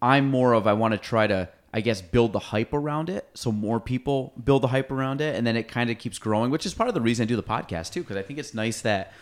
I'm 0.00 0.30
more 0.30 0.52
of 0.52 0.66
I 0.66 0.74
want 0.74 0.92
to 0.92 0.98
try 0.98 1.26
to 1.26 1.48
I 1.72 1.80
guess 1.80 2.00
build 2.00 2.32
the 2.32 2.38
hype 2.38 2.72
around 2.72 3.10
it 3.10 3.28
so 3.34 3.50
more 3.50 3.80
people 3.80 4.32
build 4.44 4.62
the 4.62 4.68
hype 4.68 4.92
around 4.92 5.20
it 5.20 5.34
and 5.34 5.44
then 5.44 5.56
it 5.56 5.66
kind 5.66 5.90
of 5.90 5.98
keeps 5.98 6.18
growing, 6.20 6.52
which 6.52 6.64
is 6.64 6.72
part 6.72 6.88
of 6.88 6.94
the 6.94 7.00
reason 7.00 7.24
I 7.24 7.26
do 7.26 7.34
the 7.34 7.42
podcast 7.42 7.92
too 7.92 8.02
because 8.02 8.16
I 8.16 8.22
think 8.22 8.38
it's 8.38 8.54
nice 8.54 8.80
that 8.82 9.12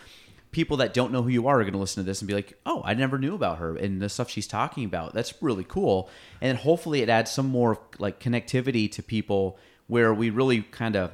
people 0.53 0.77
that 0.77 0.93
don't 0.93 1.11
know 1.11 1.21
who 1.21 1.29
you 1.29 1.47
are 1.47 1.59
are 1.59 1.63
going 1.63 1.73
to 1.73 1.79
listen 1.79 2.01
to 2.01 2.07
this 2.07 2.21
and 2.21 2.27
be 2.27 2.33
like, 2.33 2.57
"Oh, 2.65 2.81
I 2.85 2.93
never 2.93 3.19
knew 3.19 3.35
about 3.35 3.57
her 3.57 3.75
and 3.75 4.01
the 4.01 4.07
stuff 4.07 4.29
she's 4.29 4.47
talking 4.47 4.85
about. 4.85 5.13
That's 5.13 5.33
really 5.41 5.65
cool." 5.65 6.09
And 6.39 6.49
then 6.49 6.63
hopefully 6.63 7.01
it 7.01 7.09
adds 7.09 7.31
some 7.31 7.47
more 7.47 7.79
like 7.99 8.21
connectivity 8.21 8.89
to 8.93 9.03
people 9.03 9.57
where 9.87 10.13
we 10.13 10.29
really 10.29 10.61
kind 10.61 10.95
of 10.95 11.11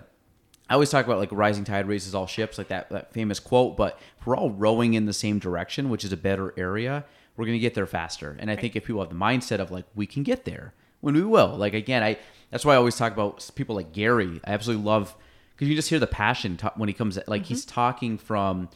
I 0.69 0.75
always 0.75 0.91
talk 0.91 1.05
about 1.05 1.17
like 1.17 1.31
rising 1.31 1.63
tide 1.63 1.87
raises 1.87 2.13
all 2.13 2.27
ships, 2.27 2.59
like 2.59 2.67
that, 2.67 2.89
that 2.91 3.11
famous 3.11 3.39
quote, 3.39 3.75
but 3.75 3.99
if 4.19 4.27
we're 4.27 4.37
all 4.37 4.51
rowing 4.51 4.93
in 4.93 5.05
the 5.05 5.13
same 5.13 5.39
direction, 5.39 5.89
which 5.89 6.05
is 6.05 6.11
a 6.11 6.17
better 6.17 6.53
area, 6.57 7.05
we're 7.35 7.45
going 7.45 7.55
to 7.55 7.59
get 7.59 7.73
there 7.73 7.87
faster. 7.87 8.37
And 8.39 8.51
I 8.51 8.55
think 8.55 8.75
if 8.75 8.85
people 8.85 9.01
have 9.01 9.09
the 9.09 9.15
mindset 9.15 9.59
of 9.59 9.71
like, 9.71 9.85
we 9.95 10.05
can 10.05 10.21
get 10.21 10.45
there 10.45 10.73
when 11.01 11.15
we 11.15 11.23
will, 11.23 11.55
like, 11.57 11.73
again, 11.73 12.03
I, 12.03 12.19
that's 12.51 12.65
why 12.65 12.73
I 12.73 12.77
always 12.77 12.95
talk 12.95 13.13
about 13.13 13.49
people 13.55 13.75
like 13.75 13.93
Gary. 13.93 14.39
I 14.45 14.51
absolutely 14.51 14.85
love, 14.85 15.15
cause 15.57 15.67
you 15.67 15.75
just 15.75 15.89
hear 15.89 15.97
the 15.97 16.05
passion 16.05 16.57
ta- 16.57 16.73
when 16.75 16.87
he 16.87 16.93
comes, 16.93 17.17
like 17.25 17.41
mm-hmm. 17.41 17.47
he's 17.47 17.65
talking 17.65 18.19
from, 18.19 18.69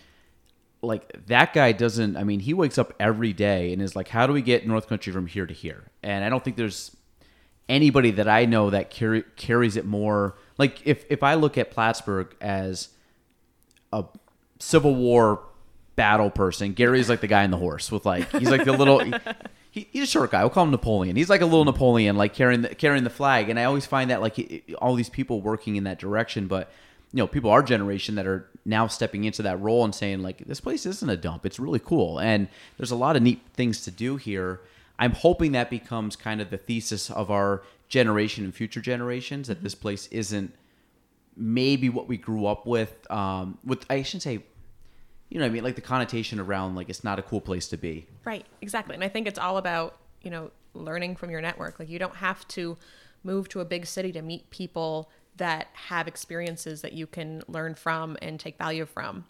like 0.84 1.26
that 1.28 1.54
guy 1.54 1.72
doesn't 1.72 2.18
i 2.18 2.24
mean 2.24 2.40
he 2.42 2.54
wakes 2.54 2.78
up 2.78 2.94
every 3.00 3.34
day 3.34 3.72
and 3.72 3.82
is 3.82 3.96
like 3.96 4.10
how 4.10 4.28
do 4.28 4.34
we 4.34 4.42
get 4.42 4.68
north 4.68 4.88
country 4.88 5.14
from 5.14 5.28
here 5.28 5.46
to 5.46 5.54
here? 5.54 5.86
And 6.04 6.24
i 6.24 6.30
don't 6.30 6.44
think 6.44 6.58
there's 6.58 6.96
anybody 7.70 8.12
that 8.12 8.28
i 8.28 8.46
know 8.46 8.70
that 8.70 8.90
carries 8.90 9.78
it 9.78 9.86
more 9.86 10.36
like 10.58 10.86
if 10.86 11.06
if 11.10 11.24
i 11.24 11.34
look 11.36 11.58
at 11.58 11.72
plattsburgh 11.72 12.36
as 12.42 12.90
a 13.94 14.04
civil 14.60 14.94
war 14.94 15.44
battle 15.96 16.30
person 16.30 16.74
gary's 16.74 17.08
like 17.10 17.22
the 17.22 17.28
guy 17.28 17.44
in 17.44 17.52
the 17.52 17.58
horse 17.58 17.92
with 17.92 18.06
like 18.06 18.30
he's 18.32 18.50
like 18.50 18.66
the 18.66 18.74
little 18.74 19.02
he, 19.74 19.88
he's 19.92 20.04
a 20.04 20.08
short 20.08 20.30
guy. 20.30 20.42
We'll 20.44 20.52
call 20.52 20.66
him 20.66 20.70
napoleon. 20.72 21.16
He's 21.16 21.32
like 21.32 21.42
a 21.42 21.46
little 21.46 21.66
napoleon 21.66 22.16
like 22.16 22.36
carrying 22.36 22.62
the 22.62 22.76
carrying 22.76 23.04
the 23.04 23.10
flag. 23.10 23.50
And 23.50 23.60
i 23.60 23.64
always 23.64 23.88
find 23.88 24.12
that 24.12 24.22
like 24.22 24.72
all 24.78 24.94
these 24.94 25.10
people 25.10 25.42
working 25.42 25.78
in 25.78 25.86
that 25.86 25.98
direction. 25.98 26.46
But 26.46 26.72
you 27.14 27.20
know 27.20 27.28
people 27.28 27.52
our 27.52 27.64
generation 27.64 28.16
that 28.16 28.26
are 28.26 28.50
now 28.66 28.88
stepping 28.88 29.24
into 29.24 29.42
that 29.44 29.60
role 29.62 29.84
and 29.84 29.94
saying 29.94 30.22
like 30.22 30.40
this 30.40 30.60
place 30.60 30.86
isn't 30.86 31.10
a 31.10 31.18
dump. 31.18 31.46
It's 31.46 31.60
really 31.60 31.80
cool. 31.80 32.20
And 32.20 32.48
there's 32.78 32.92
a 32.92 32.96
lot 32.96 33.16
of 33.16 33.22
neat 33.22 33.42
things 33.54 33.84
to 33.84 33.92
do 33.92 34.18
here. 34.18 34.62
I'm 34.98 35.12
hoping 35.12 35.52
that 35.52 35.70
becomes 35.70 36.16
kind 36.16 36.42
of 36.42 36.50
the 36.50 36.58
thesis 36.58 37.10
of 37.10 37.30
our 37.30 37.64
generation 37.88 38.44
and 38.44 38.54
future 38.54 38.82
generations 38.82 39.48
that 39.48 39.62
this 39.64 39.76
place 39.76 40.08
isn't 40.08 40.54
maybe 41.36 41.90
what 41.90 42.08
we 42.08 42.16
grew 42.16 42.46
up 42.46 42.66
with 42.68 43.10
um 43.12 43.58
with 43.66 43.86
i 43.90 44.04
shouldn't 44.04 44.22
say 44.22 44.44
you 45.30 45.40
know 45.40 45.46
i 45.46 45.50
mean? 45.50 45.64
Like 45.64 45.76
the 45.76 45.82
connotation 45.82 46.40
around 46.40 46.76
like 46.76 46.90
it's 46.90 47.04
not 47.04 47.18
a 47.18 47.24
cool 47.24 47.42
place 47.42 47.68
to 47.70 47.78
be. 47.78 48.06
Right, 48.24 48.46
exactly. 48.62 48.94
And 48.94 49.04
I 49.04 49.10
think 49.10 49.28
it's 49.28 49.40
all 49.40 49.58
about, 49.58 49.98
you 50.22 50.30
know, 50.30 50.52
learning 50.76 51.16
from 51.16 51.32
your 51.32 51.42
network. 51.42 51.80
Like 51.80 51.90
you 51.90 51.98
don't 51.98 52.16
have 52.18 52.48
to 52.50 52.78
move 53.24 53.50
to 53.50 53.60
a 53.60 53.66
big 53.66 53.88
city 53.88 54.12
to 54.12 54.22
meet 54.22 54.50
people 54.52 55.10
that 55.38 55.68
have 55.74 56.08
experiences 56.08 56.82
that 56.82 56.94
you 56.94 57.08
can 57.08 57.42
learn 57.48 57.76
from 57.76 58.18
and 58.22 58.40
take 58.40 58.58
value 58.58 58.86
from. 58.86 59.26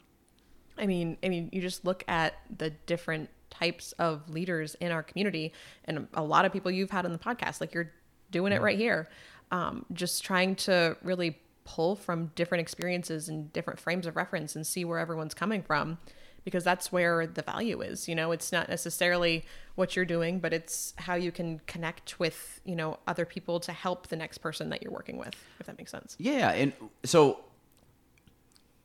I 0.78 0.86
mean, 0.86 1.18
I 1.24 1.30
mean, 1.30 1.50
you 1.52 1.62
just 1.62 1.86
look 1.86 2.04
at 2.08 2.34
the 2.58 2.72
different 2.72 3.30
types 3.50 3.92
of 3.94 4.30
leaders 4.30 4.76
in 4.76 4.92
our 4.92 5.04
community 5.04 5.54
and 5.86 6.08
a 6.16 6.24
lot 6.24 6.46
of 6.46 6.52
people 6.52 6.72
you've 6.72 6.90
had 6.90 7.06
on 7.06 7.12
the 7.12 7.20
podcast 7.20 7.62
like 7.62 7.74
you're 7.74 7.92
doing 8.32 8.52
it 8.52 8.62
right 8.62 8.78
here. 8.78 9.08
Um, 9.52 9.86
just 9.94 10.24
trying 10.24 10.56
to 10.56 10.98
really 11.04 11.38
pull 11.64 11.96
from 11.96 12.32
different 12.36 12.62
experiences 12.62 13.30
and 13.30 13.54
different 13.54 13.80
frames 13.80 14.08
of 14.08 14.16
reference 14.16 14.56
and 14.56 14.66
see 14.66 14.84
where 14.84 15.00
everyone's 15.00 15.34
coming 15.36 15.62
from 15.62 16.00
because 16.44 16.64
that's 16.64 16.92
where 16.92 17.26
the 17.26 17.42
value 17.42 17.82
is 17.82 18.08
you 18.08 18.16
know 18.16 18.32
it's 18.32 18.52
not 18.52 18.68
necessarily 18.70 19.44
what 19.76 19.96
you're 19.96 20.06
doing 20.06 20.40
but 20.40 20.54
it's 20.54 20.94
how 20.98 21.16
you 21.16 21.32
can 21.32 21.60
connect 21.68 22.20
with 22.20 22.60
you 22.66 22.76
know 22.76 22.98
other 23.08 23.26
people 23.26 23.60
to 23.60 23.72
help 23.72 24.08
the 24.08 24.16
next 24.16 24.40
person 24.40 24.70
that 24.70 24.82
you're 24.84 24.92
working 24.92 25.18
with 25.18 25.36
if 25.60 25.66
that 25.66 25.78
makes 25.78 25.92
sense 25.92 26.16
Yeah, 26.20 26.52
and 26.52 26.74
so, 27.06 27.40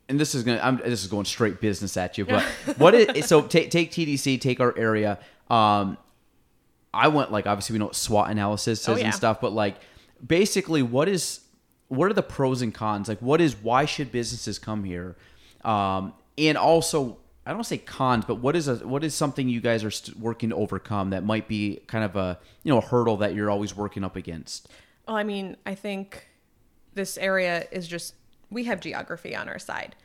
and 0.09 0.19
this 0.19 0.35
is 0.35 0.43
gonna, 0.43 0.61
I'm, 0.63 0.77
this 0.79 1.03
is 1.03 1.09
going 1.09 1.27
straight 1.27 1.61
business 1.61 1.97
at 1.97 2.17
you, 2.17 2.25
but 2.25 2.43
what 2.79 2.95
is 2.95 3.27
so 3.27 3.43
take 3.43 3.71
take 3.71 3.91
TDC, 3.93 4.41
take 4.41 4.61
our 4.61 4.77
area. 4.79 5.19
Um, 5.51 5.99
I 6.95 7.09
went 7.09 7.31
like 7.31 7.47
obviously 7.47 7.75
we 7.75 7.79
know 7.81 7.87
what 7.87 7.95
SWOT 7.97 8.31
analysis 8.31 8.81
is 8.81 8.89
Oh, 8.89 8.97
yeah. 8.97 9.07
and 9.07 9.15
stuff, 9.15 9.41
but 9.41 9.53
like 9.53 9.77
basically, 10.27 10.83
what 10.83 11.09
is 11.09 11.41
what 11.89 12.11
are 12.11 12.15
the 12.15 12.23
pros 12.23 12.63
and 12.63 12.73
cons? 12.73 13.09
Like, 13.09 13.21
what 13.21 13.41
is 13.41 13.57
why 13.57 13.85
should 13.85 14.11
businesses 14.11 14.59
come 14.59 14.85
here? 14.85 15.17
Um, 15.65 16.15
and 16.39 16.57
also, 16.57 17.19
I 17.49 17.55
don't 17.55 17.65
say 17.65 17.79
cons, 17.79 18.27
but 18.27 18.37
what 18.37 18.55
is 18.55 18.69
a 18.69 18.77
what 18.87 19.03
is 19.03 19.15
something 19.15 19.49
you 19.49 19.63
guys 19.63 19.83
are 19.83 19.91
st- 19.91 20.19
working 20.19 20.51
to 20.51 20.55
overcome 20.57 21.11
that 21.11 21.25
might 21.25 21.49
be 21.49 21.81
kind 21.87 22.05
of 22.05 22.15
a 22.15 22.39
you 22.63 22.71
know 22.71 22.77
a 22.77 22.83
hurdle 22.83 23.17
that 23.17 23.35
you're 23.35 23.51
always 23.51 23.75
working 23.75 24.05
up 24.05 24.17
against? 24.17 24.69
Well, 25.07 25.17
I 25.17 25.25
mean, 25.25 25.57
I 25.65 25.75
think 25.75 26.29
this 26.93 27.17
area 27.17 27.67
is 27.73 27.89
just 27.89 28.15
we 28.51 28.65
have 28.65 28.81
geography 28.81 29.35
on 29.35 29.49
our 29.49 29.59
side, 29.59 29.97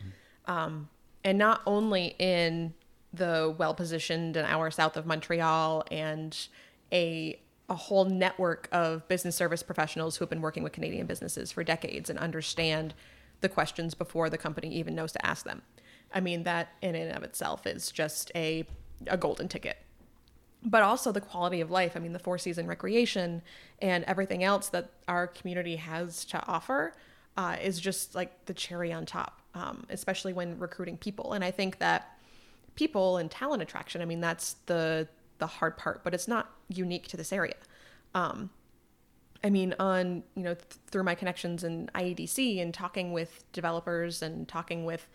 um, 0.46 0.88
and 1.26 1.38
not 1.38 1.62
only 1.66 2.16
in 2.18 2.74
the 3.14 3.54
well 3.58 3.74
positioned 3.74 4.38
an 4.38 4.46
hour 4.46 4.72
south 4.72 4.96
of 4.96 5.06
Montreal 5.06 5.84
and 5.92 6.48
a 6.94 7.38
a 7.68 7.76
whole 7.76 8.06
network 8.06 8.70
of 8.72 9.06
business 9.10 9.36
service 9.36 9.64
professionals 9.64 10.16
who 10.16 10.24
have 10.24 10.30
been 10.30 10.42
working 10.42 10.64
with 10.64 10.72
Canadian 10.72 11.08
businesses 11.08 11.52
for 11.52 11.62
decades 11.62 12.10
and 12.10 12.18
understand 12.20 12.94
the 13.42 13.50
questions 13.50 13.94
before 13.96 14.30
the 14.30 14.38
company 14.38 14.74
even 14.74 14.96
knows 14.96 15.12
to 15.12 15.26
ask 15.26 15.44
them. 15.44 15.62
I 16.14 16.20
mean, 16.20 16.44
that 16.44 16.70
in 16.82 16.96
and 16.96 17.16
of 17.16 17.24
itself 17.24 17.66
is 17.66 17.92
just 17.92 18.32
a, 18.36 18.66
a 19.08 19.18
golden 19.18 19.48
ticket. 19.48 19.78
But 20.66 20.82
also 20.84 21.12
the 21.12 21.22
quality 21.22 21.60
of 21.60 21.72
life. 21.72 21.94
I 21.96 22.00
mean, 22.00 22.14
the 22.14 22.20
four 22.20 22.38
season 22.38 22.68
recreation 22.68 23.42
and 23.82 24.04
everything 24.06 24.44
else 24.44 24.70
that 24.70 24.92
our 25.08 25.28
community 25.28 25.76
has 25.76 26.24
to 26.26 26.46
offer 26.48 26.94
uh, 27.36 27.58
is 27.62 27.80
just 27.80 28.16
like 28.16 28.46
the 28.46 28.54
cherry 28.54 28.94
on 28.94 29.06
top, 29.06 29.42
um, 29.56 29.86
especially 29.90 30.32
when 30.32 30.58
recruiting 30.60 30.98
people. 30.98 31.34
And 31.34 31.44
I 31.44 31.52
think 31.52 31.80
that 31.80 32.18
people 32.76 33.18
and 33.18 33.30
talent 33.30 33.62
attraction, 33.62 34.02
I 34.02 34.06
mean, 34.06 34.22
that's 34.22 34.54
the 34.68 35.08
the 35.40 35.48
hard 35.48 35.78
part, 35.78 36.04
but 36.04 36.14
it's 36.14 36.28
not 36.28 36.52
unique 36.70 37.08
to 37.08 37.18
this 37.18 37.34
area. 37.34 37.56
Um, 38.16 38.52
I 39.44 39.50
mean, 39.50 39.76
on 39.80 40.24
you 40.36 40.44
know 40.44 40.54
th- 40.54 40.66
through 40.88 41.04
my 41.04 41.16
connections 41.16 41.64
in 41.64 41.90
IEDC 41.96 42.62
and 42.62 42.74
talking 42.74 43.12
with 43.12 43.44
developers 43.52 44.22
and 44.22 44.48
talking 44.48 44.86
with 44.86 45.10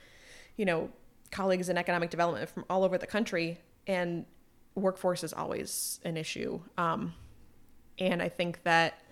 you 0.59 0.67
know 0.67 0.91
colleagues 1.31 1.71
in 1.71 1.79
economic 1.79 2.11
development 2.11 2.51
from 2.51 2.67
all 2.69 2.85
over 2.85 2.99
the 2.99 3.07
country, 3.07 3.59
and 3.87 4.27
workforce 4.75 5.25
is 5.25 5.33
always 5.33 6.01
an 6.05 6.19
issue. 6.19 6.61
Um, 6.77 7.15
and 7.99 8.23
I 8.23 8.29
think 8.29 8.63
that 8.65 9.03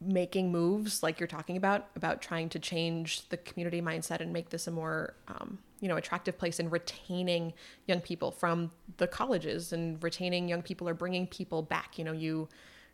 making 0.00 0.52
moves 0.52 1.02
like 1.02 1.18
you're 1.18 1.26
talking 1.26 1.56
about 1.56 1.88
about 1.96 2.20
trying 2.20 2.48
to 2.50 2.58
change 2.58 3.26
the 3.30 3.36
community 3.38 3.80
mindset 3.80 4.20
and 4.20 4.32
make 4.32 4.50
this 4.50 4.66
a 4.66 4.70
more 4.70 5.14
um, 5.28 5.58
you 5.80 5.88
know 5.88 5.96
attractive 5.96 6.36
place 6.36 6.58
and 6.58 6.70
retaining 6.70 7.52
young 7.86 8.00
people 8.00 8.30
from 8.30 8.70
the 8.98 9.06
colleges 9.06 9.72
and 9.72 10.02
retaining 10.02 10.48
young 10.48 10.62
people 10.62 10.88
or 10.88 10.94
bringing 10.94 11.26
people 11.26 11.62
back 11.62 11.98
you 11.98 12.04
know 12.04 12.12
you 12.12 12.48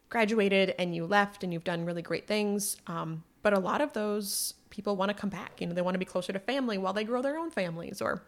graduated 0.09 0.75
and 0.79 0.95
you 0.95 1.05
left 1.05 1.43
and 1.43 1.53
you've 1.53 1.65
done 1.65 1.85
really 1.85 2.03
great 2.03 2.27
things 2.27 2.77
um, 2.87 3.25
but 3.43 3.53
a 3.53 3.59
lot 3.59 3.81
of 3.81 3.93
those 3.93 4.55
people 4.71 4.97
want 4.97 5.09
to 5.09 5.15
come 5.15 5.31
back 5.31 5.61
you 5.61 5.67
know 5.67 5.75
they 5.75 5.83
want 5.83 5.95
to 5.95 5.99
be 5.99 6.05
closer 6.05 6.33
to 6.33 6.39
family 6.39 6.79
while 6.79 6.93
they 6.93 7.05
grow 7.05 7.23
their 7.23 7.39
own 7.39 7.51
families 7.51 8.01
or 8.01 8.23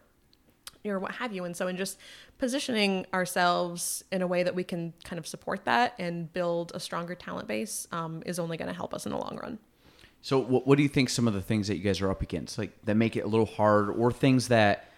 or 0.85 0.99
what 0.99 1.13
have 1.13 1.31
you 1.31 1.45
and 1.45 1.55
so 1.55 1.67
in 1.67 1.77
just 1.77 1.97
positioning 2.37 3.05
ourselves 3.13 4.03
in 4.11 4.21
a 4.21 4.27
way 4.27 4.43
that 4.43 4.53
we 4.53 4.63
can 4.65 4.93
kind 5.05 5.17
of 5.17 5.25
support 5.25 5.63
that 5.63 5.93
and 5.97 6.33
build 6.33 6.73
a 6.75 6.79
stronger 6.79 7.15
talent 7.15 7.47
base 7.47 7.87
um, 7.93 8.21
is 8.25 8.37
only 8.37 8.57
going 8.57 8.67
to 8.67 8.73
help 8.75 8.93
us 8.93 9.05
in 9.05 9.13
the 9.13 9.17
long 9.17 9.39
run 9.41 9.57
So, 10.21 10.39
what, 10.39 10.67
what 10.67 10.75
do 10.77 10.83
you 10.83 10.89
think 10.89 11.09
some 11.09 11.27
of 11.27 11.33
the 11.33 11.41
things 11.41 11.67
that 11.67 11.77
you 11.77 11.83
guys 11.83 12.01
are 12.01 12.09
up 12.09 12.21
against, 12.21 12.57
like 12.57 12.71
that 12.85 12.95
make 12.95 13.15
it 13.15 13.21
a 13.21 13.27
little 13.27 13.45
hard, 13.45 13.89
or 13.89 14.11
things 14.11 14.47
that, 14.49 14.89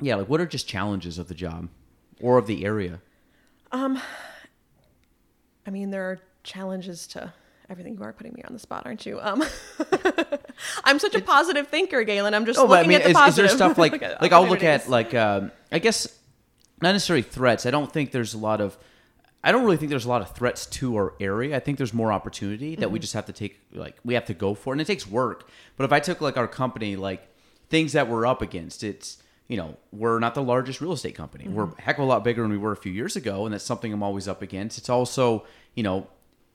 yeah, 0.00 0.16
like 0.16 0.28
what 0.28 0.40
are 0.40 0.46
just 0.46 0.66
challenges 0.68 1.18
of 1.18 1.26
the 1.28 1.34
job 1.34 1.68
or 2.20 2.36
of 2.38 2.46
the 2.46 2.64
area? 2.64 3.00
Um, 3.72 4.00
I 5.66 5.70
mean, 5.70 5.90
there 5.90 6.02
are 6.04 6.18
challenges 6.42 7.06
to 7.08 7.32
everything. 7.70 7.94
You 7.96 8.02
are 8.02 8.12
putting 8.12 8.32
me 8.34 8.42
on 8.46 8.52
the 8.52 8.58
spot, 8.58 8.82
aren't 8.84 9.06
you? 9.06 9.18
Um, 9.20 9.42
I'm 10.84 10.98
such 10.98 11.14
a 11.14 11.20
positive 11.22 11.68
thinker, 11.68 12.04
Gaelan. 12.04 12.34
I'm 12.34 12.44
just 12.46 12.58
Oh, 12.58 12.66
but 12.66 12.74
I 12.74 12.76
looking 12.78 12.88
mean, 12.90 12.96
at 12.98 13.04
the 13.04 13.10
is, 13.10 13.16
is 13.16 13.20
positive. 13.20 13.48
there 13.50 13.56
stuff 13.56 13.78
like 13.78 13.92
Look 14.00 14.02
at 14.02 14.20
like 14.22 14.32
I'll 14.32 14.46
look 14.48 14.62
at 14.64 14.88
like 14.88 15.14
um, 15.14 15.50
I 15.72 15.78
guess 15.78 16.06
not 16.82 16.92
necessarily 16.92 17.22
threats. 17.22 17.66
I 17.66 17.70
don't 17.70 17.90
think 17.92 18.10
there's 18.10 18.34
a 18.34 18.38
lot 18.38 18.60
of. 18.60 18.76
I 19.42 19.52
don't 19.52 19.64
really 19.64 19.78
think 19.78 19.88
there's 19.88 20.04
a 20.04 20.08
lot 20.10 20.20
of 20.20 20.34
threats 20.34 20.66
to 20.66 20.96
our 20.96 21.14
area. 21.18 21.56
I 21.56 21.60
think 21.60 21.78
there's 21.78 21.94
more 21.94 22.12
opportunity 22.12 22.76
that 22.76 22.90
we 22.90 22.98
Mm-hmm. 22.98 23.02
just 23.02 23.14
have 23.14 23.26
to 23.26 23.32
take 23.32 23.58
like 23.72 23.96
we 24.04 24.14
have 24.14 24.26
to 24.26 24.34
go 24.34 24.54
for, 24.54 24.72
and 24.74 24.80
it 24.80 24.86
takes 24.86 25.06
work. 25.06 25.48
But 25.76 25.84
if 25.84 25.92
I 25.92 26.00
took 26.00 26.20
like 26.20 26.36
our 26.36 26.48
company, 26.48 26.96
like 26.96 27.26
things 27.70 27.92
that 27.94 28.08
we're 28.08 28.26
up 28.26 28.42
against, 28.42 28.82
it's 28.84 29.22
you 29.48 29.56
know 29.56 29.76
we're 29.92 30.18
not 30.18 30.34
the 30.34 30.42
largest 30.42 30.80
real 30.80 30.92
estate 30.92 31.14
company. 31.14 31.48
We're 31.48 31.66
Mm-hmm. 31.66 31.78
a 31.78 31.82
heck 31.82 31.98
of 31.98 32.04
a 32.04 32.06
lot 32.06 32.22
bigger 32.24 32.42
than 32.42 32.50
we 32.50 32.58
were 32.58 32.72
a 32.72 32.76
few 32.76 32.92
years 32.92 33.16
ago, 33.16 33.46
and 33.46 33.54
that's 33.54 33.64
something 33.64 33.92
I'm 33.92 34.02
always 34.02 34.28
up 34.28 34.42
against. 34.42 34.76
It's 34.76 34.90
also 34.90 35.46
you 35.74 35.82
know 35.82 36.06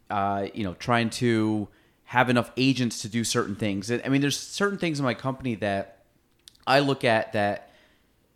uh, 0.09 0.47
you 0.53 0.63
know 0.63 0.73
trying 0.75 1.09
to 1.11 1.67
have 2.05 2.29
enough 2.29 2.51
agents 2.55 3.01
to 3.01 3.09
do 3.09 3.23
certain 3.23 3.55
things. 3.55 3.91
I 3.91 4.07
mean, 4.09 4.21
there's 4.21 4.39
certain 4.39 4.77
things 4.77 4.99
in 4.99 5.05
my 5.05 5.15
company 5.15 5.55
that 5.55 6.03
I 6.67 6.79
look 6.79 7.03
at 7.03 7.33
that 7.33 7.71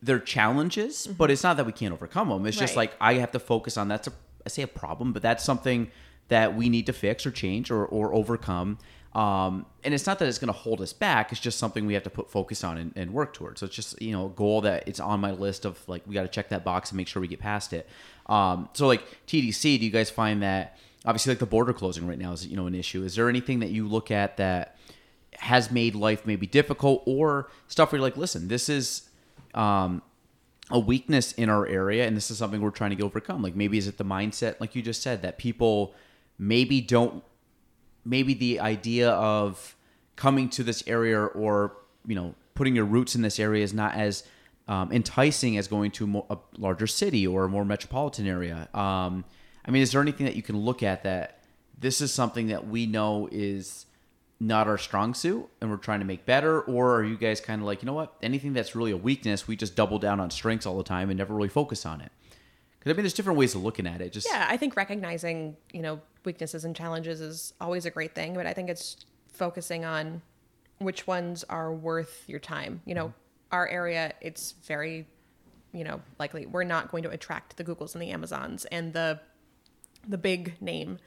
they're 0.02 0.20
challenges, 0.20 1.08
but 1.08 1.30
it's 1.30 1.44
not 1.44 1.58
that 1.58 1.66
we 1.66 1.72
can't 1.72 1.94
overcome 1.94 2.30
them. 2.30 2.46
It's 2.46 2.58
just 2.58 2.76
like 2.76 2.94
I 3.00 3.16
have 3.16 3.32
to 3.32 3.40
focus 3.40 3.78
on 3.78 3.88
that's 3.88 4.08
a 4.08 4.12
I 4.46 4.50
say 4.50 4.62
a 4.62 4.68
problem, 4.68 5.14
but 5.14 5.22
that's 5.22 5.44
something 5.44 5.92
that 6.30 6.56
we 6.56 6.70
need 6.70 6.86
to 6.86 6.94
fix 6.94 7.26
or 7.26 7.32
change 7.32 7.70
or, 7.72 7.86
or 7.86 8.14
overcome. 8.14 8.78
Um, 9.14 9.66
and 9.84 9.94
it's 9.94 10.06
not 10.06 10.20
that 10.20 10.28
it's 10.28 10.38
going 10.38 10.54
to 10.54 10.60
hold 10.60 10.82
us 10.82 10.94
back. 10.94 11.32
It's 11.32 11.42
just 11.42 11.58
something 11.58 11.88
we 11.88 11.96
have 11.96 12.04
to 12.04 12.12
put 12.12 12.30
focus 12.30 12.64
on 12.64 12.78
and, 12.78 12.94
and 12.96 13.12
work 13.12 13.34
towards. 13.34 13.60
So 13.60 13.66
it's 13.66 13.76
just 13.76 14.02
you 14.02 14.12
know 14.12 14.28
a 14.28 14.30
goal 14.30 14.62
that 14.62 14.88
it's 14.88 15.00
on 15.00 15.20
my 15.20 15.32
list 15.32 15.66
of 15.66 15.80
like 15.88 16.04
we 16.08 16.14
got 16.14 16.24
to 16.24 16.28
check 16.28 16.50
that 16.50 16.64
box 16.64 16.92
and 16.92 16.98
make 16.98 17.08
sure 17.08 17.22
we 17.22 17.28
get 17.28 17.40
past 17.40 17.74
it. 17.74 17.90
Um, 18.28 18.70
so 18.74 18.88
like 18.88 19.04
TDC, 19.26 19.80
do 19.80 19.86
you 19.86 19.92
guys 19.92 20.10
find 20.10 20.44
that 20.44 20.78
obviously 21.06 21.32
like 21.32 21.40
the 21.40 21.46
border 21.46 21.74
closing 21.74 22.08
right 22.08 22.20
now 22.20 22.32
is 22.34 22.46
you 22.48 22.56
know 22.56 22.68
an 22.68 22.76
issue? 22.76 23.04
Is 23.04 23.16
there 23.16 23.30
anything 23.30 23.60
that 23.60 23.70
you 23.70 23.88
look 23.88 24.12
at 24.12 24.38
that 24.38 24.78
has 25.34 25.72
made 25.72 25.96
life 25.96 26.26
maybe 26.26 26.46
difficult 26.46 27.04
or 27.06 27.50
stuff 27.68 27.92
where 27.92 28.00
you're 28.00 28.04
like, 28.04 28.18
listen, 28.18 28.48
this 28.50 28.68
is 28.68 29.10
um, 29.54 30.02
a 30.72 30.80
weakness 30.80 31.32
in 31.34 31.50
our 31.50 31.66
area 31.66 32.06
and 32.06 32.16
this 32.16 32.30
is 32.30 32.38
something 32.38 32.62
we're 32.62 32.70
trying 32.70 32.96
to 32.96 33.04
overcome 33.04 33.42
like 33.42 33.56
maybe 33.56 33.78
is 33.78 33.88
it 33.88 33.98
the 33.98 34.06
mindset 34.06 34.60
like 34.60 34.76
you 34.76 34.82
just 34.82 35.02
said 35.02 35.22
that 35.22 35.38
people 35.38 35.96
maybe 36.38 36.80
don't 36.80 37.24
maybe 38.06 38.34
the 38.34 38.60
idea 38.60 39.10
of 39.12 39.76
coming 40.16 40.50
to 40.50 40.64
this 40.64 40.84
area 40.86 41.20
or 41.20 41.76
you 42.06 42.16
know 42.16 42.36
putting 42.54 42.76
your 42.76 42.86
roots 42.86 43.16
in 43.16 43.22
this 43.22 43.40
area 43.40 43.64
is 43.64 43.74
not 43.74 43.96
as 43.96 44.24
um, 44.68 44.92
enticing 44.92 45.58
as 45.58 45.68
going 45.68 45.90
to 45.90 46.24
a, 46.30 46.38
larger 46.58 46.86
city 46.86 47.26
or 47.26 47.46
a 47.46 47.50
more 47.50 47.66
metropolitan 47.66 48.28
area 48.28 48.68
um, 48.76 49.26
i 49.66 49.72
mean 49.72 49.82
is 49.82 49.92
there 49.92 50.02
anything 50.02 50.26
that 50.26 50.36
you 50.36 50.44
can 50.44 50.58
look 50.58 50.84
at 50.84 51.04
that 51.04 51.40
this 51.80 52.02
is 52.02 52.14
something 52.14 52.48
that 52.48 52.68
we 52.68 52.86
know 52.86 53.30
is 53.32 53.86
not 54.40 54.68
our 54.68 54.78
strong 54.78 55.14
suit 55.14 55.48
and 55.60 55.70
we're 55.70 55.78
trying 55.78 56.00
to 56.00 56.06
make 56.06 56.26
better? 56.26 56.62
Or 56.62 56.96
are 56.96 57.04
you 57.04 57.18
guys 57.18 57.42
kind 57.42 57.62
of 57.62 57.68
like 57.68 57.82
you 57.82 57.86
know 57.86 57.94
what? 57.94 58.16
Anything 58.22 58.54
that's 58.54 58.76
really 58.76 58.92
a 58.92 58.98
weakness 58.98 59.48
we 59.48 59.56
just 59.56 59.76
double 59.76 60.00
down 60.00 60.20
on 60.20 60.30
strengths 60.32 60.66
all 60.66 60.78
the 60.78 60.84
time 60.84 61.10
and 61.10 61.18
never 61.18 61.34
really 61.34 61.50
focus 61.50 61.86
on 61.86 62.02
it. 62.02 62.12
Because 62.80 62.92
i 62.92 62.94
mean 62.94 63.04
there's 63.04 63.14
different 63.14 63.38
ways 63.38 63.56
of 63.56 63.64
looking 63.64 63.86
at 63.86 64.00
it 64.02 64.14
just 64.14 64.28
Yeah, 64.30 64.48
I 64.50 64.56
think 64.56 64.76
recognizing, 64.78 65.58
you 65.74 65.82
know, 65.82 66.00
weaknesses 66.24 66.64
and 66.64 66.76
challenges 66.76 67.20
is 67.20 67.54
always 67.60 67.86
a 67.86 67.92
great 67.92 68.16
thing, 68.16 68.34
but 68.34 68.46
I 68.46 68.54
think 68.54 68.70
it's 68.70 69.06
focusing 69.34 69.84
on 69.84 70.22
which 70.78 71.06
ones 71.06 71.44
are 71.50 71.74
worth 71.74 72.24
your 72.28 72.40
time. 72.40 72.82
You 72.86 72.96
know, 72.96 73.06
mm-hmm. 73.08 73.54
our 73.56 73.68
area, 73.68 74.14
it's 74.22 74.54
very, 74.66 75.06
you 75.74 75.84
know, 75.84 76.02
likely 76.20 76.46
we're 76.46 76.64
not 76.64 76.90
going 76.90 77.04
to 77.04 77.10
attract 77.10 77.58
the 77.58 77.66
Googles 77.66 77.96
and 77.96 78.02
the 78.02 78.12
Amazons 78.12 78.64
and 78.66 78.94
the 78.94 79.20
the 80.08 80.18
big 80.18 80.56
name 80.62 80.98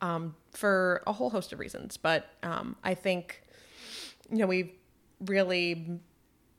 um, 0.00 0.34
for 0.52 1.02
a 1.06 1.12
whole 1.12 1.30
host 1.30 1.52
of 1.52 1.58
reasons. 1.58 1.96
But 1.96 2.30
um, 2.42 2.76
I 2.84 2.94
think, 2.94 3.42
you 4.30 4.38
know, 4.38 4.46
we've 4.46 4.70
really 5.26 6.00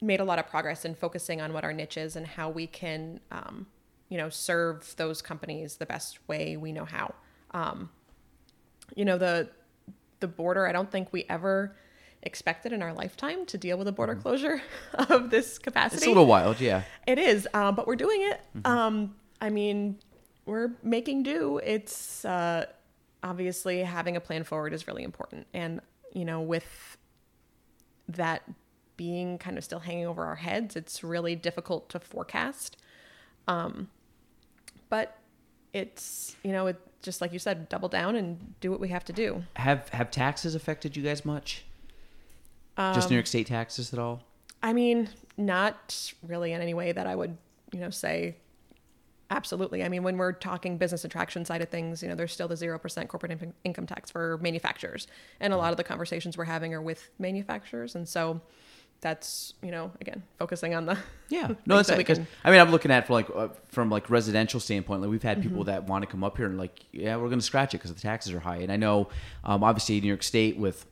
made 0.01 0.19
a 0.19 0.23
lot 0.23 0.39
of 0.39 0.47
progress 0.47 0.85
in 0.85 0.95
focusing 0.95 1.41
on 1.41 1.53
what 1.53 1.63
our 1.63 1.73
niche 1.73 1.97
is 1.97 2.15
and 2.15 2.25
how 2.25 2.49
we 2.49 2.67
can, 2.67 3.19
um, 3.31 3.67
you 4.09 4.17
know, 4.17 4.29
serve 4.29 4.93
those 4.97 5.21
companies 5.21 5.77
the 5.77 5.85
best 5.85 6.19
way 6.27 6.57
we 6.57 6.71
know 6.71 6.85
how. 6.85 7.13
Um, 7.51 7.89
you 8.95 9.05
know, 9.05 9.17
the 9.17 9.49
the 10.19 10.27
border. 10.27 10.67
I 10.67 10.71
don't 10.71 10.91
think 10.91 11.11
we 11.11 11.25
ever 11.29 11.75
expected 12.23 12.71
in 12.71 12.83
our 12.83 12.93
lifetime 12.93 13.45
to 13.47 13.57
deal 13.57 13.77
with 13.77 13.87
a 13.87 13.91
border 13.91 14.13
closure 14.15 14.61
of 14.93 15.31
this 15.31 15.57
capacity. 15.57 15.95
it's 15.97 16.05
a 16.05 16.09
little 16.09 16.27
wild 16.27 16.61
yeah 16.61 16.83
It 17.07 17.17
is, 17.17 17.47
um, 17.53 17.73
but 17.73 17.87
we're 17.87 17.95
doing 17.95 18.21
it. 18.21 18.41
Um, 18.63 19.15
I 19.41 19.49
mean, 19.49 19.97
we're 20.51 20.71
making 20.83 21.23
do. 21.23 21.59
It's 21.63 22.23
uh, 22.25 22.65
obviously 23.23 23.79
having 23.79 24.15
a 24.15 24.19
plan 24.19 24.43
forward 24.43 24.73
is 24.73 24.87
really 24.87 25.03
important, 25.03 25.47
and 25.53 25.81
you 26.13 26.25
know, 26.25 26.41
with 26.41 26.97
that 28.09 28.43
being 28.97 29.37
kind 29.37 29.57
of 29.57 29.63
still 29.63 29.79
hanging 29.79 30.05
over 30.05 30.23
our 30.25 30.35
heads, 30.35 30.75
it's 30.75 31.03
really 31.03 31.35
difficult 31.35 31.89
to 31.89 31.99
forecast. 31.99 32.77
Um, 33.47 33.89
but 34.89 35.17
it's 35.73 36.35
you 36.43 36.51
know, 36.51 36.67
it 36.67 36.79
just 37.01 37.21
like 37.21 37.33
you 37.33 37.39
said, 37.39 37.69
double 37.69 37.89
down 37.89 38.15
and 38.15 38.59
do 38.59 38.69
what 38.69 38.79
we 38.79 38.89
have 38.89 39.05
to 39.05 39.13
do. 39.13 39.43
have 39.55 39.89
have 39.89 40.11
taxes 40.11 40.53
affected 40.53 40.95
you 40.95 41.01
guys 41.01 41.25
much 41.25 41.63
Um, 42.77 42.93
just 42.93 43.09
new 43.09 43.15
york 43.15 43.25
state 43.25 43.47
taxes 43.47 43.91
at 43.91 43.97
all 43.97 44.21
I 44.63 44.73
mean, 44.73 45.09
not 45.37 46.13
really 46.27 46.53
in 46.53 46.61
any 46.61 46.73
way 46.73 46.91
that 46.91 47.07
I 47.07 47.15
would, 47.15 47.37
you 47.71 47.79
know, 47.79 47.89
say 47.89 48.35
absolutely. 49.31 49.83
I 49.83 49.89
mean, 49.89 50.03
when 50.03 50.17
we're 50.17 50.33
talking 50.33 50.77
business 50.77 51.03
attraction 51.05 51.45
side 51.45 51.61
of 51.61 51.69
things, 51.69 52.03
you 52.03 52.09
know, 52.09 52.15
there's 52.15 52.31
still 52.33 52.47
the 52.47 52.55
0% 52.55 53.07
corporate 53.07 53.31
in- 53.31 53.53
income 53.63 53.87
tax 53.87 54.11
for 54.11 54.37
manufacturers. 54.39 55.07
And 55.39 55.53
a 55.53 55.57
lot 55.57 55.71
of 55.71 55.77
the 55.77 55.83
conversations 55.83 56.37
we're 56.37 56.43
having 56.45 56.73
are 56.73 56.81
with 56.81 57.09
manufacturers. 57.17 57.95
And 57.95 58.07
so 58.07 58.41
that's 58.99 59.55
you 59.63 59.71
know 59.71 59.89
again 59.99 60.21
focusing 60.37 60.75
on 60.75 60.85
the 60.85 60.95
Yeah, 61.27 61.47
no, 61.65 61.77
that's 61.77 61.89
that 61.89 61.97
because 61.97 62.19
can- 62.19 62.27
I 62.45 62.51
mean 62.51 62.59
I'm 62.59 62.69
looking 62.69 62.91
at 62.91 63.07
for 63.07 63.13
like 63.13 63.27
uh, 63.33 63.47
from 63.69 63.89
like 63.89 64.11
residential 64.11 64.59
standpoint. 64.59 65.01
Like 65.01 65.09
we've 65.09 65.23
had 65.23 65.39
Mm-hmm. 65.39 65.49
people 65.49 65.63
that 65.63 65.85
want 65.85 66.03
to 66.03 66.07
come 66.07 66.23
up 66.23 66.37
here 66.37 66.45
and 66.45 66.55
like, 66.57 66.85
yeah, 66.91 67.15
we're 67.15 67.27
going 67.29 67.39
to 67.39 67.45
scratch 67.45 67.73
it 67.73 67.77
because 67.77 67.91
the 67.93 67.99
taxes 67.99 68.31
are 68.31 68.39
high. 68.39 68.57
And 68.57 68.71
I 68.71 68.75
know, 68.75 69.09
um, 69.43 69.63
obviously, 69.63 69.99
New 70.01 70.07
York 70.07 70.21
State 70.21 70.55
with, 70.57 70.85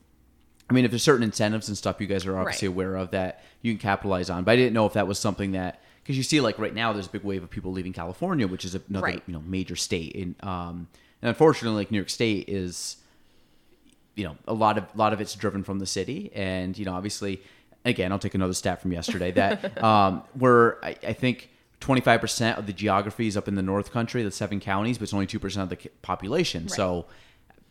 I 0.68 0.72
mean, 0.72 0.84
if 0.84 0.90
there's 0.90 1.04
certain 1.04 1.22
incentives 1.22 1.68
and 1.68 1.78
stuff 1.78 2.00
you 2.00 2.08
guys 2.08 2.26
are 2.26 2.36
obviously 2.36 2.66
Right. 2.66 2.74
aware 2.74 2.96
of 2.96 3.12
that 3.12 3.44
you 3.62 3.72
can 3.72 3.78
capitalize 3.80 4.28
on. 4.28 4.42
But 4.42 4.52
I 4.52 4.56
didn't 4.56 4.72
know 4.72 4.86
if 4.86 4.94
that 4.94 5.06
was 5.06 5.20
something 5.20 5.52
that 5.52 5.80
because 6.10 6.16
you 6.18 6.22
see 6.24 6.40
like 6.40 6.58
right 6.58 6.74
now 6.74 6.92
there's 6.92 7.06
a 7.06 7.10
big 7.10 7.22
wave 7.24 7.42
of 7.42 7.50
people 7.50 7.72
leaving 7.72 7.92
California, 7.92 8.46
which 8.46 8.64
is 8.64 8.74
another 8.74 9.04
Right. 9.04 9.22
you 9.26 9.32
know 9.32 9.42
major 9.46 9.76
state. 9.76 10.14
And 10.16 10.34
um, 10.42 10.88
and 11.22 11.28
unfortunately, 11.28 11.76
like 11.80 11.90
New 11.90 11.98
York 11.98 12.10
State 12.10 12.48
is 12.48 12.96
you 14.16 14.24
know 14.24 14.36
a 14.46 14.52
lot 14.54 14.76
of 14.78 14.84
a 14.94 14.98
lot 14.98 15.12
of 15.12 15.20
it's 15.20 15.34
driven 15.34 15.62
from 15.62 15.78
the 15.78 15.86
city 15.86 16.30
and 16.34 16.76
you 16.76 16.84
know 16.84 16.92
obviously 16.92 17.40
again 17.84 18.10
i'll 18.12 18.18
take 18.18 18.34
another 18.34 18.52
stat 18.52 18.82
from 18.82 18.92
yesterday 18.92 19.30
that 19.30 19.82
um 19.84 20.22
we're 20.36 20.76
I, 20.82 20.96
I 21.06 21.12
think 21.14 21.48
25% 21.80 22.58
of 22.58 22.66
the 22.66 22.72
geography 22.74 23.28
is 23.28 23.36
up 23.38 23.48
in 23.48 23.54
the 23.54 23.62
north 23.62 23.92
country 23.92 24.22
the 24.22 24.30
seven 24.30 24.60
counties 24.60 24.98
but 24.98 25.04
it's 25.04 25.14
only 25.14 25.26
2% 25.28 25.62
of 25.62 25.68
the 25.70 25.76
population 26.02 26.68
so 26.68 27.06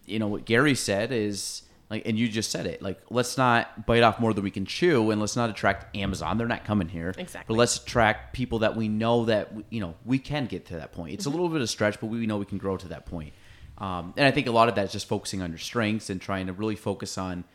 you 0.05 0.17
know 0.17 0.27
what 0.27 0.45
gary 0.45 0.73
said 0.75 1.11
is 1.11 1.63
like 1.89 2.03
and 2.05 2.17
you 2.17 2.27
just 2.29 2.51
said 2.51 2.65
it 2.65 2.81
like 2.81 2.99
let's 3.09 3.37
not 3.37 3.85
bite 3.85 4.03
off 4.03 4.19
more 4.19 4.33
than 4.33 4.43
we 4.43 4.51
can 4.51 4.65
chew 4.65 5.11
and 5.11 5.19
let's 5.19 5.35
not 5.35 5.49
attract 5.49 5.95
amazon 5.95 6.37
they're 6.37 6.47
not 6.47 6.63
coming 6.65 6.87
here 6.87 7.13
Exactly. 7.17 7.53
but 7.53 7.59
let's 7.59 7.77
attract 7.77 8.33
people 8.33 8.59
that 8.59 8.75
we 8.75 8.87
know 8.87 9.25
that 9.25 9.51
you 9.69 9.79
know 9.79 9.95
we 10.05 10.19
can 10.19 10.45
get 10.45 10.65
to 10.67 10.75
that 10.75 10.91
point 10.91 11.13
it's 11.13 11.25
a 11.25 11.29
little 11.29 11.49
bit 11.49 11.61
of 11.61 11.69
stretch 11.69 11.99
but 11.99 12.07
we 12.07 12.25
know 12.25 12.37
we 12.37 12.45
can 12.45 12.57
grow 12.57 12.77
to 12.77 12.87
that 12.89 13.05
point 13.05 13.33
um, 13.79 14.13
and 14.17 14.25
I 14.25 14.31
think 14.31 14.47
a 14.47 14.51
lot 14.51 14.67
of 14.67 14.75
that 14.75 14.85
is 14.85 14.91
just 14.91 15.07
focusing 15.07 15.41
on 15.41 15.51
your 15.51 15.57
strengths 15.57 16.09
and 16.09 16.21
trying 16.21 16.47
to 16.47 16.53
really 16.53 16.75
focus 16.75 17.17
on 17.17 17.45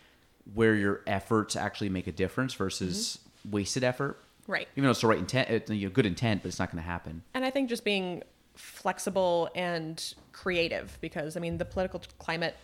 where 0.54 0.74
your 0.74 1.02
efforts 1.06 1.54
actually 1.56 1.90
make 1.90 2.06
a 2.06 2.12
difference 2.12 2.54
versus 2.54 3.18
wasted 3.50 3.84
effort. 3.84 4.20
Right. 4.46 4.68
Even 4.74 4.84
though 4.84 4.90
it's 4.90 5.00
the 5.00 5.06
right 5.06 5.18
intent, 5.18 5.50
it's 5.50 5.70
you 5.70 5.86
know, 5.86 5.92
good 5.92 6.06
intent, 6.06 6.42
but 6.42 6.48
it's 6.48 6.58
not 6.58 6.70
going 6.70 6.82
to 6.82 6.88
happen. 6.88 7.22
And 7.34 7.44
I 7.44 7.50
think 7.50 7.68
just 7.68 7.84
being 7.84 8.22
flexible 8.54 9.50
and 9.54 10.14
creative 10.32 10.96
because 11.00 11.36
I 11.36 11.40
mean 11.40 11.58
the 11.58 11.64
political 11.64 12.00
climate 12.18 12.56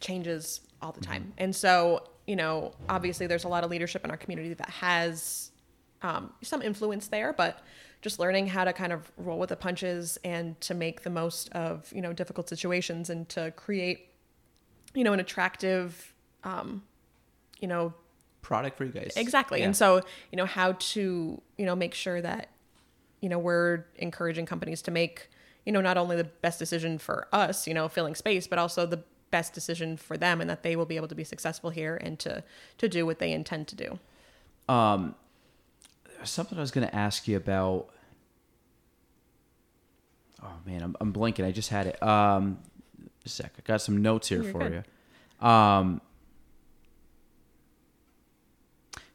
changes 0.00 0.60
all 0.80 0.92
the 0.92 1.00
time. 1.00 1.32
And 1.38 1.54
so, 1.54 2.04
you 2.26 2.36
know, 2.36 2.72
obviously 2.88 3.26
there's 3.26 3.44
a 3.44 3.48
lot 3.48 3.64
of 3.64 3.70
leadership 3.70 4.04
in 4.04 4.10
our 4.10 4.16
community 4.16 4.54
that 4.54 4.70
has 4.70 5.50
um, 6.02 6.32
some 6.42 6.62
influence 6.62 7.08
there, 7.08 7.32
but 7.32 7.60
just 8.00 8.18
learning 8.20 8.46
how 8.46 8.64
to 8.64 8.72
kind 8.72 8.92
of 8.92 9.10
roll 9.16 9.38
with 9.38 9.48
the 9.48 9.56
punches 9.56 10.18
and 10.24 10.60
to 10.60 10.74
make 10.74 11.02
the 11.02 11.10
most 11.10 11.48
of, 11.50 11.92
you 11.92 12.00
know, 12.00 12.12
difficult 12.12 12.48
situations 12.48 13.10
and 13.10 13.28
to 13.28 13.50
create, 13.52 14.10
you 14.94 15.02
know, 15.02 15.12
an 15.12 15.20
attractive, 15.20 16.14
um, 16.44 16.82
you 17.60 17.68
know, 17.68 17.92
Product 18.40 18.78
for 18.78 18.84
you 18.84 18.92
guys. 18.92 19.12
Exactly. 19.16 19.58
Yeah. 19.58 19.66
And 19.66 19.76
so, 19.76 20.00
you 20.30 20.36
know, 20.36 20.46
how 20.46 20.72
to, 20.72 21.42
you 21.58 21.66
know, 21.66 21.76
make 21.76 21.92
sure 21.92 22.22
that, 22.22 22.48
you 23.20 23.28
know, 23.28 23.38
we're 23.38 23.84
encouraging 23.96 24.46
companies 24.46 24.80
to 24.82 24.90
make, 24.90 25.28
you 25.66 25.72
know, 25.72 25.82
not 25.82 25.98
only 25.98 26.16
the 26.16 26.24
best 26.24 26.58
decision 26.58 26.98
for 26.98 27.28
us, 27.32 27.66
you 27.66 27.74
know, 27.74 27.88
filling 27.88 28.14
space, 28.14 28.46
but 28.46 28.58
also 28.58 28.86
the 28.86 29.02
best 29.30 29.52
decision 29.52 29.96
for 29.96 30.16
them 30.16 30.40
and 30.40 30.48
that 30.48 30.62
they 30.62 30.76
will 30.76 30.86
be 30.86 30.96
able 30.96 31.08
to 31.08 31.14
be 31.14 31.24
successful 31.24 31.70
here 31.70 31.96
and 32.00 32.18
to 32.18 32.42
to 32.78 32.88
do 32.88 33.04
what 33.06 33.18
they 33.18 33.32
intend 33.32 33.68
to 33.68 33.76
do. 33.76 33.98
Um, 34.68 35.14
something 36.24 36.58
I 36.58 36.60
was 36.60 36.70
going 36.70 36.86
to 36.86 36.94
ask 36.94 37.28
you 37.28 37.36
about. 37.36 37.88
Oh 40.42 40.54
man, 40.64 40.82
I'm, 40.82 40.96
I'm 41.00 41.12
blanking. 41.12 41.44
I 41.44 41.50
just 41.50 41.68
had 41.70 41.88
it. 41.88 42.02
Um, 42.02 42.58
a 43.24 43.28
sec. 43.28 43.52
I 43.58 43.62
got 43.64 43.80
some 43.80 44.02
notes 44.02 44.28
here 44.28 44.42
You're 44.42 44.52
for 44.52 44.58
good. 44.60 44.84
you. 45.40 45.46
Um, 45.46 46.00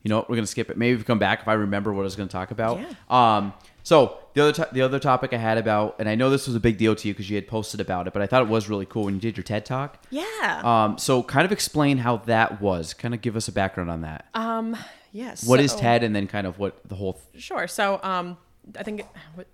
you 0.02 0.10
know 0.10 0.18
what? 0.18 0.30
We're 0.30 0.36
gonna 0.36 0.48
skip 0.48 0.70
it. 0.70 0.78
Maybe 0.78 0.98
we 0.98 1.04
come 1.04 1.20
back 1.20 1.42
if 1.42 1.48
I 1.48 1.54
remember 1.54 1.94
what 1.94 2.02
I 2.02 2.04
was 2.04 2.16
gonna 2.16 2.30
talk 2.30 2.52
about. 2.52 2.80
Yeah. 2.80 3.38
Um, 3.38 3.54
so 3.84 4.18
the 4.34 4.42
other 4.42 4.52
to- 4.54 4.70
the 4.72 4.82
other 4.82 5.00
topic 5.00 5.34
I 5.34 5.38
had 5.38 5.58
about, 5.58 5.96
and 6.00 6.08
I 6.10 6.16
know 6.16 6.30
this 6.30 6.48
was 6.48 6.56
a 6.56 6.60
big 6.60 6.78
deal 6.78 6.96
to 6.96 7.08
you 7.08 7.14
because 7.14 7.30
you 7.30 7.36
had 7.36 7.48
posted 7.48 7.80
about 7.80 8.08
it, 8.08 8.14
but 8.14 8.22
I 8.22 8.28
thought 8.28 8.42
it 8.42 8.48
was 8.48 8.68
really 8.70 8.86
cool 8.86 9.04
when 9.06 9.14
you 9.16 9.20
did 9.22 9.38
your 9.38 9.44
TED 9.44 9.66
talk. 9.66 10.04
Yeah. 10.10 10.62
Um, 10.64 10.98
so 10.98 11.22
kind 11.24 11.46
of 11.46 11.52
explain 11.52 11.98
how 12.00 12.18
that 12.18 12.62
was. 12.62 12.94
Kind 12.94 13.14
of 13.14 13.22
give 13.22 13.36
us 13.36 13.48
a 13.48 13.52
background 13.52 13.92
on 13.92 14.02
that. 14.02 14.26
Um 14.34 14.76
yes. 15.12 15.46
What 15.46 15.60
is 15.60 15.72
so- 15.72 15.80
TED, 15.80 16.04
and 16.04 16.16
then 16.16 16.28
kind 16.28 16.48
of 16.48 16.58
what 16.60 16.80
the 16.88 16.96
whole 16.96 17.20
Sure. 17.38 17.68
So, 17.68 18.00
um 18.04 18.38
I 18.78 18.84
think 18.84 19.04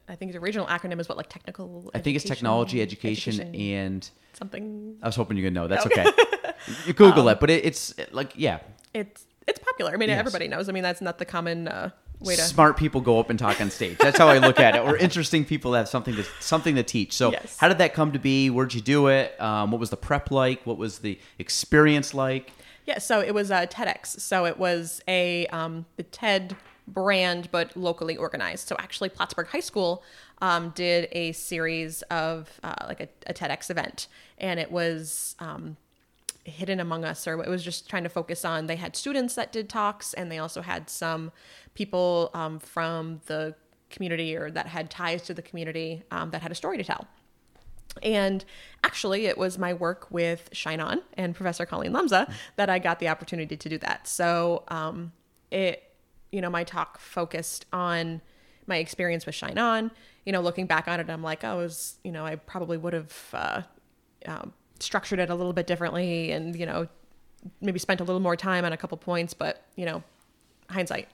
I 0.07 0.13
think 0.15 0.33
the 0.33 0.37
original 0.37 0.67
acronym 0.67 0.99
is 1.01 1.09
what 1.09 1.17
like 1.17 1.29
technical 1.29 1.89
I 1.95 1.99
think 1.99 2.15
it's 2.15 2.23
technology, 2.25 2.79
education, 2.81 3.55
and 3.55 4.07
something 4.33 4.97
I 5.01 5.07
was 5.07 5.15
hoping 5.15 5.35
you 5.35 5.43
could 5.43 5.53
know. 5.53 5.67
That's 5.67 5.85
okay. 5.87 6.05
you 6.85 6.93
Google 6.93 7.23
Um, 7.27 7.29
it, 7.33 7.39
but 7.39 7.49
it, 7.49 7.65
it's 7.65 7.95
like 8.11 8.33
yeah, 8.35 8.59
it's 8.93 9.25
it's 9.47 9.57
popular. 9.57 9.91
I 9.91 9.97
mean, 9.97 10.09
Yes. 10.09 10.19
everybody 10.19 10.47
knows. 10.47 10.69
I 10.69 10.73
mean, 10.73 10.83
that's 10.83 11.01
not 11.01 11.17
the 11.17 11.25
common 11.25 11.67
uh, 11.67 11.89
way 12.19 12.35
to 12.35 12.41
smart 12.41 12.77
people 12.77 13.01
go 13.01 13.19
up 13.19 13.29
and 13.29 13.37
talk 13.39 13.61
on 13.61 13.71
stage. 13.71 13.97
That's 13.97 14.17
how 14.17 14.27
I 14.27 14.37
look 14.39 14.59
at 14.59 14.75
it. 14.75 14.79
Or 14.81 14.97
interesting 15.07 15.45
people 15.45 15.71
that 15.71 15.79
have 15.79 15.89
something 15.89 16.15
to 16.15 16.23
something 16.39 16.75
to 16.75 16.83
teach. 16.83 17.13
So 17.13 17.31
Yes. 17.31 17.57
how 17.57 17.67
did 17.67 17.77
that 17.79 17.93
come 17.93 18.11
to 18.11 18.19
be? 18.19 18.49
Where'd 18.49 18.73
you 18.73 18.81
do 18.81 19.07
it? 19.07 19.39
Um, 19.41 19.71
what 19.71 19.79
was 19.79 19.89
the 19.89 19.97
prep 19.97 20.31
like? 20.31 20.65
What 20.65 20.77
was 20.77 20.99
the 20.99 21.19
experience 21.37 22.13
like? 22.13 22.51
Yeah, 22.85 22.97
so 22.99 23.19
it 23.21 23.33
was 23.33 23.51
a 23.51 23.67
TEDx. 23.67 24.19
So 24.19 24.45
it 24.45 24.57
was 24.57 25.01
a 25.07 25.45
um, 25.47 25.85
the 25.95 26.03
TED 26.03 26.55
brand, 26.87 27.49
but 27.51 27.77
locally 27.77 28.17
organized. 28.17 28.67
So 28.67 28.75
actually, 28.79 29.09
Plattsburgh 29.09 29.47
High 29.47 29.59
School 29.59 30.03
um, 30.41 30.71
did 30.75 31.07
a 31.11 31.31
series 31.33 32.01
of 32.03 32.49
uh, 32.63 32.73
like 32.87 32.99
a, 32.99 33.07
a 33.27 33.33
TEDx 33.33 33.69
event, 33.69 34.07
and 34.39 34.59
it 34.59 34.71
was 34.71 35.35
um, 35.39 35.77
hidden 36.49 36.79
among 36.79 37.05
us, 37.05 37.27
or 37.27 37.41
it 37.41 37.49
was 37.49 37.63
just 37.63 37.89
trying 37.89 38.03
to 38.03 38.09
focus 38.09 38.43
on. 38.43 38.67
They 38.67 38.75
had 38.75 38.95
students 38.95 39.35
that 39.35 39.51
did 39.51 39.69
talks, 39.69 40.13
and 40.13 40.31
they 40.31 40.39
also 40.39 40.61
had 40.61 40.89
some 40.89 41.31
people 41.73 42.31
um, 42.33 42.59
from 42.59 43.21
the 43.27 43.55
community 43.89 44.35
or 44.35 44.51
that 44.51 44.67
had 44.67 44.89
ties 44.89 45.21
to 45.23 45.33
the 45.33 45.41
community 45.41 46.03
um, 46.11 46.29
that 46.31 46.41
had 46.41 46.51
a 46.51 46.55
story 46.55 46.77
to 46.77 46.83
tell. 46.83 47.07
And 48.03 48.45
actually, 48.83 49.25
it 49.25 49.37
was 49.37 49.57
my 49.57 49.73
work 49.73 50.07
with 50.11 50.49
Shine 50.53 50.79
On 50.79 51.01
and 51.15 51.35
Professor 51.35 51.65
Colleen 51.65 51.91
Lemza 51.91 52.31
that 52.55 52.69
I 52.69 52.79
got 52.79 52.99
the 52.99 53.09
opportunity 53.09 53.57
to 53.57 53.69
do 53.69 53.77
that. 53.79 54.07
So, 54.07 54.63
um, 54.67 55.11
it, 55.51 55.83
you 56.31 56.41
know, 56.41 56.49
my 56.49 56.63
talk 56.63 56.99
focused 56.99 57.65
on 57.73 58.21
my 58.67 58.77
experience 58.77 59.25
with 59.25 59.35
Shine 59.35 59.57
On. 59.57 59.91
You 60.25 60.31
know, 60.31 60.41
looking 60.41 60.67
back 60.67 60.87
on 60.87 60.99
it, 60.99 61.09
I'm 61.09 61.23
like, 61.23 61.43
oh, 61.43 61.59
it 61.59 61.63
was, 61.63 61.97
you 62.03 62.11
know, 62.11 62.25
I 62.25 62.35
probably 62.35 62.77
would 62.77 62.93
have 62.93 63.15
uh, 63.33 63.61
um, 64.27 64.53
structured 64.79 65.19
it 65.19 65.29
a 65.29 65.35
little 65.35 65.53
bit 65.53 65.67
differently 65.67 66.31
and, 66.31 66.55
you 66.55 66.65
know, 66.65 66.87
maybe 67.61 67.79
spent 67.79 68.01
a 68.01 68.03
little 68.03 68.19
more 68.19 68.35
time 68.35 68.65
on 68.65 68.73
a 68.73 68.77
couple 68.77 68.97
points, 68.97 69.33
but, 69.33 69.63
you 69.75 69.85
know, 69.85 70.03
hindsight. 70.69 71.07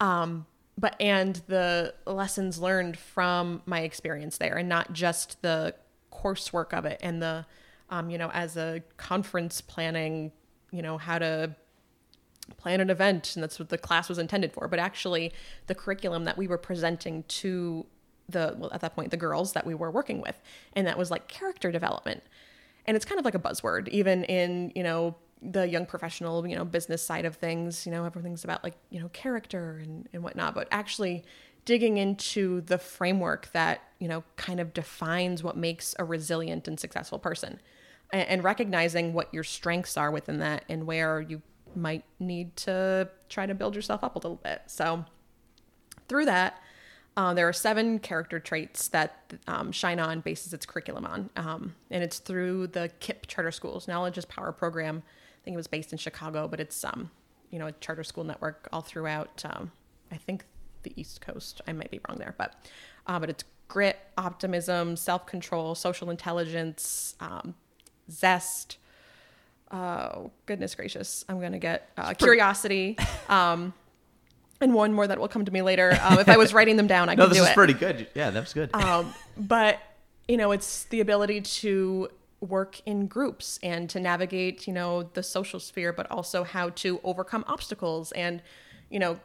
Um, 0.00 0.46
but 0.78 0.96
and 0.98 1.42
the 1.46 1.94
lessons 2.06 2.58
learned 2.58 2.96
from 2.96 3.62
my 3.66 3.80
experience 3.80 4.38
there 4.38 4.56
and 4.56 4.68
not 4.68 4.92
just 4.92 5.42
the 5.42 5.74
coursework 6.10 6.72
of 6.72 6.86
it 6.86 6.98
and 7.02 7.20
the 7.20 7.44
um, 7.90 8.08
you 8.08 8.16
know 8.16 8.30
as 8.30 8.56
a 8.56 8.82
conference 8.96 9.60
planning 9.60 10.32
you 10.70 10.80
know 10.80 10.96
how 10.96 11.18
to 11.18 11.54
plan 12.56 12.80
an 12.80 12.88
event 12.88 13.36
and 13.36 13.42
that's 13.42 13.58
what 13.58 13.68
the 13.68 13.76
class 13.76 14.08
was 14.08 14.18
intended 14.18 14.52
for 14.52 14.68
but 14.68 14.78
actually 14.78 15.32
the 15.66 15.74
curriculum 15.74 16.24
that 16.24 16.38
we 16.38 16.48
were 16.48 16.58
presenting 16.58 17.24
to 17.24 17.84
the 18.30 18.54
well 18.58 18.70
at 18.72 18.80
that 18.80 18.94
point 18.94 19.10
the 19.10 19.16
girls 19.16 19.52
that 19.52 19.66
we 19.66 19.74
were 19.74 19.90
working 19.90 20.20
with. 20.20 20.40
And 20.74 20.86
that 20.86 20.98
was 20.98 21.10
like 21.10 21.28
character 21.28 21.70
development 21.70 22.22
and 22.86 22.96
it's 22.96 23.04
kind 23.04 23.18
of 23.18 23.24
like 23.24 23.34
a 23.34 23.38
buzzword 23.38 23.88
even 23.88 24.24
in 24.24 24.72
you 24.74 24.82
know 24.82 25.14
the 25.42 25.66
young 25.66 25.86
professional 25.86 26.46
you 26.46 26.54
know 26.54 26.64
business 26.64 27.02
side 27.02 27.24
of 27.24 27.36
things 27.36 27.86
you 27.86 27.92
know 27.92 28.04
everything's 28.04 28.44
about 28.44 28.62
like 28.62 28.74
you 28.90 29.00
know 29.00 29.08
character 29.10 29.80
and, 29.82 30.08
and 30.12 30.22
whatnot. 30.22 30.54
But 30.54 30.68
actually 30.70 31.24
digging 31.64 31.98
into 31.98 32.62
the 32.62 32.78
framework 32.78 33.50
that 33.52 33.82
you 33.98 34.08
know 34.08 34.24
kind 34.36 34.60
of 34.60 34.72
defines 34.74 35.42
what 35.42 35.56
makes 35.56 35.94
a 35.98 36.04
resilient 36.04 36.68
and 36.68 36.78
successful 36.78 37.18
person 37.18 37.60
and, 38.12 38.28
and 38.28 38.44
recognizing 38.44 39.12
what 39.12 39.32
your 39.32 39.44
strengths 39.44 39.96
are 39.96 40.10
within 40.10 40.38
that 40.38 40.64
and 40.68 40.86
where 40.86 41.20
you 41.20 41.42
might 41.74 42.04
need 42.18 42.56
to 42.56 43.08
try 43.28 43.46
to 43.46 43.54
build 43.54 43.76
yourself 43.76 44.02
up 44.02 44.16
a 44.16 44.18
little 44.18 44.40
bit. 44.42 44.62
So 44.66 45.04
through 46.08 46.24
that, 46.24 46.60
uh, 47.20 47.34
there 47.34 47.46
are 47.46 47.52
seven 47.52 47.98
character 47.98 48.40
traits 48.40 48.88
that 48.88 49.34
um, 49.46 49.72
Shine 49.72 50.00
On 50.00 50.20
bases 50.20 50.54
its 50.54 50.64
curriculum 50.64 51.04
on, 51.04 51.28
um, 51.36 51.74
and 51.90 52.02
it's 52.02 52.18
through 52.18 52.68
the 52.68 52.90
KIPP 53.00 53.26
Charter 53.26 53.50
Schools 53.50 53.86
Knowledge 53.86 54.16
is 54.16 54.24
Power 54.24 54.52
program. 54.52 55.02
I 55.06 55.44
think 55.44 55.52
it 55.52 55.58
was 55.58 55.66
based 55.66 55.92
in 55.92 55.98
Chicago, 55.98 56.48
but 56.48 56.60
it's 56.60 56.82
um, 56.82 57.10
you 57.50 57.58
know 57.58 57.66
a 57.66 57.72
charter 57.72 58.04
school 58.04 58.24
network 58.24 58.70
all 58.72 58.80
throughout. 58.80 59.44
Um, 59.44 59.70
I 60.10 60.16
think 60.16 60.46
the 60.82 60.98
East 60.98 61.20
Coast. 61.20 61.60
I 61.68 61.74
might 61.74 61.90
be 61.90 62.00
wrong 62.08 62.16
there, 62.16 62.34
but 62.38 62.54
uh, 63.06 63.18
but 63.18 63.28
it's 63.28 63.44
grit, 63.68 63.98
optimism, 64.16 64.96
self 64.96 65.26
control, 65.26 65.74
social 65.74 66.08
intelligence, 66.08 67.16
um, 67.20 67.54
zest. 68.10 68.78
Oh 69.70 70.30
goodness 70.46 70.74
gracious! 70.74 71.22
I'm 71.28 71.38
gonna 71.38 71.58
get 71.58 71.90
uh, 71.98 72.14
curiosity. 72.14 72.96
And 74.60 74.74
one 74.74 74.92
more 74.92 75.06
that 75.06 75.18
will 75.18 75.28
come 75.28 75.44
to 75.44 75.52
me 75.52 75.62
later. 75.62 75.98
Um, 76.02 76.18
if 76.18 76.28
I 76.28 76.36
was 76.36 76.52
writing 76.52 76.76
them 76.76 76.86
down, 76.86 77.08
I 77.08 77.14
No, 77.16 77.24
could 77.24 77.30
this 77.30 77.38
do 77.38 77.44
is 77.44 77.50
pretty 77.50 77.72
good. 77.72 78.08
Yeah, 78.14 78.30
that 78.30 78.40
was 78.40 78.52
good. 78.52 78.74
Um, 78.74 79.14
but 79.36 79.78
you 80.28 80.36
know, 80.36 80.52
it's 80.52 80.84
the 80.84 81.00
ability 81.00 81.40
to 81.40 82.08
work 82.40 82.80
in 82.86 83.06
groups 83.06 83.58
and 83.62 83.88
to 83.90 84.00
navigate, 84.00 84.66
you 84.66 84.72
know, 84.72 85.02
the 85.02 85.22
social 85.22 85.60
sphere, 85.60 85.92
but 85.92 86.10
also 86.10 86.44
how 86.44 86.70
to 86.70 87.00
overcome 87.02 87.44
obstacles 87.48 88.12
and 88.12 88.42
you 88.90 88.98
know, 88.98 89.18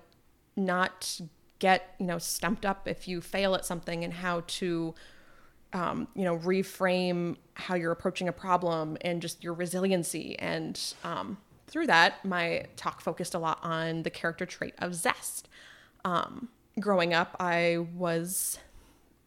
not 0.56 1.20
get, 1.60 1.96
you 2.00 2.06
know, 2.06 2.18
stumped 2.18 2.66
up 2.66 2.88
if 2.88 3.08
you 3.08 3.20
fail 3.20 3.56
at 3.56 3.66
something 3.66 4.04
and 4.04 4.14
how 4.14 4.44
to, 4.48 4.94
um, 5.74 6.08
you 6.16 6.24
know, 6.24 6.38
reframe 6.38 7.36
how 7.56 7.76
you're 7.76 7.92
approaching 7.92 8.28
a 8.28 8.32
problem 8.32 8.98
and 9.02 9.22
just 9.22 9.44
your 9.44 9.54
resiliency. 9.54 10.38
And 10.40 10.80
um, 11.04 11.38
through 11.76 11.88
that, 11.88 12.24
my 12.24 12.64
talk 12.78 13.02
focused 13.02 13.34
a 13.34 13.38
lot 13.38 13.60
on 13.62 14.04
the 14.04 14.10
character 14.10 14.46
trait 14.46 14.74
of 14.78 14.96
zest. 14.96 15.50
Um, 16.06 16.48
growing 16.80 17.14
up, 17.14 17.36
I 17.38 17.80
was 17.94 18.60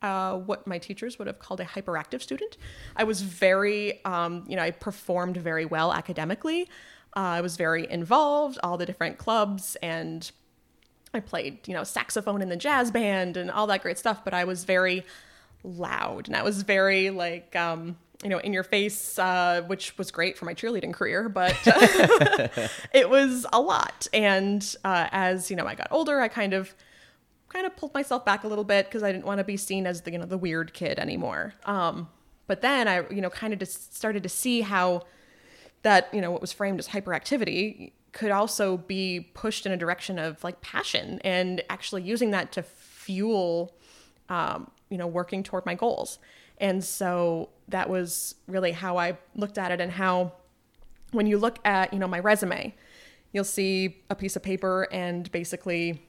uh, 0.00 0.38
what 0.38 0.66
my 0.66 0.78
teachers 0.78 1.18
would 1.18 1.26
have 1.26 1.40
called 1.40 1.60
a 1.60 1.66
hyperactive 1.66 2.22
student. 2.22 2.56
I 2.96 3.04
was 3.04 3.20
very, 3.20 4.02
um, 4.06 4.46
you 4.48 4.56
know, 4.56 4.62
I 4.62 4.70
performed 4.70 5.36
very 5.36 5.66
well 5.66 5.92
academically. 5.92 6.70
Uh, 7.14 7.36
I 7.36 7.42
was 7.42 7.58
very 7.58 7.86
involved, 7.90 8.58
all 8.62 8.78
the 8.78 8.86
different 8.86 9.18
clubs, 9.18 9.76
and 9.82 10.30
I 11.12 11.20
played, 11.20 11.68
you 11.68 11.74
know, 11.74 11.84
saxophone 11.84 12.40
in 12.40 12.48
the 12.48 12.56
jazz 12.56 12.90
band 12.90 13.36
and 13.36 13.50
all 13.50 13.66
that 13.66 13.82
great 13.82 13.98
stuff. 13.98 14.24
But 14.24 14.32
I 14.32 14.44
was 14.44 14.64
very 14.64 15.04
loud, 15.62 16.28
and 16.28 16.34
I 16.34 16.42
was 16.42 16.62
very 16.62 17.10
like, 17.10 17.54
um, 17.54 17.98
you 18.22 18.28
know, 18.28 18.38
in 18.38 18.52
your 18.52 18.64
face, 18.64 19.18
uh, 19.18 19.62
which 19.66 19.96
was 19.96 20.10
great 20.10 20.36
for 20.36 20.44
my 20.44 20.54
cheerleading 20.54 20.92
career, 20.92 21.28
but 21.28 21.56
it 22.92 23.08
was 23.08 23.46
a 23.52 23.60
lot. 23.60 24.08
And 24.12 24.76
uh, 24.84 25.08
as 25.12 25.50
you 25.50 25.56
know, 25.56 25.66
I 25.66 25.74
got 25.74 25.88
older, 25.90 26.20
I 26.20 26.28
kind 26.28 26.52
of 26.52 26.74
kind 27.48 27.66
of 27.66 27.74
pulled 27.76 27.94
myself 27.94 28.24
back 28.24 28.44
a 28.44 28.48
little 28.48 28.64
bit 28.64 28.86
because 28.86 29.02
I 29.02 29.10
didn't 29.12 29.24
want 29.24 29.38
to 29.38 29.44
be 29.44 29.56
seen 29.56 29.86
as 29.86 30.02
the 30.02 30.12
you 30.12 30.18
know 30.18 30.26
the 30.26 30.38
weird 30.38 30.74
kid 30.74 30.98
anymore. 30.98 31.54
Um, 31.64 32.08
but 32.46 32.60
then 32.60 32.88
I 32.88 33.04
you 33.10 33.20
know 33.20 33.30
kind 33.30 33.52
of 33.52 33.58
just 33.58 33.94
started 33.94 34.22
to 34.24 34.28
see 34.28 34.62
how 34.62 35.02
that 35.82 36.12
you 36.12 36.20
know 36.20 36.30
what 36.30 36.40
was 36.40 36.52
framed 36.52 36.78
as 36.78 36.88
hyperactivity 36.88 37.92
could 38.12 38.30
also 38.30 38.78
be 38.78 39.30
pushed 39.34 39.64
in 39.64 39.70
a 39.70 39.76
direction 39.76 40.18
of 40.18 40.42
like 40.42 40.60
passion 40.60 41.20
and 41.22 41.62
actually 41.70 42.02
using 42.02 42.30
that 42.30 42.50
to 42.52 42.62
fuel 42.62 43.76
um, 44.28 44.70
you 44.90 44.98
know 44.98 45.06
working 45.06 45.42
toward 45.42 45.64
my 45.64 45.74
goals. 45.74 46.18
And 46.60 46.82
so 46.82 47.50
that 47.68 47.88
was 47.88 48.34
really 48.46 48.72
how 48.72 48.96
I 48.96 49.16
looked 49.34 49.58
at 49.58 49.70
it 49.70 49.80
and 49.80 49.92
how 49.92 50.32
when 51.12 51.26
you 51.26 51.38
look 51.38 51.58
at 51.64 51.92
you 51.92 51.98
know 51.98 52.08
my 52.08 52.18
resume, 52.18 52.74
you'll 53.32 53.44
see 53.44 54.02
a 54.10 54.14
piece 54.14 54.36
of 54.36 54.42
paper 54.42 54.88
and 54.92 55.30
basically 55.32 56.02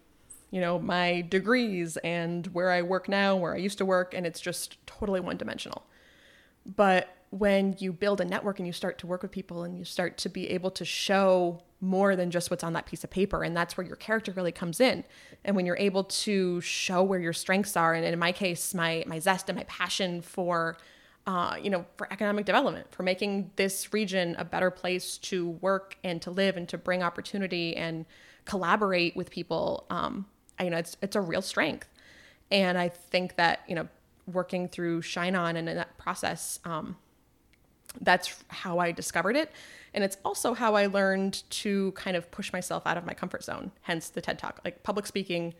you 0.51 0.61
know, 0.61 0.79
my 0.79 1.21
degrees 1.29 1.97
and 1.97 2.47
where 2.47 2.71
I 2.71 2.81
work 2.81 3.07
now, 3.07 3.35
where 3.35 3.53
I 3.53 3.57
used 3.57 3.77
to 3.79 3.85
work, 3.85 4.13
and 4.13 4.25
it's 4.25 4.39
just 4.39 4.83
totally 4.87 5.19
one 5.19 5.37
dimensional. 5.37 5.85
But 6.65 7.15
when 7.29 7.75
you 7.77 7.93
build 7.93 8.19
a 8.19 8.25
network 8.25 8.57
and 8.59 8.65
you 8.65 8.73
start 8.73 8.97
to 8.99 9.07
work 9.07 9.21
with 9.21 9.31
people 9.31 9.63
and 9.63 9.77
you 9.77 9.85
start 9.85 10.17
to 10.17 10.29
be 10.29 10.49
able 10.49 10.71
to 10.71 10.85
show 10.85 11.61
more 11.81 12.15
than 12.15 12.29
just 12.29 12.51
what's 12.51 12.63
on 12.63 12.73
that 12.73 12.85
piece 12.85 13.03
of 13.03 13.09
paper, 13.09 13.43
and 13.43 13.55
that's 13.55 13.77
where 13.77 13.87
your 13.87 13.95
character 13.95 14.31
really 14.33 14.51
comes 14.51 14.79
in. 14.79 15.03
And 15.45 15.55
when 15.55 15.65
you're 15.65 15.77
able 15.77 16.03
to 16.03 16.59
show 16.61 17.03
where 17.03 17.19
your 17.19 17.33
strengths 17.33 17.77
are, 17.77 17.93
and 17.93 18.05
in 18.05 18.19
my 18.19 18.31
case, 18.31 18.73
my 18.73 19.03
my 19.07 19.19
zest 19.19 19.49
and 19.49 19.57
my 19.57 19.65
passion 19.65 20.21
for 20.21 20.77
uh, 21.29 21.55
you 21.61 21.69
know, 21.69 21.85
for 21.95 22.11
economic 22.11 22.43
development, 22.43 22.87
for 22.91 23.03
making 23.03 23.51
this 23.55 23.93
region 23.93 24.35
a 24.39 24.43
better 24.45 24.71
place 24.71 25.15
to 25.19 25.49
work 25.61 25.95
and 26.03 26.23
to 26.23 26.31
live 26.31 26.57
and 26.57 26.67
to 26.67 26.75
bring 26.75 27.03
opportunity 27.03 27.75
and 27.75 28.05
collaborate 28.45 29.15
with 29.15 29.29
people. 29.29 29.85
Um, 29.91 30.25
you 30.59 30.71
know, 30.71 30.77
it's 30.77 30.97
it's 31.03 31.15
a 31.15 31.21
real 31.21 31.43
strength. 31.43 31.87
And 32.49 32.79
I 32.79 32.89
think 32.89 33.35
that 33.35 33.61
you 33.67 33.75
know, 33.75 33.87
working 34.25 34.67
through 34.67 35.03
Shine 35.03 35.35
On 35.35 35.55
and 35.55 35.69
in 35.69 35.75
that 35.75 35.97
process, 35.99 36.59
um, 36.65 36.97
that's 38.01 38.43
how 38.47 38.79
I 38.79 38.91
discovered 38.91 39.35
it, 39.35 39.51
and 39.93 40.03
it's 40.03 40.17
also 40.23 40.53
how 40.53 40.75
I 40.75 40.85
learned 40.87 41.43
to 41.51 41.91
kind 41.93 42.15
of 42.15 42.29
push 42.31 42.53
myself 42.53 42.83
out 42.85 42.97
of 42.97 43.05
my 43.05 43.13
comfort 43.13 43.43
zone. 43.43 43.71
Hence 43.81 44.09
the 44.09 44.21
TED 44.21 44.39
Talk. 44.39 44.61
Like 44.63 44.83
public 44.83 45.07
speaking 45.07 45.53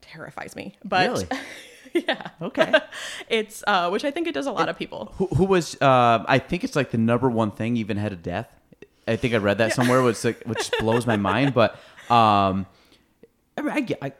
terrifies 0.00 0.56
me, 0.56 0.74
but 0.84 1.08
Really? 1.08 1.26
yeah, 2.06 2.28
Okay. 2.40 2.72
it's 3.28 3.64
uh, 3.66 3.88
which 3.90 4.04
I 4.04 4.10
think 4.10 4.26
it 4.28 4.34
does 4.34 4.46
a 4.46 4.52
lot 4.52 4.68
of 4.68 4.78
people. 4.78 5.12
Who, 5.16 5.26
who 5.26 5.44
was? 5.44 5.80
Uh, 5.80 6.24
I 6.26 6.38
think 6.38 6.64
it's 6.64 6.76
like 6.76 6.90
the 6.90 6.98
number 6.98 7.28
one 7.28 7.50
thing, 7.50 7.76
even 7.76 7.98
ahead 7.98 8.12
of 8.12 8.22
death. 8.22 8.48
I 9.06 9.16
think 9.16 9.32
I 9.32 9.38
read 9.38 9.58
that 9.58 9.72
somewhere, 9.72 10.02
which 10.02 10.22
like, 10.22 10.42
which 10.44 10.70
blows 10.80 11.06
my 11.06 11.16
mind. 11.16 11.54
But 11.54 11.72
um, 12.10 12.66
I, 13.56 13.62
mean, 13.62 13.70
I 13.70 13.80
get. 13.80 13.98
I, 14.02 14.12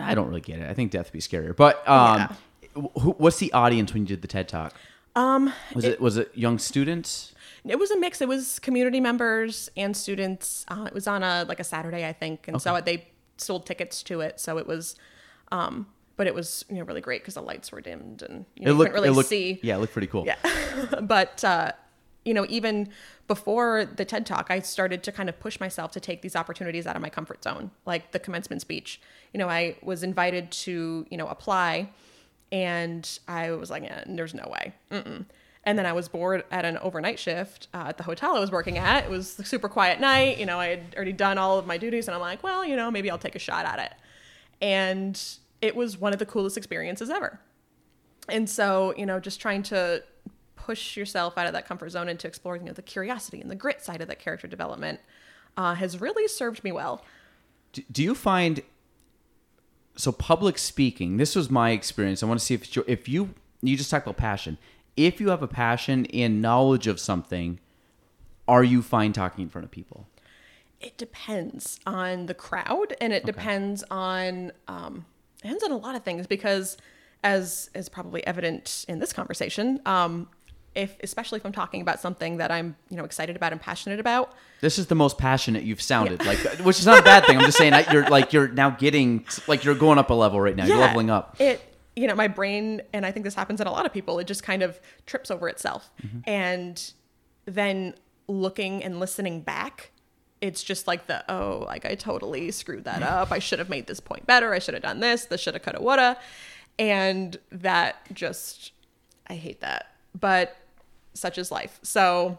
I 0.00 0.14
don't 0.14 0.28
really 0.28 0.40
get 0.40 0.58
it. 0.60 0.70
I 0.70 0.74
think 0.74 0.90
death 0.90 1.06
would 1.06 1.12
be 1.12 1.18
scarier. 1.18 1.54
But 1.54 1.86
um, 1.86 2.34
who, 2.74 3.10
what's 3.18 3.38
the 3.38 3.52
audience 3.52 3.92
when 3.92 4.04
you 4.04 4.08
did 4.08 4.22
the 4.22 4.28
TED 4.28 4.48
Talk? 4.48 4.74
Um, 5.14 5.52
Was 5.74 5.84
it, 5.84 6.00
was 6.00 6.16
it 6.16 6.30
young 6.34 6.58
students? 6.58 7.34
It 7.64 7.78
was 7.78 7.90
a 7.90 7.98
mix. 7.98 8.20
It 8.20 8.28
was 8.28 8.58
community 8.58 9.00
members 9.00 9.70
and 9.76 9.96
students. 9.96 10.64
Uh, 10.68 10.84
it 10.86 10.94
was 10.94 11.06
on 11.06 11.22
a 11.22 11.44
like 11.48 11.60
a 11.60 11.64
Saturday, 11.64 12.06
I 12.06 12.12
think, 12.12 12.48
and 12.48 12.60
so 12.60 12.80
they 12.80 13.08
sold 13.36 13.66
tickets 13.66 14.02
to 14.04 14.20
it. 14.20 14.40
So 14.40 14.58
it 14.58 14.66
was, 14.66 14.96
um, 15.50 15.86
but 16.16 16.26
it 16.26 16.34
was 16.34 16.64
you 16.68 16.76
know 16.76 16.84
really 16.84 17.00
great 17.00 17.22
because 17.22 17.34
the 17.34 17.42
lights 17.42 17.70
were 17.70 17.80
dimmed 17.80 18.22
and 18.22 18.44
you, 18.56 18.66
know, 18.66 18.72
you 18.72 18.78
couldn't 18.78 18.94
really 18.94 19.08
it 19.08 19.12
looked, 19.12 19.28
see. 19.28 19.60
Yeah, 19.62 19.76
it 19.76 19.78
looked 19.78 19.92
pretty 19.92 20.08
cool. 20.08 20.26
Yeah. 20.26 20.36
but 21.02 21.44
uh, 21.44 21.72
you 22.24 22.34
know, 22.34 22.46
even 22.48 22.88
before 23.28 23.84
the 23.84 24.04
TED 24.04 24.26
Talk, 24.26 24.48
I 24.50 24.60
started 24.60 25.02
to 25.04 25.12
kind 25.12 25.28
of 25.28 25.38
push 25.38 25.60
myself 25.60 25.92
to 25.92 26.00
take 26.00 26.22
these 26.22 26.36
opportunities 26.36 26.86
out 26.86 26.96
of 26.96 27.02
my 27.02 27.10
comfort 27.10 27.42
zone, 27.42 27.70
like 27.86 28.12
the 28.12 28.18
commencement 28.18 28.60
speech. 28.60 29.00
You 29.32 29.38
know, 29.38 29.48
I 29.48 29.76
was 29.82 30.02
invited 30.02 30.50
to 30.52 31.06
you 31.10 31.16
know 31.16 31.28
apply, 31.28 31.90
and 32.50 33.08
I 33.28 33.52
was 33.52 33.70
like, 33.70 33.84
eh, 33.84 34.04
"There's 34.06 34.34
no 34.34 34.48
way." 34.50 34.74
Mm-mm. 34.90 35.26
And 35.64 35.78
then 35.78 35.86
I 35.86 35.92
was 35.92 36.08
bored 36.08 36.42
at 36.50 36.64
an 36.64 36.76
overnight 36.78 37.18
shift 37.20 37.68
uh, 37.72 37.84
at 37.88 37.96
the 37.96 38.02
hotel 38.02 38.34
I 38.36 38.40
was 38.40 38.50
working 38.50 38.78
at. 38.78 39.04
It 39.04 39.10
was 39.10 39.38
a 39.38 39.44
super 39.44 39.68
quiet 39.68 40.00
night. 40.00 40.38
You 40.38 40.46
know, 40.46 40.58
I 40.58 40.68
had 40.68 40.94
already 40.96 41.12
done 41.12 41.38
all 41.38 41.58
of 41.58 41.66
my 41.66 41.78
duties, 41.78 42.08
and 42.08 42.14
I'm 42.16 42.20
like, 42.20 42.42
well, 42.42 42.64
you 42.64 42.74
know, 42.74 42.90
maybe 42.90 43.08
I'll 43.10 43.18
take 43.18 43.36
a 43.36 43.38
shot 43.40 43.64
at 43.64 43.78
it. 43.78 43.92
And 44.60 45.20
it 45.60 45.76
was 45.76 45.96
one 45.98 46.12
of 46.12 46.18
the 46.18 46.26
coolest 46.26 46.56
experiences 46.56 47.10
ever. 47.10 47.38
And 48.28 48.50
so, 48.50 48.92
you 48.96 49.06
know, 49.06 49.20
just 49.20 49.40
trying 49.40 49.62
to 49.64 50.02
push 50.56 50.96
yourself 50.96 51.38
out 51.38 51.46
of 51.46 51.52
that 51.52 51.66
comfort 51.66 51.90
zone 51.90 52.08
into 52.08 52.26
exploring 52.26 52.62
you 52.62 52.66
know, 52.68 52.72
the 52.72 52.82
curiosity 52.82 53.40
and 53.40 53.50
the 53.50 53.54
grit 53.56 53.82
side 53.82 54.00
of 54.00 54.08
that 54.08 54.18
character 54.20 54.46
development 54.46 55.00
uh, 55.56 55.74
has 55.74 56.00
really 56.00 56.26
served 56.28 56.62
me 56.64 56.70
well. 56.72 57.04
Do, 57.72 57.82
do 57.90 58.02
you 58.02 58.14
find 58.14 58.62
so 59.96 60.12
public 60.12 60.58
speaking? 60.58 61.16
This 61.16 61.34
was 61.36 61.50
my 61.50 61.70
experience. 61.70 62.22
I 62.22 62.26
want 62.26 62.38
to 62.40 62.46
see 62.46 62.54
if 62.54 62.74
your- 62.74 62.84
if 62.88 63.08
you 63.08 63.34
you 63.64 63.76
just 63.76 63.90
talked 63.90 64.06
about 64.06 64.16
passion. 64.16 64.58
If 64.96 65.20
you 65.20 65.30
have 65.30 65.42
a 65.42 65.48
passion 65.48 66.06
and 66.06 66.42
knowledge 66.42 66.86
of 66.86 67.00
something, 67.00 67.60
are 68.46 68.64
you 68.64 68.82
fine 68.82 69.12
talking 69.12 69.42
in 69.44 69.48
front 69.48 69.64
of 69.64 69.70
people? 69.70 70.06
It 70.80 70.98
depends 70.98 71.78
on 71.86 72.26
the 72.26 72.34
crowd, 72.34 72.94
and 73.00 73.12
it 73.12 73.24
depends 73.24 73.84
on 73.90 74.52
um, 74.68 75.06
it 75.38 75.42
depends 75.42 75.62
on 75.64 75.70
a 75.70 75.76
lot 75.76 75.94
of 75.94 76.02
things 76.02 76.26
because, 76.26 76.76
as 77.22 77.70
is 77.74 77.88
probably 77.88 78.26
evident 78.26 78.84
in 78.88 78.98
this 78.98 79.12
conversation, 79.12 79.80
um, 79.86 80.28
if 80.74 80.96
especially 81.02 81.38
if 81.38 81.46
I'm 81.46 81.52
talking 81.52 81.82
about 81.82 82.00
something 82.00 82.38
that 82.38 82.50
I'm 82.50 82.76
you 82.90 82.96
know 82.96 83.04
excited 83.04 83.36
about 83.36 83.52
and 83.52 83.60
passionate 83.60 84.00
about, 84.00 84.32
This 84.60 84.78
is 84.78 84.86
the 84.86 84.94
most 84.94 85.18
passionate 85.18 85.62
you've 85.62 85.82
sounded, 85.82 86.24
like, 86.26 86.38
which 86.60 86.80
is 86.80 86.86
not 86.86 86.98
a 86.98 87.02
bad 87.02 87.26
thing. 87.26 87.38
I'm 87.38 87.44
just 87.44 87.58
saying 87.58 87.72
that 87.72 87.92
you're 87.92 88.08
like 88.08 88.32
you're 88.32 88.48
now 88.48 88.70
getting 88.70 89.24
like 89.46 89.64
you're 89.64 89.74
going 89.74 89.98
up 89.98 90.10
a 90.10 90.14
level 90.14 90.40
right 90.40 90.56
now. 90.56 90.66
You're 90.66 90.78
leveling 90.78 91.10
up. 91.10 91.40
It, 91.40 91.60
you 91.94 92.06
know, 92.06 92.14
my 92.14 92.28
brain, 92.28 92.80
and 92.92 93.04
I 93.04 93.10
think 93.10 93.24
this 93.24 93.34
happens 93.34 93.60
in 93.60 93.66
a 93.66 93.72
lot 93.72 93.86
of 93.86 93.92
people, 93.92 94.18
it 94.18 94.26
just 94.26 94.42
kind 94.42 94.62
of 94.62 94.80
trips 95.06 95.30
over 95.30 95.48
itself. 95.48 95.90
Mm-hmm. 96.02 96.18
And 96.24 96.92
then 97.44 97.94
looking 98.28 98.82
and 98.82 98.98
listening 98.98 99.42
back, 99.42 99.90
it's 100.40 100.62
just 100.62 100.86
like 100.86 101.06
the, 101.06 101.24
oh, 101.30 101.64
like 101.66 101.84
I 101.84 101.94
totally 101.94 102.50
screwed 102.50 102.84
that 102.84 103.02
up. 103.02 103.30
I 103.30 103.38
should 103.38 103.58
have 103.58 103.68
made 103.68 103.86
this 103.86 104.00
point 104.00 104.26
better. 104.26 104.52
I 104.52 104.58
should 104.58 104.74
have 104.74 104.82
done 104.82 105.00
this. 105.00 105.26
This 105.26 105.40
shoulda, 105.40 105.60
coulda, 105.60 105.80
woulda. 105.80 106.18
And 106.78 107.36
that 107.50 108.12
just, 108.12 108.72
I 109.28 109.34
hate 109.34 109.60
that. 109.60 109.94
But 110.18 110.56
such 111.14 111.38
is 111.38 111.52
life. 111.52 111.78
So 111.82 112.38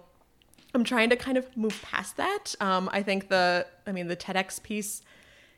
I'm 0.73 0.83
trying 0.83 1.11
to 1.11 1.15
kind 1.15 1.37
of 1.37 1.55
move 1.55 1.79
past 1.83 2.17
that. 2.17 2.55
Um, 2.59 2.89
I 2.91 3.03
think 3.03 3.29
the, 3.29 3.67
I 3.85 3.91
mean, 3.91 4.07
the 4.07 4.17
TEDx 4.17 4.61
piece 4.61 5.01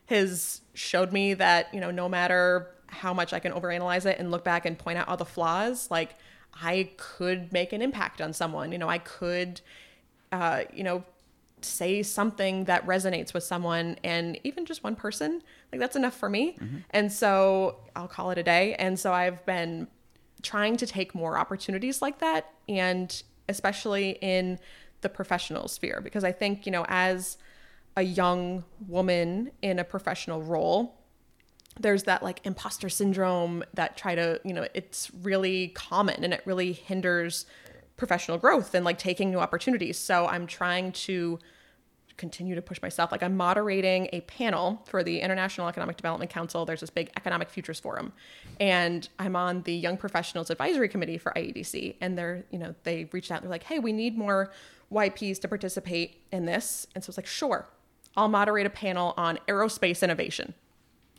has 0.06 0.60
showed 0.74 1.12
me 1.12 1.34
that, 1.34 1.72
you 1.74 1.80
know, 1.80 1.90
no 1.90 2.08
matter 2.08 2.70
how 2.88 3.12
much 3.12 3.32
I 3.32 3.38
can 3.38 3.52
overanalyze 3.52 4.06
it 4.06 4.18
and 4.18 4.30
look 4.30 4.44
back 4.44 4.66
and 4.66 4.78
point 4.78 4.98
out 4.98 5.08
all 5.08 5.16
the 5.16 5.24
flaws, 5.24 5.90
like 5.90 6.16
I 6.62 6.90
could 6.96 7.52
make 7.52 7.72
an 7.72 7.82
impact 7.82 8.20
on 8.20 8.32
someone. 8.32 8.72
You 8.72 8.78
know, 8.78 8.88
I 8.88 8.98
could, 8.98 9.60
uh, 10.32 10.64
you 10.72 10.84
know, 10.84 11.04
say 11.62 12.02
something 12.02 12.64
that 12.64 12.86
resonates 12.86 13.34
with 13.34 13.42
someone 13.42 13.96
and 14.04 14.38
even 14.44 14.64
just 14.66 14.84
one 14.84 14.94
person, 14.94 15.42
like 15.72 15.80
that's 15.80 15.96
enough 15.96 16.14
for 16.16 16.28
me. 16.28 16.56
And 16.90 17.12
so 17.12 17.78
I'll 17.96 18.08
call 18.08 18.30
it 18.30 18.38
a 18.38 18.42
day. 18.42 18.74
And 18.74 18.98
so 18.98 19.12
I've 19.12 19.44
been 19.46 19.88
trying 20.42 20.76
to 20.76 20.86
take 20.86 21.14
more 21.14 21.38
opportunities 21.38 22.00
like 22.00 22.18
that 22.20 22.52
and 22.68 23.22
especially 23.48 24.18
in 24.20 24.58
the 25.00 25.08
professional 25.08 25.66
sphere 25.68 26.00
because 26.02 26.24
I 26.24 26.32
think, 26.32 26.66
you 26.66 26.72
know, 26.72 26.84
as 26.88 27.36
a 27.96 28.02
young 28.02 28.64
woman 28.86 29.50
in 29.62 29.78
a 29.78 29.84
professional 29.84 30.42
role, 30.42 30.94
there's 31.78 32.04
that 32.04 32.22
like 32.22 32.40
imposter 32.44 32.88
syndrome 32.88 33.64
that 33.74 33.96
try 33.96 34.14
to, 34.14 34.40
you 34.44 34.52
know, 34.52 34.66
it's 34.74 35.10
really 35.22 35.68
common 35.68 36.24
and 36.24 36.32
it 36.32 36.42
really 36.44 36.72
hinders 36.72 37.46
professional 37.96 38.38
growth 38.38 38.74
and 38.74 38.84
like 38.84 38.98
taking 38.98 39.30
new 39.30 39.38
opportunities. 39.38 39.98
So 39.98 40.26
I'm 40.26 40.46
trying 40.46 40.92
to 40.92 41.38
continue 42.16 42.54
to 42.54 42.62
push 42.62 42.80
myself. 42.80 43.12
Like 43.12 43.22
I'm 43.22 43.36
moderating 43.36 44.08
a 44.12 44.20
panel 44.22 44.82
for 44.86 45.02
the 45.02 45.20
International 45.20 45.68
Economic 45.68 45.96
Development 45.96 46.30
Council. 46.30 46.64
There's 46.64 46.80
this 46.80 46.90
big 46.90 47.10
economic 47.16 47.50
futures 47.50 47.78
forum, 47.80 48.12
and 48.58 49.08
I'm 49.18 49.36
on 49.36 49.62
the 49.62 49.74
Young 49.74 49.96
Professionals 49.96 50.50
Advisory 50.50 50.88
Committee 50.88 51.18
for 51.18 51.32
IEDC. 51.36 51.96
And 52.00 52.16
they're, 52.16 52.44
you 52.50 52.58
know, 52.58 52.74
they 52.84 53.08
reached 53.12 53.30
out. 53.30 53.42
They're 53.42 53.50
like, 53.50 53.64
"Hey, 53.64 53.78
we 53.78 53.92
need 53.92 54.16
more 54.16 54.50
YPs 54.90 55.38
to 55.40 55.48
participate 55.48 56.22
in 56.32 56.46
this." 56.46 56.86
And 56.94 57.04
so 57.04 57.10
it's 57.10 57.18
like, 57.18 57.26
"Sure, 57.26 57.68
I'll 58.16 58.28
moderate 58.28 58.66
a 58.66 58.70
panel 58.70 59.14
on 59.16 59.38
aerospace 59.46 60.02
innovation." 60.02 60.54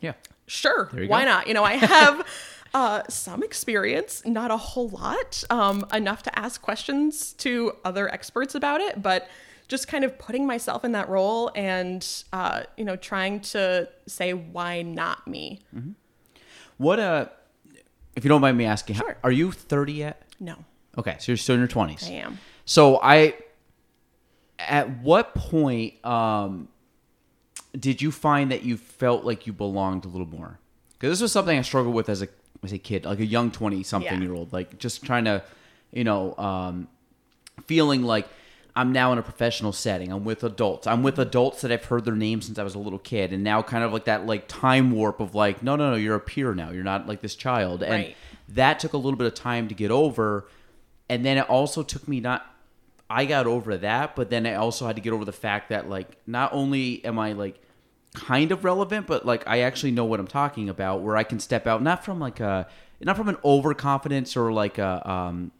Yeah. 0.00 0.12
Sure, 0.46 0.86
why 1.08 1.24
go. 1.24 1.30
not? 1.30 1.46
You 1.48 1.54
know, 1.54 1.64
I 1.64 1.74
have. 1.74 2.26
Uh, 2.74 3.02
some 3.08 3.42
experience, 3.42 4.22
not 4.26 4.50
a 4.50 4.56
whole 4.58 4.90
lot, 4.90 5.42
um, 5.48 5.86
enough 5.90 6.22
to 6.22 6.38
ask 6.38 6.60
questions 6.60 7.32
to 7.32 7.72
other 7.82 8.12
experts 8.12 8.54
about 8.54 8.82
it, 8.82 9.00
but 9.02 9.26
just 9.68 9.88
kind 9.88 10.04
of 10.04 10.18
putting 10.18 10.46
myself 10.46 10.84
in 10.84 10.92
that 10.92 11.08
role 11.08 11.50
and 11.54 12.06
uh, 12.30 12.64
you 12.76 12.84
know 12.84 12.94
trying 12.94 13.40
to 13.40 13.88
say 14.06 14.34
why 14.34 14.82
not 14.82 15.26
me 15.26 15.60
What 16.76 17.00
uh, 17.00 17.28
if 18.14 18.22
you 18.22 18.28
don't 18.28 18.42
mind 18.42 18.58
me 18.58 18.66
asking, 18.66 18.96
Sure. 18.96 19.16
are 19.24 19.32
you 19.32 19.50
30 19.50 19.94
yet? 19.94 20.22
no 20.38 20.56
Okay, 20.98 21.16
so 21.20 21.32
you're 21.32 21.38
still 21.38 21.54
in 21.54 21.60
your 21.62 21.68
20s. 21.68 22.06
i 22.06 22.12
am 22.12 22.38
So 22.66 23.00
I, 23.02 23.32
at 24.58 24.90
what 25.00 25.34
point 25.34 26.04
um, 26.04 26.68
did 27.78 28.00
you 28.02 28.10
find 28.10 28.50
that 28.50 28.62
you 28.62 28.76
felt 28.76 29.24
like 29.24 29.46
you 29.46 29.52
belonged 29.52 30.04
a 30.04 30.08
little 30.08 30.26
more? 30.28 30.58
Because 30.92 31.10
this 31.10 31.22
was 31.22 31.32
something 31.32 31.58
I 31.58 31.62
struggled 31.62 31.94
with 31.94 32.08
as 32.08 32.22
a 32.22 32.28
as 32.64 32.72
a 32.72 32.78
kid, 32.78 33.04
like 33.04 33.20
a 33.20 33.24
young 33.26 33.50
20 33.52 33.82
something 33.84 34.12
Yeah. 34.14 34.20
year 34.20 34.34
old, 34.34 34.52
like 34.52 34.78
just 34.80 35.04
trying 35.04 35.26
to, 35.26 35.44
you 35.92 36.02
know, 36.02 36.36
um, 36.38 36.88
feeling 37.66 38.02
like 38.02 38.26
I'm 38.74 38.90
now 38.92 39.12
in 39.12 39.18
a 39.18 39.22
professional 39.22 39.72
setting. 39.72 40.10
I'm 40.12 40.24
with 40.24 40.42
adults. 40.44 40.86
I'm 40.86 41.02
with 41.04 41.18
adults 41.18 41.60
that 41.62 41.70
I've 41.72 41.84
heard 41.84 42.04
their 42.04 42.14
names 42.16 42.46
since 42.46 42.58
I 42.58 42.62
was 42.64 42.74
a 42.74 42.78
little 42.78 42.98
kid, 42.98 43.32
and 43.32 43.42
now 43.44 43.62
kind 43.62 43.84
of 43.84 43.92
like 43.92 44.04
that 44.06 44.26
like 44.26 44.46
time 44.48 44.90
warp 44.92 45.20
of 45.20 45.34
like, 45.34 45.62
no, 45.62 45.76
no, 45.76 45.90
no, 45.90 45.96
you're 45.96 46.14
a 46.16 46.20
peer 46.20 46.54
now. 46.54 46.70
You're 46.70 46.84
not 46.84 47.06
like 47.06 47.20
this 47.20 47.34
child, 47.36 47.82
and 47.82 47.92
Right. 47.92 48.16
that 48.50 48.78
took 48.80 48.92
a 48.92 48.96
little 48.96 49.16
bit 49.18 49.26
of 49.26 49.34
time 49.34 49.68
to 49.68 49.74
get 49.74 49.90
over. 49.90 50.46
And 51.08 51.24
then 51.24 51.38
it 51.38 51.48
also 51.48 51.82
took 51.82 52.06
me 52.08 52.20
not. 52.20 52.44
I 53.10 53.24
got 53.24 53.46
over 53.46 53.76
that, 53.78 54.14
but 54.16 54.30
then 54.30 54.46
I 54.46 54.54
also 54.54 54.86
had 54.86 54.96
to 54.96 55.02
get 55.02 55.12
over 55.12 55.24
the 55.24 55.32
fact 55.32 55.70
that 55.70 55.88
like 55.88 56.08
not 56.26 56.52
only 56.52 57.04
am 57.04 57.18
I 57.18 57.32
like 57.32 57.60
kind 58.14 58.52
of 58.52 58.64
relevant, 58.64 59.06
but 59.06 59.24
like 59.24 59.46
I 59.46 59.60
actually 59.60 59.92
know 59.92 60.04
what 60.04 60.20
I'm 60.20 60.26
talking 60.26 60.68
about, 60.68 61.02
where 61.02 61.16
I 61.16 61.22
can 61.22 61.40
step 61.40 61.66
out 61.66 61.82
not 61.82 62.04
from 62.04 62.20
like 62.20 62.40
a 62.40 62.68
not 63.00 63.16
from 63.16 63.28
an 63.28 63.38
overconfidence 63.44 64.36
or 64.36 64.52
like 64.52 64.78
a 64.78 65.08
um 65.08 65.52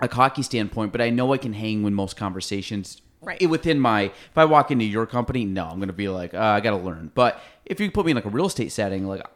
a 0.00 0.08
cocky 0.08 0.42
standpoint, 0.42 0.92
but 0.92 1.00
I 1.00 1.10
know 1.10 1.32
I 1.32 1.38
can 1.38 1.52
hang 1.52 1.82
when 1.82 1.94
most 1.94 2.16
conversations 2.16 3.02
Right. 3.22 3.48
within 3.48 3.80
my 3.80 4.02
if 4.02 4.36
I 4.36 4.44
walk 4.44 4.70
into 4.70 4.84
your 4.84 5.06
company, 5.06 5.44
no, 5.44 5.66
I'm 5.66 5.80
gonna 5.80 5.92
be 5.92 6.08
like, 6.08 6.32
uh, 6.32 6.38
I 6.38 6.60
gotta 6.60 6.76
learn. 6.76 7.10
But 7.14 7.40
if 7.64 7.80
you 7.80 7.90
put 7.90 8.06
me 8.06 8.12
in 8.12 8.16
like 8.16 8.24
a 8.24 8.30
real 8.30 8.46
estate 8.46 8.72
setting, 8.72 9.06
like 9.06 9.26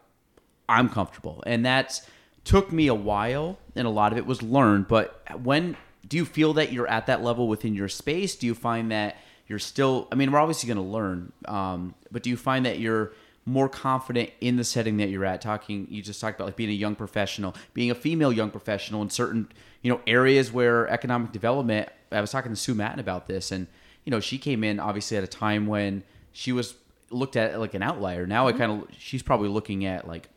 I'm 0.69 0.87
comfortable. 0.89 1.43
And 1.45 1.65
that's 1.65 2.07
took 2.43 2.71
me 2.71 2.87
a 2.87 2.95
while 2.95 3.59
and 3.75 3.85
a 3.85 3.89
lot 3.89 4.11
of 4.11 4.17
it 4.17 4.25
was 4.25 4.41
learned. 4.41 4.87
But 4.87 5.21
when 5.43 5.77
do 6.11 6.17
you 6.17 6.25
feel 6.25 6.51
that 6.55 6.73
you're 6.73 6.89
at 6.89 7.05
that 7.05 7.23
level 7.23 7.47
within 7.47 7.73
your 7.73 7.87
space? 7.87 8.35
Do 8.35 8.45
you 8.45 8.53
find 8.53 8.91
that 8.91 9.15
you're 9.47 9.59
still 9.59 10.09
I 10.11 10.15
mean, 10.15 10.29
we're 10.29 10.39
obviously 10.39 10.67
gonna 10.67 10.83
learn. 10.83 11.31
Um, 11.45 11.95
but 12.11 12.21
do 12.21 12.29
you 12.29 12.35
find 12.35 12.65
that 12.65 12.79
you're 12.79 13.13
more 13.45 13.69
confident 13.69 14.29
in 14.41 14.57
the 14.57 14.63
setting 14.65 14.97
that 14.97 15.09
you're 15.09 15.25
at 15.25 15.41
talking 15.41 15.87
you 15.89 16.01
just 16.01 16.21
talked 16.21 16.37
about 16.37 16.45
like 16.45 16.55
being 16.55 16.69
a 16.69 16.73
young 16.73 16.93
professional 16.95 17.55
being 17.73 17.89
a 17.89 17.95
female 17.95 18.31
young 18.31 18.51
professional 18.51 19.01
in 19.01 19.09
certain 19.09 19.49
you 19.81 19.91
know 19.91 19.99
areas 20.05 20.51
where 20.51 20.87
economic 20.89 21.31
development 21.31 21.89
i 22.11 22.21
was 22.21 22.29
talking 22.29 22.51
to 22.51 22.55
sue 22.55 22.75
Matton 22.75 22.99
about 22.99 23.25
this 23.25 23.51
and 23.51 23.65
you 24.05 24.11
know 24.11 24.19
she 24.19 24.37
came 24.37 24.63
in 24.63 24.79
obviously 24.79 25.17
at 25.17 25.23
a 25.23 25.27
time 25.27 25.65
when 25.65 26.03
she 26.31 26.51
was 26.51 26.75
looked 27.09 27.35
at 27.35 27.59
like 27.59 27.73
an 27.73 27.81
outlier 27.81 28.27
now 28.27 28.45
Mm-hmm. 28.47 28.55
i 28.55 28.59
kind 28.59 28.83
of 28.83 28.87
she's 28.95 29.23
probably 29.23 29.49
looking 29.49 29.85
at 29.85 30.07
like 30.07 30.29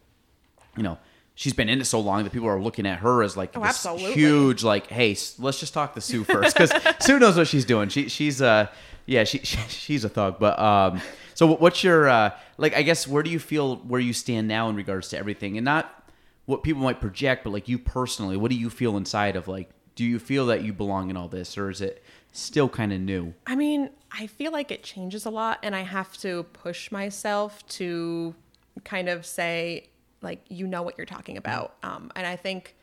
you 0.78 0.82
know 0.82 0.96
she's 1.34 1.52
been 1.52 1.68
in 1.68 1.80
it 1.80 1.84
so 1.84 1.98
long 2.00 2.22
that 2.24 2.32
people 2.32 2.48
are 2.48 2.60
looking 2.60 2.86
at 2.86 2.98
her 3.00 3.22
as 3.22 3.36
like 3.36 3.50
Oh, 3.56 3.60
this 3.60 3.68
absolutely. 3.70 4.12
huge 4.12 4.62
like 4.62 4.86
hey 4.88 5.16
let's 5.38 5.60
just 5.60 5.74
talk 5.74 5.94
to 5.94 6.00
sue 6.00 6.24
first 6.34 6.56
because 6.56 6.72
sue 7.00 7.18
knows 7.18 7.36
what 7.36 7.48
she's 7.48 7.64
doing. 7.64 7.88
She 7.88 8.08
she's 8.08 8.40
uh 8.42 8.68
yeah 9.06 9.24
she, 9.24 9.38
she 9.38 9.58
she's 9.68 10.04
a 10.04 10.08
thug. 10.08 10.38
But 10.38 10.58
um 10.58 11.00
so 11.34 11.46
what's 11.54 11.82
your 11.82 12.08
uh 12.08 12.30
like 12.58 12.76
i 12.76 12.82
guess 12.82 13.08
where 13.08 13.22
do 13.22 13.30
you 13.30 13.40
feel 13.40 13.76
where 13.76 14.00
you 14.00 14.12
stand 14.12 14.46
now 14.48 14.68
in 14.68 14.76
regards 14.76 15.08
to 15.10 15.18
everything? 15.18 15.56
And 15.58 15.64
not 15.64 16.08
what 16.46 16.62
people 16.62 16.82
might 16.82 17.00
project 17.00 17.42
but 17.44 17.50
like 17.50 17.68
you 17.68 17.78
personally 17.78 18.36
what 18.36 18.50
do 18.50 18.56
you 18.56 18.68
feel 18.70 18.96
inside 18.96 19.34
of 19.34 19.48
like 19.48 19.70
do 19.96 20.04
you 20.04 20.18
feel 20.18 20.46
that 20.46 20.62
you 20.62 20.72
belong 20.72 21.08
in 21.10 21.16
all 21.16 21.28
this 21.28 21.56
or 21.56 21.70
is 21.70 21.80
it 21.80 22.02
still 22.32 22.68
kind 22.68 22.92
of 22.92 23.00
new? 23.00 23.32
I 23.46 23.54
mean, 23.54 23.90
I 24.10 24.26
feel 24.26 24.50
like 24.50 24.72
it 24.72 24.82
changes 24.82 25.24
a 25.24 25.30
lot, 25.30 25.60
and 25.62 25.74
I 25.74 25.82
have 25.82 26.16
to 26.18 26.42
push 26.52 26.90
myself 26.90 27.64
to 27.68 28.34
kind 28.82 29.08
of 29.08 29.24
say, 29.24 29.86
like, 30.24 30.44
you 30.48 30.66
know 30.66 30.82
what 30.82 30.96
you're 30.98 31.06
talking 31.06 31.36
about. 31.36 31.76
Um, 31.82 32.10
and 32.16 32.26
I 32.26 32.36
think, 32.36 32.74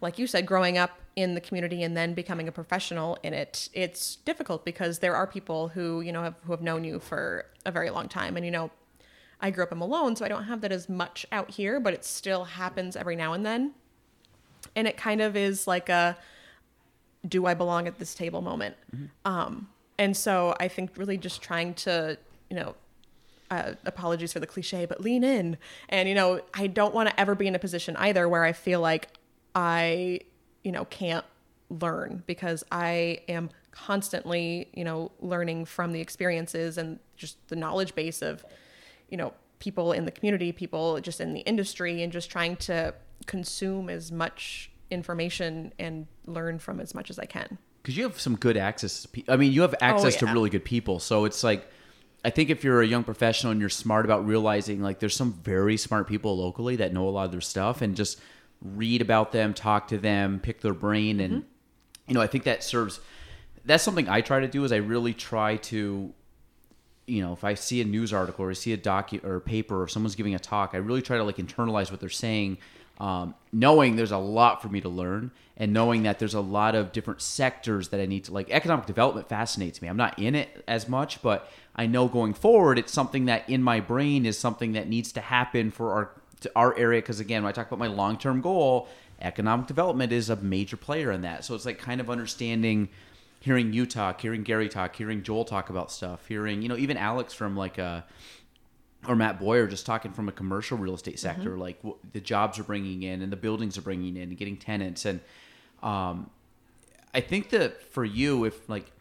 like 0.00 0.18
you 0.18 0.26
said, 0.26 0.46
growing 0.46 0.78
up 0.78 0.98
in 1.14 1.34
the 1.34 1.40
community 1.40 1.82
and 1.82 1.96
then 1.96 2.14
becoming 2.14 2.48
a 2.48 2.52
professional 2.52 3.18
in 3.22 3.32
it, 3.32 3.68
it's 3.72 4.16
difficult 4.16 4.64
because 4.64 4.98
there 4.98 5.14
are 5.14 5.26
people 5.26 5.68
who, 5.68 6.00
you 6.00 6.12
know, 6.12 6.22
have, 6.22 6.34
who 6.44 6.52
have 6.52 6.62
known 6.62 6.84
you 6.84 6.98
for 6.98 7.46
a 7.64 7.70
very 7.70 7.90
long 7.90 8.08
time. 8.08 8.36
And, 8.36 8.44
you 8.44 8.50
know, 8.50 8.70
I 9.40 9.50
grew 9.50 9.64
up 9.64 9.72
in 9.72 9.78
Malone, 9.78 10.16
so 10.16 10.24
I 10.24 10.28
don't 10.28 10.44
have 10.44 10.62
that 10.62 10.72
as 10.72 10.88
much 10.88 11.26
out 11.30 11.50
here, 11.50 11.78
but 11.78 11.92
it 11.94 12.04
still 12.04 12.44
happens 12.44 12.96
every 12.96 13.16
now 13.16 13.34
and 13.34 13.44
then. 13.44 13.72
And 14.74 14.88
it 14.88 14.96
kind 14.96 15.20
of 15.20 15.36
is 15.36 15.66
like 15.66 15.88
a, 15.88 16.16
do 17.26 17.46
I 17.46 17.54
belong 17.54 17.86
at 17.86 17.98
this 17.98 18.14
table 18.14 18.40
moment? 18.40 18.76
Um, 19.24 19.68
and 19.98 20.16
so 20.16 20.54
I 20.60 20.68
think 20.68 20.92
really 20.96 21.18
just 21.18 21.42
trying 21.42 21.74
to, 21.74 22.18
you 22.50 22.56
know, 22.56 22.74
uh, 23.50 23.72
apologies 23.84 24.32
for 24.32 24.40
the 24.40 24.46
cliche, 24.46 24.86
but 24.86 25.00
lean 25.00 25.24
in. 25.24 25.56
And, 25.88 26.08
you 26.08 26.14
know, 26.14 26.40
I 26.54 26.66
don't 26.66 26.94
want 26.94 27.08
to 27.08 27.20
ever 27.20 27.34
be 27.34 27.46
in 27.46 27.54
a 27.54 27.58
position 27.58 27.96
either 27.96 28.28
where 28.28 28.44
I 28.44 28.52
feel 28.52 28.80
like 28.80 29.08
I, 29.54 30.20
you 30.64 30.72
know, 30.72 30.84
can't 30.86 31.24
learn 31.68 32.22
because 32.26 32.64
I 32.70 33.20
am 33.28 33.50
constantly, 33.70 34.68
you 34.74 34.84
know, 34.84 35.12
learning 35.20 35.66
from 35.66 35.92
the 35.92 36.00
experiences 36.00 36.78
and 36.78 36.98
just 37.16 37.36
the 37.48 37.56
knowledge 37.56 37.94
base 37.94 38.22
of, 38.22 38.44
you 39.10 39.16
know, 39.16 39.32
people 39.58 39.92
in 39.92 40.04
the 40.04 40.10
community, 40.10 40.52
people 40.52 41.00
just 41.00 41.20
in 41.20 41.34
the 41.34 41.40
industry, 41.40 42.02
and 42.02 42.12
just 42.12 42.30
trying 42.30 42.56
to 42.56 42.94
consume 43.26 43.88
as 43.88 44.12
much 44.12 44.70
information 44.90 45.72
and 45.78 46.06
learn 46.26 46.58
from 46.58 46.78
as 46.80 46.94
much 46.94 47.10
as 47.10 47.18
I 47.18 47.24
can. 47.24 47.58
because 47.86 47.96
you 47.96 48.02
have 48.02 48.20
some 48.20 48.34
good 48.34 48.56
access. 48.56 49.02
To 49.02 49.08
pe- 49.08 49.22
I 49.28 49.36
mean, 49.36 49.52
you 49.52 49.62
have 49.62 49.76
access 49.80 50.16
to 50.16 50.26
yeah. 50.26 50.32
really 50.32 50.50
good 50.50 50.64
people. 50.64 50.98
So 50.98 51.24
it's 51.24 51.44
like, 51.44 51.70
I 52.26 52.30
think 52.30 52.50
if 52.50 52.64
you're 52.64 52.82
a 52.82 52.86
young 52.86 53.04
professional 53.04 53.52
and 53.52 53.60
you're 53.60 53.70
smart 53.70 54.04
about 54.04 54.26
realizing 54.26 54.82
like 54.82 54.98
there's 54.98 55.14
some 55.14 55.32
very 55.32 55.76
smart 55.76 56.08
people 56.08 56.36
locally 56.36 56.74
that 56.74 56.92
know 56.92 57.08
a 57.08 57.10
lot 57.10 57.26
of 57.26 57.30
their 57.30 57.40
stuff, 57.40 57.82
and 57.82 57.94
just 57.94 58.20
read 58.60 59.00
about 59.00 59.30
them, 59.30 59.54
talk 59.54 59.86
to 59.88 59.98
them, 59.98 60.40
pick 60.40 60.60
their 60.60 60.74
brain, 60.74 61.20
and 61.20 61.32
mm-hmm. 61.32 61.48
you 62.08 62.14
know, 62.14 62.20
I 62.20 62.26
think 62.26 62.42
that 62.42 62.64
serves. 62.64 62.98
That's 63.64 63.84
something 63.84 64.08
I 64.08 64.22
try 64.22 64.40
to 64.40 64.48
do. 64.48 64.64
Is 64.64 64.72
I 64.72 64.78
really 64.78 65.14
try 65.14 65.56
to 65.56 66.12
you 67.06 67.22
know, 67.22 67.32
if 67.32 67.44
I 67.44 67.54
see 67.54 67.80
a 67.80 67.84
news 67.84 68.12
article 68.12 68.44
or 68.44 68.50
I 68.50 68.54
see 68.54 68.72
a 68.72 68.76
docu 68.76 69.22
or 69.24 69.36
a 69.36 69.40
paper 69.40 69.80
or 69.80 69.86
someone's 69.86 70.16
giving 70.16 70.34
a 70.34 70.40
talk, 70.40 70.70
I 70.74 70.78
really 70.78 71.02
try 71.02 71.18
to 71.18 71.22
like 71.22 71.36
internalize 71.36 71.92
what 71.92 72.00
they're 72.00 72.08
saying, 72.08 72.58
um, 72.98 73.34
knowing 73.52 73.96
there's 73.96 74.12
a 74.12 74.18
lot 74.18 74.62
for 74.62 74.68
me 74.68 74.80
to 74.80 74.88
learn 74.88 75.30
and 75.56 75.72
knowing 75.72 76.02
that 76.02 76.18
there's 76.18 76.34
a 76.34 76.40
lot 76.40 76.74
of 76.74 76.92
different 76.92 77.22
sectors 77.22 77.88
that 77.88 78.00
I 78.00 78.06
need 78.06 78.24
to 78.24 78.32
like. 78.32 78.50
Economic 78.50 78.86
development 78.86 79.28
fascinates 79.28 79.80
me. 79.80 79.88
I'm 79.88 79.96
not 79.96 80.18
in 80.18 80.34
it 80.34 80.64
as 80.68 80.88
much, 80.88 81.22
but 81.22 81.50
I 81.74 81.86
know 81.86 82.08
going 82.08 82.34
forward, 82.34 82.78
it's 82.78 82.92
something 82.92 83.26
that 83.26 83.48
in 83.48 83.62
my 83.62 83.80
brain 83.80 84.26
is 84.26 84.38
something 84.38 84.72
that 84.72 84.88
needs 84.88 85.12
to 85.12 85.20
happen 85.20 85.70
for 85.70 85.92
our 85.92 86.10
our 86.54 86.76
area. 86.76 87.00
Because 87.00 87.20
again, 87.20 87.42
when 87.42 87.48
I 87.48 87.52
talk 87.52 87.68
about 87.68 87.78
my 87.78 87.86
long 87.86 88.18
term 88.18 88.40
goal, 88.40 88.88
economic 89.20 89.66
development 89.66 90.12
is 90.12 90.28
a 90.28 90.36
major 90.36 90.76
player 90.76 91.10
in 91.10 91.22
that. 91.22 91.44
So 91.44 91.54
it's 91.54 91.64
like 91.64 91.78
kind 91.78 92.00
of 92.00 92.10
understanding 92.10 92.88
hearing 93.40 93.72
you 93.72 93.86
talk, 93.86 94.20
hearing 94.20 94.42
Gary 94.42 94.68
talk, 94.68 94.96
hearing 94.96 95.22
Joel 95.22 95.44
talk 95.44 95.70
about 95.70 95.90
stuff, 95.90 96.26
hearing 96.26 96.62
you 96.62 96.68
know 96.68 96.76
even 96.76 96.96
Alex 96.96 97.32
from 97.32 97.56
like 97.56 97.78
a 97.78 98.04
or 99.06 99.14
Matt 99.14 99.38
Boyer 99.38 99.66
just 99.66 99.86
talking 99.86 100.12
from 100.12 100.28
a 100.28 100.32
commercial 100.32 100.78
real 100.78 100.94
estate 100.94 101.18
sector, 101.18 101.56
like 101.56 101.78
what 101.82 101.96
the 102.12 102.20
jobs 102.20 102.58
are 102.58 102.64
bringing 102.64 103.02
in 103.02 103.22
and 103.22 103.30
the 103.30 103.36
buildings 103.36 103.78
are 103.78 103.82
bringing 103.82 104.16
in 104.16 104.24
and 104.24 104.36
getting 104.36 104.56
tenants 104.56 105.04
and 105.04 105.20
um, 105.82 106.30
I 107.16 107.20
think 107.20 107.48
that 107.50 107.82
for 107.82 108.04
you, 108.04 108.44
if 108.44 108.68
like 108.68 108.92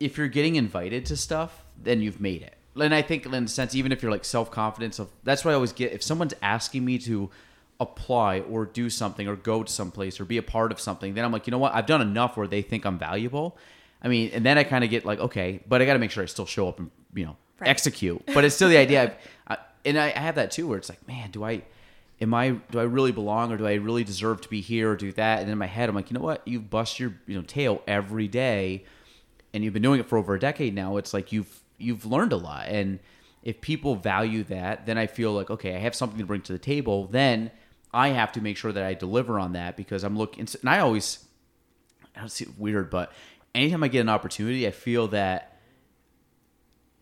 if 0.00 0.18
you're 0.18 0.28
getting 0.28 0.56
invited 0.56 1.06
to 1.06 1.16
stuff, 1.16 1.64
then 1.80 2.02
you've 2.02 2.20
made 2.20 2.42
it. 2.42 2.54
And 2.74 2.94
I 2.94 3.02
think 3.02 3.26
in 3.26 3.32
a 3.32 3.48
sense, 3.48 3.74
even 3.76 3.92
if 3.92 4.02
you're 4.02 4.10
like 4.10 4.24
self 4.24 4.50
confidence 4.50 4.98
of 4.98 5.08
that's 5.22 5.44
what 5.44 5.52
I 5.52 5.54
always 5.54 5.72
get. 5.72 5.92
If 5.92 6.02
someone's 6.02 6.34
asking 6.42 6.84
me 6.84 6.98
to 6.98 7.30
apply 7.78 8.40
or 8.40 8.66
do 8.66 8.90
something 8.90 9.28
or 9.28 9.36
go 9.36 9.62
to 9.62 9.72
someplace 9.72 10.18
or 10.18 10.24
be 10.24 10.36
a 10.36 10.42
part 10.42 10.72
of 10.72 10.80
something, 10.80 11.14
then 11.14 11.24
I'm 11.24 11.30
like, 11.30 11.46
you 11.46 11.52
know 11.52 11.58
what? 11.58 11.74
I've 11.74 11.86
done 11.86 12.00
enough 12.00 12.36
where 12.36 12.48
they 12.48 12.62
think 12.62 12.84
I'm 12.84 12.98
valuable. 12.98 13.56
I 14.02 14.08
mean, 14.08 14.30
and 14.32 14.44
then 14.44 14.58
I 14.58 14.64
kind 14.64 14.82
of 14.82 14.90
get 14.90 15.04
like, 15.04 15.20
okay, 15.20 15.60
but 15.68 15.80
I 15.80 15.84
got 15.86 15.92
to 15.92 15.98
make 16.00 16.10
sure 16.10 16.24
I 16.24 16.26
still 16.26 16.46
show 16.46 16.68
up 16.68 16.80
and 16.80 16.90
you 17.14 17.24
know 17.24 17.36
Right. 17.60 17.70
execute. 17.70 18.22
But 18.26 18.44
it's 18.44 18.54
still 18.54 18.68
the 18.68 18.76
idea. 18.76 19.04
Of, 19.04 19.10
I, 19.46 19.54
uh, 19.54 19.56
and 19.84 19.98
I, 19.98 20.06
I 20.14 20.20
have 20.20 20.36
that 20.36 20.50
too, 20.50 20.68
where 20.68 20.78
it's 20.78 20.88
like, 20.88 21.06
man, 21.06 21.30
do 21.30 21.44
I? 21.44 21.62
Am 22.20 22.34
I 22.34 22.50
do 22.70 22.80
I 22.80 22.82
really 22.82 23.12
belong 23.12 23.52
or 23.52 23.56
do 23.56 23.66
I 23.66 23.74
really 23.74 24.02
deserve 24.02 24.40
to 24.40 24.48
be 24.48 24.60
here 24.60 24.90
or 24.90 24.96
do 24.96 25.12
that? 25.12 25.40
And 25.40 25.50
in 25.50 25.56
my 25.56 25.66
head, 25.66 25.88
I'm 25.88 25.94
like, 25.94 26.10
you 26.10 26.14
know 26.14 26.24
what? 26.24 26.46
You 26.46 26.58
bust 26.60 26.98
your 26.98 27.14
you 27.26 27.36
know 27.36 27.42
tail 27.42 27.82
every 27.86 28.26
day, 28.26 28.84
and 29.54 29.62
you've 29.62 29.72
been 29.72 29.82
doing 29.82 30.00
it 30.00 30.06
for 30.06 30.18
over 30.18 30.34
a 30.34 30.38
decade 30.40 30.74
now. 30.74 30.96
It's 30.96 31.14
like 31.14 31.30
you've 31.30 31.60
you've 31.78 32.04
learned 32.04 32.32
a 32.32 32.36
lot 32.36 32.66
and 32.68 32.98
if 33.42 33.60
people 33.60 33.94
value 33.94 34.42
that 34.44 34.84
then 34.84 34.98
i 34.98 35.06
feel 35.06 35.32
like 35.32 35.48
okay 35.48 35.74
i 35.74 35.78
have 35.78 35.94
something 35.94 36.18
to 36.18 36.24
bring 36.24 36.42
to 36.42 36.52
the 36.52 36.58
table 36.58 37.06
then 37.06 37.50
i 37.94 38.08
have 38.08 38.32
to 38.32 38.40
make 38.40 38.56
sure 38.56 38.72
that 38.72 38.84
i 38.84 38.92
deliver 38.92 39.38
on 39.38 39.52
that 39.52 39.76
because 39.76 40.04
i'm 40.04 40.18
looking 40.18 40.40
and 40.40 40.68
i 40.68 40.80
always 40.80 41.24
i 42.16 42.20
don't 42.20 42.30
see 42.30 42.46
weird 42.58 42.90
but 42.90 43.12
anytime 43.54 43.82
i 43.82 43.88
get 43.88 44.00
an 44.00 44.08
opportunity 44.08 44.66
i 44.66 44.70
feel 44.70 45.08
that 45.08 45.57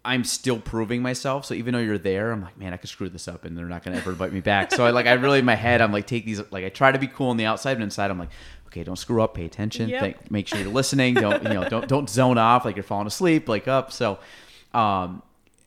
I'm 0.06 0.24
still 0.24 0.58
proving 0.58 1.02
myself. 1.02 1.44
So 1.44 1.54
even 1.54 1.74
though 1.74 1.80
you're 1.80 1.98
there, 1.98 2.30
I'm 2.32 2.40
like, 2.40 2.56
man, 2.58 2.72
I 2.72 2.76
could 2.76 2.88
screw 2.88 3.08
this 3.08 3.26
up, 3.28 3.44
and 3.44 3.56
they're 3.58 3.66
not 3.66 3.82
gonna 3.84 3.96
ever 3.96 4.10
invite 4.10 4.32
me 4.32 4.40
back. 4.40 4.72
So 4.72 4.86
I 4.86 4.90
like, 4.90 5.06
I 5.06 5.12
really 5.14 5.40
in 5.40 5.44
my 5.44 5.54
head, 5.56 5.80
I'm 5.80 5.92
like, 5.92 6.06
take 6.06 6.24
these, 6.24 6.40
like, 6.50 6.64
I 6.64 6.68
try 6.68 6.92
to 6.92 6.98
be 6.98 7.06
cool 7.08 7.28
on 7.28 7.36
the 7.36 7.44
outside, 7.46 7.74
but 7.74 7.82
inside, 7.82 8.10
I'm 8.10 8.18
like, 8.18 8.30
okay, 8.68 8.84
don't 8.84 8.96
screw 8.96 9.20
up, 9.22 9.34
pay 9.34 9.44
attention, 9.44 9.88
Yep. 9.88 10.00
think, 10.00 10.30
make 10.30 10.46
sure 10.48 10.60
you're 10.60 10.70
listening, 10.72 11.14
don't 11.14 11.42
you 11.42 11.48
know, 11.50 11.68
don't 11.68 11.88
don't 11.88 12.08
zone 12.08 12.38
off, 12.38 12.64
like 12.64 12.76
you're 12.76 12.82
falling 12.82 13.06
asleep, 13.06 13.48
like 13.48 13.66
up. 13.68 13.92
So, 13.92 14.18
um, 14.72 15.22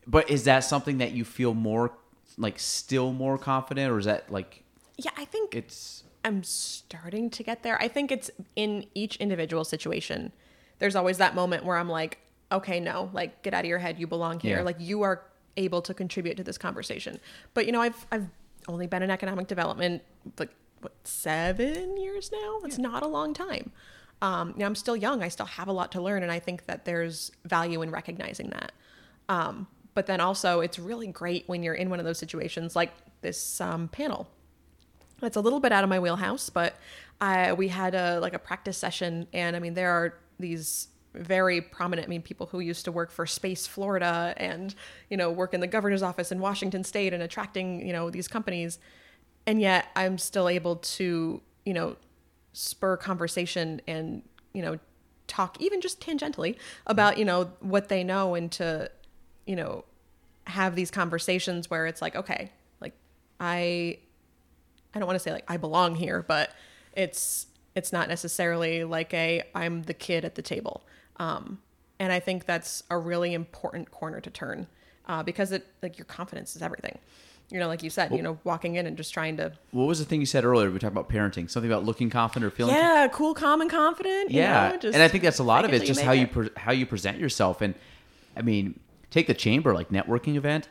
but 0.07 0.29
is 0.29 0.45
that 0.45 0.59
something 0.61 0.99
that 0.99 1.11
you 1.11 1.25
feel 1.25 1.53
more 1.53 1.91
like 2.37 2.57
still 2.59 3.11
more 3.11 3.37
confident, 3.37 3.91
or 3.91 3.99
is 3.99 4.05
that 4.05 4.31
like 4.31 4.63
Yeah, 4.97 5.11
I 5.17 5.25
think 5.25 5.55
it's 5.55 6.03
I'm 6.23 6.43
starting 6.43 7.29
to 7.31 7.43
get 7.43 7.63
there. 7.63 7.81
I 7.81 7.87
think 7.87 8.11
it's 8.11 8.29
in 8.55 8.85
each 8.93 9.15
individual 9.17 9.63
situation. 9.63 10.31
There's 10.79 10.95
always 10.95 11.17
that 11.17 11.35
moment 11.35 11.65
where 11.65 11.77
I'm 11.77 11.89
like, 11.89 12.19
okay, 12.51 12.79
no, 12.79 13.09
like 13.13 13.41
get 13.43 13.53
out 13.53 13.63
of 13.63 13.69
your 13.69 13.79
head. 13.79 13.99
You 13.99 14.07
belong 14.07 14.39
here. 14.39 14.57
Yeah. 14.57 14.63
Like 14.63 14.77
you 14.79 15.01
are 15.03 15.23
able 15.57 15.81
to 15.83 15.93
contribute 15.93 16.37
to 16.37 16.43
this 16.43 16.57
conversation. 16.57 17.19
But 17.53 17.65
you 17.65 17.71
know, 17.71 17.81
I've 17.81 18.05
I've 18.11 18.27
only 18.67 18.87
been 18.87 19.03
in 19.03 19.11
economic 19.11 19.47
development 19.47 20.03
like 20.37 20.51
what 20.81 20.93
seven 21.03 21.97
years 21.97 22.31
now. 22.31 22.59
That's 22.61 22.77
not 22.77 23.03
a 23.03 23.07
long 23.07 23.33
time. 23.33 23.71
Um, 24.21 24.49
you 24.49 24.59
know, 24.59 24.65
I'm 24.65 24.75
still 24.75 24.97
young. 24.97 25.23
I 25.23 25.29
still 25.29 25.45
have 25.45 25.67
a 25.67 25.71
lot 25.71 25.91
to 25.93 26.01
learn, 26.01 26.23
and 26.23 26.31
I 26.31 26.39
think 26.39 26.65
that 26.65 26.85
there's 26.85 27.31
value 27.45 27.81
in 27.81 27.89
recognizing 27.89 28.49
that. 28.49 28.73
Um, 29.29 29.67
but 29.93 30.07
then 30.07 30.19
also, 30.19 30.59
it's 30.59 30.77
really 30.77 31.07
great 31.07 31.43
when 31.47 31.63
you're 31.63 31.73
in 31.73 31.89
one 31.89 31.99
of 31.99 32.05
those 32.05 32.17
situations 32.17 32.75
like 32.75 32.91
this 33.21 33.61
um, 33.61 33.87
panel 33.87 34.27
it's 35.23 35.37
a 35.37 35.41
little 35.41 35.59
bit 35.59 35.71
out 35.71 35.83
of 35.83 35.89
my 35.89 35.99
wheelhouse, 35.99 36.49
but 36.49 36.75
I, 37.19 37.53
we 37.53 37.67
had 37.67 37.95
a 37.95 38.19
like 38.19 38.33
a 38.33 38.39
practice 38.39 38.77
session, 38.77 39.27
and 39.33 39.55
I 39.55 39.59
mean 39.59 39.73
there 39.73 39.91
are 39.91 40.15
these 40.39 40.87
very 41.13 41.61
prominent, 41.61 42.07
I 42.07 42.09
mean 42.09 42.21
people 42.21 42.47
who 42.47 42.59
used 42.59 42.85
to 42.85 42.91
work 42.91 43.11
for 43.11 43.25
Space 43.25 43.67
Florida 43.67 44.33
and 44.37 44.73
you 45.09 45.17
know 45.17 45.31
work 45.31 45.53
in 45.53 45.59
the 45.59 45.67
governor's 45.67 46.03
office 46.03 46.31
in 46.31 46.39
Washington 46.39 46.83
State 46.83 47.13
and 47.13 47.23
attracting 47.23 47.85
you 47.85 47.93
know 47.93 48.09
these 48.09 48.27
companies, 48.27 48.79
and 49.47 49.61
yet 49.61 49.87
I'm 49.95 50.17
still 50.17 50.47
able 50.47 50.77
to 50.77 51.41
you 51.65 51.73
know 51.73 51.95
spur 52.53 52.97
conversation 52.97 53.81
and 53.87 54.21
you 54.53 54.61
know 54.61 54.79
talk 55.27 55.61
even 55.61 55.81
just 55.81 56.01
tangentially 56.01 56.57
about 56.87 57.17
you 57.17 57.25
know 57.25 57.51
what 57.59 57.89
they 57.89 58.03
know 58.03 58.35
and 58.35 58.51
to 58.51 58.89
you 59.45 59.55
know 59.55 59.85
have 60.47 60.75
these 60.75 60.89
conversations 60.89 61.69
where 61.69 61.85
it's 61.85 62.01
like 62.01 62.15
okay 62.15 62.51
like 62.81 62.93
I 63.39 63.99
I 64.93 64.99
don't 64.99 65.07
want 65.07 65.15
to 65.15 65.23
say 65.23 65.31
like 65.31 65.45
I 65.47 65.57
belong 65.57 65.95
here, 65.95 66.23
but 66.27 66.51
it's 66.93 67.47
it's 67.75 67.93
not 67.93 68.07
necessarily 68.07 68.83
like 68.83 69.13
a 69.13 69.43
I'm 69.53 69.83
the 69.83 69.93
kid 69.93 70.25
at 70.25 70.35
the 70.35 70.41
table. 70.41 70.83
Um, 71.19 71.59
and 71.99 72.11
I 72.13 72.19
think 72.19 72.45
that's 72.45 72.83
a 72.89 72.97
really 72.97 73.33
important 73.33 73.91
corner 73.91 74.21
to 74.21 74.29
turn 74.29 74.67
uh, 75.05 75.21
because 75.23 75.51
it 75.51 75.67
like 75.83 75.97
your 75.97 76.05
confidence 76.05 76.55
is 76.55 76.61
everything. 76.61 76.97
You 77.51 77.59
know, 77.59 77.67
like 77.67 77.81
you 77.81 77.89
said, 77.89 78.11
you 78.11 78.21
know, 78.21 78.37
walking 78.43 78.75
in 78.75 78.85
and 78.85 78.95
just 78.95 79.11
trying 79.11 79.37
to 79.37 79.51
what 79.71 79.85
was 79.85 79.97
the 79.99 80.05
thing 80.05 80.19
you 80.19 80.27
said 80.27 80.45
earlier? 80.45 80.69
We 80.69 80.77
talked 80.77 80.93
about 80.93 81.09
parenting, 81.09 81.49
something 81.49 81.69
about 81.69 81.83
looking 81.83 82.11
confident 82.11 82.45
or 82.51 82.55
feeling 82.55 82.75
yeah, 82.75 83.07
cool, 83.11 83.33
calm, 83.33 83.59
and 83.61 83.69
confident. 83.69 84.29
you 84.29 84.39
yeah 84.39 84.69
know, 84.69 84.77
just 84.77 84.93
and 84.93 85.01
i 85.01 85.07
think 85.07 85.23
that's 85.23 85.39
a 85.39 85.43
lot 85.43 85.65
of 85.65 85.73
it 85.73 85.83
just 85.83 86.01
how 86.01 86.11
you 86.11 86.27
pre- 86.27 86.51
how 86.55 86.71
you 86.71 86.85
present 86.85 87.17
yourself 87.17 87.61
and 87.61 87.73
i 88.37 88.41
mean 88.43 88.79
take 89.09 89.25
the 89.25 89.33
chamber 89.33 89.73
like 89.73 89.89
networking 89.89 90.35
event 90.35 90.69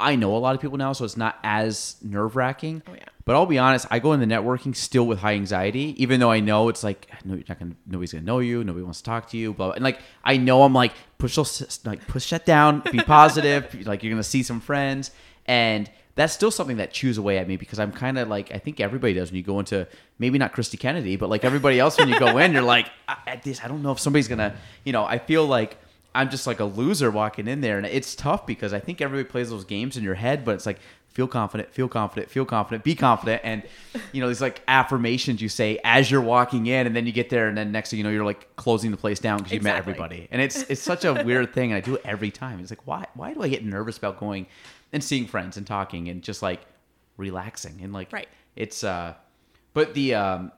i 0.00 0.16
know 0.16 0.36
a 0.36 0.38
lot 0.38 0.54
of 0.54 0.60
people 0.60 0.76
now 0.78 0.92
so 0.92 1.04
it's 1.04 1.16
not 1.16 1.38
as 1.42 1.96
nerve-wracking 2.02 2.82
Oh, 2.88 2.92
yeah. 2.94 3.04
but 3.24 3.34
i'll 3.36 3.46
be 3.46 3.58
honest 3.58 3.86
i 3.90 3.98
go 3.98 4.12
into 4.12 4.26
networking 4.26 4.74
still 4.74 5.06
with 5.06 5.18
high 5.20 5.34
anxiety 5.34 5.94
even 6.02 6.20
though 6.20 6.30
i 6.30 6.40
know 6.40 6.68
it's 6.68 6.82
like 6.82 7.08
no 7.24 7.34
you're 7.34 7.44
not 7.48 7.58
gonna 7.58 7.74
nobody's 7.86 8.12
gonna 8.12 8.24
know 8.24 8.38
you 8.40 8.64
nobody 8.64 8.82
wants 8.84 8.98
to 8.98 9.04
talk 9.04 9.28
to 9.30 9.36
you 9.36 9.52
blah, 9.52 9.66
blah. 9.66 9.74
and 9.74 9.84
like 9.84 10.00
i 10.24 10.36
know 10.36 10.62
i'm 10.62 10.72
like 10.72 10.92
push 11.18 11.36
those 11.36 11.80
like 11.84 12.06
push 12.08 12.30
that 12.30 12.44
down 12.44 12.82
be 12.90 12.98
positive 13.06 13.86
like 13.86 14.02
you're 14.02 14.12
gonna 14.12 14.22
see 14.22 14.42
some 14.42 14.60
friends 14.60 15.10
and 15.46 15.90
that's 16.16 16.32
still 16.32 16.52
something 16.52 16.76
that 16.76 16.92
chews 16.92 17.18
away 17.18 17.38
at 17.38 17.48
me 17.48 17.56
because 17.56 17.80
I'm 17.80 17.90
kind 17.90 18.18
of 18.20 18.28
like 18.28 18.54
I 18.54 18.58
think 18.58 18.78
everybody 18.78 19.14
does 19.14 19.32
when 19.32 19.36
you 19.36 19.42
go 19.42 19.58
into 19.58 19.88
maybe 20.20 20.38
not 20.38 20.52
Christy 20.52 20.76
Kennedy, 20.76 21.16
but 21.16 21.28
like 21.28 21.44
everybody 21.44 21.80
else 21.80 21.98
when 21.98 22.08
you 22.08 22.16
go 22.20 22.38
in, 22.38 22.52
you're 22.52 22.62
like 22.62 22.88
I, 23.08 23.16
at 23.26 23.42
this 23.42 23.60
I 23.64 23.66
don't 23.66 23.82
know 23.82 23.90
if 23.90 23.98
somebody's 23.98 24.28
gonna 24.28 24.54
you 24.84 24.92
know 24.92 25.04
I 25.04 25.18
feel 25.18 25.44
like 25.44 25.76
I'm 26.14 26.30
just 26.30 26.46
like 26.46 26.60
a 26.60 26.64
loser 26.64 27.10
walking 27.10 27.48
in 27.48 27.60
there, 27.60 27.76
and 27.76 27.86
it's 27.86 28.14
tough 28.14 28.46
because 28.46 28.72
I 28.72 28.80
think 28.80 29.00
everybody 29.00 29.28
plays 29.28 29.50
those 29.50 29.64
games 29.64 29.96
in 29.96 30.04
your 30.04 30.14
head, 30.14 30.44
but 30.44 30.54
it's 30.54 30.66
like 30.66 30.78
feel 31.08 31.28
confident, 31.28 31.72
feel 31.72 31.86
confident, 31.88 32.28
feel 32.30 32.44
confident, 32.44 32.82
be 32.84 32.94
confident, 32.94 33.40
and 33.44 33.62
you 34.12 34.20
know 34.20 34.28
these 34.28 34.40
like 34.40 34.62
affirmations 34.68 35.40
you 35.42 35.48
say 35.48 35.78
as 35.84 36.10
you're 36.10 36.20
walking 36.20 36.66
in, 36.66 36.86
and 36.86 36.94
then 36.94 37.06
you 37.06 37.12
get 37.12 37.30
there, 37.30 37.48
and 37.48 37.56
then 37.58 37.72
next 37.72 37.90
thing 37.90 37.98
you 37.98 38.04
know 38.04 38.10
you're 38.10 38.24
like 38.24 38.54
closing 38.56 38.90
the 38.90 38.96
place 38.96 39.18
down 39.20 39.38
because 39.38 39.52
you 39.52 39.60
met 39.60 39.76
everybody, 39.76 40.28
and 40.30 40.40
it's 40.42 40.62
it's 40.70 40.80
such 40.82 41.04
a 41.04 41.22
weird 41.24 41.52
thing, 41.52 41.72
and 41.72 41.76
I 41.76 41.80
do 41.80 41.94
it 41.96 42.02
every 42.04 42.30
time. 42.30 42.60
It's 42.60 42.70
like 42.70 42.86
why 42.86 43.06
why 43.14 43.34
do 43.34 43.42
I 43.42 43.48
get 43.48 43.64
nervous 43.64 43.96
about 43.98 44.18
going 44.20 44.46
and 44.92 45.02
seeing 45.02 45.26
friends 45.26 45.56
and 45.56 45.66
talking 45.66 46.08
and 46.08 46.22
just 46.22 46.42
like 46.42 46.60
relaxing 47.16 47.78
and 47.82 47.92
like 47.92 48.12
Right. 48.12 48.28
it's 48.56 48.82
uh 48.82 49.14
but 49.72 49.94
the 49.94 50.14
um 50.14 50.52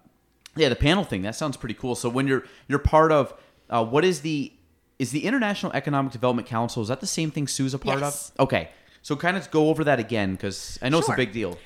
yeah 0.57 0.69
the 0.71 0.77
panel 0.77 1.05
thing 1.05 1.23
that 1.23 1.35
sounds 1.37 1.57
pretty 1.57 1.75
cool 1.75 1.95
so 1.95 2.09
when 2.09 2.27
you're 2.27 2.45
you're 2.69 2.79
part 2.79 3.13
of 3.13 3.35
uh 3.69 3.85
what 3.85 4.05
is 4.07 4.23
the 4.23 4.53
is 4.99 5.11
the 5.11 5.25
international 5.25 5.73
economic 5.73 6.13
development 6.13 6.49
council 6.49 6.83
is 6.83 6.89
that 6.89 7.01
the 7.01 7.07
same 7.07 7.31
thing 7.31 7.47
sue's 7.47 7.75
a 7.75 7.79
part 7.79 8.01
Yes. 8.01 8.33
of 8.39 8.45
okay 8.47 8.71
so 9.03 9.15
kind 9.17 9.37
of 9.37 9.51
go 9.51 9.69
over 9.71 9.85
that 9.85 9.99
again 10.01 10.33
because 10.33 10.79
i 10.83 10.89
know 10.89 10.99
it's 10.99 11.09
a 11.09 11.15
big 11.17 11.33
deal 11.33 11.59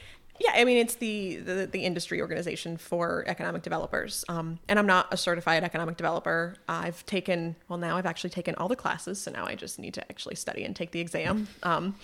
Yeah, 0.42 0.52
I 0.54 0.64
mean 0.64 0.78
it's 0.78 0.94
the, 0.94 1.36
the 1.36 1.66
the 1.70 1.84
industry 1.84 2.18
organization 2.22 2.78
for 2.78 3.24
economic 3.26 3.60
developers, 3.62 4.24
um, 4.30 4.58
and 4.70 4.78
I'm 4.78 4.86
not 4.86 5.04
a 5.12 5.16
certified 5.18 5.62
economic 5.64 5.98
developer. 5.98 6.54
I've 6.66 7.04
taken 7.04 7.56
well 7.68 7.78
now 7.78 7.98
I've 7.98 8.06
actually 8.06 8.30
taken 8.30 8.54
all 8.54 8.66
the 8.74 8.80
classes, 8.84 9.20
so 9.20 9.30
now 9.30 9.44
I 9.44 9.54
just 9.54 9.78
need 9.78 9.92
to 9.94 10.02
actually 10.10 10.36
study 10.36 10.64
and 10.64 10.74
take 10.74 10.92
the 10.92 11.00
exam. 11.00 11.46
Um, 11.62 11.94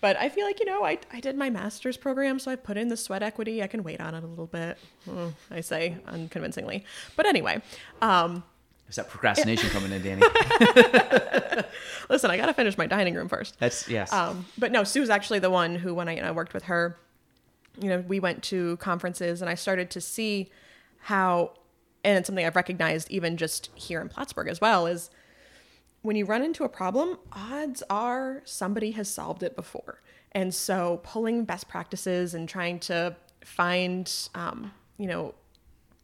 but 0.00 0.16
I 0.16 0.28
feel 0.28 0.44
like 0.44 0.58
you 0.58 0.66
know 0.66 0.82
I 0.84 0.98
I 1.12 1.20
did 1.20 1.36
my 1.36 1.50
master's 1.50 1.96
program, 1.96 2.40
so 2.40 2.50
I 2.50 2.56
put 2.56 2.76
in 2.76 2.88
the 2.88 2.96
sweat 2.96 3.22
equity. 3.22 3.62
I 3.62 3.68
can 3.68 3.84
wait 3.84 4.00
on 4.00 4.12
it 4.16 4.24
a 4.24 4.26
little 4.26 4.46
bit. 4.60 4.76
Mm, 5.08 5.34
I 5.58 5.60
say 5.60 5.82
unconvincingly, 6.06 6.84
but 7.14 7.26
anyway. 7.26 7.62
Um, 8.02 8.42
is 8.88 8.96
that 8.96 9.08
procrastination 9.08 9.70
coming 9.70 9.92
in 9.92 10.02
Dani 10.02 11.64
listen, 12.08 12.30
I 12.30 12.36
got 12.36 12.46
to 12.46 12.54
finish 12.54 12.78
my 12.78 12.86
dining 12.86 13.14
room 13.14 13.28
first. 13.28 13.58
that's 13.58 13.88
yes 13.88 14.12
Um, 14.12 14.46
but 14.56 14.72
no, 14.72 14.84
Sue's 14.84 15.10
actually 15.10 15.38
the 15.38 15.50
one 15.50 15.74
who, 15.76 15.94
when 15.94 16.08
I, 16.08 16.16
you 16.16 16.22
know, 16.22 16.28
I 16.28 16.32
worked 16.32 16.54
with 16.54 16.64
her, 16.64 16.98
you 17.80 17.88
know, 17.88 18.00
we 18.06 18.20
went 18.20 18.42
to 18.44 18.76
conferences 18.78 19.40
and 19.40 19.48
I 19.50 19.54
started 19.54 19.90
to 19.90 20.00
see 20.00 20.50
how, 21.02 21.52
and 22.04 22.18
it's 22.18 22.26
something 22.26 22.44
I've 22.44 22.56
recognized 22.56 23.10
even 23.10 23.36
just 23.36 23.70
here 23.74 24.00
in 24.00 24.08
Plattsburgh 24.08 24.48
as 24.48 24.60
well, 24.60 24.86
is 24.86 25.10
when 26.02 26.16
you 26.16 26.24
run 26.24 26.42
into 26.42 26.64
a 26.64 26.68
problem, 26.68 27.18
odds 27.32 27.82
are 27.90 28.42
somebody 28.44 28.92
has 28.92 29.08
solved 29.08 29.42
it 29.42 29.54
before. 29.54 30.00
And 30.32 30.54
so 30.54 31.00
pulling 31.02 31.44
best 31.44 31.68
practices 31.68 32.34
and 32.34 32.48
trying 32.48 32.78
to 32.80 33.16
find, 33.44 34.12
um, 34.34 34.72
you 34.98 35.06
know, 35.06 35.34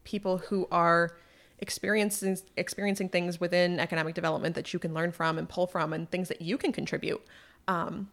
people 0.05 0.39
who 0.39 0.67
are 0.71 1.17
experiencing 1.59 2.37
experiencing 2.57 3.09
things 3.09 3.41
within 3.41 3.79
economic 3.81 4.15
development 4.15 4.55
that 4.55 4.73
you 4.73 4.79
can 4.79 4.93
learn 4.93 5.13
from 5.13 5.39
and 5.39 5.49
pull 5.49 5.67
from 5.67 5.93
and 5.93 6.11
things 6.11 6.29
that 6.29 6.43
you 6.43 6.59
can 6.59 6.73
contribute. 6.73 7.23
Um, 7.69 8.09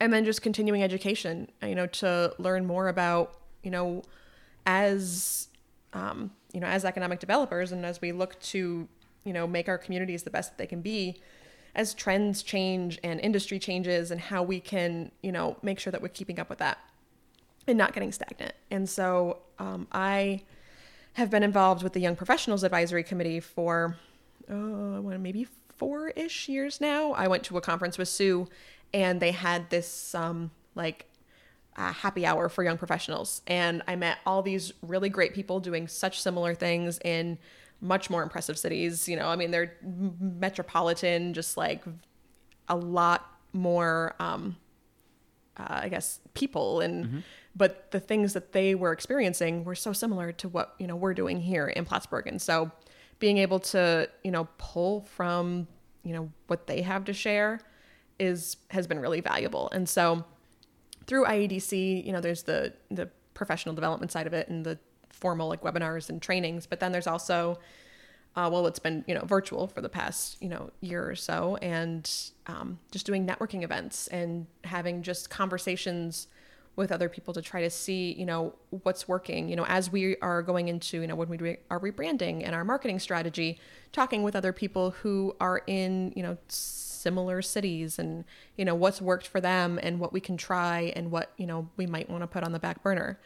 and 0.00 0.12
then 0.12 0.24
just 0.24 0.42
continuing 0.42 0.82
education 0.82 1.48
you 1.62 1.74
know 1.74 1.86
to 1.86 2.34
learn 2.38 2.66
more 2.66 2.88
about 2.88 3.38
you 3.62 3.70
know 3.70 4.02
as 4.66 5.48
um, 5.92 6.30
you 6.52 6.60
know 6.60 6.66
as 6.66 6.84
economic 6.84 7.20
developers 7.20 7.72
and 7.72 7.84
as 7.86 8.00
we 8.00 8.12
look 8.12 8.38
to 8.40 8.88
you 9.24 9.32
know 9.32 9.46
make 9.46 9.68
our 9.68 9.78
communities 9.78 10.22
the 10.22 10.30
best 10.30 10.50
that 10.50 10.58
they 10.58 10.66
can 10.66 10.80
be 10.80 11.20
as 11.74 11.92
trends 11.94 12.42
change 12.42 12.98
and 13.04 13.20
industry 13.20 13.58
changes 13.58 14.10
and 14.10 14.20
how 14.20 14.42
we 14.42 14.60
can 14.60 15.10
you 15.22 15.32
know 15.32 15.56
make 15.62 15.78
sure 15.78 15.90
that 15.90 16.02
we're 16.02 16.08
keeping 16.08 16.38
up 16.38 16.48
with 16.48 16.58
that 16.58 16.78
and 17.66 17.76
not 17.76 17.92
getting 17.92 18.12
stagnant. 18.12 18.54
And 18.70 18.88
so 18.88 19.38
um, 19.58 19.86
i 19.92 20.42
have 21.16 21.30
been 21.30 21.42
involved 21.42 21.82
with 21.82 21.94
the 21.94 22.00
Young 22.00 22.14
Professionals 22.14 22.62
Advisory 22.62 23.02
Committee 23.02 23.40
for 23.40 23.96
uh, 24.50 24.52
maybe 24.54 25.48
four 25.76 26.10
ish 26.10 26.46
years 26.46 26.78
now. 26.78 27.12
I 27.12 27.26
went 27.26 27.42
to 27.44 27.56
a 27.56 27.62
conference 27.62 27.96
with 27.96 28.08
Sue, 28.08 28.48
and 28.92 29.18
they 29.18 29.32
had 29.32 29.70
this 29.70 30.14
um, 30.14 30.50
like 30.74 31.06
uh, 31.74 31.90
happy 31.92 32.26
hour 32.26 32.50
for 32.50 32.62
young 32.62 32.76
professionals, 32.76 33.40
and 33.46 33.82
I 33.88 33.96
met 33.96 34.18
all 34.26 34.42
these 34.42 34.74
really 34.82 35.08
great 35.08 35.32
people 35.32 35.58
doing 35.58 35.88
such 35.88 36.20
similar 36.20 36.54
things 36.54 36.98
in 37.02 37.38
much 37.80 38.10
more 38.10 38.22
impressive 38.22 38.58
cities. 38.58 39.08
You 39.08 39.16
know, 39.16 39.28
I 39.28 39.36
mean, 39.36 39.50
they're 39.50 39.74
metropolitan, 40.20 41.32
just 41.32 41.56
like 41.56 41.82
a 42.68 42.76
lot 42.76 43.26
more. 43.54 44.14
Um, 44.18 44.56
uh, 45.58 45.80
I 45.84 45.88
guess 45.88 46.20
people 46.34 46.82
and 46.82 47.22
but 47.56 47.90
the 47.90 48.00
things 48.00 48.34
that 48.34 48.52
they 48.52 48.74
were 48.74 48.92
experiencing 48.92 49.64
were 49.64 49.74
so 49.74 49.92
similar 49.92 50.30
to 50.32 50.48
what 50.48 50.74
you 50.78 50.86
know 50.86 50.96
we're 50.96 51.14
doing 51.14 51.40
here 51.40 51.66
in 51.66 51.84
Plattsburgh 51.84 52.26
and 52.26 52.40
so 52.40 52.70
being 53.18 53.38
able 53.38 53.58
to 53.58 54.08
you 54.22 54.30
know 54.30 54.46
pull 54.58 55.00
from 55.02 55.66
you 56.04 56.12
know 56.12 56.30
what 56.46 56.66
they 56.66 56.82
have 56.82 57.04
to 57.04 57.12
share 57.12 57.60
is 58.18 58.56
has 58.70 58.86
been 58.86 58.98
really 58.98 59.20
valuable. 59.20 59.68
And 59.72 59.88
so 59.88 60.24
through 61.06 61.24
IEDC, 61.26 62.04
you 62.04 62.12
know, 62.12 62.20
there's 62.20 62.44
the 62.44 62.72
the 62.90 63.08
professional 63.34 63.74
development 63.74 64.12
side 64.12 64.26
of 64.26 64.32
it 64.32 64.48
and 64.48 64.64
the 64.64 64.78
formal 65.10 65.48
like 65.48 65.62
webinars 65.62 66.08
and 66.08 66.20
trainings, 66.20 66.66
but 66.66 66.80
then 66.80 66.92
there's 66.92 67.06
also 67.06 67.58
uh, 68.34 68.50
well, 68.52 68.66
it's 68.66 68.78
been 68.78 69.02
you 69.06 69.14
know 69.14 69.24
virtual 69.24 69.66
for 69.66 69.80
the 69.80 69.88
past 69.88 70.36
you 70.42 70.48
know 70.48 70.70
year 70.80 71.08
or 71.08 71.16
so, 71.16 71.56
and 71.62 72.10
um, 72.46 72.78
just 72.90 73.06
doing 73.06 73.26
networking 73.26 73.62
events 73.62 74.08
and 74.08 74.46
having 74.64 75.02
just 75.02 75.30
conversations 75.30 76.28
with 76.76 76.92
other 76.92 77.08
people 77.08 77.32
to 77.32 77.42
try 77.42 77.62
to 77.62 77.70
see 77.70 78.12
you 78.12 78.26
know 78.26 78.54
what's 78.82 79.08
working. 79.08 79.48
You 79.48 79.56
know, 79.56 79.64
as 79.66 79.90
we 79.90 80.16
are 80.18 80.42
going 80.42 80.68
into 80.68 81.00
you 81.00 81.06
know 81.06 81.16
when 81.16 81.28
we 81.28 81.36
do 81.36 81.56
our 81.70 81.80
rebranding 81.80 82.44
and 82.44 82.54
our 82.54 82.64
marketing 82.64 82.98
strategy, 82.98 83.58
talking 83.92 84.22
with 84.22 84.36
other 84.36 84.52
people 84.52 84.90
who 84.90 85.34
are 85.40 85.62
in 85.66 86.12
you 86.14 86.22
know 86.22 86.36
similar 86.48 87.40
cities 87.42 87.98
and 87.98 88.24
you 88.56 88.64
know 88.64 88.74
what's 88.74 89.00
worked 89.00 89.26
for 89.26 89.40
them 89.40 89.80
and 89.82 89.98
what 89.98 90.12
we 90.12 90.20
can 90.20 90.36
try 90.36 90.92
and 90.94 91.10
what 91.10 91.32
you 91.36 91.46
know 91.46 91.68
we 91.76 91.86
might 91.86 92.08
want 92.08 92.22
to 92.22 92.26
put 92.26 92.44
on 92.44 92.52
the 92.52 92.60
back 92.60 92.82
burner. 92.82 93.18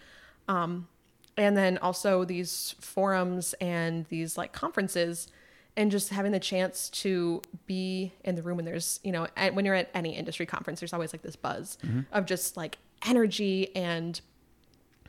Um, 0.48 0.88
and 1.36 1.56
then 1.56 1.78
also 1.78 2.24
these 2.24 2.74
forums 2.80 3.54
and 3.60 4.06
these 4.06 4.36
like 4.36 4.52
conferences 4.52 5.28
and 5.76 5.90
just 5.90 6.10
having 6.10 6.32
the 6.32 6.40
chance 6.40 6.90
to 6.90 7.40
be 7.66 8.12
in 8.24 8.34
the 8.34 8.42
room 8.42 8.56
when 8.56 8.64
there's 8.64 9.00
you 9.02 9.12
know 9.12 9.26
when 9.52 9.64
you're 9.64 9.74
at 9.74 9.88
any 9.94 10.14
industry 10.16 10.46
conference 10.46 10.80
there's 10.80 10.92
always 10.92 11.12
like 11.12 11.22
this 11.22 11.36
buzz 11.36 11.78
mm-hmm. 11.84 12.00
of 12.12 12.26
just 12.26 12.56
like 12.56 12.78
energy 13.06 13.74
and 13.74 14.20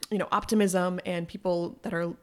you 0.09 0.18
know 0.18 0.27
optimism 0.31 0.99
and 1.05 1.27
people 1.27 1.77
that 1.84 1.93
are 1.93 2.13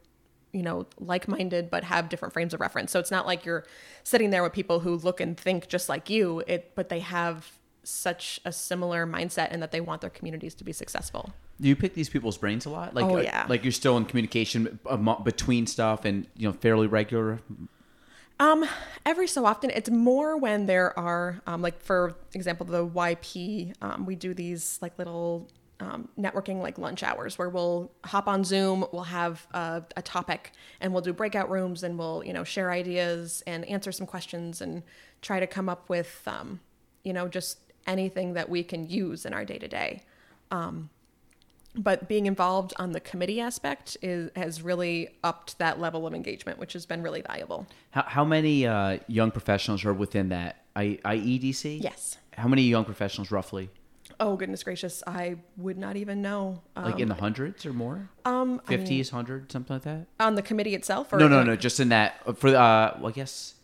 you 0.51 0.63
know 0.63 0.85
like-minded 0.99 1.69
but 1.69 1.83
have 1.83 2.09
different 2.09 2.33
frames 2.33 2.53
of 2.53 2.59
reference 2.59 2.91
so 2.91 2.99
it's 2.99 3.11
not 3.11 3.25
like 3.25 3.45
you're 3.45 3.65
sitting 4.03 4.29
there 4.31 4.41
with 4.41 4.53
people 4.53 4.79
who 4.79 4.95
look 4.95 5.19
and 5.19 5.37
think 5.37 5.67
just 5.67 5.89
like 5.89 6.09
you 6.09 6.43
it 6.47 6.71
but 6.75 6.89
they 6.89 6.99
have 6.99 7.51
such 7.83 8.39
a 8.45 8.51
similar 8.51 9.05
mindset 9.05 9.47
and 9.51 9.61
that 9.61 9.71
they 9.71 9.81
want 9.81 10.01
their 10.01 10.09
communities 10.09 10.55
to 10.55 10.63
be 10.63 10.73
successful 10.73 11.33
do 11.61 11.67
you 11.67 11.75
pick 11.75 11.93
these 11.93 12.09
people's 12.09 12.37
brains 12.37 12.65
a 12.65 12.69
lot? 12.69 12.93
Like, 12.95 13.05
oh, 13.05 13.17
uh, 13.17 13.21
yeah. 13.21 13.45
like 13.49 13.63
you're 13.63 13.71
still 13.71 13.97
in 13.97 14.05
communication 14.05 14.79
between 15.23 15.67
stuff 15.67 16.05
and 16.05 16.25
you 16.37 16.47
know 16.47 16.53
fairly 16.53 16.87
regular. 16.87 17.39
Um, 18.39 18.65
every 19.05 19.27
so 19.27 19.45
often, 19.45 19.69
it's 19.69 19.89
more 19.89 20.37
when 20.37 20.65
there 20.65 20.97
are 20.97 21.41
um, 21.45 21.61
like 21.61 21.81
for 21.81 22.15
example 22.33 22.65
the 22.65 22.87
YP. 22.87 23.73
Um, 23.81 24.05
we 24.05 24.15
do 24.15 24.33
these 24.33 24.79
like 24.81 24.97
little 24.97 25.49
um, 25.79 26.09
networking 26.17 26.61
like 26.61 26.77
lunch 26.77 27.03
hours 27.03 27.37
where 27.37 27.49
we'll 27.49 27.91
hop 28.03 28.27
on 28.27 28.43
Zoom, 28.43 28.85
we'll 28.91 29.03
have 29.03 29.47
a, 29.53 29.83
a, 29.95 30.01
topic, 30.01 30.51
and 30.81 30.91
we'll 30.91 31.01
do 31.01 31.13
breakout 31.13 31.49
rooms, 31.49 31.83
and 31.83 31.97
we'll 31.97 32.23
you 32.25 32.33
know 32.33 32.43
share 32.43 32.71
ideas 32.71 33.43
and 33.47 33.65
answer 33.65 33.91
some 33.91 34.05
questions 34.05 34.61
and 34.61 34.83
try 35.21 35.39
to 35.39 35.47
come 35.47 35.69
up 35.69 35.87
with 35.89 36.21
um, 36.27 36.59
you 37.03 37.13
know 37.13 37.27
just 37.27 37.59
anything 37.87 38.33
that 38.33 38.49
we 38.49 38.63
can 38.63 38.89
use 38.89 39.25
in 39.25 39.33
our 39.33 39.45
day 39.45 39.57
to 39.57 39.67
day 39.67 40.03
but 41.75 42.07
being 42.07 42.25
involved 42.25 42.73
on 42.77 42.91
the 42.91 42.99
committee 42.99 43.39
aspect 43.39 43.97
is 44.01 44.29
has 44.35 44.61
really 44.61 45.09
upped 45.23 45.57
that 45.59 45.79
level 45.79 46.07
of 46.07 46.13
engagement, 46.13 46.59
which 46.59 46.73
has 46.73 46.85
been 46.85 47.01
really 47.01 47.21
valuable. 47.21 47.67
How, 47.91 48.03
how 48.07 48.25
many 48.25 48.65
uh, 48.65 48.99
young 49.07 49.31
professionals 49.31 49.85
are 49.85 49.93
within 49.93 50.29
that 50.29 50.63
I, 50.75 50.99
IEDC? 51.05 51.81
Yes. 51.81 52.17
How 52.37 52.47
many 52.47 52.63
young 52.63 52.85
professionals 52.85 53.31
roughly? 53.31 53.69
Oh 54.19 54.35
goodness 54.35 54.63
gracious, 54.63 55.01
I 55.07 55.37
would 55.57 55.77
not 55.77 55.95
even 55.95 56.21
know. 56.21 56.61
Um, 56.75 56.85
like 56.85 56.99
in 56.99 57.07
the 57.07 57.15
hundreds 57.15 57.65
or 57.65 57.73
more? 57.73 58.09
Um, 58.25 58.61
fifties, 58.67 59.09
hundred, 59.09 59.51
something 59.51 59.75
like 59.75 59.83
that. 59.83 60.07
On 60.19 60.35
the 60.35 60.41
committee 60.41 60.75
itself, 60.75 61.13
or 61.13 61.17
no, 61.17 61.27
no, 61.27 61.37
like, 61.37 61.47
no, 61.47 61.55
just 61.55 61.79
in 61.79 61.89
that 61.89 62.21
uh, 62.25 62.33
for 62.33 62.49
uh, 62.49 62.97
well, 62.99 63.07
I 63.07 63.11
guess 63.11 63.55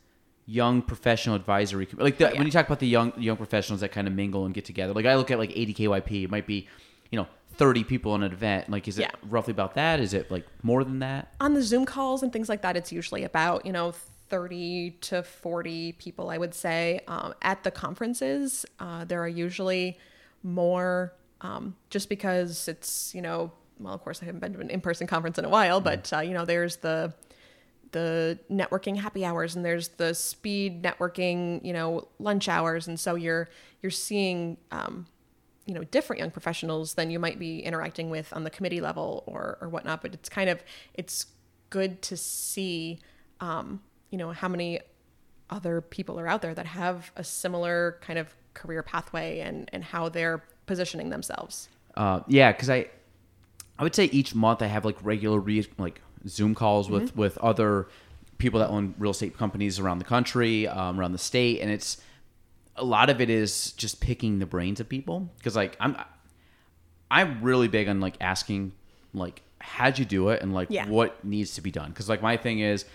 young 0.47 0.81
professional 0.83 1.35
advisory 1.35 1.87
like 1.97 2.19
the, 2.19 2.29
oh, 2.29 2.31
yeah. 2.31 2.37
when 2.37 2.45
you 2.45 2.51
talk 2.51 2.67
about 2.67 2.79
the 2.79 2.87
young 2.87 3.11
young 3.19 3.35
professionals 3.35 3.81
that 3.81 3.91
kind 3.91 4.07
of 4.07 4.13
mingle 4.13 4.45
and 4.45 4.53
get 4.53 4.63
together. 4.65 4.93
Like 4.93 5.05
I 5.05 5.15
look 5.15 5.31
at 5.31 5.39
like 5.39 5.49
ADKYP, 5.49 6.25
it 6.25 6.29
might 6.29 6.45
be 6.47 6.67
you 7.11 7.19
know 7.19 7.27
30 7.57 7.83
people 7.83 8.15
in 8.15 8.23
an 8.23 8.31
event 8.31 8.69
like 8.69 8.87
is 8.87 8.99
it 8.99 9.03
yeah. 9.03 9.11
roughly 9.29 9.51
about 9.51 9.75
that 9.75 9.99
is 9.99 10.13
it 10.13 10.29
like 10.29 10.45
more 10.61 10.83
than 10.83 10.99
that 10.99 11.33
on 11.39 11.53
the 11.53 11.61
zoom 11.61 11.85
calls 11.85 12.21
and 12.21 12.33
things 12.33 12.49
like 12.49 12.61
that 12.61 12.75
it's 12.75 12.91
usually 12.91 13.23
about 13.23 13.65
you 13.65 13.71
know 13.71 13.93
30 14.29 14.91
to 15.01 15.23
40 15.23 15.93
people 15.93 16.29
i 16.29 16.37
would 16.37 16.53
say 16.53 16.99
um, 17.07 17.33
at 17.41 17.63
the 17.63 17.71
conferences 17.71 18.65
uh, 18.79 19.05
there 19.05 19.21
are 19.23 19.27
usually 19.27 19.97
more 20.45 21.13
um, 21.41 21.75
just 21.89 22.07
because 22.07 22.67
it's 22.67 23.13
you 23.13 23.21
know 23.21 23.51
well 23.79 23.93
of 23.93 24.01
course 24.01 24.21
i 24.21 24.25
haven't 24.25 24.39
been 24.39 24.53
to 24.53 24.59
an 24.59 24.69
in-person 24.69 25.07
conference 25.07 25.37
in 25.37 25.43
a 25.43 25.49
while 25.49 25.79
mm-hmm. 25.79 25.85
but 25.85 26.13
uh, 26.13 26.19
you 26.19 26.33
know 26.33 26.45
there's 26.45 26.77
the 26.77 27.13
the 27.91 28.37
networking 28.51 28.97
happy 28.97 29.25
hours 29.25 29.55
and 29.55 29.63
there's 29.65 29.89
the 29.89 30.13
speed 30.13 30.83
networking 30.83 31.63
you 31.65 31.73
know 31.73 32.07
lunch 32.19 32.47
hours 32.47 32.87
and 32.87 32.99
so 32.99 33.15
you're 33.15 33.49
you're 33.81 33.89
seeing 33.89 34.57
um, 34.71 35.05
you 35.65 35.73
know 35.73 35.83
different 35.85 36.19
young 36.19 36.31
professionals 36.31 36.93
than 36.93 37.09
you 37.09 37.19
might 37.19 37.39
be 37.39 37.59
interacting 37.59 38.09
with 38.09 38.31
on 38.33 38.43
the 38.43 38.49
committee 38.49 38.81
level 38.81 39.23
or 39.25 39.57
or 39.61 39.69
whatnot 39.69 40.01
but 40.01 40.13
it's 40.13 40.29
kind 40.29 40.49
of 40.49 40.63
it's 40.93 41.27
good 41.69 42.01
to 42.01 42.15
see 42.15 42.99
um, 43.39 43.81
you 44.11 44.17
know 44.17 44.31
how 44.31 44.47
many 44.47 44.79
other 45.49 45.81
people 45.81 46.19
are 46.19 46.27
out 46.27 46.41
there 46.41 46.53
that 46.53 46.65
have 46.65 47.11
a 47.15 47.23
similar 47.23 47.97
kind 48.01 48.19
of 48.19 48.35
career 48.55 48.81
pathway 48.81 49.39
and 49.39 49.69
and 49.71 49.83
how 49.83 50.09
they're 50.09 50.43
positioning 50.65 51.09
themselves 51.09 51.69
uh, 51.95 52.21
yeah 52.27 52.51
because 52.51 52.69
i 52.69 52.85
i 53.77 53.83
would 53.83 53.93
say 53.93 54.05
each 54.05 54.33
month 54.33 54.61
i 54.61 54.67
have 54.67 54.83
like 54.83 54.97
regular 55.03 55.39
re- 55.39 55.67
like 55.77 56.01
zoom 56.27 56.55
calls 56.55 56.89
with 56.89 57.11
mm-hmm. 57.11 57.19
with 57.19 57.37
other 57.37 57.87
people 58.37 58.59
that 58.59 58.69
own 58.69 58.95
real 58.97 59.11
estate 59.11 59.37
companies 59.37 59.79
around 59.79 59.99
the 59.99 60.05
country 60.05 60.67
um, 60.67 60.99
around 60.99 61.11
the 61.11 61.17
state 61.17 61.61
and 61.61 61.69
it's 61.69 62.01
a 62.75 62.83
lot 62.83 63.09
of 63.09 63.21
it 63.21 63.29
is 63.29 63.71
just 63.73 64.01
picking 64.01 64.39
the 64.39 64.45
brains 64.45 64.79
of 64.79 64.89
people 64.89 65.29
because 65.37 65.55
like 65.55 65.77
I'm 65.79 65.95
I'm 67.09 67.41
really 67.41 67.67
big 67.67 67.87
on 67.87 67.99
like 67.99 68.17
asking 68.19 68.73
like 69.13 69.41
how'd 69.59 69.97
you 69.97 70.05
do 70.05 70.29
it 70.29 70.41
and 70.41 70.53
like 70.53 70.67
yeah. 70.69 70.87
what 70.87 71.23
needs 71.23 71.55
to 71.55 71.61
be 71.61 71.71
done 71.71 71.89
because 71.89 72.09
like 72.09 72.21
my 72.21 72.37
thing 72.37 72.59
is 72.59 72.85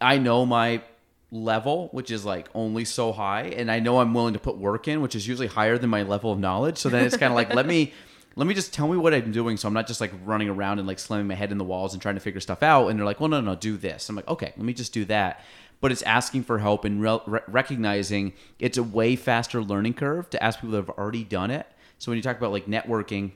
I 0.00 0.18
know 0.18 0.44
my 0.44 0.82
level 1.30 1.88
which 1.92 2.10
is 2.10 2.24
like 2.24 2.48
only 2.54 2.84
so 2.84 3.12
high 3.12 3.44
and 3.44 3.70
I 3.70 3.78
know 3.78 4.00
I'm 4.00 4.14
willing 4.14 4.34
to 4.34 4.40
put 4.40 4.58
work 4.58 4.88
in 4.88 5.00
which 5.00 5.14
is 5.14 5.28
usually 5.28 5.46
higher 5.46 5.78
than 5.78 5.88
my 5.88 6.02
level 6.02 6.32
of 6.32 6.38
knowledge 6.38 6.78
so 6.78 6.88
then 6.88 7.04
it's 7.04 7.16
kind 7.16 7.32
of 7.32 7.36
like 7.36 7.54
let 7.54 7.66
me 7.66 7.92
let 8.36 8.46
me 8.46 8.54
just 8.54 8.74
tell 8.74 8.88
me 8.88 8.96
what 8.96 9.14
I'm 9.14 9.30
doing 9.30 9.56
so 9.56 9.68
I'm 9.68 9.74
not 9.74 9.86
just 9.86 10.00
like 10.00 10.12
running 10.24 10.48
around 10.48 10.80
and 10.80 10.88
like 10.88 10.98
slamming 10.98 11.28
my 11.28 11.34
head 11.34 11.52
in 11.52 11.58
the 11.58 11.64
walls 11.64 11.92
and 11.92 12.02
trying 12.02 12.16
to 12.16 12.20
figure 12.20 12.40
stuff 12.40 12.62
out 12.62 12.88
and 12.88 12.98
they're 12.98 13.06
like 13.06 13.20
well 13.20 13.28
no 13.28 13.40
no, 13.40 13.54
do 13.54 13.76
this 13.76 14.08
I'm 14.08 14.16
like 14.16 14.28
okay 14.28 14.52
let 14.56 14.64
me 14.64 14.72
just 14.72 14.92
do 14.92 15.04
that 15.04 15.44
but 15.80 15.90
it's 15.90 16.02
asking 16.02 16.44
for 16.44 16.58
help 16.58 16.84
and 16.84 17.02
re- 17.02 17.40
recognizing 17.48 18.34
it's 18.58 18.78
a 18.78 18.82
way 18.82 19.16
faster 19.16 19.62
learning 19.62 19.94
curve 19.94 20.28
to 20.30 20.42
ask 20.42 20.60
people 20.60 20.72
that 20.72 20.86
have 20.86 20.90
already 20.90 21.24
done 21.24 21.50
it. 21.50 21.66
So 21.98 22.10
when 22.10 22.16
you 22.16 22.22
talk 22.22 22.36
about 22.36 22.52
like 22.52 22.66
networking, 22.66 23.32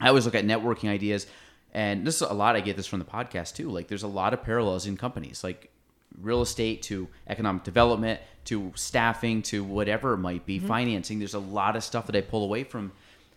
I 0.00 0.08
always 0.08 0.24
look 0.24 0.34
at 0.34 0.44
networking 0.44 0.88
ideas, 0.88 1.26
and 1.72 2.06
this 2.06 2.16
is 2.16 2.22
a 2.22 2.32
lot. 2.32 2.56
I 2.56 2.60
get 2.60 2.76
this 2.76 2.86
from 2.86 2.98
the 2.98 3.04
podcast 3.04 3.54
too. 3.54 3.70
Like 3.70 3.88
there's 3.88 4.02
a 4.02 4.08
lot 4.08 4.34
of 4.34 4.42
parallels 4.42 4.86
in 4.86 4.96
companies, 4.96 5.42
like 5.42 5.70
real 6.20 6.42
estate 6.42 6.82
to 6.82 7.08
economic 7.28 7.64
development 7.64 8.20
to 8.46 8.72
staffing 8.74 9.42
to 9.42 9.62
whatever 9.62 10.14
it 10.14 10.18
might 10.18 10.46
be, 10.46 10.58
mm-hmm. 10.58 10.68
financing. 10.68 11.18
There's 11.18 11.34
a 11.34 11.38
lot 11.38 11.76
of 11.76 11.84
stuff 11.84 12.06
that 12.06 12.16
I 12.16 12.20
pull 12.20 12.44
away 12.44 12.64
from 12.64 12.92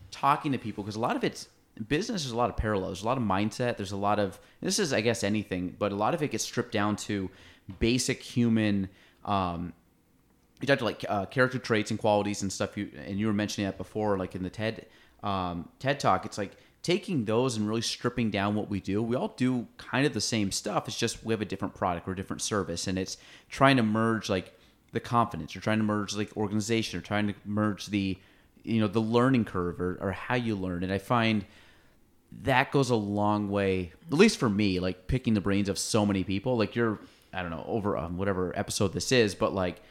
talking 0.09 0.51
to 0.51 0.57
people 0.57 0.83
because 0.83 0.95
a 0.95 0.99
lot 0.99 1.15
of 1.15 1.23
it's 1.23 1.47
business. 1.87 2.23
There's 2.23 2.31
a 2.31 2.37
lot 2.37 2.49
of 2.49 2.57
parallels. 2.57 2.97
There's 2.97 3.03
a 3.03 3.07
lot 3.07 3.17
of 3.17 3.23
mindset. 3.23 3.77
There's 3.77 3.91
a 3.91 3.97
lot 3.97 4.19
of 4.19 4.39
this 4.61 4.79
is 4.79 4.93
I 4.93 5.01
guess 5.01 5.23
anything, 5.23 5.75
but 5.77 5.91
a 5.91 5.95
lot 5.95 6.13
of 6.13 6.21
it 6.23 6.31
gets 6.31 6.43
stripped 6.43 6.71
down 6.71 6.95
to 6.97 7.29
basic 7.79 8.21
human 8.21 8.89
um, 9.25 9.73
you 10.61 10.67
talked 10.67 10.79
to 10.79 10.85
like 10.85 11.05
uh, 11.09 11.25
character 11.25 11.59
traits 11.59 11.91
and 11.91 11.99
qualities 11.99 12.41
and 12.41 12.51
stuff 12.51 12.77
you 12.77 12.89
and 13.05 13.19
you 13.19 13.27
were 13.27 13.33
mentioning 13.33 13.67
that 13.67 13.77
before 13.77 14.17
like 14.17 14.35
in 14.35 14.43
the 14.43 14.49
ted 14.49 14.85
um, 15.23 15.67
ted 15.79 15.99
talk 15.99 16.25
it's 16.25 16.37
like 16.37 16.51
taking 16.83 17.25
those 17.25 17.57
and 17.57 17.67
really 17.67 17.81
stripping 17.81 18.31
down 18.31 18.55
what 18.55 18.69
we 18.69 18.79
do 18.79 19.01
we 19.01 19.15
all 19.15 19.33
do 19.37 19.67
kind 19.77 20.05
of 20.05 20.13
the 20.13 20.21
same 20.21 20.51
stuff 20.51 20.87
it's 20.87 20.97
just 20.97 21.23
we 21.23 21.33
have 21.33 21.41
a 21.41 21.45
different 21.45 21.75
product 21.75 22.07
or 22.07 22.11
a 22.11 22.15
different 22.15 22.41
service 22.41 22.87
and 22.87 22.97
it's 22.97 23.17
trying 23.49 23.77
to 23.77 23.83
merge 23.83 24.29
like 24.29 24.57
the 24.91 24.99
confidence 24.99 25.53
you're 25.53 25.61
trying 25.61 25.77
to 25.77 25.83
merge 25.83 26.15
like 26.15 26.35
organization 26.35 26.97
or 26.99 27.01
trying 27.01 27.27
to 27.27 27.33
merge 27.45 27.87
the 27.87 28.17
you 28.63 28.79
know 28.79 28.87
the 28.87 29.01
learning 29.01 29.45
curve 29.45 29.79
or, 29.79 29.97
or 30.01 30.11
how 30.11 30.35
you 30.35 30.55
learn 30.55 30.83
and 30.83 30.91
i 30.91 30.97
find 30.97 31.45
that 32.43 32.71
goes 32.71 32.89
a 32.89 32.95
long 32.95 33.49
way 33.49 33.91
at 34.07 34.17
least 34.17 34.37
for 34.37 34.49
me 34.49 34.79
like 34.79 35.07
picking 35.07 35.33
the 35.33 35.41
brains 35.41 35.69
of 35.69 35.77
so 35.77 36.05
many 36.05 36.23
people 36.23 36.57
like 36.57 36.75
you're 36.75 36.99
I 37.33 37.41
don't 37.41 37.51
know 37.51 37.65
over 37.67 37.97
um, 37.97 38.17
whatever 38.17 38.57
episode 38.57 38.93
this 38.93 39.11
is, 39.11 39.35
but 39.35 39.53
like 39.53 39.81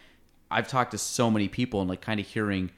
I've 0.50 0.68
talked 0.68 0.92
to 0.92 0.98
so 0.98 1.30
many 1.30 1.48
people 1.48 1.80
and 1.80 1.88
like 1.88 2.00
kind 2.00 2.20
of 2.20 2.26
hearing 2.26 2.70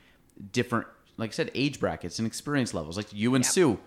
different, 0.53 0.87
like 1.17 1.31
I 1.31 1.33
said, 1.33 1.51
age 1.55 1.81
brackets 1.81 2.19
and 2.19 2.27
experience 2.27 2.75
levels. 2.75 2.97
Like 2.97 3.13
you 3.13 3.35
and 3.35 3.45
yep. 3.45 3.53
Sue, 3.53 3.81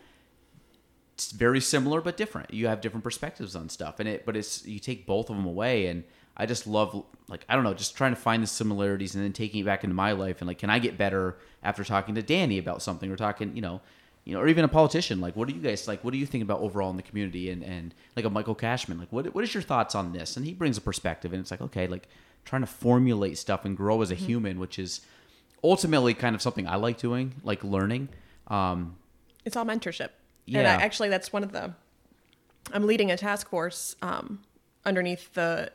it's 1.15 1.31
very 1.31 1.61
similar 1.61 2.01
but 2.01 2.17
different. 2.17 2.53
You 2.53 2.67
have 2.67 2.81
different 2.81 3.03
perspectives 3.03 3.55
on 3.55 3.69
stuff, 3.69 3.99
and 3.99 4.07
it 4.07 4.25
but 4.25 4.35
it's 4.37 4.65
you 4.65 4.79
take 4.79 5.05
both 5.05 5.29
of 5.29 5.35
them 5.37 5.45
away, 5.45 5.87
and 5.87 6.03
I 6.37 6.45
just 6.45 6.67
love 6.67 7.03
like 7.29 7.45
I 7.49 7.55
don't 7.55 7.63
know, 7.63 7.73
just 7.73 7.95
trying 7.95 8.11
to 8.13 8.19
find 8.19 8.43
the 8.43 8.47
similarities 8.47 9.15
and 9.15 9.23
then 9.23 9.31
taking 9.33 9.61
it 9.61 9.65
back 9.65 9.83
into 9.83 9.95
my 9.95 10.11
life 10.11 10.41
and 10.41 10.47
like 10.47 10.57
can 10.59 10.69
I 10.69 10.79
get 10.79 10.97
better 10.97 11.37
after 11.63 11.83
talking 11.83 12.15
to 12.15 12.21
Dani 12.21 12.59
about 12.59 12.81
something 12.81 13.09
or 13.09 13.15
talking, 13.15 13.55
you 13.55 13.61
know, 13.61 13.79
you 14.25 14.33
know, 14.33 14.41
or 14.41 14.47
even 14.47 14.65
a 14.65 14.67
politician. 14.67 15.21
Like, 15.21 15.35
what 15.35 15.47
do 15.47 15.53
you 15.55 15.61
guys 15.61 15.87
like? 15.87 16.03
What 16.03 16.11
do 16.11 16.17
you 16.19 16.25
think 16.25 16.43
about 16.43 16.59
overall 16.59 16.89
in 16.91 16.97
the 16.97 17.03
community? 17.03 17.49
And 17.49 17.63
and 17.63 17.95
like 18.17 18.25
a 18.25 18.29
Michael 18.29 18.53
Cashman, 18.55 18.99
like, 18.99 19.11
what 19.11 19.33
what 19.33 19.43
is 19.43 19.53
your 19.53 19.63
thoughts 19.63 19.95
on 19.95 20.11
this? 20.11 20.35
And 20.35 20.45
he 20.45 20.53
brings 20.53 20.77
a 20.77 20.81
perspective, 20.81 21.31
and 21.31 21.39
it's 21.39 21.49
like, 21.51 21.61
okay, 21.61 21.87
like 21.87 22.07
trying 22.43 22.61
to 22.61 22.67
formulate 22.67 23.37
stuff 23.37 23.63
and 23.65 23.75
grow 23.77 24.01
as 24.01 24.11
Mm-hmm. 24.11 24.23
a 24.23 24.27
human, 24.27 24.59
which 24.59 24.77
is 24.77 25.01
ultimately 25.63 26.13
kind 26.13 26.35
of 26.35 26.41
something 26.41 26.67
I 26.67 26.75
like 26.75 26.97
doing, 26.97 27.35
like 27.43 27.63
learning. 27.63 28.09
Um, 28.47 28.97
It's 29.45 29.55
all 29.55 29.65
mentorship. 29.65 30.09
And 30.47 30.55
Yeah. 30.57 30.77
I, 30.77 30.81
actually, 30.81 31.09
that's 31.09 31.33
one 31.33 31.43
of 31.43 31.51
the. 31.51 31.73
I'm 32.73 32.87
leading 32.87 33.11
a 33.11 33.17
task 33.17 33.49
force 33.49 33.95
um, 34.01 34.41
underneath 34.85 35.33
the 35.33 35.71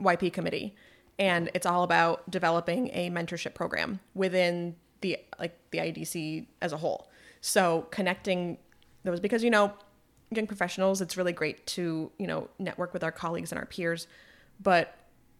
YP 0.00 0.32
committee, 0.32 0.74
and 1.18 1.50
it's 1.54 1.66
all 1.66 1.82
about 1.84 2.28
developing 2.30 2.90
a 2.92 3.10
mentorship 3.10 3.54
program 3.54 4.00
within 4.14 4.76
the 5.00 5.18
like 5.38 5.56
the 5.70 5.78
IDC 5.78 6.46
as 6.60 6.72
a 6.72 6.76
whole. 6.76 7.10
So 7.40 7.86
connecting 7.90 8.58
those 9.04 9.20
because 9.20 9.42
you 9.44 9.50
know, 9.50 9.72
young 10.30 10.46
professionals, 10.46 11.00
it's 11.00 11.16
really 11.16 11.32
great 11.32 11.66
to 11.68 12.10
you 12.18 12.26
know 12.26 12.48
network 12.58 12.92
with 12.92 13.04
our 13.04 13.12
colleagues 13.12 13.52
and 13.52 13.58
our 13.58 13.66
peers, 13.66 14.06
but 14.60 14.96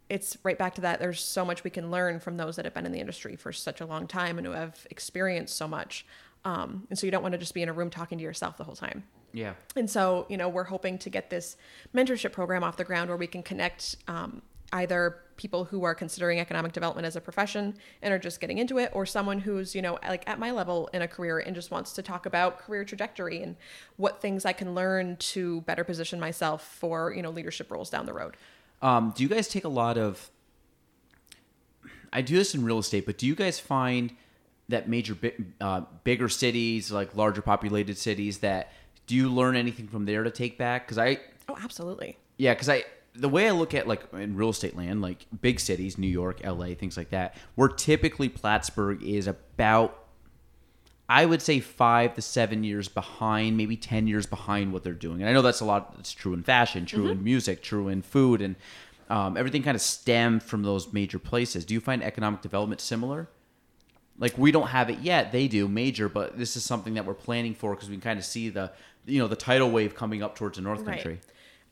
it's 0.09 0.37
right 0.43 0.59
back 0.59 0.75
to 0.75 0.83
that. 0.83 0.99
There's 1.01 1.21
so 1.21 1.45
much 1.45 1.65
we 1.65 1.71
can 1.71 1.91
learn 1.91 2.21
from 2.21 2.37
those 2.37 2.57
that 2.57 2.65
have 2.67 2.75
been 2.75 2.85
in 2.85 2.93
the 2.93 3.01
industry 3.01 3.35
for 3.35 3.53
such 3.53 3.81
a 3.81 3.87
long 3.87 4.07
time 4.07 4.37
and 4.37 4.47
who 4.47 4.53
have 4.53 4.87
experienced 4.91 5.57
so 5.57 5.67
much. 5.67 6.05
Um, 6.45 6.87
and 6.91 6.99
so 6.99 7.07
you 7.07 7.11
don't 7.11 7.23
want 7.23 7.33
to 7.33 7.39
just 7.39 7.55
be 7.55 7.63
in 7.63 7.69
a 7.69 7.73
room 7.73 7.89
talking 7.91 8.19
to 8.19 8.25
yourself 8.25 8.57
the 8.57 8.65
whole 8.65 8.75
time. 8.75 9.05
yeah. 9.33 9.55
And 9.77 9.89
so, 9.89 10.27
you 10.29 10.37
know, 10.37 10.49
we're 10.49 10.65
hoping 10.65 10.99
to 10.99 11.11
get 11.11 11.31
this 11.31 11.57
mentorship 11.95 12.33
program 12.33 12.65
off 12.65 12.77
the 12.77 12.85
ground 12.85 13.09
where 13.09 13.17
we 13.17 13.29
can 13.29 13.43
connect 13.43 13.97
um, 14.09 14.43
either 14.73 15.19
people 15.37 15.65
who 15.65 15.85
are 15.85 15.95
considering 15.95 16.41
economic 16.41 16.73
development 16.73 17.07
as 17.07 17.15
a 17.15 17.21
profession 17.21 17.75
and 18.01 18.13
are 18.13 18.19
just 18.19 18.41
getting 18.41 18.59
into 18.59 18.79
it, 18.79 18.91
or 18.93 19.05
someone 19.05 19.39
who's, 19.39 19.75
you 19.75 19.83
know, 19.83 19.99
like 20.09 20.29
at 20.29 20.39
my 20.39 20.51
level 20.51 20.89
in 20.93 21.03
a 21.03 21.09
career 21.09 21.39
and 21.39 21.55
just 21.55 21.71
wants 21.71 21.93
to 21.93 22.03
talk 22.03 22.27
about 22.27 22.59
career 22.59 22.85
trajectory 22.85 23.43
and 23.43 23.57
what 23.97 24.21
things 24.21 24.45
I 24.45 24.53
can 24.53 24.75
learn 24.75 25.17
to 25.17 25.61
better 25.63 25.85
position 25.85 26.19
myself 26.19 26.65
for, 26.65 27.13
you 27.15 27.23
know, 27.23 27.31
leadership 27.31 27.71
roles 27.71 27.91
down 27.91 28.07
the 28.07 28.15
road. 28.15 28.37
Um, 28.81 29.13
do 29.15 29.23
you 29.23 29.29
guys 29.29 29.47
take 29.47 29.65
a 29.65 29.69
lot 29.69 29.99
of? 29.99 30.31
I 32.13 32.21
do 32.21 32.37
this 32.37 32.55
in 32.55 32.65
real 32.65 32.79
estate, 32.79 33.07
but 33.07 33.17
do 33.17 33.27
you 33.27 33.35
guys 33.35 33.61
find 33.61 34.15
that 34.69 34.89
major, 34.89 35.17
uh, 35.61 35.83
bigger 36.05 36.29
cities, 36.29 36.91
like 36.91 37.15
larger 37.17 37.43
populated 37.43 37.99
cities, 37.99 38.39
that 38.39 38.73
do 39.07 39.15
you 39.15 39.29
learn 39.29 39.57
anything 39.57 39.89
from 39.89 40.05
there 40.05 40.23
to 40.23 40.31
take 40.31 40.57
back? 40.59 40.87
Because 40.87 40.99
I, 40.99 41.19
Oh, 41.49 41.59
absolutely. 41.63 42.17
yeah, 42.37 42.55
because 42.55 42.69
I, 42.69 42.85
the 43.15 43.29
way 43.29 43.49
I 43.49 43.51
look 43.51 43.75
at 43.75 43.87
like 43.87 44.03
in 44.15 44.37
real 44.37 44.51
estate 44.51 44.77
land, 44.77 45.03
like 45.03 45.27
big 45.41 45.61
cities, 45.61 45.99
New 45.99 46.07
York, 46.07 46.41
L.A., 46.45 46.75
things 46.75 46.97
like 46.97 47.11
that, 47.11 47.37
where 47.57 47.69
typically 47.69 48.29
Plattsburgh 48.29 49.03
is 49.03 49.27
about 49.27 49.99
I 51.09 51.27
would 51.27 51.43
say 51.43 51.61
five 51.61 52.15
to 52.15 52.23
seven 52.23 52.65
years 52.65 52.89
behind, 52.89 53.57
maybe 53.59 53.77
10 53.77 54.07
years 54.07 54.25
behind 54.25 54.73
what 54.73 54.83
they're 54.83 54.95
doing. 54.95 55.21
And 55.21 55.29
I 55.29 55.35
know 55.35 55.43
that's 55.43 55.61
a 55.61 55.65
lot, 55.67 55.95
it's 55.99 56.13
true 56.13 56.33
in 56.33 56.43
fashion, 56.43 56.87
true 56.87 57.09
in 57.09 57.23
music, 57.23 57.63
true 57.63 57.89
in 57.89 58.01
food, 58.01 58.41
and 58.41 58.57
um, 59.11 59.37
everything 59.37 59.63
kind 59.63 59.75
of 59.75 59.83
stemmed 59.83 60.43
from 60.43 60.63
those 60.63 60.91
major 60.91 61.19
places. 61.19 61.67
Do 61.67 61.75
you 61.75 61.81
find 61.81 62.03
economic 62.03 62.41
development 62.41 62.81
similar? 62.81 63.29
Like 64.19 64.37
we 64.37 64.53
don't 64.53 64.69
have 64.69 64.91
it 64.91 65.01
yet, 65.01 65.33
they 65.33 65.49
do 65.49 65.67
major, 65.69 66.09
but 66.09 66.39
this 66.39 66.57
is 66.57 66.65
something 66.65 66.95
that 66.95 67.07
we're 67.07 67.15
planning 67.15 67.55
for 67.55 67.75
because 67.75 67.89
we 67.89 67.97
can 67.97 68.03
kind 68.03 68.19
of 68.19 68.25
see 68.25 68.51
the, 68.51 68.73
you 69.07 69.19
know, 69.19 69.27
the 69.29 69.37
tidal 69.37 69.71
wave 69.71 69.95
coming 69.95 70.23
up 70.23 70.37
towards 70.37 70.57
the 70.57 70.63
North 70.63 70.81
Right. 70.81 70.95
Country. 70.95 71.21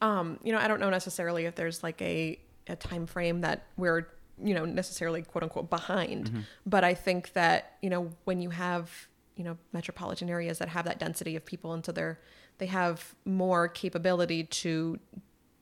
Um, 0.00 0.38
you 0.42 0.52
know, 0.52 0.58
I 0.58 0.66
don't 0.66 0.80
know 0.80 0.90
necessarily 0.90 1.44
if 1.44 1.54
there's 1.54 1.82
like 1.82 2.00
a, 2.00 2.38
a 2.66 2.76
time 2.76 3.06
frame 3.06 3.42
that 3.42 3.66
we're, 3.76 4.06
you 4.42 4.54
know, 4.54 4.64
necessarily 4.64 5.22
quote 5.22 5.42
unquote 5.42 5.68
behind. 5.68 6.46
But 6.64 6.82
I 6.82 6.94
think 6.94 7.34
that, 7.34 7.76
you 7.82 7.90
know, 7.90 8.10
when 8.24 8.40
you 8.40 8.50
have, 8.50 8.90
you 9.36 9.44
know, 9.44 9.58
metropolitan 9.72 10.30
areas 10.30 10.58
that 10.58 10.70
have 10.70 10.86
that 10.86 10.98
density 10.98 11.36
of 11.36 11.44
people 11.44 11.72
and 11.74 11.84
so 11.84 11.92
they're 11.92 12.18
they 12.58 12.66
have 12.66 13.14
more 13.24 13.68
capability 13.68 14.44
to 14.44 14.98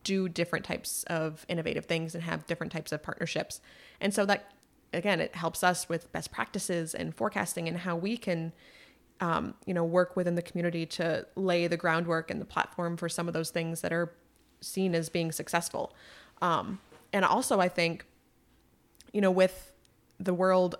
do 0.02 0.28
different 0.28 0.64
types 0.64 1.05
of 1.05 1.44
innovative 1.48 1.84
things 1.84 2.14
and 2.14 2.24
have 2.24 2.46
different 2.46 2.72
types 2.72 2.92
of 2.92 3.02
partnerships. 3.02 3.60
And 4.00 4.12
so 4.12 4.26
that 4.26 4.50
again, 4.93 5.20
it 5.20 5.35
helps 5.35 5.62
us 5.62 5.89
with 5.89 6.10
best 6.12 6.32
practices 6.32 6.94
and 6.94 7.15
forecasting 7.15 7.69
and 7.69 7.78
how 7.78 7.97
we 7.97 8.16
can 8.16 8.52
um, 9.20 9.55
you 9.66 9.74
know, 9.74 9.85
work 9.85 10.16
within 10.16 10.35
the 10.35 10.43
community 10.43 10.86
to 10.86 11.27
lay 11.35 11.66
the 11.66 11.77
groundwork 11.77 12.31
and 12.31 12.40
the 12.40 12.44
platform 12.44 12.97
for 12.97 13.09
some 13.09 13.27
of 13.28 13.35
those 13.35 13.51
things 13.51 13.81
that 13.81 13.93
are 13.93 14.12
seen 14.60 14.94
as 14.94 15.09
being 15.09 15.32
successful. 15.32 15.94
Um, 16.40 16.78
and 17.12 17.24
also, 17.24 17.60
I 17.60 17.69
think, 17.69 18.05
you 19.12 19.20
know, 19.20 19.31
with 19.31 19.73
the 20.20 20.35
world, 20.35 20.77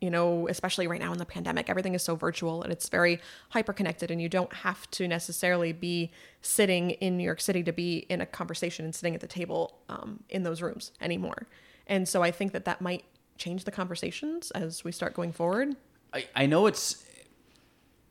you 0.00 0.10
know, 0.10 0.46
especially 0.48 0.86
right 0.86 1.00
now 1.00 1.12
in 1.12 1.18
the 1.18 1.26
pandemic, 1.26 1.68
everything 1.68 1.94
is 1.94 2.02
so 2.02 2.14
virtual 2.14 2.62
and 2.62 2.72
it's 2.72 2.88
very 2.88 3.20
hyper 3.50 3.72
connected, 3.72 4.10
and 4.10 4.20
you 4.20 4.28
don't 4.28 4.52
have 4.52 4.90
to 4.92 5.08
necessarily 5.08 5.72
be 5.72 6.10
sitting 6.42 6.90
in 6.90 7.16
New 7.16 7.24
York 7.24 7.40
City 7.40 7.62
to 7.62 7.72
be 7.72 8.06
in 8.08 8.20
a 8.20 8.26
conversation 8.26 8.84
and 8.84 8.94
sitting 8.94 9.14
at 9.14 9.20
the 9.20 9.26
table 9.26 9.78
um, 9.88 10.22
in 10.28 10.42
those 10.42 10.62
rooms 10.62 10.92
anymore. 11.00 11.46
And 11.86 12.08
so 12.08 12.22
I 12.22 12.30
think 12.30 12.52
that 12.52 12.64
that 12.64 12.80
might 12.80 13.04
change 13.38 13.64
the 13.64 13.70
conversations 13.70 14.50
as 14.52 14.84
we 14.84 14.92
start 14.92 15.14
going 15.14 15.32
forward. 15.32 15.76
I, 16.12 16.26
I 16.34 16.46
know 16.46 16.66
it's 16.66 17.04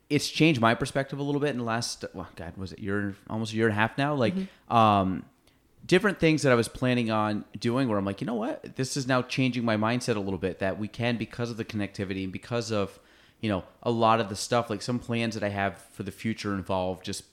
it's 0.10 0.30
changed 0.30 0.62
my 0.62 0.76
perspective 0.76 1.18
a 1.20 1.24
little 1.24 1.42
bit 1.42 1.50
in 1.50 1.58
the 1.58 1.64
last 1.64 2.06
well 2.14 2.28
god 2.36 2.56
was 2.58 2.72
it 2.72 2.80
year 2.80 3.16
almost 3.30 3.54
a 3.54 3.56
year 3.56 3.66
and 3.66 3.74
a 3.74 3.76
half 3.76 3.98
now? 3.98 4.14
Like 4.14 4.36
um 4.70 5.26
different 5.86 6.20
things 6.20 6.42
that 6.42 6.52
i 6.52 6.56
was 6.56 6.68
planning 6.68 7.12
on 7.12 7.46
doing 7.60 7.88
where 7.88 8.00
i'm 8.00 8.06
like 8.06 8.20
you 8.22 8.28
know 8.28 8.36
what? 8.36 8.76
This 8.76 8.98
is 8.98 9.08
now 9.08 9.22
changing 9.22 9.64
my 9.66 9.78
mindset 9.78 10.16
a 10.16 10.20
little 10.20 10.40
bit 10.40 10.60
that 10.60 10.80
we 10.80 10.88
can 10.88 11.18
because 11.18 11.50
of 11.50 11.58
the 11.58 11.66
connectivity 11.66 12.24
and 12.24 12.34
because 12.34 12.72
of 12.72 13.00
you 13.42 13.50
know 13.50 13.64
a 13.84 13.92
lot 13.92 14.20
of 14.20 14.30
the 14.30 14.36
stuff 14.36 14.70
like 14.70 14.82
some 14.82 15.00
plans 15.00 15.36
that 15.36 15.44
i 15.44 15.50
have 15.50 15.78
for 15.94 16.04
the 16.04 16.12
future 16.12 16.54
involve 16.54 17.04
just 17.04 17.24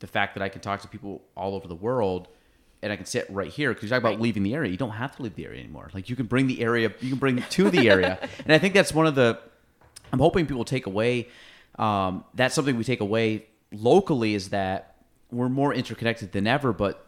the 0.00 0.06
fact 0.06 0.34
that 0.34 0.42
i 0.42 0.48
can 0.48 0.60
talk 0.60 0.80
to 0.80 0.88
people 0.88 1.22
all 1.36 1.54
over 1.54 1.66
the 1.66 1.74
world 1.74 2.28
and 2.82 2.92
I 2.92 2.96
can 2.96 3.06
sit 3.06 3.26
right 3.30 3.50
here 3.50 3.70
because 3.70 3.84
you 3.84 3.88
talk 3.90 3.98
about 4.00 4.10
Right. 4.10 4.20
leaving 4.20 4.42
the 4.42 4.54
area. 4.54 4.70
You 4.70 4.76
don't 4.76 4.90
have 4.90 5.16
to 5.16 5.22
leave 5.22 5.34
the 5.34 5.44
area 5.46 5.60
anymore. 5.60 5.90
Like 5.94 6.08
you 6.10 6.16
can 6.16 6.26
bring 6.26 6.46
the 6.46 6.60
area, 6.60 6.92
you 7.00 7.10
can 7.10 7.18
bring 7.18 7.42
to 7.42 7.70
the 7.70 7.88
area, 7.90 8.18
and 8.44 8.52
I 8.52 8.58
think 8.58 8.74
that's 8.74 8.92
one 8.92 9.06
of 9.06 9.14
the. 9.14 9.38
I'm 10.12 10.18
hoping 10.20 10.46
people 10.46 10.64
take 10.64 10.86
away. 10.86 11.28
Um, 11.78 12.24
that's 12.34 12.54
something 12.54 12.76
we 12.76 12.84
take 12.84 13.00
away 13.00 13.46
locally 13.72 14.34
is 14.34 14.50
that 14.50 14.94
we're 15.30 15.48
more 15.48 15.74
interconnected 15.74 16.32
than 16.32 16.46
ever. 16.46 16.72
But 16.72 17.04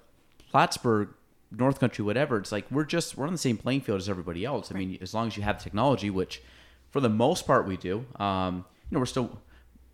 Plattsburgh, 0.51 1.09
North 1.51 1.79
Country, 1.81 2.05
whatever, 2.05 2.37
it's 2.39 2.53
like 2.53 2.71
we're 2.71 2.85
just 2.85 3.17
we're 3.17 3.27
on 3.27 3.33
the 3.33 3.39
same 3.39 3.57
playing 3.57 3.83
field 3.83 4.01
as 4.01 4.09
everybody 4.09 4.45
else. 4.45 4.71
I 4.73 4.75
mean, 4.77 4.99
as 5.01 5.15
long 5.15 5.29
as 5.29 5.37
you 5.37 5.43
have 5.43 5.63
technology, 5.63 6.11
which 6.11 6.43
for 6.91 7.01
the 7.01 7.09
most 7.09 7.47
part 7.47 7.67
we 7.67 7.77
do. 7.77 8.05
Um, 8.19 8.65
you 8.91 8.95
know, 8.95 9.01
we're 9.01 9.07
still 9.07 9.39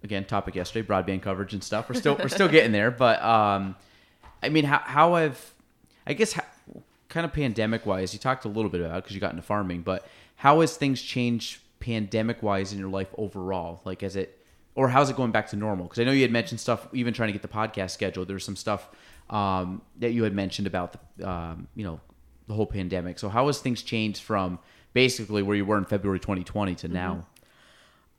again 0.03 0.25
topic 0.25 0.55
yesterday, 0.55 0.87
broadband 0.87 1.23
coverage 1.23 1.53
and 1.53 1.63
stuff. 1.63 1.89
We're 1.89 1.97
still 1.97 2.17
we're 2.17 2.29
still 2.29 2.49
getting 2.49 2.73
there, 2.73 2.91
but 2.91 3.23
um, 3.23 3.77
I 4.43 4.49
mean, 4.49 4.65
how 4.65 4.79
how 4.79 5.15
have 5.17 5.54
I 6.07 6.13
guess 6.13 6.35
how, 6.35 6.45
kind 7.09 7.25
of 7.25 7.33
pandemic 7.33 7.87
wise, 7.87 8.13
you 8.13 8.19
talked 8.19 8.45
a 8.45 8.49
little 8.49 8.71
bit 8.71 8.81
about 8.81 9.03
because 9.03 9.15
you 9.15 9.21
got 9.21 9.31
into 9.31 9.43
farming, 9.43 9.83
but 9.83 10.07
how 10.37 10.61
has 10.61 10.77
things 10.77 11.01
changed 11.01 11.61
pandemic 11.81 12.43
wise 12.43 12.73
in 12.73 12.79
your 12.79 12.89
life 12.89 13.09
overall? 13.17 13.81
Like, 13.85 14.03
as 14.03 14.17
it 14.17 14.39
or 14.75 14.89
how's 14.89 15.09
it 15.09 15.17
going 15.17 15.31
back 15.31 15.49
to 15.51 15.57
normal? 15.57 15.87
Because 15.87 16.01
I 16.01 16.05
know 16.05 16.13
you 16.13 16.23
had 16.23 16.33
mentioned 16.33 16.61
stuff, 16.61 16.89
even 16.93 17.15
trying 17.15 17.29
to 17.29 17.33
get 17.33 17.43
the 17.43 17.49
podcast 17.49 17.91
scheduled. 17.91 18.27
There's 18.27 18.45
some 18.45 18.57
stuff 18.57 18.89
um, 19.31 19.83
that 20.01 20.13
you 20.13 20.25
had 20.25 20.35
mentioned 20.35 20.67
about 20.67 20.97
the 21.17 21.29
um, 21.29 21.69
you 21.77 21.85
know 21.85 22.01
the 22.47 22.55
whole 22.55 22.67
pandemic. 22.67 23.19
So 23.19 23.29
how 23.29 23.47
has 23.47 23.61
things 23.61 23.83
changed 23.83 24.23
from 24.23 24.59
basically 24.93 25.43
where 25.43 25.57
you 25.57 25.65
were 25.65 25.79
in 25.79 25.85
February 25.85 26.21
2020 26.21 26.75
to 26.77 26.89
now? 26.89 27.27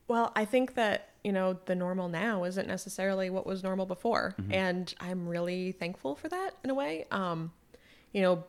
Well, 0.08 0.32
I 0.36 0.46
think 0.46 0.76
that, 0.76 1.10
you 1.24 1.32
know, 1.32 1.58
the 1.66 1.76
normal 1.76 2.10
now 2.10 2.44
isn't 2.44 2.68
necessarily 2.68 3.30
what 3.30 3.46
was 3.46 3.64
normal 3.64 3.86
before. 3.86 4.36
And 4.52 4.94
I'm 5.00 5.28
really 5.28 5.72
thankful 5.72 6.16
for 6.16 6.28
that 6.30 6.52
in 6.64 6.70
a 6.70 6.74
way. 6.76 7.06
Um, 7.12 7.52
you 8.16 8.22
know, 8.22 8.46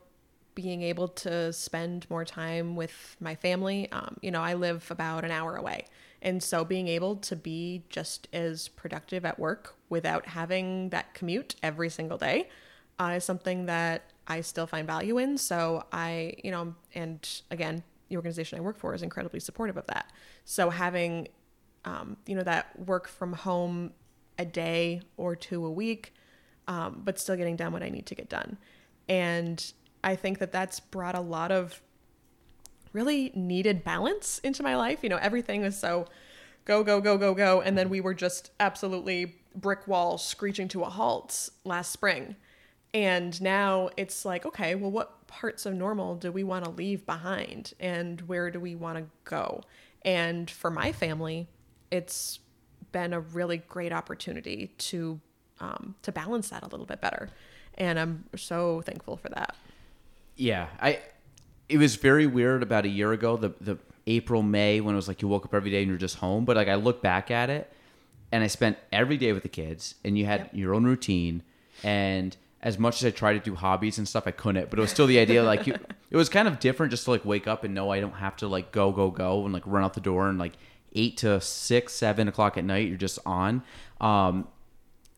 being 0.54 0.82
able 0.82 1.08
to 1.08 1.52
spend 1.52 2.08
more 2.08 2.24
time 2.24 2.76
with 2.76 3.16
my 3.18 3.34
family. 3.34 3.90
Um, 3.90 4.16
you 4.22 4.30
know, 4.30 4.40
I 4.40 4.54
live 4.54 4.88
about 4.92 5.24
an 5.24 5.32
hour 5.32 5.56
away. 5.56 5.86
And 6.22 6.40
so 6.40 6.64
being 6.64 6.86
able 6.86 7.16
to 7.16 7.34
be 7.34 7.82
just 7.88 8.28
as 8.32 8.68
productive 8.68 9.24
at 9.24 9.40
work 9.40 9.74
without 9.88 10.26
having 10.26 10.90
that 10.90 11.14
commute 11.14 11.56
every 11.64 11.90
single 11.90 12.16
day 12.16 12.48
uh, 13.00 13.14
is 13.16 13.24
something 13.24 13.66
that 13.66 14.12
I 14.28 14.40
still 14.40 14.68
find 14.68 14.86
value 14.86 15.18
in. 15.18 15.36
So 15.36 15.84
I, 15.92 16.34
you 16.44 16.52
know, 16.52 16.76
and 16.94 17.28
again, 17.50 17.82
the 18.08 18.16
organization 18.16 18.58
I 18.58 18.62
work 18.62 18.78
for 18.78 18.94
is 18.94 19.02
incredibly 19.02 19.40
supportive 19.40 19.76
of 19.76 19.88
that. 19.88 20.12
So 20.44 20.70
having, 20.70 21.26
um, 21.84 22.18
you 22.24 22.36
know, 22.36 22.44
that 22.44 22.78
work 22.78 23.08
from 23.08 23.32
home 23.32 23.94
a 24.38 24.44
day 24.44 25.02
or 25.16 25.34
two 25.34 25.66
a 25.66 25.70
week, 25.72 26.14
um, 26.68 27.02
but 27.04 27.18
still 27.18 27.34
getting 27.34 27.56
done 27.56 27.72
what 27.72 27.82
I 27.82 27.88
need 27.88 28.06
to 28.06 28.14
get 28.14 28.28
done. 28.28 28.58
And 29.08 29.72
I 30.02 30.16
think 30.16 30.38
that 30.38 30.52
that's 30.52 30.80
brought 30.80 31.14
a 31.14 31.20
lot 31.20 31.52
of 31.52 31.80
really 32.92 33.30
needed 33.34 33.84
balance 33.84 34.40
into 34.42 34.62
my 34.62 34.76
life. 34.76 35.00
You 35.02 35.08
know, 35.08 35.18
everything 35.18 35.62
was 35.62 35.76
so 35.76 36.06
go, 36.64 36.82
go, 36.82 37.00
go, 37.00 37.16
go, 37.16 37.34
go. 37.34 37.60
And 37.60 37.76
then 37.76 37.88
we 37.88 38.00
were 38.00 38.14
just 38.14 38.50
absolutely 38.60 39.36
brick 39.54 39.86
wall 39.86 40.18
screeching 40.18 40.68
to 40.68 40.82
a 40.82 40.90
halt 40.90 41.48
last 41.64 41.92
spring. 41.92 42.36
And 42.92 43.40
now 43.42 43.90
it's 43.96 44.24
like, 44.24 44.46
okay, 44.46 44.74
well, 44.74 44.90
what 44.90 45.26
parts 45.26 45.66
of 45.66 45.74
normal 45.74 46.16
do 46.16 46.32
we 46.32 46.44
want 46.44 46.64
to 46.64 46.70
leave 46.70 47.04
behind? 47.04 47.74
And 47.78 48.20
where 48.22 48.50
do 48.50 48.58
we 48.58 48.74
want 48.74 48.98
to 48.98 49.04
go? 49.24 49.62
And 50.02 50.50
for 50.50 50.70
my 50.70 50.92
family, 50.92 51.48
it's 51.90 52.40
been 52.92 53.12
a 53.12 53.20
really 53.20 53.58
great 53.58 53.92
opportunity 53.92 54.72
to 54.78 55.20
um, 55.58 55.94
to 56.02 56.12
balance 56.12 56.50
that 56.50 56.62
a 56.62 56.66
little 56.68 56.84
bit 56.84 57.00
better. 57.00 57.30
And 57.78 57.98
I'm 57.98 58.24
so 58.36 58.80
thankful 58.82 59.16
for 59.16 59.28
that. 59.30 59.54
Yeah, 60.36 60.68
I 60.80 61.00
it 61.68 61.78
was 61.78 61.96
very 61.96 62.26
weird 62.26 62.62
about 62.62 62.84
a 62.84 62.88
year 62.88 63.12
ago, 63.12 63.36
the 63.36 63.52
the 63.60 63.78
April 64.06 64.42
May 64.42 64.80
when 64.80 64.94
it 64.94 64.96
was 64.96 65.08
like 65.08 65.20
you 65.22 65.28
woke 65.28 65.44
up 65.44 65.54
every 65.54 65.70
day 65.70 65.80
and 65.82 65.88
you're 65.88 65.98
just 65.98 66.16
home. 66.16 66.44
But 66.44 66.56
like 66.56 66.68
I 66.68 66.74
look 66.76 67.02
back 67.02 67.30
at 67.30 67.50
it, 67.50 67.72
and 68.32 68.44
I 68.44 68.46
spent 68.46 68.78
every 68.92 69.16
day 69.16 69.32
with 69.32 69.42
the 69.42 69.48
kids, 69.48 69.94
and 70.04 70.16
you 70.18 70.26
had 70.26 70.40
Yep. 70.40 70.50
your 70.54 70.74
own 70.74 70.84
routine, 70.84 71.42
and 71.82 72.36
as 72.62 72.78
much 72.78 73.02
as 73.02 73.06
I 73.06 73.10
tried 73.10 73.34
to 73.34 73.38
do 73.40 73.54
hobbies 73.54 73.98
and 73.98 74.08
stuff, 74.08 74.26
I 74.26 74.30
couldn't. 74.32 74.70
But 74.70 74.78
it 74.78 74.82
was 74.82 74.90
still 74.90 75.06
the 75.06 75.18
idea 75.18 75.42
like 75.44 75.66
you, 75.66 75.74
it 76.10 76.16
was 76.16 76.28
kind 76.28 76.48
of 76.48 76.58
different 76.58 76.90
just 76.90 77.04
to 77.04 77.10
like 77.12 77.24
wake 77.24 77.46
up 77.46 77.64
and 77.64 77.74
know 77.74 77.90
I 77.90 78.00
don't 78.00 78.12
have 78.14 78.36
to 78.38 78.48
like 78.48 78.72
go 78.72 78.92
go 78.92 79.10
go 79.10 79.44
and 79.44 79.52
like 79.52 79.62
run 79.66 79.84
out 79.84 79.94
the 79.94 80.00
door 80.00 80.28
and 80.28 80.38
like 80.38 80.54
eight 80.94 81.18
to 81.18 81.40
six 81.40 81.92
seven 81.92 82.26
o'clock 82.28 82.56
at 82.56 82.64
night 82.64 82.88
you're 82.88 82.96
just 82.96 83.18
on. 83.26 83.62
Um, 84.00 84.48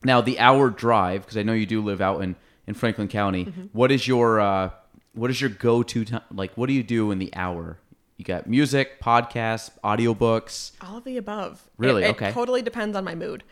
now 0.04 0.20
the 0.20 0.38
hour 0.38 0.70
drive 0.70 1.22
because 1.22 1.36
I 1.36 1.42
know 1.42 1.52
you 1.52 1.66
do 1.66 1.80
live 1.82 2.00
out 2.00 2.22
in 2.22 2.36
in 2.68 2.74
Franklin 2.74 3.08
County. 3.08 3.46
Mm-hmm. 3.46 3.62
what 3.72 3.90
is 3.90 4.06
your 4.06 4.38
uh, 4.40 4.70
what 5.14 5.30
is 5.30 5.40
your 5.40 5.50
go 5.50 5.82
to 5.82 6.04
time? 6.04 6.20
Like 6.32 6.52
what 6.56 6.66
do 6.68 6.72
you 6.74 6.82
do 6.84 7.10
in 7.10 7.18
the 7.18 7.34
hour? 7.34 7.78
You 8.18 8.24
got 8.24 8.46
music, 8.48 9.00
podcasts, 9.00 9.70
audiobooks. 9.84 10.72
All 10.82 10.96
of 10.98 11.04
the 11.04 11.16
above. 11.16 11.62
Really? 11.78 12.02
It, 12.02 12.06
it 12.06 12.10
Okay. 12.16 12.32
totally 12.32 12.62
depends 12.62 12.96
on 12.96 13.04
my 13.04 13.14
mood. 13.14 13.42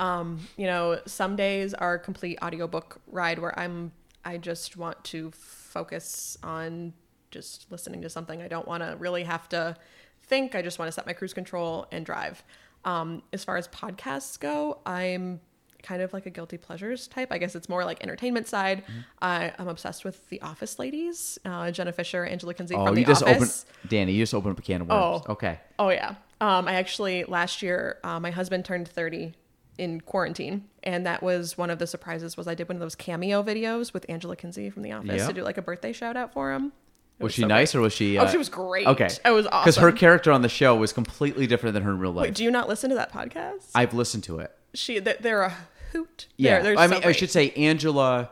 Um, 0.00 0.46
you 0.56 0.66
know, 0.66 1.00
some 1.06 1.36
days 1.36 1.74
are 1.74 1.98
complete 1.98 2.38
audiobook 2.42 3.00
ride 3.08 3.38
where 3.38 3.56
I'm 3.58 3.92
I 4.24 4.38
just 4.38 4.76
want 4.76 5.02
to 5.04 5.30
focus 5.32 6.38
on 6.42 6.92
just 7.32 7.70
listening 7.70 8.00
to 8.02 8.08
something. 8.08 8.40
I 8.40 8.48
don't 8.48 8.66
want 8.68 8.82
to 8.84 8.96
really 8.98 9.24
have 9.24 9.48
to 9.50 9.76
think. 10.22 10.54
I 10.54 10.62
just 10.62 10.78
want 10.78 10.88
to 10.88 10.92
set 10.92 11.04
my 11.06 11.12
cruise 11.12 11.34
control 11.34 11.86
and 11.92 12.06
drive. 12.06 12.42
Um, 12.84 13.22
as 13.32 13.42
far 13.44 13.56
as 13.56 13.66
podcasts 13.68 14.38
go, 14.38 14.78
I'm 14.86 15.40
kind 15.82 16.02
of 16.02 16.12
like 16.12 16.26
a 16.26 16.30
guilty 16.30 16.56
pleasures 16.58 17.08
type. 17.08 17.28
I 17.30 17.38
guess 17.38 17.54
it's 17.54 17.68
more 17.68 17.84
like 17.84 18.02
entertainment 18.02 18.46
side. 18.48 18.82
Mm-hmm. 18.84 18.98
I, 19.20 19.52
I'm 19.58 19.68
obsessed 19.68 20.04
with 20.04 20.28
The 20.28 20.40
Office 20.42 20.78
ladies, 20.78 21.38
uh, 21.44 21.70
Jenna 21.70 21.92
Fischer, 21.92 22.24
Angela 22.24 22.54
Kinsey 22.54 22.74
Oh, 22.74 22.86
from 22.86 22.96
you 22.98 23.04
The 23.04 23.10
just 23.12 23.22
Office. 23.22 23.66
opened 23.84 23.90
Dani. 23.90 24.14
You 24.14 24.22
just 24.22 24.34
opened 24.34 24.52
up 24.52 24.58
a 24.58 24.62
can 24.62 24.82
of 24.82 24.88
worms. 24.88 25.24
Oh. 25.28 25.32
Okay. 25.32 25.58
Oh 25.78 25.90
yeah. 25.90 26.14
Um, 26.40 26.66
I 26.68 26.74
actually 26.74 27.24
last 27.24 27.62
year 27.62 27.98
uh, 28.04 28.18
my 28.20 28.30
husband 28.30 28.64
turned 28.64 28.88
30 28.88 29.34
in 29.78 30.00
quarantine, 30.02 30.68
and 30.82 31.06
that 31.06 31.22
was 31.22 31.56
one 31.56 31.70
of 31.70 31.78
the 31.78 31.86
surprises. 31.86 32.36
Was 32.36 32.46
I 32.46 32.54
did 32.54 32.68
one 32.68 32.76
of 32.76 32.80
those 32.80 32.94
cameo 32.94 33.42
videos 33.42 33.92
with 33.94 34.04
Angela 34.08 34.36
Kinsey 34.36 34.68
from 34.70 34.82
The 34.82 34.92
Office 34.92 35.16
Yeah. 35.18 35.26
to 35.28 35.32
do 35.32 35.42
like 35.42 35.56
a 35.58 35.62
birthday 35.62 35.92
shout 35.92 36.16
out 36.16 36.32
for 36.32 36.52
him. 36.52 36.72
It 37.18 37.24
Was 37.24 37.34
she 37.34 37.42
so 37.42 37.46
nice 37.46 37.72
great. 37.72 37.78
or 37.78 37.82
was 37.82 37.92
she? 37.92 38.18
Oh, 38.18 38.22
uh, 38.24 38.28
she 38.28 38.36
was 38.36 38.48
great. 38.48 38.86
Okay. 38.86 39.08
it 39.24 39.30
was 39.30 39.46
awesome. 39.46 39.60
Because 39.62 39.76
her 39.76 39.92
character 39.92 40.32
on 40.32 40.42
the 40.42 40.48
show 40.48 40.74
was 40.74 40.92
completely 40.92 41.46
different 41.46 41.74
than 41.74 41.82
her 41.84 41.90
in 41.92 41.98
real 41.98 42.10
life. 42.12 42.22
Wait, 42.24 42.34
do 42.34 42.42
you 42.44 42.50
not 42.50 42.68
listen 42.68 42.90
to 42.90 42.96
that 42.96 43.12
podcast? 43.12 43.70
I've 43.74 43.94
listened 43.94 44.24
to 44.24 44.38
it. 44.40 44.50
she, 44.74 44.98
they- 44.98 45.16
they're 45.20 45.42
a 45.42 45.56
hoot. 45.92 46.26
Yeah. 46.36 46.60
they're, 46.60 46.74
they're 46.74 46.78
I 46.78 46.86
so 46.86 46.90
mean, 46.92 47.00
I 47.00 47.04
great. 47.04 47.16
should 47.16 47.30
say 47.30 47.50
Angela. 47.52 48.30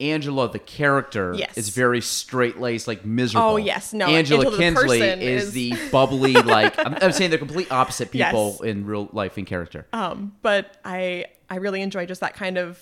Angela, 0.00 0.50
the 0.50 0.58
character, 0.58 1.32
Yes. 1.36 1.56
is 1.56 1.68
very 1.68 2.00
straight 2.00 2.58
laced, 2.58 2.88
like 2.88 3.04
miserable. 3.04 3.50
Oh, 3.50 3.56
yes. 3.56 3.92
No, 3.92 4.06
Angela 4.08 4.40
Angela 4.46 4.58
Kinsey 4.58 4.82
person 4.98 5.20
is, 5.22 5.44
is- 5.44 5.52
the 5.52 5.74
bubbly, 5.92 6.32
like 6.32 6.76
I'm, 6.84 6.96
I'm 7.00 7.12
saying 7.12 7.30
they're 7.30 7.38
complete 7.38 7.70
opposite 7.70 8.10
people 8.10 8.56
Yes. 8.58 8.60
in 8.62 8.84
real 8.84 9.08
life 9.12 9.36
and 9.36 9.46
character. 9.46 9.86
Um, 9.92 10.34
but 10.42 10.76
I 10.84 11.26
I 11.48 11.56
really 11.56 11.82
enjoy 11.82 12.06
just 12.06 12.20
that 12.20 12.34
kind 12.34 12.58
of 12.58 12.80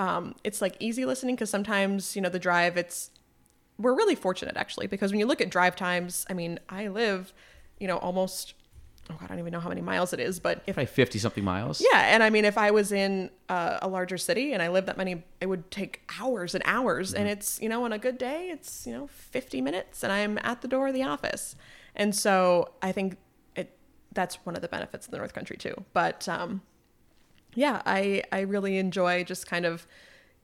um, 0.00 0.34
it's 0.42 0.60
like 0.60 0.74
easy 0.80 1.04
listening 1.04 1.36
because 1.36 1.50
sometimes 1.50 2.16
you 2.16 2.22
know 2.22 2.30
the 2.30 2.38
drive 2.40 2.76
it's 2.76 3.10
we're 3.78 3.94
really 3.94 4.14
fortunate 4.16 4.56
actually 4.56 4.88
because 4.88 5.12
when 5.12 5.20
you 5.20 5.26
look 5.26 5.40
at 5.40 5.50
drive 5.50 5.76
times 5.76 6.26
I 6.28 6.32
mean 6.32 6.58
I 6.68 6.88
live 6.88 7.32
you 7.78 7.86
know 7.86 7.98
almost 7.98 8.54
oh 9.10 9.16
god 9.18 9.24
I 9.24 9.28
don't 9.28 9.40
even 9.40 9.52
know 9.52 9.60
how 9.60 9.68
many 9.68 9.80
miles 9.80 10.12
it 10.12 10.20
is 10.20 10.40
but 10.40 10.62
if 10.66 10.78
I 10.78 10.84
fifty 10.84 11.18
something 11.18 11.44
miles. 11.44 11.82
yeah 11.92 12.14
and 12.14 12.22
I 12.22 12.30
mean 12.30 12.44
if 12.44 12.56
I 12.56 12.70
was 12.70 12.92
in 12.92 13.30
uh, 13.48 13.78
a 13.82 13.88
larger 13.88 14.16
city 14.18 14.52
and 14.52 14.62
I 14.62 14.68
lived 14.68 14.86
that 14.86 14.96
many 14.96 15.24
it 15.40 15.46
would 15.46 15.70
take 15.70 16.02
hours 16.20 16.54
and 16.54 16.62
hours 16.66 17.12
and 17.12 17.28
it's 17.28 17.60
you 17.60 17.68
know 17.68 17.84
on 17.84 17.92
a 17.92 17.98
good 17.98 18.18
day 18.18 18.48
it's 18.50 18.86
you 18.86 18.92
know 18.92 19.06
50 19.08 19.60
minutes 19.60 20.02
and 20.02 20.12
I'm 20.12 20.38
at 20.42 20.62
the 20.62 20.68
door 20.68 20.88
of 20.88 20.94
the 20.94 21.02
office 21.02 21.56
and 21.96 22.14
so 22.14 22.72
I 22.80 22.92
think 22.92 23.16
it 23.56 23.76
that's 24.12 24.36
one 24.46 24.54
of 24.56 24.62
the 24.62 24.68
benefits 24.68 25.06
of 25.06 25.10
the 25.10 25.18
North 25.18 25.34
Country 25.34 25.56
too 25.56 25.84
but 25.92 26.28
um 26.28 26.62
yeah, 27.54 27.82
I 27.84 28.22
I 28.30 28.40
really 28.40 28.78
enjoy 28.78 29.24
just 29.24 29.46
kind 29.46 29.66
of 29.66 29.86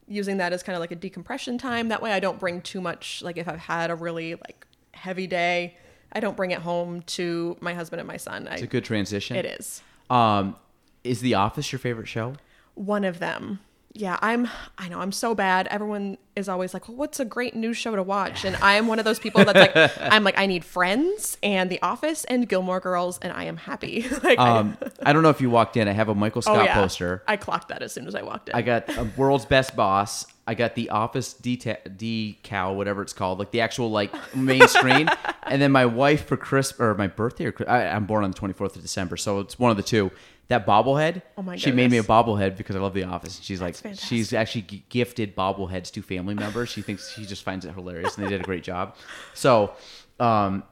using 0.09 0.37
that 0.39 0.53
as 0.53 0.63
kind 0.63 0.75
of 0.77 0.81
like 0.81 0.91
a 0.93 0.97
decompression 0.97 1.59
time. 1.59 1.89
That 1.89 2.03
way 2.03 2.13
I 2.13 2.21
don't 2.21 2.39
bring 2.39 2.61
too 2.61 2.81
much 2.81 3.23
like 3.23 3.37
if 3.37 3.49
I've 3.49 3.61
had 3.61 3.91
a 3.91 3.95
really 3.95 4.35
like 4.35 4.67
heavy 4.95 5.27
day, 5.27 5.77
I 6.13 6.21
don't 6.21 6.37
bring 6.37 6.51
it 6.53 6.61
home 6.61 7.03
to 7.03 7.57
my 7.61 7.75
husband 7.75 8.01
and 8.01 8.07
my 8.09 8.17
son. 8.17 8.49
It's 8.51 8.63
a 8.63 8.67
good 8.67 8.85
transition. 8.85 9.37
it 9.37 9.45
is. 9.45 9.83
Um, 10.11 10.57
is 11.05 11.21
The 11.21 11.35
Office 11.35 11.71
your 11.73 11.79
favorite 11.79 12.09
show? 12.09 12.35
One 12.75 13.05
of 13.05 13.19
them. 13.19 13.61
Yeah, 13.99 14.19
I'm 14.21 14.47
I 14.77 14.91
know 14.91 15.01
I'm 15.01 15.11
so 15.13 15.35
bad. 15.35 15.69
Everyone 15.69 16.19
is 16.37 16.51
always 16.51 16.75
like, 16.75 16.87
"Well, 16.87 16.99
what's 16.99 17.19
a 17.19 17.25
great 17.25 17.57
new 17.57 17.73
show 17.73 17.97
to 17.97 18.03
watch?" 18.03 18.45
And 18.45 18.55
I 18.57 18.75
am 18.75 18.89
one 18.89 18.99
of 18.99 19.07
those 19.07 19.19
people 19.19 19.43
that's 19.43 19.59
like 19.75 19.93
I'm 20.13 20.23
like 20.23 20.39
I 20.39 20.45
need 20.45 20.67
Friends 20.67 21.39
and 21.43 21.71
The 21.71 21.81
Office 21.81 22.25
and 22.25 22.47
Gilmore 22.47 22.79
Girls 22.79 23.19
and 23.23 23.33
I 23.33 23.45
am 23.45 23.57
happy. 23.57 24.05
like 24.23 24.39
I- 24.39 24.59
Um, 24.59 24.77
I 25.03 25.15
don't 25.15 25.23
know 25.23 25.31
if 25.31 25.41
you 25.41 25.49
walked 25.49 25.79
in. 25.79 25.89
I 25.89 25.93
have 25.93 26.11
a 26.11 26.15
Michael 26.15 26.41
oh 26.41 26.53
Scott 26.53 26.65
yeah. 26.67 26.75
poster. 26.75 27.23
I 27.27 27.39
clocked 27.39 27.69
that 27.69 27.81
as 27.83 27.95
soon 27.95 28.07
as 28.07 28.15
I 28.15 28.21
walked 28.21 28.51
in. 28.51 28.55
I 28.55 28.61
got 28.61 28.87
a 28.99 29.09
world's 29.17 29.47
best 29.47 29.75
boss. 29.75 30.27
I 30.47 30.55
got 30.55 30.75
the 30.75 30.91
office 30.91 31.35
deta- 31.35 31.97
decal, 31.97 32.77
whatever 32.77 33.03
it's 33.03 33.13
called, 33.13 33.39
like 33.39 33.51
the 33.51 33.61
actual 33.61 33.91
like 33.91 34.13
main 34.35 34.67
screen. 34.69 35.09
And 35.49 35.63
then 35.63 35.71
my 35.71 35.87
wife 35.87 36.27
for 36.27 36.37
Christmas 36.37 36.81
or 36.81 36.95
my 36.97 37.07
birthday 37.07 37.47
or 37.47 37.55
I, 37.69 37.87
I'm 37.87 38.05
born 38.05 38.25
on 38.25 38.33
the 38.33 38.37
24th 38.37 38.75
of 38.75 38.83
December, 38.83 39.17
so 39.17 39.39
it's 39.39 39.57
one 39.61 39.71
of 39.71 39.77
the 39.77 39.83
two. 39.85 40.11
That 40.49 40.67
bobblehead. 40.67 41.23
Oh 41.39 41.43
my 41.43 41.55
She 41.55 41.71
made 41.71 41.89
me 41.89 41.99
a 41.99 42.03
bobblehead 42.03 42.57
because 42.57 42.75
I 42.75 42.81
love 42.81 42.95
the 42.95 43.05
office. 43.05 43.39
She's 43.41 43.61
like, 43.61 43.77
That's 43.77 44.05
she's 44.05 44.33
actually 44.33 44.63
g- 44.63 44.85
gifted 44.89 45.37
bobbleheads 45.37 45.93
to 45.93 46.03
family 46.03 46.35
members. 46.35 46.69
She 46.69 46.83
thinks 46.83 47.13
she 47.13 47.27
just 47.27 47.45
finds 47.45 47.65
it 47.65 47.75
hilarious, 47.75 48.17
and 48.17 48.27
they 48.27 48.31
did 48.31 48.41
a 48.41 48.45
great 48.45 48.65
job. 48.65 48.97
So, 49.35 49.75
um, 50.19 50.65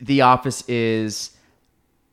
the 0.00 0.22
office 0.22 0.66
is. 0.66 1.35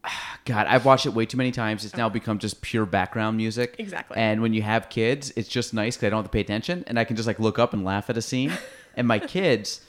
God, 0.45 0.67
I've 0.67 0.85
watched 0.85 1.05
it 1.05 1.13
way 1.13 1.25
too 1.25 1.37
many 1.37 1.51
times. 1.51 1.85
It's 1.85 1.95
now 1.95 2.09
become 2.09 2.39
just 2.39 2.61
pure 2.61 2.85
background 2.85 3.37
music. 3.37 3.75
Exactly. 3.79 4.17
And 4.17 4.41
when 4.41 4.53
you 4.53 4.61
have 4.61 4.89
kids, 4.89 5.31
it's 5.35 5.47
just 5.49 5.73
nice 5.73 5.95
because 5.95 6.07
I 6.07 6.09
don't 6.09 6.17
have 6.19 6.25
to 6.25 6.31
pay 6.31 6.41
attention 6.41 6.83
and 6.87 6.99
I 6.99 7.03
can 7.03 7.15
just 7.15 7.27
like 7.27 7.39
look 7.39 7.59
up 7.59 7.73
and 7.73 7.83
laugh 7.83 8.09
at 8.09 8.17
a 8.17 8.21
scene. 8.21 8.51
and 8.95 9.07
my 9.07 9.19
kids 9.19 9.81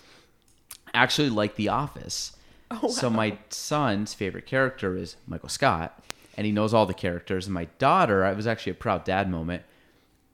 actually 0.93 1.31
like 1.31 1.57
The 1.57 1.69
Office. 1.69 2.37
Oh, 2.71 2.89
So 2.89 3.11
my 3.11 3.39
son's 3.51 4.15
favorite 4.15 4.47
character 4.47 4.97
is 4.97 5.17
Michael 5.27 5.49
Scott, 5.51 6.03
and 6.37 6.47
he 6.47 6.53
knows 6.53 6.73
all 6.73 6.87
the 6.87 6.95
characters. 6.95 7.47
And 7.47 7.55
my 7.55 7.67
daughter, 7.79 8.25
I 8.25 8.33
was 8.33 8.47
actually 8.47 8.73
a 8.73 8.77
proud 8.77 9.05
dad 9.05 9.29
moment. 9.31 9.63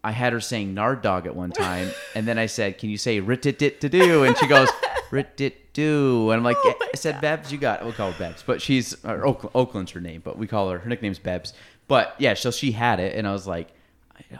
I 0.02 0.12
had 0.12 0.32
her 0.32 0.40
saying 0.40 0.72
Nard 0.72 1.02
Dog 1.02 1.26
at 1.26 1.36
one 1.36 1.50
time, 1.50 1.90
and 2.14 2.26
then 2.26 2.38
I 2.38 2.46
said, 2.46 2.78
"Can 2.78 2.88
you 2.90 2.96
say 2.96 3.20
rit 3.20 3.44
it 3.46 3.58
dit 3.58 3.80
to 3.82 3.88
do?" 3.88 4.24
And 4.24 4.36
she 4.38 4.46
goes, 4.46 4.68
"Rit 5.10 5.40
it 5.40 5.72
do." 5.72 6.30
And 6.30 6.38
I'm 6.38 6.44
like, 6.44 6.56
Oh 6.60 6.74
I 6.80 6.96
said, 6.96 7.20
"Bebs, 7.20 7.50
you 7.50 7.58
got." 7.58 7.80
It. 7.80 7.84
We'll 7.84 7.92
call 7.92 8.12
her 8.12 8.24
Bebs, 8.24 8.42
but 8.44 8.62
she's 8.62 8.96
Oakland's 9.04 9.92
her 9.92 10.00
name, 10.00 10.22
but 10.24 10.38
we 10.38 10.46
call 10.46 10.70
her 10.70 10.78
her 10.78 10.88
nickname's 10.88 11.18
Bebs. 11.18 11.52
But 11.86 12.14
yeah, 12.18 12.34
so 12.34 12.50
she 12.50 12.72
had 12.72 12.98
it, 13.00 13.14
and 13.14 13.26
I 13.26 13.32
was 13.32 13.46
like, 13.46 13.68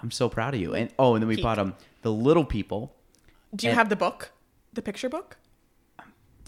"I'm 0.02 0.10
so 0.10 0.28
proud 0.28 0.54
of 0.54 0.60
you." 0.60 0.74
And 0.74 0.90
oh, 0.98 1.14
and 1.14 1.22
then 1.22 1.28
we 1.28 1.42
bought 1.42 1.58
um 1.58 1.74
the 2.02 2.12
Little 2.12 2.44
People. 2.44 2.94
Do 3.54 3.66
you 3.66 3.70
and- 3.70 3.78
have 3.78 3.88
the 3.88 3.96
book? 3.96 4.30
The 4.72 4.82
picture 4.82 5.08
book? 5.08 5.36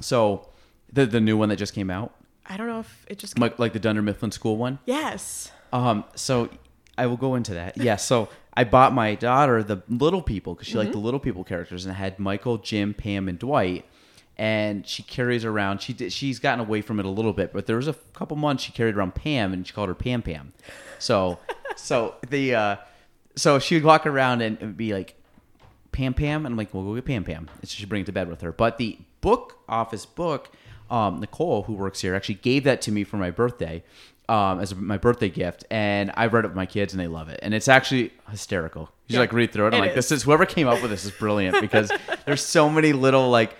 So 0.00 0.48
the 0.92 1.06
the 1.06 1.20
new 1.20 1.36
one 1.36 1.48
that 1.50 1.56
just 1.56 1.74
came 1.74 1.90
out, 1.90 2.14
I 2.46 2.56
don't 2.56 2.66
know 2.66 2.80
if 2.80 3.06
it 3.08 3.18
just 3.18 3.38
like 3.38 3.58
like 3.58 3.72
the 3.72 3.78
Dunder 3.78 4.02
Mifflin 4.02 4.30
School 4.30 4.56
one. 4.56 4.78
Yes. 4.86 5.50
Um, 5.72 6.04
so 6.14 6.50
I 6.96 7.06
will 7.06 7.16
go 7.16 7.34
into 7.34 7.54
that. 7.54 7.76
Yeah. 7.76 7.96
So 7.96 8.28
I 8.54 8.64
bought 8.64 8.92
my 8.92 9.14
daughter 9.14 9.62
the 9.62 9.82
Little 9.88 10.22
People 10.22 10.54
because 10.54 10.68
she 10.68 10.76
liked 10.76 10.92
the 10.92 10.98
Little 10.98 11.20
People 11.20 11.44
characters, 11.44 11.84
and 11.84 11.94
I 11.94 11.96
had 11.96 12.18
Michael, 12.18 12.58
Jim, 12.58 12.94
Pam, 12.94 13.28
and 13.28 13.38
Dwight. 13.38 13.86
And 14.38 14.86
she 14.86 15.02
carries 15.02 15.44
around. 15.44 15.82
She 15.82 15.92
did, 15.92 16.12
she's 16.12 16.38
gotten 16.38 16.60
away 16.60 16.80
from 16.80 16.98
it 16.98 17.04
a 17.04 17.10
little 17.10 17.34
bit, 17.34 17.52
but 17.52 17.66
there 17.66 17.76
was 17.76 17.86
a 17.86 17.92
couple 18.14 18.36
months 18.36 18.64
she 18.64 18.72
carried 18.72 18.96
around 18.96 19.14
Pam, 19.14 19.52
and 19.52 19.66
she 19.66 19.72
called 19.72 19.88
her 19.88 19.94
Pam 19.94 20.22
Pam. 20.22 20.52
So, 20.98 21.38
so 21.76 22.14
the 22.28 22.54
uh, 22.54 22.76
so 23.36 23.58
she 23.58 23.74
would 23.74 23.84
walk 23.84 24.06
around 24.06 24.40
and, 24.40 24.60
and 24.60 24.76
be 24.76 24.94
like, 24.94 25.16
Pam 25.92 26.14
Pam, 26.14 26.46
and 26.46 26.54
I'm 26.54 26.56
like, 26.56 26.72
well, 26.72 26.82
go 26.82 26.94
get 26.94 27.04
Pam 27.04 27.24
Pam. 27.24 27.48
And 27.60 27.68
so 27.68 27.74
she 27.76 27.84
bring 27.84 28.02
it 28.02 28.06
to 28.06 28.12
bed 28.12 28.28
with 28.28 28.40
her. 28.40 28.52
But 28.52 28.78
the 28.78 28.98
book 29.20 29.58
office 29.68 30.06
book, 30.06 30.50
um, 30.92 31.18
Nicole, 31.20 31.62
who 31.64 31.72
works 31.72 32.00
here, 32.00 32.14
actually 32.14 32.36
gave 32.36 32.64
that 32.64 32.80
to 32.82 32.92
me 32.92 33.02
for 33.04 33.16
my 33.16 33.30
birthday, 33.30 33.82
um, 34.28 34.60
as 34.60 34.74
my 34.74 34.98
birthday 34.98 35.28
gift, 35.28 35.64
and 35.70 36.12
I 36.16 36.26
read 36.26 36.44
it 36.44 36.48
with 36.48 36.56
my 36.56 36.66
kids, 36.66 36.92
and 36.92 37.00
they 37.00 37.06
love 37.08 37.28
it, 37.28 37.40
and 37.42 37.52
it's 37.54 37.66
actually 37.68 38.12
hysterical. 38.30 38.82
You 38.82 38.86
just 38.88 39.14
Yeah, 39.14 39.18
like 39.20 39.32
read 39.32 39.52
through 39.52 39.66
it. 39.68 39.74
I'm 39.74 39.82
it 39.82 39.86
like, 39.86 39.94
this 39.94 40.06
is. 40.12 40.18
is 40.18 40.22
whoever 40.24 40.46
came 40.46 40.68
up 40.68 40.80
with 40.82 40.90
this 40.90 41.04
is 41.04 41.10
brilliant 41.10 41.60
because 41.60 41.90
there's 42.26 42.44
so 42.44 42.70
many 42.70 42.92
little 42.92 43.28
like. 43.30 43.56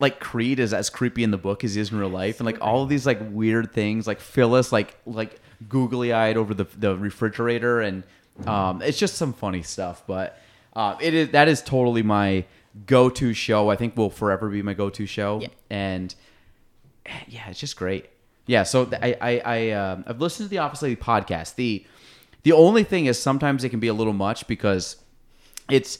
Like 0.00 0.18
Creed 0.18 0.58
is 0.58 0.74
as 0.74 0.90
creepy 0.90 1.22
in 1.22 1.30
the 1.30 1.38
book 1.38 1.62
as 1.62 1.76
he 1.76 1.80
is 1.80 1.92
in 1.92 1.98
real 1.98 2.08
life, 2.08 2.40
and 2.40 2.44
like 2.46 2.58
all 2.60 2.82
of 2.82 2.88
these 2.88 3.06
like 3.06 3.20
weird 3.30 3.72
things, 3.72 4.04
like 4.04 4.18
Phyllis 4.18 4.72
like 4.72 4.96
like 5.06 5.40
googly 5.68 6.12
eyed 6.12 6.36
over 6.36 6.54
the 6.54 6.64
the 6.76 6.96
refrigerator, 6.96 7.80
and 7.80 8.02
um, 8.44 8.82
it's 8.82 8.98
just 8.98 9.14
some 9.14 9.32
funny 9.32 9.62
stuff. 9.62 10.02
But 10.08 10.36
uh, 10.74 10.96
it 11.00 11.14
is 11.14 11.28
that 11.28 11.46
is 11.46 11.62
totally 11.62 12.02
my 12.02 12.44
go 12.84 13.10
to 13.10 13.32
show. 13.32 13.70
I 13.70 13.76
think 13.76 13.96
will 13.96 14.10
forever 14.10 14.48
be 14.48 14.60
my 14.60 14.74
go 14.74 14.90
to 14.90 15.06
show, 15.06 15.38
Yeah. 15.40 15.48
and 15.70 16.12
yeah, 17.28 17.48
it's 17.48 17.60
just 17.60 17.76
great. 17.76 18.06
Yeah, 18.46 18.62
so 18.64 18.84
th- 18.84 19.00
I 19.02 19.16
I, 19.20 19.40
I 19.44 19.70
um, 19.70 20.04
I've 20.06 20.20
listened 20.20 20.46
to 20.46 20.50
the 20.50 20.58
Office 20.58 20.82
Lady 20.82 20.96
podcast. 20.96 21.54
The 21.56 21.84
the 22.42 22.52
only 22.52 22.84
thing 22.84 23.06
is 23.06 23.18
sometimes 23.20 23.62
it 23.64 23.68
can 23.68 23.80
be 23.80 23.88
a 23.88 23.94
little 23.94 24.12
much 24.12 24.46
because 24.48 24.96
it's 25.70 25.98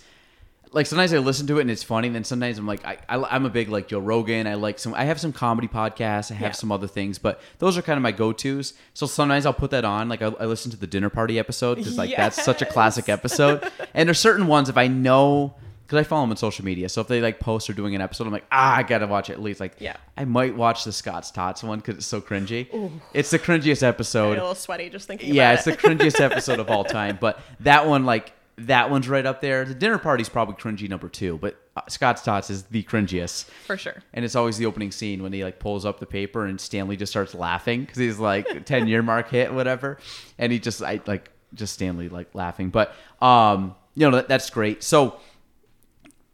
like 0.73 0.87
sometimes 0.87 1.13
I 1.13 1.19
listen 1.19 1.47
to 1.49 1.59
it 1.59 1.61
and 1.63 1.71
it's 1.71 1.83
funny. 1.83 2.09
And 2.09 2.17
then 2.17 2.25
sometimes 2.25 2.57
I'm 2.59 2.67
like, 2.67 2.85
I, 2.85 2.97
I 3.09 3.37
am 3.37 3.45
a 3.47 3.51
big 3.51 3.69
like 3.69 3.89
Joe 3.89 3.99
Rogan. 4.01 4.47
I 4.47 4.55
like 4.55 4.79
some. 4.79 4.95
I 4.95 5.05
have 5.05 5.21
some 5.21 5.33
comedy 5.33 5.69
podcasts. 5.69 6.31
I 6.33 6.35
have 6.35 6.49
Yeah. 6.49 6.53
some 6.53 6.73
other 6.73 6.87
things, 6.89 7.19
but 7.19 7.41
those 7.59 7.77
are 7.79 7.83
kind 7.83 7.97
of 7.97 8.03
my 8.03 8.11
go 8.13 8.33
tos. 8.33 8.73
So 8.95 9.07
sometimes 9.07 9.47
I'll 9.47 9.53
put 9.53 9.71
that 9.71 9.85
on. 9.85 10.09
Like 10.09 10.23
I, 10.23 10.27
I 10.41 10.47
listen 10.47 10.71
to 10.73 10.77
the 10.77 10.87
dinner 10.87 11.11
party 11.11 11.39
episode 11.39 11.77
because 11.77 11.97
like 11.99 12.17
that's 12.17 12.43
such 12.43 12.63
a 12.63 12.67
classic 12.67 13.09
episode. 13.09 13.71
and 13.95 14.09
there's 14.09 14.19
certain 14.21 14.47
ones 14.47 14.69
if 14.69 14.77
I 14.77 14.89
know. 14.89 15.55
Because 15.93 16.07
I 16.07 16.09
follow 16.09 16.23
them 16.23 16.31
on 16.31 16.37
social 16.39 16.65
media, 16.65 16.89
so 16.89 17.03
if 17.03 17.09
they 17.09 17.21
like 17.21 17.39
post 17.39 17.69
or 17.69 17.75
doing 17.75 17.95
an 17.95 18.01
episode, 18.01 18.27
I'm 18.27 18.33
like, 18.33 18.47
ah, 18.51 18.77
I 18.77 18.83
gotta 18.83 19.07
watch 19.07 19.29
it 19.29 19.35
at 19.35 19.43
least. 19.43 19.61
Like, 19.61 19.75
Yeah. 19.79 19.97
I 20.17 20.25
might 20.25 20.57
watch 20.57 20.85
the 20.85 20.93
Scott's 20.93 21.31
Tots 21.31 21.63
one 21.63 21.81
because 21.81 21.99
it's 21.99 22.07
so 22.07 22.23
cringy. 22.23 22.91
It's 23.13 23.31
the 23.31 23.39
cringiest 23.39 23.83
episode 23.83 24.39
a 24.39 24.41
little 24.41 24.55
sweaty 24.55 24.89
just 24.89 25.07
thinking 25.07 25.35
yeah, 25.35 25.53
it's 25.53 25.65
the 25.65 25.77
cringiest 25.77 26.19
episode 26.31 26.61
of 26.61 26.71
all 26.71 26.83
time. 26.83 27.19
But 27.21 27.41
that 27.61 27.87
one, 27.87 28.07
like 28.07 28.33
that 28.57 28.91
one's 28.91 29.07
right 29.07 29.27
up 29.27 29.43
there. 29.43 29.67
The 29.67 29.75
dinner 29.75 29.99
party's 29.99 30.31
probably 30.31 30.55
cringy 30.55 30.89
number 30.89 31.11
two, 31.11 31.37
but 31.37 31.57
uh, 31.77 31.83
Scott's 31.91 32.23
Tots 32.23 32.49
is 32.49 32.63
the 32.65 32.83
cringiest. 32.85 33.45
For 33.67 33.77
sure. 33.77 34.03
And 34.15 34.25
it's 34.25 34.35
always 34.35 34.57
the 34.57 34.65
opening 34.65 34.93
scene 34.93 35.23
when 35.23 35.35
he 35.35 35.45
like 35.45 35.59
pulls 35.59 35.85
up 35.85 36.01
the 36.01 36.07
paper 36.07 36.47
and 36.47 36.59
Stanley 36.59 36.97
just 36.97 37.13
starts 37.13 37.35
laughing 37.35 37.83
because 37.83 37.99
he's 37.99 38.19
like 38.19 38.65
ten 38.65 38.87
year 38.87 39.03
mark 39.03 39.29
hit 39.29 39.53
whatever, 39.53 39.99
and 40.39 40.53
he 40.53 40.59
just 40.59 40.83
I 40.83 41.03
like 41.07 41.31
just 41.53 41.75
Stanley 41.75 42.09
like 42.09 42.35
laughing. 42.35 42.71
But 42.71 42.95
um, 43.21 43.75
you 43.95 44.09
know 44.09 44.17
that, 44.17 44.29
that's 44.29 44.49
great. 44.49 44.83
So 44.83 45.19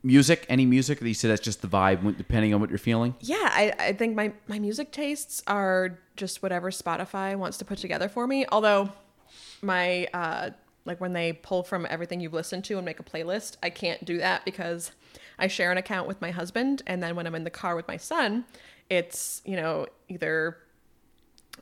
music, 0.02 0.46
any 0.48 0.64
music 0.64 1.00
that 1.00 1.08
you 1.08 1.14
said 1.14 1.30
that's 1.30 1.40
just 1.40 1.62
the 1.62 1.68
vibe 1.68 2.16
depending 2.16 2.54
on 2.54 2.60
what 2.60 2.70
you're 2.70 2.78
feeling. 2.78 3.14
Yeah, 3.20 3.36
I, 3.40 3.72
I 3.78 3.92
think 3.92 4.14
my, 4.14 4.32
my 4.46 4.58
music 4.58 4.92
tastes 4.92 5.42
are 5.46 5.98
just 6.16 6.42
whatever 6.42 6.70
Spotify 6.70 7.36
wants 7.36 7.58
to 7.58 7.64
put 7.64 7.78
together 7.78 8.08
for 8.08 8.26
me. 8.26 8.46
Although 8.50 8.92
my 9.60 10.06
uh 10.14 10.50
like 10.84 11.00
when 11.00 11.12
they 11.12 11.34
pull 11.34 11.62
from 11.62 11.86
everything 11.90 12.18
you've 12.20 12.32
listened 12.32 12.64
to 12.64 12.76
and 12.76 12.84
make 12.84 12.98
a 12.98 13.02
playlist, 13.02 13.56
I 13.62 13.68
can't 13.68 14.02
do 14.04 14.18
that 14.18 14.44
because 14.46 14.90
I 15.38 15.46
share 15.46 15.70
an 15.70 15.76
account 15.76 16.08
with 16.08 16.20
my 16.20 16.30
husband 16.30 16.82
and 16.86 17.02
then 17.02 17.14
when 17.14 17.26
I'm 17.26 17.34
in 17.34 17.44
the 17.44 17.50
car 17.50 17.76
with 17.76 17.86
my 17.86 17.98
son, 17.98 18.44
it's, 18.88 19.42
you 19.44 19.54
know, 19.56 19.86
either 20.08 20.56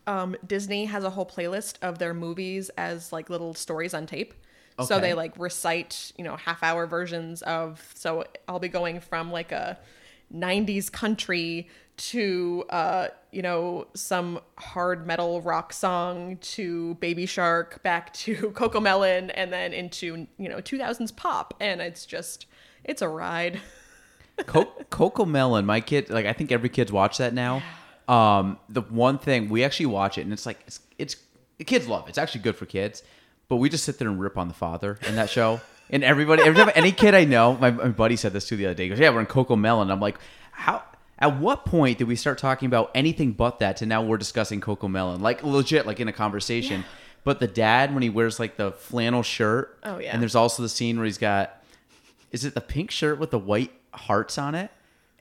um, 0.06 0.36
Disney 0.46 0.84
has 0.84 1.02
a 1.02 1.10
whole 1.10 1.26
playlist 1.26 1.76
of 1.82 1.98
their 1.98 2.14
movies 2.14 2.70
as 2.76 3.12
like 3.12 3.28
little 3.28 3.54
stories 3.54 3.94
on 3.94 4.06
tape. 4.06 4.32
So 4.84 5.00
they 5.00 5.14
like 5.14 5.32
recite, 5.38 6.12
you 6.18 6.24
know, 6.24 6.36
half 6.36 6.62
hour 6.62 6.86
versions 6.86 7.42
of. 7.42 7.92
So 7.94 8.24
I'll 8.46 8.58
be 8.58 8.68
going 8.68 9.00
from 9.00 9.32
like 9.32 9.52
a 9.52 9.78
90s 10.34 10.90
country 10.90 11.68
to, 11.96 12.64
uh, 12.68 13.08
you 13.32 13.42
know, 13.42 13.86
some 13.94 14.40
hard 14.58 15.06
metal 15.06 15.40
rock 15.40 15.72
song 15.72 16.36
to 16.38 16.94
Baby 16.96 17.26
Shark, 17.26 17.82
back 17.82 18.12
to 18.14 18.34
CoComelon, 18.54 19.30
and 19.34 19.52
then 19.52 19.72
into, 19.72 20.26
you 20.38 20.48
know, 20.48 20.58
2000s 20.58 21.14
pop. 21.16 21.54
And 21.58 21.80
it's 21.80 22.04
just, 22.04 22.46
it's 22.84 23.02
a 23.02 23.08
ride. 23.08 23.60
Co- 24.46 24.72
CoComelon, 24.90 25.64
my 25.64 25.80
kid, 25.80 26.10
like 26.10 26.26
I 26.26 26.34
think 26.34 26.52
every 26.52 26.68
kid's 26.68 26.92
watched 26.92 27.18
that 27.18 27.32
now. 27.32 27.62
Um, 28.08 28.58
the 28.68 28.82
one 28.82 29.18
thing 29.18 29.48
we 29.48 29.64
actually 29.64 29.86
watch 29.86 30.18
it, 30.18 30.22
and 30.22 30.32
it's 30.32 30.46
like 30.46 30.60
it's 30.66 30.80
it's 30.98 31.16
the 31.58 31.64
kids 31.64 31.88
love 31.88 32.06
it. 32.06 32.10
It's 32.10 32.18
actually 32.18 32.42
good 32.42 32.54
for 32.54 32.66
kids, 32.66 33.02
but 33.48 33.56
we 33.56 33.68
just 33.68 33.85
sit 33.85 33.98
there 33.98 34.09
and 34.09 34.20
rip 34.20 34.36
on 34.39 34.48
the 34.48 34.55
father 34.55 34.98
in 35.06 35.16
that 35.16 35.31
show. 35.31 35.60
And 35.89 36.02
everybody, 36.02 36.43
every 36.43 36.56
time 36.60 36.73
any 36.74 36.90
kid 36.93 37.14
I 37.14 37.24
know, 37.24 37.56
my, 37.56 37.70
my 37.70 37.89
buddy 37.89 38.16
said 38.16 38.32
this 38.32 38.48
too 38.48 38.56
the 38.56 38.66
other 38.66 38.74
day. 38.74 38.85
He 38.85 38.89
goes, 38.89 38.98
"Yeah, 38.98 39.10
we're 39.10 39.20
in 39.20 39.27
CoComelon." 39.27 39.90
I'm 39.90 40.01
like, 40.01 40.18
how? 40.51 40.82
At 41.18 41.39
what 41.39 41.64
point 41.64 41.98
did 41.98 42.09
we 42.09 42.16
start 42.16 42.39
talking 42.39 42.66
about 42.66 42.90
anything 42.94 43.32
but 43.32 43.60
that 43.60 43.78
to 43.78 43.86
now 43.86 44.02
we're 44.02 44.16
discussing 44.18 44.60
CoComelon? 44.60 45.20
Like 45.20 45.43
legit, 45.44 45.86
like 45.86 46.01
in 46.01 46.09
a 46.09 46.12
conversation. 46.12 46.85
But 47.24 47.40
the 47.40 47.47
dad, 47.47 47.94
when 47.94 48.02
he 48.02 48.10
wears 48.10 48.39
like 48.39 48.56
the 48.56 48.73
flannel 48.73 49.23
shirt, 49.23 49.78
Oh, 49.82 49.98
yeah. 49.98 50.12
and 50.12 50.20
there's 50.20 50.35
also 50.35 50.62
the 50.62 50.68
scene 50.68 50.97
where 50.97 51.06
he's 51.06 51.18
got 51.18 51.62
is 52.32 52.44
it 52.44 52.55
the 52.55 52.60
pink 52.60 52.90
shirt 52.90 53.18
with 53.18 53.31
the 53.31 53.39
white 53.39 53.73
hearts 53.94 54.36
on 54.39 54.55
it? 54.56 54.70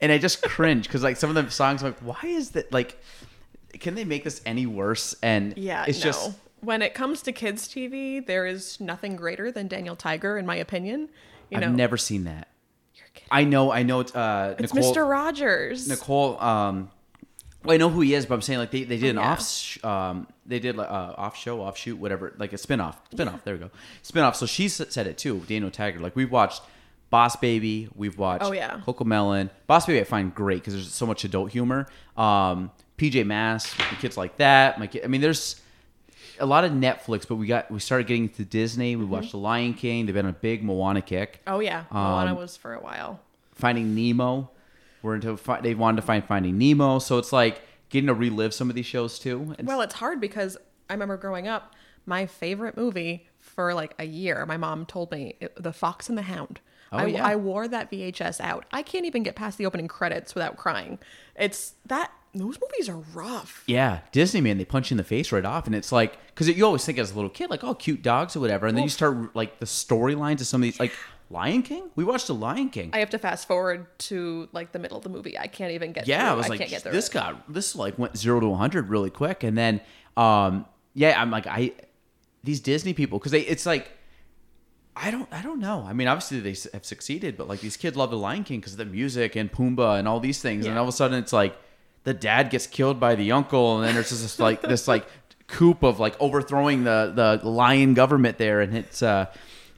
And 0.00 0.10
I 0.12 0.18
just 0.18 0.42
cringe 0.42 0.86
because 0.86 1.02
like 1.02 1.16
some 1.16 1.34
of 1.34 1.42
the 1.42 1.50
songs, 1.50 1.82
I'm 1.82 1.90
like, 1.90 2.00
why 2.00 2.28
is 2.28 2.50
that? 2.50 2.72
Like, 2.72 3.00
can 3.80 3.94
they 3.94 4.04
make 4.04 4.24
this 4.24 4.42
any 4.44 4.66
worse? 4.66 5.14
And 5.22 5.56
Yeah, 5.56 5.84
it's 5.88 5.98
no. 6.00 6.04
just 6.04 6.32
when 6.66 6.82
it 6.82 6.92
comes 6.94 7.22
to 7.22 7.32
kids 7.32 7.66
TV, 7.68 8.24
there 8.24 8.44
is 8.46 8.80
nothing 8.80 9.16
greater 9.16 9.50
than 9.52 9.68
Daniel 9.68 9.96
Tiger, 9.96 10.36
in 10.36 10.44
my 10.44 10.56
opinion. 10.56 11.08
You 11.50 11.58
know, 11.60 11.68
I've 11.68 11.74
never 11.76 11.96
seen 11.96 12.24
that. 12.24 12.48
You're 12.94 13.06
kidding. 13.14 13.28
I 13.30 13.44
know, 13.44 13.70
I 13.70 13.82
know 13.84 14.00
it's 14.00 14.14
uh, 14.14 14.56
It's 14.58 14.74
Nicole. 14.74 14.92
Mr. 14.94 15.08
Rogers. 15.08 15.88
Nicole. 15.88 16.40
Um, 16.42 16.90
well, 17.64 17.74
I 17.74 17.76
know 17.78 17.88
who 17.88 18.00
he 18.00 18.14
is, 18.14 18.26
but 18.26 18.34
I'm 18.34 18.42
saying 18.42 18.58
like 18.58 18.70
they, 18.70 18.84
they 18.84 18.96
did 18.98 19.10
an 19.10 19.18
Oh, 19.18 19.22
yeah. 19.22 19.30
off 19.32 19.42
sh- 19.48 19.84
um 19.84 20.28
they 20.44 20.58
did 20.60 20.76
like 20.76 20.88
uh, 20.88 21.14
off 21.16 21.36
show 21.36 21.60
off 21.62 21.76
shoot 21.76 21.96
whatever 21.96 22.32
like 22.38 22.52
a 22.52 22.58
spin 22.58 22.80
off 22.80 23.00
spin 23.12 23.26
off 23.26 23.42
there 23.42 23.54
we 23.54 23.60
go 23.60 23.70
spin 24.02 24.22
off. 24.22 24.36
So 24.36 24.46
she 24.46 24.68
said 24.68 25.06
it 25.08 25.18
too. 25.18 25.40
Daniel 25.48 25.70
Tiger. 25.72 25.98
Like 26.00 26.14
we've 26.14 26.30
watched 26.30 26.62
Boss 27.10 27.34
Baby, 27.36 27.88
we've 27.94 28.18
watched 28.18 28.44
Oh, 28.44 28.52
yeah. 28.52 28.80
CoComelon. 28.86 29.50
Boss 29.66 29.86
Baby 29.86 30.00
I 30.00 30.04
find 30.04 30.34
great 30.34 30.58
because 30.60 30.74
there's 30.74 30.92
so 30.92 31.06
much 31.06 31.24
adult 31.24 31.50
humor. 31.50 31.86
Um, 32.16 32.70
PJ 32.98 33.24
Masks, 33.26 33.74
kids 34.00 34.16
like 34.16 34.36
that. 34.38 34.78
My 34.80 34.86
kid, 34.86 35.04
I 35.04 35.08
mean, 35.08 35.20
there's 35.20 35.60
a 36.40 36.46
lot 36.46 36.64
of 36.64 36.72
Netflix, 36.72 37.26
but 37.28 37.36
we 37.36 37.46
got 37.46 37.70
we 37.70 37.78
started 37.80 38.06
getting 38.06 38.28
to 38.30 38.44
Disney. 38.44 38.92
Mm-hmm. 38.92 39.00
We 39.00 39.06
watched 39.06 39.32
The 39.32 39.38
Lion 39.38 39.74
King. 39.74 40.06
They've 40.06 40.14
been 40.14 40.26
on 40.26 40.30
a 40.30 40.34
big 40.34 40.62
Moana 40.62 41.02
kick. 41.02 41.40
Oh 41.46 41.60
yeah, 41.60 41.84
Moana 41.90 42.32
Um, 42.32 42.36
was 42.36 42.56
for 42.56 42.74
a 42.74 42.80
while. 42.80 43.20
Finding 43.54 43.94
Nemo. 43.94 44.50
We're 45.02 45.14
into 45.16 45.36
fi- 45.36 45.60
they 45.60 45.74
wanted 45.74 45.96
to 45.96 46.02
find 46.06 46.24
Finding 46.24 46.58
Nemo, 46.58 46.98
so 46.98 47.18
it's 47.18 47.32
like 47.32 47.62
getting 47.88 48.08
to 48.08 48.14
relive 48.14 48.52
some 48.52 48.68
of 48.68 48.74
these 48.76 48.86
shows 48.86 49.18
too. 49.18 49.54
And 49.58 49.66
Well, 49.68 49.80
it's 49.80 49.94
hard 49.94 50.20
because 50.20 50.56
I 50.90 50.94
remember 50.94 51.16
growing 51.16 51.46
up, 51.46 51.74
my 52.06 52.26
favorite 52.26 52.76
movie 52.76 53.28
for 53.38 53.72
like 53.74 53.94
a 53.98 54.04
year. 54.04 54.44
My 54.46 54.56
mom 54.56 54.84
told 54.86 55.12
me 55.12 55.36
it, 55.40 55.54
The 55.62 55.72
Fox 55.72 56.08
and 56.08 56.18
the 56.18 56.22
Hound. 56.22 56.60
Oh, 56.92 56.98
I, 56.98 57.06
yeah. 57.06 57.24
I 57.26 57.36
wore 57.36 57.66
that 57.68 57.90
VHS 57.90 58.40
out. 58.40 58.64
I 58.72 58.82
can't 58.82 59.04
even 59.06 59.22
get 59.24 59.34
past 59.36 59.58
the 59.58 59.66
opening 59.66 59.88
credits 59.88 60.34
without 60.34 60.56
crying. 60.56 60.98
It's 61.34 61.74
that 61.86 62.12
those 62.40 62.58
movies 62.60 62.88
are 62.88 63.02
rough. 63.14 63.62
yeah, 63.66 64.00
Disney 64.12 64.40
man, 64.40 64.58
they 64.58 64.64
punch 64.64 64.90
you 64.90 64.94
in 64.94 64.98
the 64.98 65.04
face 65.04 65.32
right 65.32 65.44
off, 65.44 65.66
and 65.66 65.74
it's 65.74 65.92
like 65.92 66.18
because 66.28 66.48
you 66.48 66.64
always 66.64 66.84
think 66.84 66.98
as 66.98 67.12
a 67.12 67.14
little 67.14 67.30
kid 67.30 67.50
like 67.50 67.64
oh 67.64 67.74
cute 67.74 68.02
dogs 68.02 68.36
or 68.36 68.40
whatever, 68.40 68.66
and 68.66 68.76
then 68.76 68.84
you 68.84 68.90
start 68.90 69.34
like 69.34 69.58
the 69.58 69.66
storylines 69.66 70.40
of 70.40 70.46
some 70.46 70.60
of 70.60 70.64
these 70.64 70.80
like 70.80 70.92
Lion 71.30 71.62
King. 71.62 71.90
We 71.96 72.04
watched 72.04 72.28
The 72.28 72.34
Lion 72.34 72.68
King. 72.68 72.90
I 72.92 72.98
have 72.98 73.10
to 73.10 73.18
fast 73.18 73.48
forward 73.48 73.86
to 74.00 74.48
like 74.52 74.72
the 74.72 74.78
middle 74.78 74.96
of 74.96 75.02
the 75.02 75.08
movie. 75.08 75.38
I 75.38 75.48
can't 75.48 75.72
even 75.72 75.92
get. 75.92 76.06
yeah, 76.06 76.20
through. 76.20 76.28
I 76.28 76.34
was 76.34 76.48
like, 76.48 76.58
can't 76.60 76.70
get 76.70 76.84
this 76.84 77.08
got 77.08 77.52
this 77.52 77.74
like 77.74 77.98
went 77.98 78.16
zero 78.16 78.40
to 78.40 78.48
one 78.48 78.58
hundred 78.58 78.88
really 78.88 79.10
quick, 79.10 79.42
and 79.42 79.56
then 79.56 79.80
um 80.16 80.66
yeah, 80.94 81.20
I'm 81.20 81.30
like 81.30 81.46
I 81.46 81.72
these 82.44 82.60
Disney 82.60 82.94
people 82.94 83.18
because 83.18 83.32
they 83.32 83.40
it's 83.40 83.66
like 83.66 83.90
I 84.94 85.10
don't 85.10 85.28
I 85.32 85.42
don't 85.42 85.60
know. 85.60 85.84
I 85.86 85.92
mean, 85.92 86.08
obviously 86.08 86.40
they 86.40 86.56
have 86.72 86.86
succeeded, 86.86 87.36
but 87.36 87.48
like 87.48 87.60
these 87.60 87.76
kids 87.76 87.96
love 87.96 88.10
the 88.10 88.16
Lion 88.16 88.44
King 88.44 88.60
because 88.60 88.72
of 88.72 88.78
the 88.78 88.84
music 88.86 89.36
and 89.36 89.52
Pumbaa 89.52 89.98
and 89.98 90.06
all 90.08 90.20
these 90.20 90.40
things, 90.40 90.64
and 90.64 90.78
all 90.78 90.84
of 90.84 90.88
a 90.88 90.92
sudden 90.92 91.18
it's 91.18 91.32
like 91.32 91.56
the 92.06 92.14
dad 92.14 92.48
gets 92.50 92.66
killed 92.66 92.98
by 92.98 93.14
the 93.16 93.32
uncle, 93.32 93.76
and 93.76 93.84
then 93.86 93.94
there's 93.94 94.08
just 94.08 94.22
this 94.22 94.38
like 94.38 94.62
this 94.62 94.88
like 94.88 95.06
coup 95.46 95.76
of 95.82 96.00
like 96.00 96.16
overthrowing 96.20 96.84
the 96.84 97.12
the 97.42 97.46
lion 97.48 97.92
government 97.94 98.38
there, 98.38 98.62
and 98.62 98.74
it's 98.76 99.02
uh. 99.02 99.26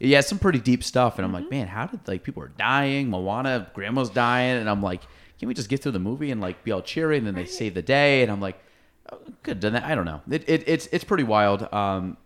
Yeah, 0.00 0.20
some 0.20 0.38
pretty 0.38 0.60
deep 0.60 0.84
stuff, 0.84 1.18
and 1.18 1.24
I'm 1.26 1.32
Mm-hmm. 1.32 1.42
like, 1.42 1.50
man, 1.50 1.66
how 1.66 1.86
did 1.86 2.06
like 2.06 2.22
people 2.22 2.40
are 2.44 2.52
dying? 2.56 3.10
Moana, 3.10 3.68
grandma's 3.74 4.10
dying, 4.10 4.56
and 4.60 4.70
I'm 4.70 4.80
like, 4.80 5.02
can 5.40 5.48
we 5.48 5.54
just 5.54 5.68
get 5.68 5.82
through 5.82 5.90
the 5.90 5.98
movie 5.98 6.30
and 6.30 6.40
like 6.40 6.62
be 6.62 6.70
all 6.70 6.82
cheery, 6.82 7.18
and 7.18 7.26
then 7.26 7.34
they 7.34 7.46
save 7.46 7.74
the 7.74 7.82
day, 7.82 8.22
and 8.22 8.30
I'm 8.30 8.40
like, 8.40 8.62
oh, 9.10 9.18
good 9.42 9.58
done 9.58 9.72
that. 9.72 9.82
I 9.82 9.96
don't 9.96 10.04
know. 10.04 10.20
It, 10.30 10.48
it 10.48 10.62
it's 10.68 10.86
it's 10.92 11.02
pretty 11.02 11.24
wild. 11.24 11.66
Um, 11.74 12.16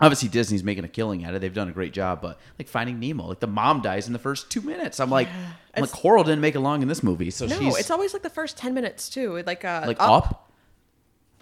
obviously 0.00 0.28
Disney's 0.28 0.64
making 0.64 0.84
a 0.84 0.88
killing 0.88 1.24
at 1.24 1.34
it. 1.34 1.40
They've 1.40 1.52
done 1.54 1.68
a 1.68 1.72
great 1.72 1.92
job, 1.92 2.20
but 2.20 2.38
like 2.58 2.68
Finding 2.68 2.98
Nemo, 3.00 3.26
like 3.26 3.40
the 3.40 3.46
mom 3.46 3.80
dies 3.80 4.06
in 4.06 4.12
the 4.12 4.18
first 4.18 4.50
two 4.50 4.60
minutes. 4.60 5.00
I'm 5.00 5.10
like, 5.10 5.28
I'm 5.74 5.82
like 5.82 5.90
Coral 5.90 6.24
didn't 6.24 6.40
make 6.40 6.54
it 6.54 6.60
long 6.60 6.82
in 6.82 6.88
this 6.88 7.02
movie, 7.02 7.30
so 7.30 7.46
No, 7.46 7.58
she's 7.58 7.76
it's 7.78 7.90
always 7.90 8.12
like 8.12 8.22
the 8.22 8.30
first 8.30 8.56
ten 8.56 8.74
minutes 8.74 9.08
too. 9.08 9.42
Like 9.46 9.64
uh, 9.64 9.84
like 9.86 9.96
up, 10.00 10.50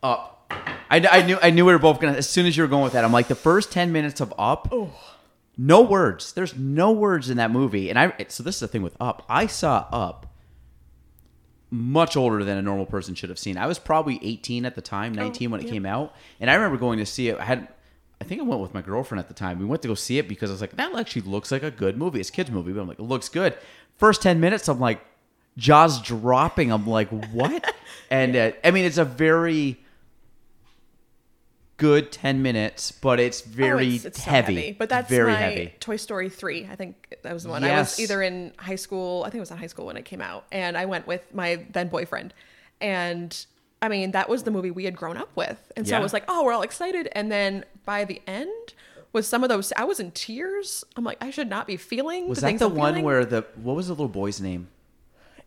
up. 0.02 0.38
I, 0.90 1.00
I 1.10 1.22
knew 1.22 1.38
I 1.42 1.50
knew 1.50 1.64
we 1.64 1.72
were 1.72 1.78
both 1.78 1.98
gonna. 2.00 2.16
As 2.18 2.28
soon 2.28 2.44
as 2.46 2.56
you 2.56 2.62
were 2.62 2.68
going 2.68 2.84
with 2.84 2.92
that, 2.92 3.04
I'm 3.04 3.12
like 3.12 3.28
the 3.28 3.34
first 3.34 3.72
ten 3.72 3.90
minutes 3.92 4.20
of 4.20 4.34
Up. 4.38 4.72
No 5.56 5.80
words. 5.82 6.32
There's 6.32 6.56
no 6.56 6.92
words 6.92 7.30
in 7.30 7.36
that 7.38 7.50
movie, 7.50 7.88
and 7.88 7.98
I. 7.98 8.12
So 8.28 8.42
this 8.42 8.56
is 8.56 8.60
the 8.60 8.68
thing 8.68 8.82
with 8.82 8.96
Up. 9.00 9.24
I 9.28 9.46
saw 9.46 9.86
Up 9.90 10.26
much 11.70 12.18
older 12.18 12.44
than 12.44 12.58
a 12.58 12.62
normal 12.62 12.84
person 12.84 13.14
should 13.14 13.30
have 13.30 13.38
seen. 13.38 13.56
I 13.56 13.66
was 13.66 13.78
probably 13.78 14.18
18 14.22 14.66
at 14.66 14.74
the 14.74 14.82
time, 14.82 15.14
19 15.14 15.50
when 15.50 15.60
it 15.60 15.64
Oh, 15.64 15.66
yeah. 15.68 15.72
came 15.72 15.86
out, 15.86 16.14
and 16.38 16.50
I 16.50 16.54
remember 16.54 16.76
going 16.76 16.98
to 16.98 17.06
see 17.06 17.28
it. 17.28 17.38
I 17.38 17.44
had. 17.44 17.68
I 18.22 18.24
think 18.24 18.40
I 18.40 18.44
went 18.44 18.60
with 18.60 18.72
my 18.72 18.82
girlfriend 18.82 19.18
at 19.18 19.26
the 19.28 19.34
time. 19.34 19.58
We 19.58 19.64
went 19.64 19.82
to 19.82 19.88
go 19.88 19.94
see 19.94 20.16
it 20.18 20.28
because 20.28 20.48
I 20.48 20.52
was 20.54 20.60
like, 20.60 20.76
that 20.76 20.94
actually 20.94 21.22
looks 21.22 21.50
like 21.50 21.62
a 21.64 21.70
good 21.72 21.98
movie. 21.98 22.20
It's 22.20 22.28
a 22.28 22.32
kids 22.32 22.50
movie, 22.50 22.72
but 22.72 22.80
I'm 22.80 22.86
like, 22.88 22.98
it 23.00 23.02
looks 23.02 23.28
good. 23.28 23.54
First 23.98 24.22
10 24.22 24.38
minutes, 24.38 24.68
I'm 24.68 24.78
like, 24.78 25.00
jaws 25.56 26.00
dropping. 26.00 26.70
I'm 26.70 26.86
like, 26.86 27.08
what? 27.32 27.74
and 28.10 28.36
uh, 28.36 28.52
I 28.62 28.70
mean, 28.70 28.84
it's 28.84 28.98
a 28.98 29.04
very 29.04 29.78
good 31.78 32.12
10 32.12 32.42
minutes, 32.42 32.92
but 32.92 33.18
it's 33.18 33.42
Oh, 33.42 33.50
very 33.50 33.86
it's- 33.88 34.04
it's 34.04 34.22
so 34.24 34.30
heavy. 34.30 34.72
But 34.78 34.88
that's 34.88 35.08
very 35.10 35.32
my 35.32 35.38
heavy. 35.38 35.74
Toy 35.80 35.96
Story 35.96 36.28
three. 36.28 36.66
I 36.70 36.76
think 36.76 37.16
that 37.22 37.32
was 37.34 37.42
the 37.42 37.48
one. 37.50 37.64
I 37.64 37.76
was 37.78 37.98
either 37.98 38.22
in 38.22 38.52
high 38.56 38.76
school. 38.76 39.22
I 39.24 39.30
think 39.30 39.36
it 39.36 39.40
was 39.40 39.50
in 39.50 39.56
high 39.58 39.66
school 39.66 39.86
when 39.86 39.96
it 39.96 40.04
came 40.04 40.20
out, 40.20 40.44
and 40.52 40.76
I 40.76 40.86
went 40.86 41.06
with 41.06 41.22
my 41.34 41.66
then 41.72 41.88
boyfriend, 41.88 42.34
and 42.80 43.44
I 43.82 43.88
mean 43.88 44.12
that 44.12 44.28
was 44.30 44.44
the 44.44 44.50
movie 44.50 44.70
we 44.70 44.84
had 44.86 44.96
grown 44.96 45.16
up 45.18 45.28
with, 45.36 45.70
and 45.76 45.86
so 45.86 45.96
I 45.96 46.00
was 46.00 46.12
like, 46.14 46.24
oh, 46.28 46.44
we're 46.44 46.52
all 46.54 46.62
excited, 46.62 47.08
and 47.12 47.30
then 47.30 47.64
by 47.84 48.04
the 48.04 48.22
end. 48.26 48.72
with 49.12 49.26
some 49.26 49.42
of 49.42 49.50
those. 49.50 49.74
I 49.76 49.84
was 49.84 50.00
in 50.00 50.10
tears. 50.12 50.84
I'm 50.96 51.04
like, 51.04 51.18
I 51.20 51.30
should 51.30 51.50
not 51.50 51.66
be 51.66 51.76
feeling. 51.76 52.28
Was 52.30 52.38
the 52.40 52.46
that 52.46 52.58
the 52.58 52.70
I'm 52.70 52.74
one 52.74 52.92
feeling. 52.94 53.04
where 53.04 53.24
the 53.26 53.44
what 53.56 53.76
was 53.76 53.88
the 53.88 53.92
little 53.92 54.08
boy's 54.08 54.40
name? 54.40 54.68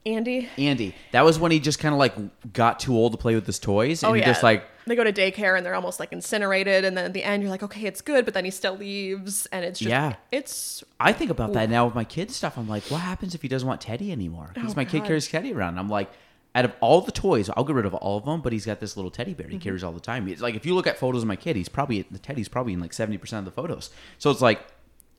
Andy? 0.06 0.48
Andy. 0.60 0.94
That 1.14 1.26
was 1.26 1.40
when 1.40 1.52
he 1.52 1.60
just 1.60 1.80
kind 1.80 1.92
of 1.94 1.98
like 1.98 2.14
got 2.54 2.80
too 2.80 2.96
old 2.96 3.14
to 3.14 3.18
play 3.18 3.34
with 3.34 3.48
his 3.48 3.58
toys, 3.58 4.04
and 4.04 4.12
Oh 4.12 4.14
he 4.14 4.20
yeah. 4.22 4.28
just 4.28 4.44
like 4.44 4.64
they 4.86 4.96
go 4.96 5.04
to 5.04 5.12
daycare 5.12 5.58
and 5.58 5.66
they're 5.66 5.74
almost 5.74 6.00
like 6.00 6.12
incinerated, 6.12 6.86
and 6.86 6.96
then 6.96 7.06
at 7.06 7.14
the 7.14 7.24
end 7.24 7.42
you're 7.42 7.50
like, 7.50 7.64
okay, 7.64 7.86
it's 7.88 8.02
good, 8.02 8.24
but 8.24 8.36
then 8.36 8.46
he 8.46 8.52
still 8.52 8.76
leaves, 8.78 9.48
and 9.48 9.66
it's 9.66 9.80
just 9.80 9.90
Yeah. 9.90 10.16
it's 10.32 10.84
I 11.00 11.12
think 11.12 11.32
about 11.32 11.54
that 11.54 11.70
now 11.72 11.86
with 11.86 11.96
my 11.96 12.04
kids 12.04 12.36
stuff. 12.36 12.56
I'm 12.60 12.68
like, 12.70 12.84
what 12.92 13.02
happens 13.02 13.34
if 13.34 13.42
he 13.42 13.48
doesn't 13.48 13.68
want 13.68 13.82
Teddy 13.82 14.12
anymore? 14.12 14.52
Because 14.54 14.74
Oh, 14.74 14.76
my 14.76 14.86
kid 14.86 15.06
carries 15.06 15.28
Teddy 15.28 15.52
around. 15.54 15.80
I'm 15.80 15.90
like, 15.90 16.12
out 16.56 16.66
of 16.66 16.72
all 16.80 17.02
the 17.02 17.12
toys, 17.12 17.50
I'll 17.56 17.64
get 17.66 17.76
rid 17.76 17.86
of 17.86 17.94
all 17.94 18.18
of 18.18 18.26
them, 18.26 18.42
but 18.42 18.54
he's 18.54 18.66
got 18.66 18.80
this 18.80 18.96
little 18.96 19.12
teddy 19.12 19.34
bear 19.34 19.48
he 19.48 19.56
Mm-hmm. 19.58 19.62
carries 19.64 19.84
all 19.84 19.92
the 19.92 20.00
time. 20.00 20.28
It's 20.30 20.42
like 20.42 20.56
if 20.56 20.66
you 20.66 20.74
look 20.74 20.88
at 20.88 20.98
photos 20.98 21.22
of 21.22 21.28
my 21.28 21.36
kid, 21.36 21.56
he's 21.58 21.70
probably 21.70 22.02
the 22.04 22.18
Teddy's 22.18 22.48
probably 22.50 22.74
in 22.74 22.80
like 22.80 22.94
seventy 22.94 23.18
percent 23.18 23.46
of 23.48 23.54
the 23.54 23.62
photos. 23.62 23.90
So 24.18 24.32
it's 24.32 24.42
like, 24.42 24.62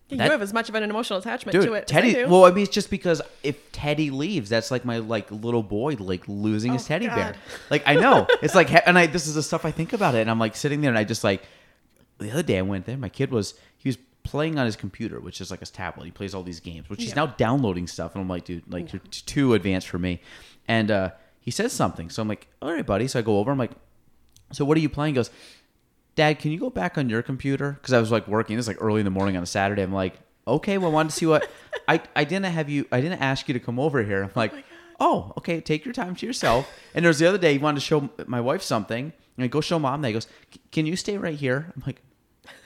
you 0.08 0.16
That- 0.18 0.30
have 0.30 0.40
as 0.42 0.52
much 0.52 0.68
of 0.68 0.74
an 0.76 0.82
emotional 0.84 1.18
attachment 1.18 1.52
dude, 1.52 1.66
to 1.66 1.72
it. 1.74 1.86
Teddy. 1.86 2.16
as 2.16 2.26
I. 2.26 2.30
Well, 2.30 2.44
I 2.46 2.52
mean, 2.52 2.62
it's 2.64 2.72
just 2.74 2.90
because 2.90 3.20
if 3.42 3.70
Teddy 3.72 4.10
leaves, 4.10 4.48
that's 4.48 4.70
like 4.70 4.84
my 4.84 4.98
like 4.98 5.30
little 5.30 5.62
boy 5.62 5.96
like 5.98 6.22
losing 6.26 6.72
his 6.72 6.84
Oh, 6.84 6.88
teddy 6.88 7.08
bear. 7.08 7.34
Like 7.70 7.82
I 7.86 7.94
know 7.96 8.26
it's 8.40 8.54
like, 8.54 8.70
and 8.86 8.98
I 8.98 9.06
this 9.06 9.26
is 9.26 9.34
the 9.34 9.42
stuff 9.42 9.64
I 9.64 9.72
think 9.72 9.92
about 9.92 10.14
it, 10.14 10.20
and 10.22 10.30
I'm 10.30 10.38
like 10.38 10.56
sitting 10.56 10.80
there, 10.80 10.90
and 10.90 10.98
I 10.98 11.04
just 11.04 11.22
like 11.22 11.42
the 12.18 12.30
other 12.30 12.42
day 12.42 12.56
I 12.58 12.62
went 12.62 12.86
there, 12.86 12.96
my 12.96 13.08
kid 13.10 13.30
was 13.30 13.52
he 13.76 13.88
was 13.90 13.98
playing 14.22 14.58
on 14.58 14.64
his 14.64 14.74
computer, 14.76 15.20
which 15.20 15.40
is 15.40 15.50
like 15.50 15.60
his 15.60 15.70
tablet. 15.70 16.04
He 16.06 16.10
plays 16.12 16.34
all 16.34 16.42
these 16.42 16.60
games, 16.60 16.88
which 16.88 17.02
he's 17.02 17.14
now 17.14 17.26
downloading 17.26 17.86
stuff, 17.86 18.14
and 18.14 18.22
I'm 18.22 18.28
like, 18.28 18.44
dude, 18.44 18.62
like 18.72 18.92
you're 18.92 19.02
t- 19.10 19.22
too 19.26 19.52
advanced 19.54 19.88
for 19.88 19.98
me. 19.98 20.20
And 20.68 20.90
uh, 20.90 21.10
he 21.46 21.52
says 21.52 21.72
something, 21.72 22.10
so 22.10 22.20
I'm 22.20 22.28
like, 22.28 22.48
all 22.60 22.72
right, 22.72 22.84
buddy. 22.84 23.06
So 23.06 23.20
I 23.20 23.22
go 23.22 23.38
over, 23.38 23.52
I'm 23.52 23.58
like, 23.58 23.70
so 24.50 24.64
what 24.64 24.76
are 24.76 24.80
you 24.80 24.88
playing? 24.88 25.14
He 25.14 25.16
goes, 25.16 25.30
Dad, 26.16 26.40
can 26.40 26.50
you 26.50 26.58
go 26.58 26.70
back 26.70 26.98
on 26.98 27.08
your 27.08 27.22
computer? 27.22 27.78
Because 27.80 27.92
I 27.92 28.00
was 28.00 28.10
like 28.10 28.26
working. 28.26 28.58
It's 28.58 28.66
like 28.66 28.82
early 28.82 29.00
in 29.00 29.04
the 29.04 29.12
morning 29.12 29.36
on 29.36 29.44
a 29.44 29.46
Saturday. 29.46 29.82
I'm 29.82 29.92
like, 29.92 30.14
okay, 30.48 30.76
well, 30.76 30.90
I 30.90 30.92
wanted 30.92 31.10
to 31.10 31.14
see 31.14 31.26
what 31.26 31.48
I 31.88 32.02
I 32.16 32.24
didn't 32.24 32.46
have 32.46 32.68
you. 32.68 32.86
I 32.90 33.00
didn't 33.00 33.20
ask 33.20 33.46
you 33.46 33.54
to 33.54 33.60
come 33.60 33.78
over 33.78 34.02
here. 34.02 34.24
I'm 34.24 34.30
oh 34.34 34.40
like, 34.40 34.52
oh, 34.98 35.32
okay, 35.38 35.60
take 35.60 35.84
your 35.84 35.94
time 35.94 36.16
to 36.16 36.26
yourself. 36.26 36.68
And 36.96 37.04
there 37.04 37.10
was 37.10 37.20
the 37.20 37.28
other 37.28 37.38
day 37.38 37.52
he 37.52 37.58
wanted 37.58 37.76
to 37.76 37.86
show 37.86 38.10
my 38.26 38.40
wife 38.40 38.62
something, 38.62 39.12
and 39.36 39.44
I 39.44 39.46
go 39.46 39.60
show 39.60 39.78
mom. 39.78 40.00
And 40.00 40.06
he 40.06 40.12
goes, 40.14 40.26
can 40.72 40.84
you 40.84 40.96
stay 40.96 41.16
right 41.16 41.38
here? 41.38 41.72
I'm 41.76 41.84
like, 41.86 42.02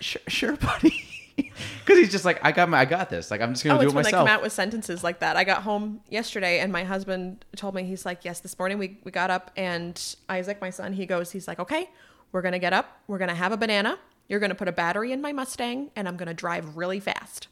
sure, 0.01 0.23
sure, 0.27 0.57
buddy. 0.57 1.53
Because 1.91 2.05
he's 2.05 2.13
just 2.13 2.25
like, 2.25 2.39
I 2.45 2.53
got 2.53 2.69
my, 2.69 2.79
I 2.79 2.85
got 2.85 3.11
this. 3.11 3.31
Like 3.31 3.41
I'm 3.41 3.53
just 3.53 3.65
gonna 3.65 3.79
Oh, 3.79 3.81
do 3.81 3.87
it's 3.87 3.93
it 3.93 3.97
when 3.97 4.05
they 4.05 4.11
come 4.13 4.29
out 4.29 4.43
with 4.43 4.53
sentences 4.53 5.03
like 5.03 5.19
that. 5.21 5.37
I 5.37 5.43
got 5.45 5.63
home 5.63 6.01
yesterday 6.09 6.61
and 6.61 6.73
my 6.73 6.85
husband 6.85 7.45
told 7.57 7.75
me, 7.75 7.83
he's 7.83 8.07
like, 8.07 8.25
Yes, 8.25 8.39
this 8.41 8.57
morning 8.59 8.79
we, 8.79 8.99
we 9.03 9.11
got 9.11 9.31
up 9.31 9.51
and 9.57 10.01
Isaac, 10.29 10.61
my 10.61 10.71
son, 10.71 10.93
he 10.93 11.05
goes, 11.07 11.33
he's 11.33 11.49
like, 11.49 11.59
Okay, 11.59 11.91
we're 12.31 12.43
gonna 12.43 12.61
get 12.61 12.73
up, 12.73 13.01
we're 13.09 13.19
gonna 13.19 13.35
have 13.35 13.51
a 13.51 13.57
banana, 13.57 13.99
you're 14.29 14.39
gonna 14.41 14.55
put 14.55 14.69
a 14.69 14.73
battery 14.73 15.11
in 15.11 15.21
my 15.21 15.33
Mustang, 15.33 15.91
and 15.97 16.07
I'm 16.07 16.17
gonna 16.17 16.33
drive 16.35 16.77
really 16.77 17.01
fast. 17.01 17.49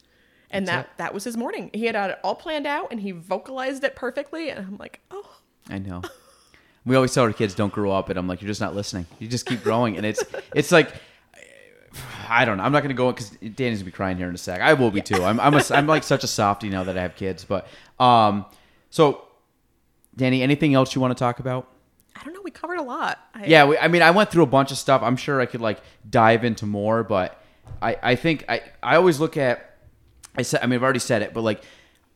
And 0.50 0.66
That's 0.68 0.88
that 0.88 0.98
that 0.98 1.14
was 1.14 1.24
his 1.24 1.36
morning. 1.36 1.70
He 1.74 1.86
had 1.86 1.96
it 1.96 2.18
all 2.22 2.36
planned 2.36 2.66
out 2.66 2.92
and 2.92 3.00
he 3.00 3.10
vocalized 3.10 3.82
it 3.82 3.96
perfectly, 3.96 4.50
and 4.50 4.60
I'm 4.60 4.76
like, 4.78 5.00
Oh, 5.10 5.28
I 5.68 5.78
know. 5.78 6.02
We 6.84 6.96
always 6.96 7.12
tell 7.12 7.24
our 7.24 7.32
kids 7.34 7.54
don't 7.54 7.72
grow 7.72 7.90
up, 7.90 8.08
and 8.08 8.18
I'm 8.18 8.26
like, 8.26 8.40
you're 8.40 8.46
just 8.48 8.62
not 8.62 8.74
listening. 8.74 9.04
You 9.18 9.28
just 9.28 9.44
keep 9.44 9.62
growing, 9.62 9.96
and 9.96 10.06
it's 10.06 10.22
it's 10.54 10.70
like. 10.72 10.92
I 12.28 12.44
don't 12.44 12.58
know. 12.58 12.62
I'm 12.62 12.72
not 12.72 12.80
going 12.80 12.90
to 12.90 12.94
go 12.94 13.08
in 13.08 13.14
because 13.14 13.30
Dani's 13.30 13.78
gonna 13.78 13.86
be 13.86 13.90
crying 13.90 14.16
here 14.16 14.28
in 14.28 14.34
a 14.34 14.38
sec. 14.38 14.60
I 14.60 14.74
will 14.74 14.90
be 14.90 15.00
too. 15.00 15.22
I'm 15.22 15.40
I'm, 15.40 15.54
a, 15.54 15.62
I'm 15.70 15.86
like 15.86 16.02
such 16.02 16.24
a 16.24 16.26
softie 16.26 16.68
now 16.68 16.84
that 16.84 16.98
I 16.98 17.02
have 17.02 17.16
kids. 17.16 17.44
But 17.44 17.66
um, 17.98 18.46
so 18.90 19.24
Dani, 20.16 20.40
anything 20.40 20.74
else 20.74 20.94
you 20.94 21.00
want 21.00 21.16
to 21.16 21.18
talk 21.18 21.38
about? 21.38 21.68
I 22.16 22.24
don't 22.24 22.34
know, 22.34 22.40
we 22.42 22.50
covered 22.50 22.78
a 22.78 22.82
lot. 22.82 23.18
I, 23.34 23.46
Yeah, 23.46 23.64
we, 23.66 23.78
I 23.78 23.88
mean, 23.88 24.02
I 24.02 24.10
went 24.10 24.30
through 24.30 24.42
a 24.42 24.46
bunch 24.46 24.72
of 24.72 24.78
stuff. 24.78 25.02
I'm 25.02 25.16
sure 25.16 25.40
I 25.40 25.46
could 25.46 25.60
like 25.60 25.80
dive 26.08 26.44
into 26.44 26.66
more, 26.66 27.04
but 27.04 27.40
I, 27.80 27.96
I 28.02 28.14
think 28.16 28.44
I, 28.48 28.62
I 28.82 28.96
always 28.96 29.20
look 29.20 29.36
at, 29.36 29.76
I 30.36 30.42
said, 30.42 30.60
I 30.62 30.66
mean, 30.66 30.74
I've 30.74 30.82
already 30.82 30.98
said 30.98 31.22
it, 31.22 31.32
but 31.32 31.42
like, 31.42 31.62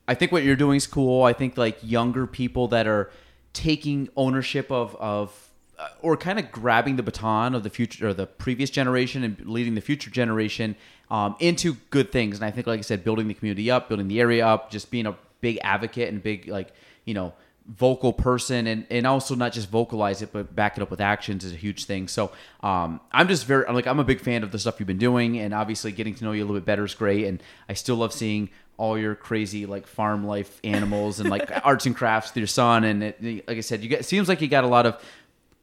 I 0.09 0.15
think 0.15 0.33
what 0.33 0.43
you're 0.43 0.57
doing 0.57 0.77
is 0.77 0.87
cool. 0.89 1.23
I 1.23 1.33
think 1.33 1.57
like 1.57 1.79
younger 1.83 2.27
people 2.27 2.69
that 2.69 2.89
are 2.89 3.11
taking 3.53 4.09
ownership 4.17 4.73
of, 4.73 4.97
of, 4.97 5.52
or 6.01 6.17
kind 6.17 6.39
of 6.39 6.51
grabbing 6.53 6.97
the 6.97 7.03
baton 7.03 7.55
of 7.55 7.63
the 7.63 7.71
future 7.71 8.09
or 8.09 8.15
the 8.15 8.27
previous 8.27 8.71
generation 8.71 9.25
and 9.25 9.45
leading 9.47 9.75
the 9.75 9.81
future 9.81 10.11
generation 10.11 10.77
um, 11.11 11.37
into 11.41 11.77
good 11.91 12.13
things. 12.13 12.37
And 12.37 12.45
I 12.45 12.51
think, 12.51 12.67
like 12.67 12.79
I 12.79 12.83
said, 12.83 13.05
building 13.05 13.29
the 13.29 13.35
community 13.35 13.71
up, 13.71 13.89
building 13.89 14.09
the 14.09 14.21
area 14.21 14.47
up, 14.47 14.71
just 14.71 14.91
being 14.91 15.07
a 15.07 15.17
big 15.41 15.59
advocate 15.63 16.09
and 16.09 16.23
big 16.23 16.49
like 16.49 16.73
you 17.05 17.13
know 17.13 17.35
vocal 17.69 18.13
person 18.13 18.67
and 18.67 18.87
and 18.91 19.07
also 19.07 19.35
not 19.35 19.53
just 19.53 19.69
vocalize 19.69 20.21
it 20.21 20.33
but 20.33 20.55
back 20.55 20.77
it 20.77 20.83
up 20.83 20.91
with 20.91 21.01
actions 21.01 21.45
is 21.45 21.53
a 21.53 21.57
huge 21.57 21.85
thing. 21.85 22.09
So 22.09 22.33
um 22.63 23.01
i'm 23.13 23.29
just 23.29 23.47
very 23.47 23.67
I'm 23.67 23.75
like 23.75 23.87
i'm 23.87 24.01
a 24.01 24.05
big 24.05 24.21
fan 24.21 24.43
of 24.43 24.51
the 24.51 24.59
stuff 24.59 24.81
you've 24.81 24.87
been 24.87 24.99
doing 24.99 25.39
and 25.39 25.53
obviously 25.53 25.93
getting 25.93 26.15
to 26.15 26.25
know 26.25 26.33
you 26.33 26.43
a 26.43 26.45
little 26.45 26.57
bit 26.57 26.65
better 26.65 26.85
is 26.85 26.95
great. 26.95 27.27
And 27.27 27.43
i 27.69 27.75
still 27.75 27.97
love 27.97 28.13
seeing 28.13 28.49
all 28.79 28.99
your 28.99 29.15
crazy 29.15 29.67
like 29.67 29.87
farm 29.87 30.27
life 30.27 30.61
animals 30.65 31.21
and 31.21 31.29
like 31.31 31.49
arts 31.65 31.87
and 31.87 31.95
crafts 31.95 32.31
with 32.31 32.39
your 32.39 32.47
son 32.47 32.85
and 32.85 33.03
it, 33.03 33.47
like 33.47 33.59
i 33.59 33.61
said 33.61 33.83
you 33.83 33.89
get 33.89 34.05
seems 34.05 34.29
like 34.29 34.41
you 34.41 34.49
got 34.49 34.65
a 34.65 34.69
lot 34.69 34.87
of 34.87 35.01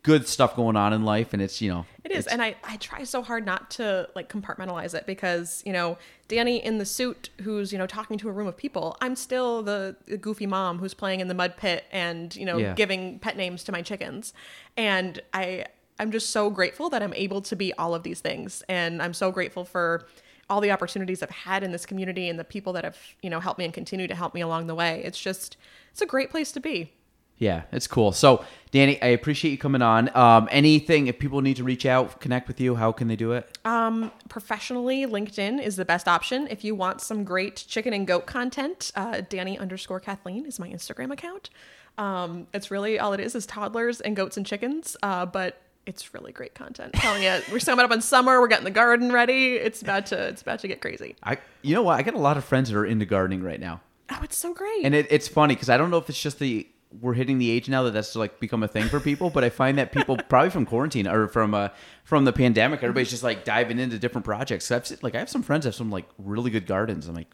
good 0.04 0.28
stuff 0.28 0.56
going 0.56 0.76
on 0.78 0.94
in 0.94 1.04
life 1.04 1.34
and 1.34 1.42
it's 1.42 1.62
you 1.62 1.70
know 1.70 1.86
It 2.06 2.12
is, 2.12 2.26
and 2.26 2.42
I, 2.42 2.56
I 2.64 2.78
try 2.78 3.04
so 3.04 3.22
hard 3.22 3.46
not 3.46 3.70
to 3.72 4.08
like 4.16 4.30
compartmentalize 4.32 4.94
it 4.94 5.06
because 5.06 5.62
you 5.66 5.74
know 5.74 5.98
Dani 6.30 6.62
in 6.62 6.78
the 6.78 6.86
suit 6.86 7.30
who's 7.42 7.72
you 7.74 7.78
know 7.78 7.86
talking 7.88 8.18
to 8.20 8.30
a 8.30 8.32
room 8.32 8.48
of 8.48 8.56
people. 8.56 8.96
I'm 9.02 9.16
still 9.16 9.62
the, 9.62 9.96
the 10.06 10.18
goofy 10.18 10.46
mom 10.48 10.80
who's 10.80 10.94
playing 10.94 11.20
in 11.20 11.28
the 11.28 11.34
mud 11.34 11.58
pit 11.58 11.84
and 11.92 12.34
you 12.36 12.46
know 12.46 12.58
Yeah. 12.58 12.74
giving 12.76 13.20
pet 13.20 13.36
names 13.36 13.64
to 13.66 13.72
my 13.72 13.82
chickens, 13.82 14.34
and 14.78 15.22
I 15.34 15.66
I'm 16.00 16.12
just 16.12 16.30
so 16.30 16.50
grateful 16.50 16.90
that 16.92 17.04
I'm 17.04 17.14
able 17.14 17.42
to 17.42 17.56
be 17.58 17.74
all 17.74 17.94
of 17.94 18.04
these 18.04 18.22
things, 18.22 18.64
and 18.70 19.02
I'm 19.02 19.14
so 19.14 19.32
grateful 19.32 19.66
for 19.66 20.08
all 20.50 20.62
the 20.62 20.72
opportunities 20.72 21.22
I've 21.22 21.30
had 21.30 21.62
in 21.62 21.72
this 21.72 21.86
community 21.86 22.30
and 22.30 22.40
the 22.40 22.44
people 22.46 22.72
that 22.74 22.84
have 22.86 22.98
you 23.22 23.30
know 23.30 23.40
helped 23.42 23.60
me 23.60 23.66
and 23.66 23.74
continue 23.74 24.08
to 24.08 24.16
help 24.16 24.34
me 24.34 24.42
along 24.42 24.68
the 24.68 24.76
way. 24.76 25.02
It's 25.04 25.20
just 25.20 25.58
it's 25.92 26.02
a 26.02 26.06
great 26.08 26.32
place 26.32 26.52
to 26.54 26.60
be. 26.62 26.94
Yeah, 27.40 27.64
it's 27.72 27.88
cool. 27.88 28.12
So, 28.12 28.44
Dani, 28.74 29.00
I 29.02 29.08
appreciate 29.08 29.52
you 29.52 29.58
coming 29.58 29.82
on. 29.82 30.16
Um, 30.16 30.48
anything, 30.52 31.08
if 31.08 31.18
people 31.20 31.40
need 31.42 31.56
to 31.56 31.64
reach 31.64 31.86
out, 31.86 32.20
connect 32.20 32.48
with 32.50 32.60
you, 32.60 32.76
how 32.76 32.92
can 32.92 33.08
they 33.08 33.16
do 33.16 33.32
it? 33.32 33.58
Um, 33.64 34.12
professionally, 34.28 35.06
LinkedIn 35.06 35.64
is 35.64 35.78
the 35.78 35.86
best 35.86 36.08
option. 36.10 36.48
If 36.50 36.66
you 36.66 36.76
want 36.76 37.00
some 37.00 37.24
great 37.24 37.56
chicken 37.68 37.94
and 37.94 38.06
goat 38.06 38.26
content, 38.26 38.92
uh, 38.96 39.22
Dani 39.30 39.58
underscore 39.58 40.02
Kathleen 40.02 40.46
is 40.46 40.60
my 40.60 40.70
Instagram 40.70 41.12
account. 41.12 41.50
Um, 41.98 42.48
it's 42.54 42.70
really 42.72 43.00
all 43.00 43.14
it 43.14 43.20
is 43.22 43.36
is 43.36 43.46
toddlers 43.46 44.02
and 44.02 44.16
goats 44.16 44.36
and 44.38 44.46
chickens. 44.46 44.96
Uh, 45.02 45.26
but 45.26 45.62
it's 45.86 46.14
really 46.14 46.32
great 46.34 46.56
content. 46.56 46.92
I'm 46.94 47.00
telling 47.02 47.24
you, 47.24 47.40
we're 47.54 47.60
coming 47.60 47.86
up 47.86 47.92
on 47.92 48.02
summer. 48.02 48.42
We're 48.42 48.48
getting 48.50 48.66
the 48.66 48.70
garden 48.72 49.12
ready. 49.14 49.54
It's 49.56 49.82
about 49.82 50.08
to 50.08 50.28
it's 50.28 50.42
about 50.42 50.60
to 50.60 50.68
get 50.68 50.82
crazy. 50.82 51.16
I, 51.24 51.38
you 51.62 51.74
know 51.74 51.84
what? 51.84 51.98
I 51.98 52.02
got 52.04 52.14
a 52.16 52.20
lot 52.20 52.36
of 52.38 52.44
friends 52.44 52.70
that 52.70 52.78
are 52.78 52.86
into 52.86 53.06
gardening 53.06 53.42
right 53.44 53.60
now, 53.62 53.80
Oh, 54.12 54.20
it's 54.24 54.38
so 54.38 54.54
great. 54.54 54.84
and 54.86 54.94
it, 54.94 55.08
it's 55.10 55.28
funny 55.30 55.56
because 55.56 55.70
I 55.70 55.78
don't 55.78 55.90
know 55.90 55.98
if 55.98 56.10
it's 56.10 56.22
just 56.22 56.40
the 56.40 56.68
we're 56.92 57.14
hitting 57.14 57.38
the 57.38 57.50
age 57.52 57.70
now 57.70 57.84
that 57.84 57.92
that's 57.92 58.16
like 58.16 58.40
become 58.40 58.64
a 58.64 58.68
thing 58.68 58.86
for 58.90 59.00
people, 59.00 59.30
but 59.30 59.44
I 59.44 59.50
find 59.50 59.78
that 59.78 59.92
people 59.92 60.18
probably 60.30 60.50
from 60.50 60.66
quarantine 60.66 61.08
or 61.08 61.28
from 61.28 61.54
uh 61.54 61.70
from 62.04 62.26
the 62.26 62.34
pandemic, 62.34 62.82
everybody's 62.82 63.10
just 63.12 63.24
like 63.24 63.44
diving 63.44 63.80
into 63.80 64.00
different 64.00 64.26
projects. 64.26 64.66
So 64.66 64.76
I've 64.76 64.88
seen, 64.88 64.98
like 65.02 65.16
I 65.16 65.20
have 65.20 65.30
some 65.30 65.44
friends 65.44 65.64
that 65.64 65.70
have 65.70 65.76
some 65.76 65.92
like 65.92 66.06
really 66.18 66.52
good 66.52 66.66
gardens. 66.68 67.08
I'm 67.08 67.16
like. 67.16 67.28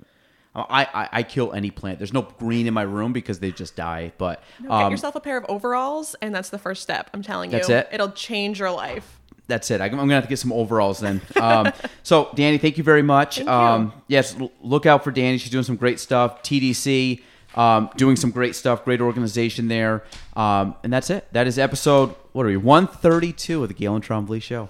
I, 0.57 0.87
I, 0.93 1.09
I 1.11 1.23
kill 1.23 1.51
any 1.51 1.69
plant. 1.69 1.99
There's 1.99 2.13
no 2.13 2.21
green 2.21 2.65
in 2.65 2.73
my 2.73 2.83
room 2.83 3.11
because 3.11 3.39
they 3.39 3.51
just 3.51 3.75
die. 3.75 4.13
But 4.17 4.41
Get 4.61 4.71
um, 4.71 4.89
yourself 4.89 5.15
a 5.15 5.19
pair 5.19 5.35
of 5.35 5.43
overalls, 5.49 6.15
and 6.21 6.33
that's 6.33 6.47
the 6.47 6.57
first 6.57 6.81
step. 6.81 7.09
I'm 7.13 7.21
telling 7.21 7.51
you, 7.51 7.57
That's 7.57 7.67
it? 7.67 7.89
it'll 7.91 8.11
change 8.11 8.57
your 8.61 8.71
life. 8.71 9.19
That's 9.47 9.69
it. 9.69 9.81
I'm 9.81 9.91
gonna 9.91 10.13
have 10.13 10.23
to 10.23 10.29
get 10.29 10.39
some 10.39 10.53
overalls 10.53 10.99
then. 10.99 11.21
Um, 11.35 11.71
so, 12.03 12.29
Dani, 12.35 12.59
thank 12.59 12.77
you 12.77 12.83
very 12.83 13.01
much. 13.01 13.41
Um, 13.41 13.91
Yes, 14.07 14.35
look 14.61 14.85
out 14.85 15.03
for 15.03 15.11
Dani. 15.11 15.39
She's 15.39 15.51
doing 15.51 15.65
some 15.65 15.75
great 15.75 15.99
stuff. 15.99 16.41
TDC, 16.41 17.21
um, 17.55 17.89
doing 17.97 18.15
some 18.15 18.31
great 18.31 18.55
stuff. 18.55 18.85
Great 18.85 19.01
organization 19.01 19.67
there. 19.67 20.03
Um, 20.35 20.75
and 20.83 20.93
that's 20.93 21.09
it. 21.09 21.27
That 21.31 21.47
is 21.47 21.57
episode 21.57 22.15
what 22.35 22.45
are 22.45 22.49
we? 22.49 22.57
132 22.57 23.63
of 23.63 23.69
the 23.69 23.73
Gaelan 23.73 24.01
Trombley 24.01 24.41
Show. 24.41 24.67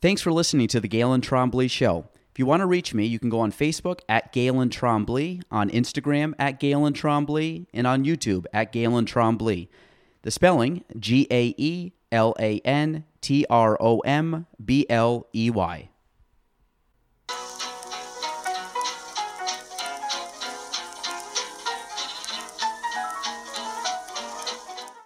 Thanks 0.00 0.22
for 0.22 0.32
listening 0.32 0.66
to 0.68 0.80
the 0.80 0.88
Gaelan 0.88 1.20
Trombley 1.20 1.70
Show. 1.70 2.06
If 2.30 2.38
you 2.38 2.46
want 2.46 2.60
to 2.60 2.66
reach 2.66 2.94
me, 2.94 3.04
you 3.04 3.18
can 3.18 3.28
go 3.28 3.40
on 3.40 3.52
Facebook 3.52 4.00
at 4.08 4.32
Gaelan 4.32 4.70
Trombley, 4.70 5.42
on 5.50 5.68
Instagram 5.68 6.32
at 6.38 6.58
Gaelan 6.58 6.92
Trombley, 6.92 7.66
and 7.74 7.86
on 7.86 8.06
YouTube 8.06 8.46
at 8.54 8.72
Gaelan 8.72 9.04
Trombley. 9.04 9.68
The 10.22 10.30
spelling 10.30 10.82
G 10.98 11.26
A 11.30 11.54
E 11.58 11.92
L 12.10 12.34
A 12.40 12.60
N 12.60 13.04
T 13.20 13.44
R 13.50 13.76
O 13.78 13.98
M 14.00 14.46
B 14.64 14.86
L 14.88 15.26
E 15.34 15.50
Y. 15.50 15.90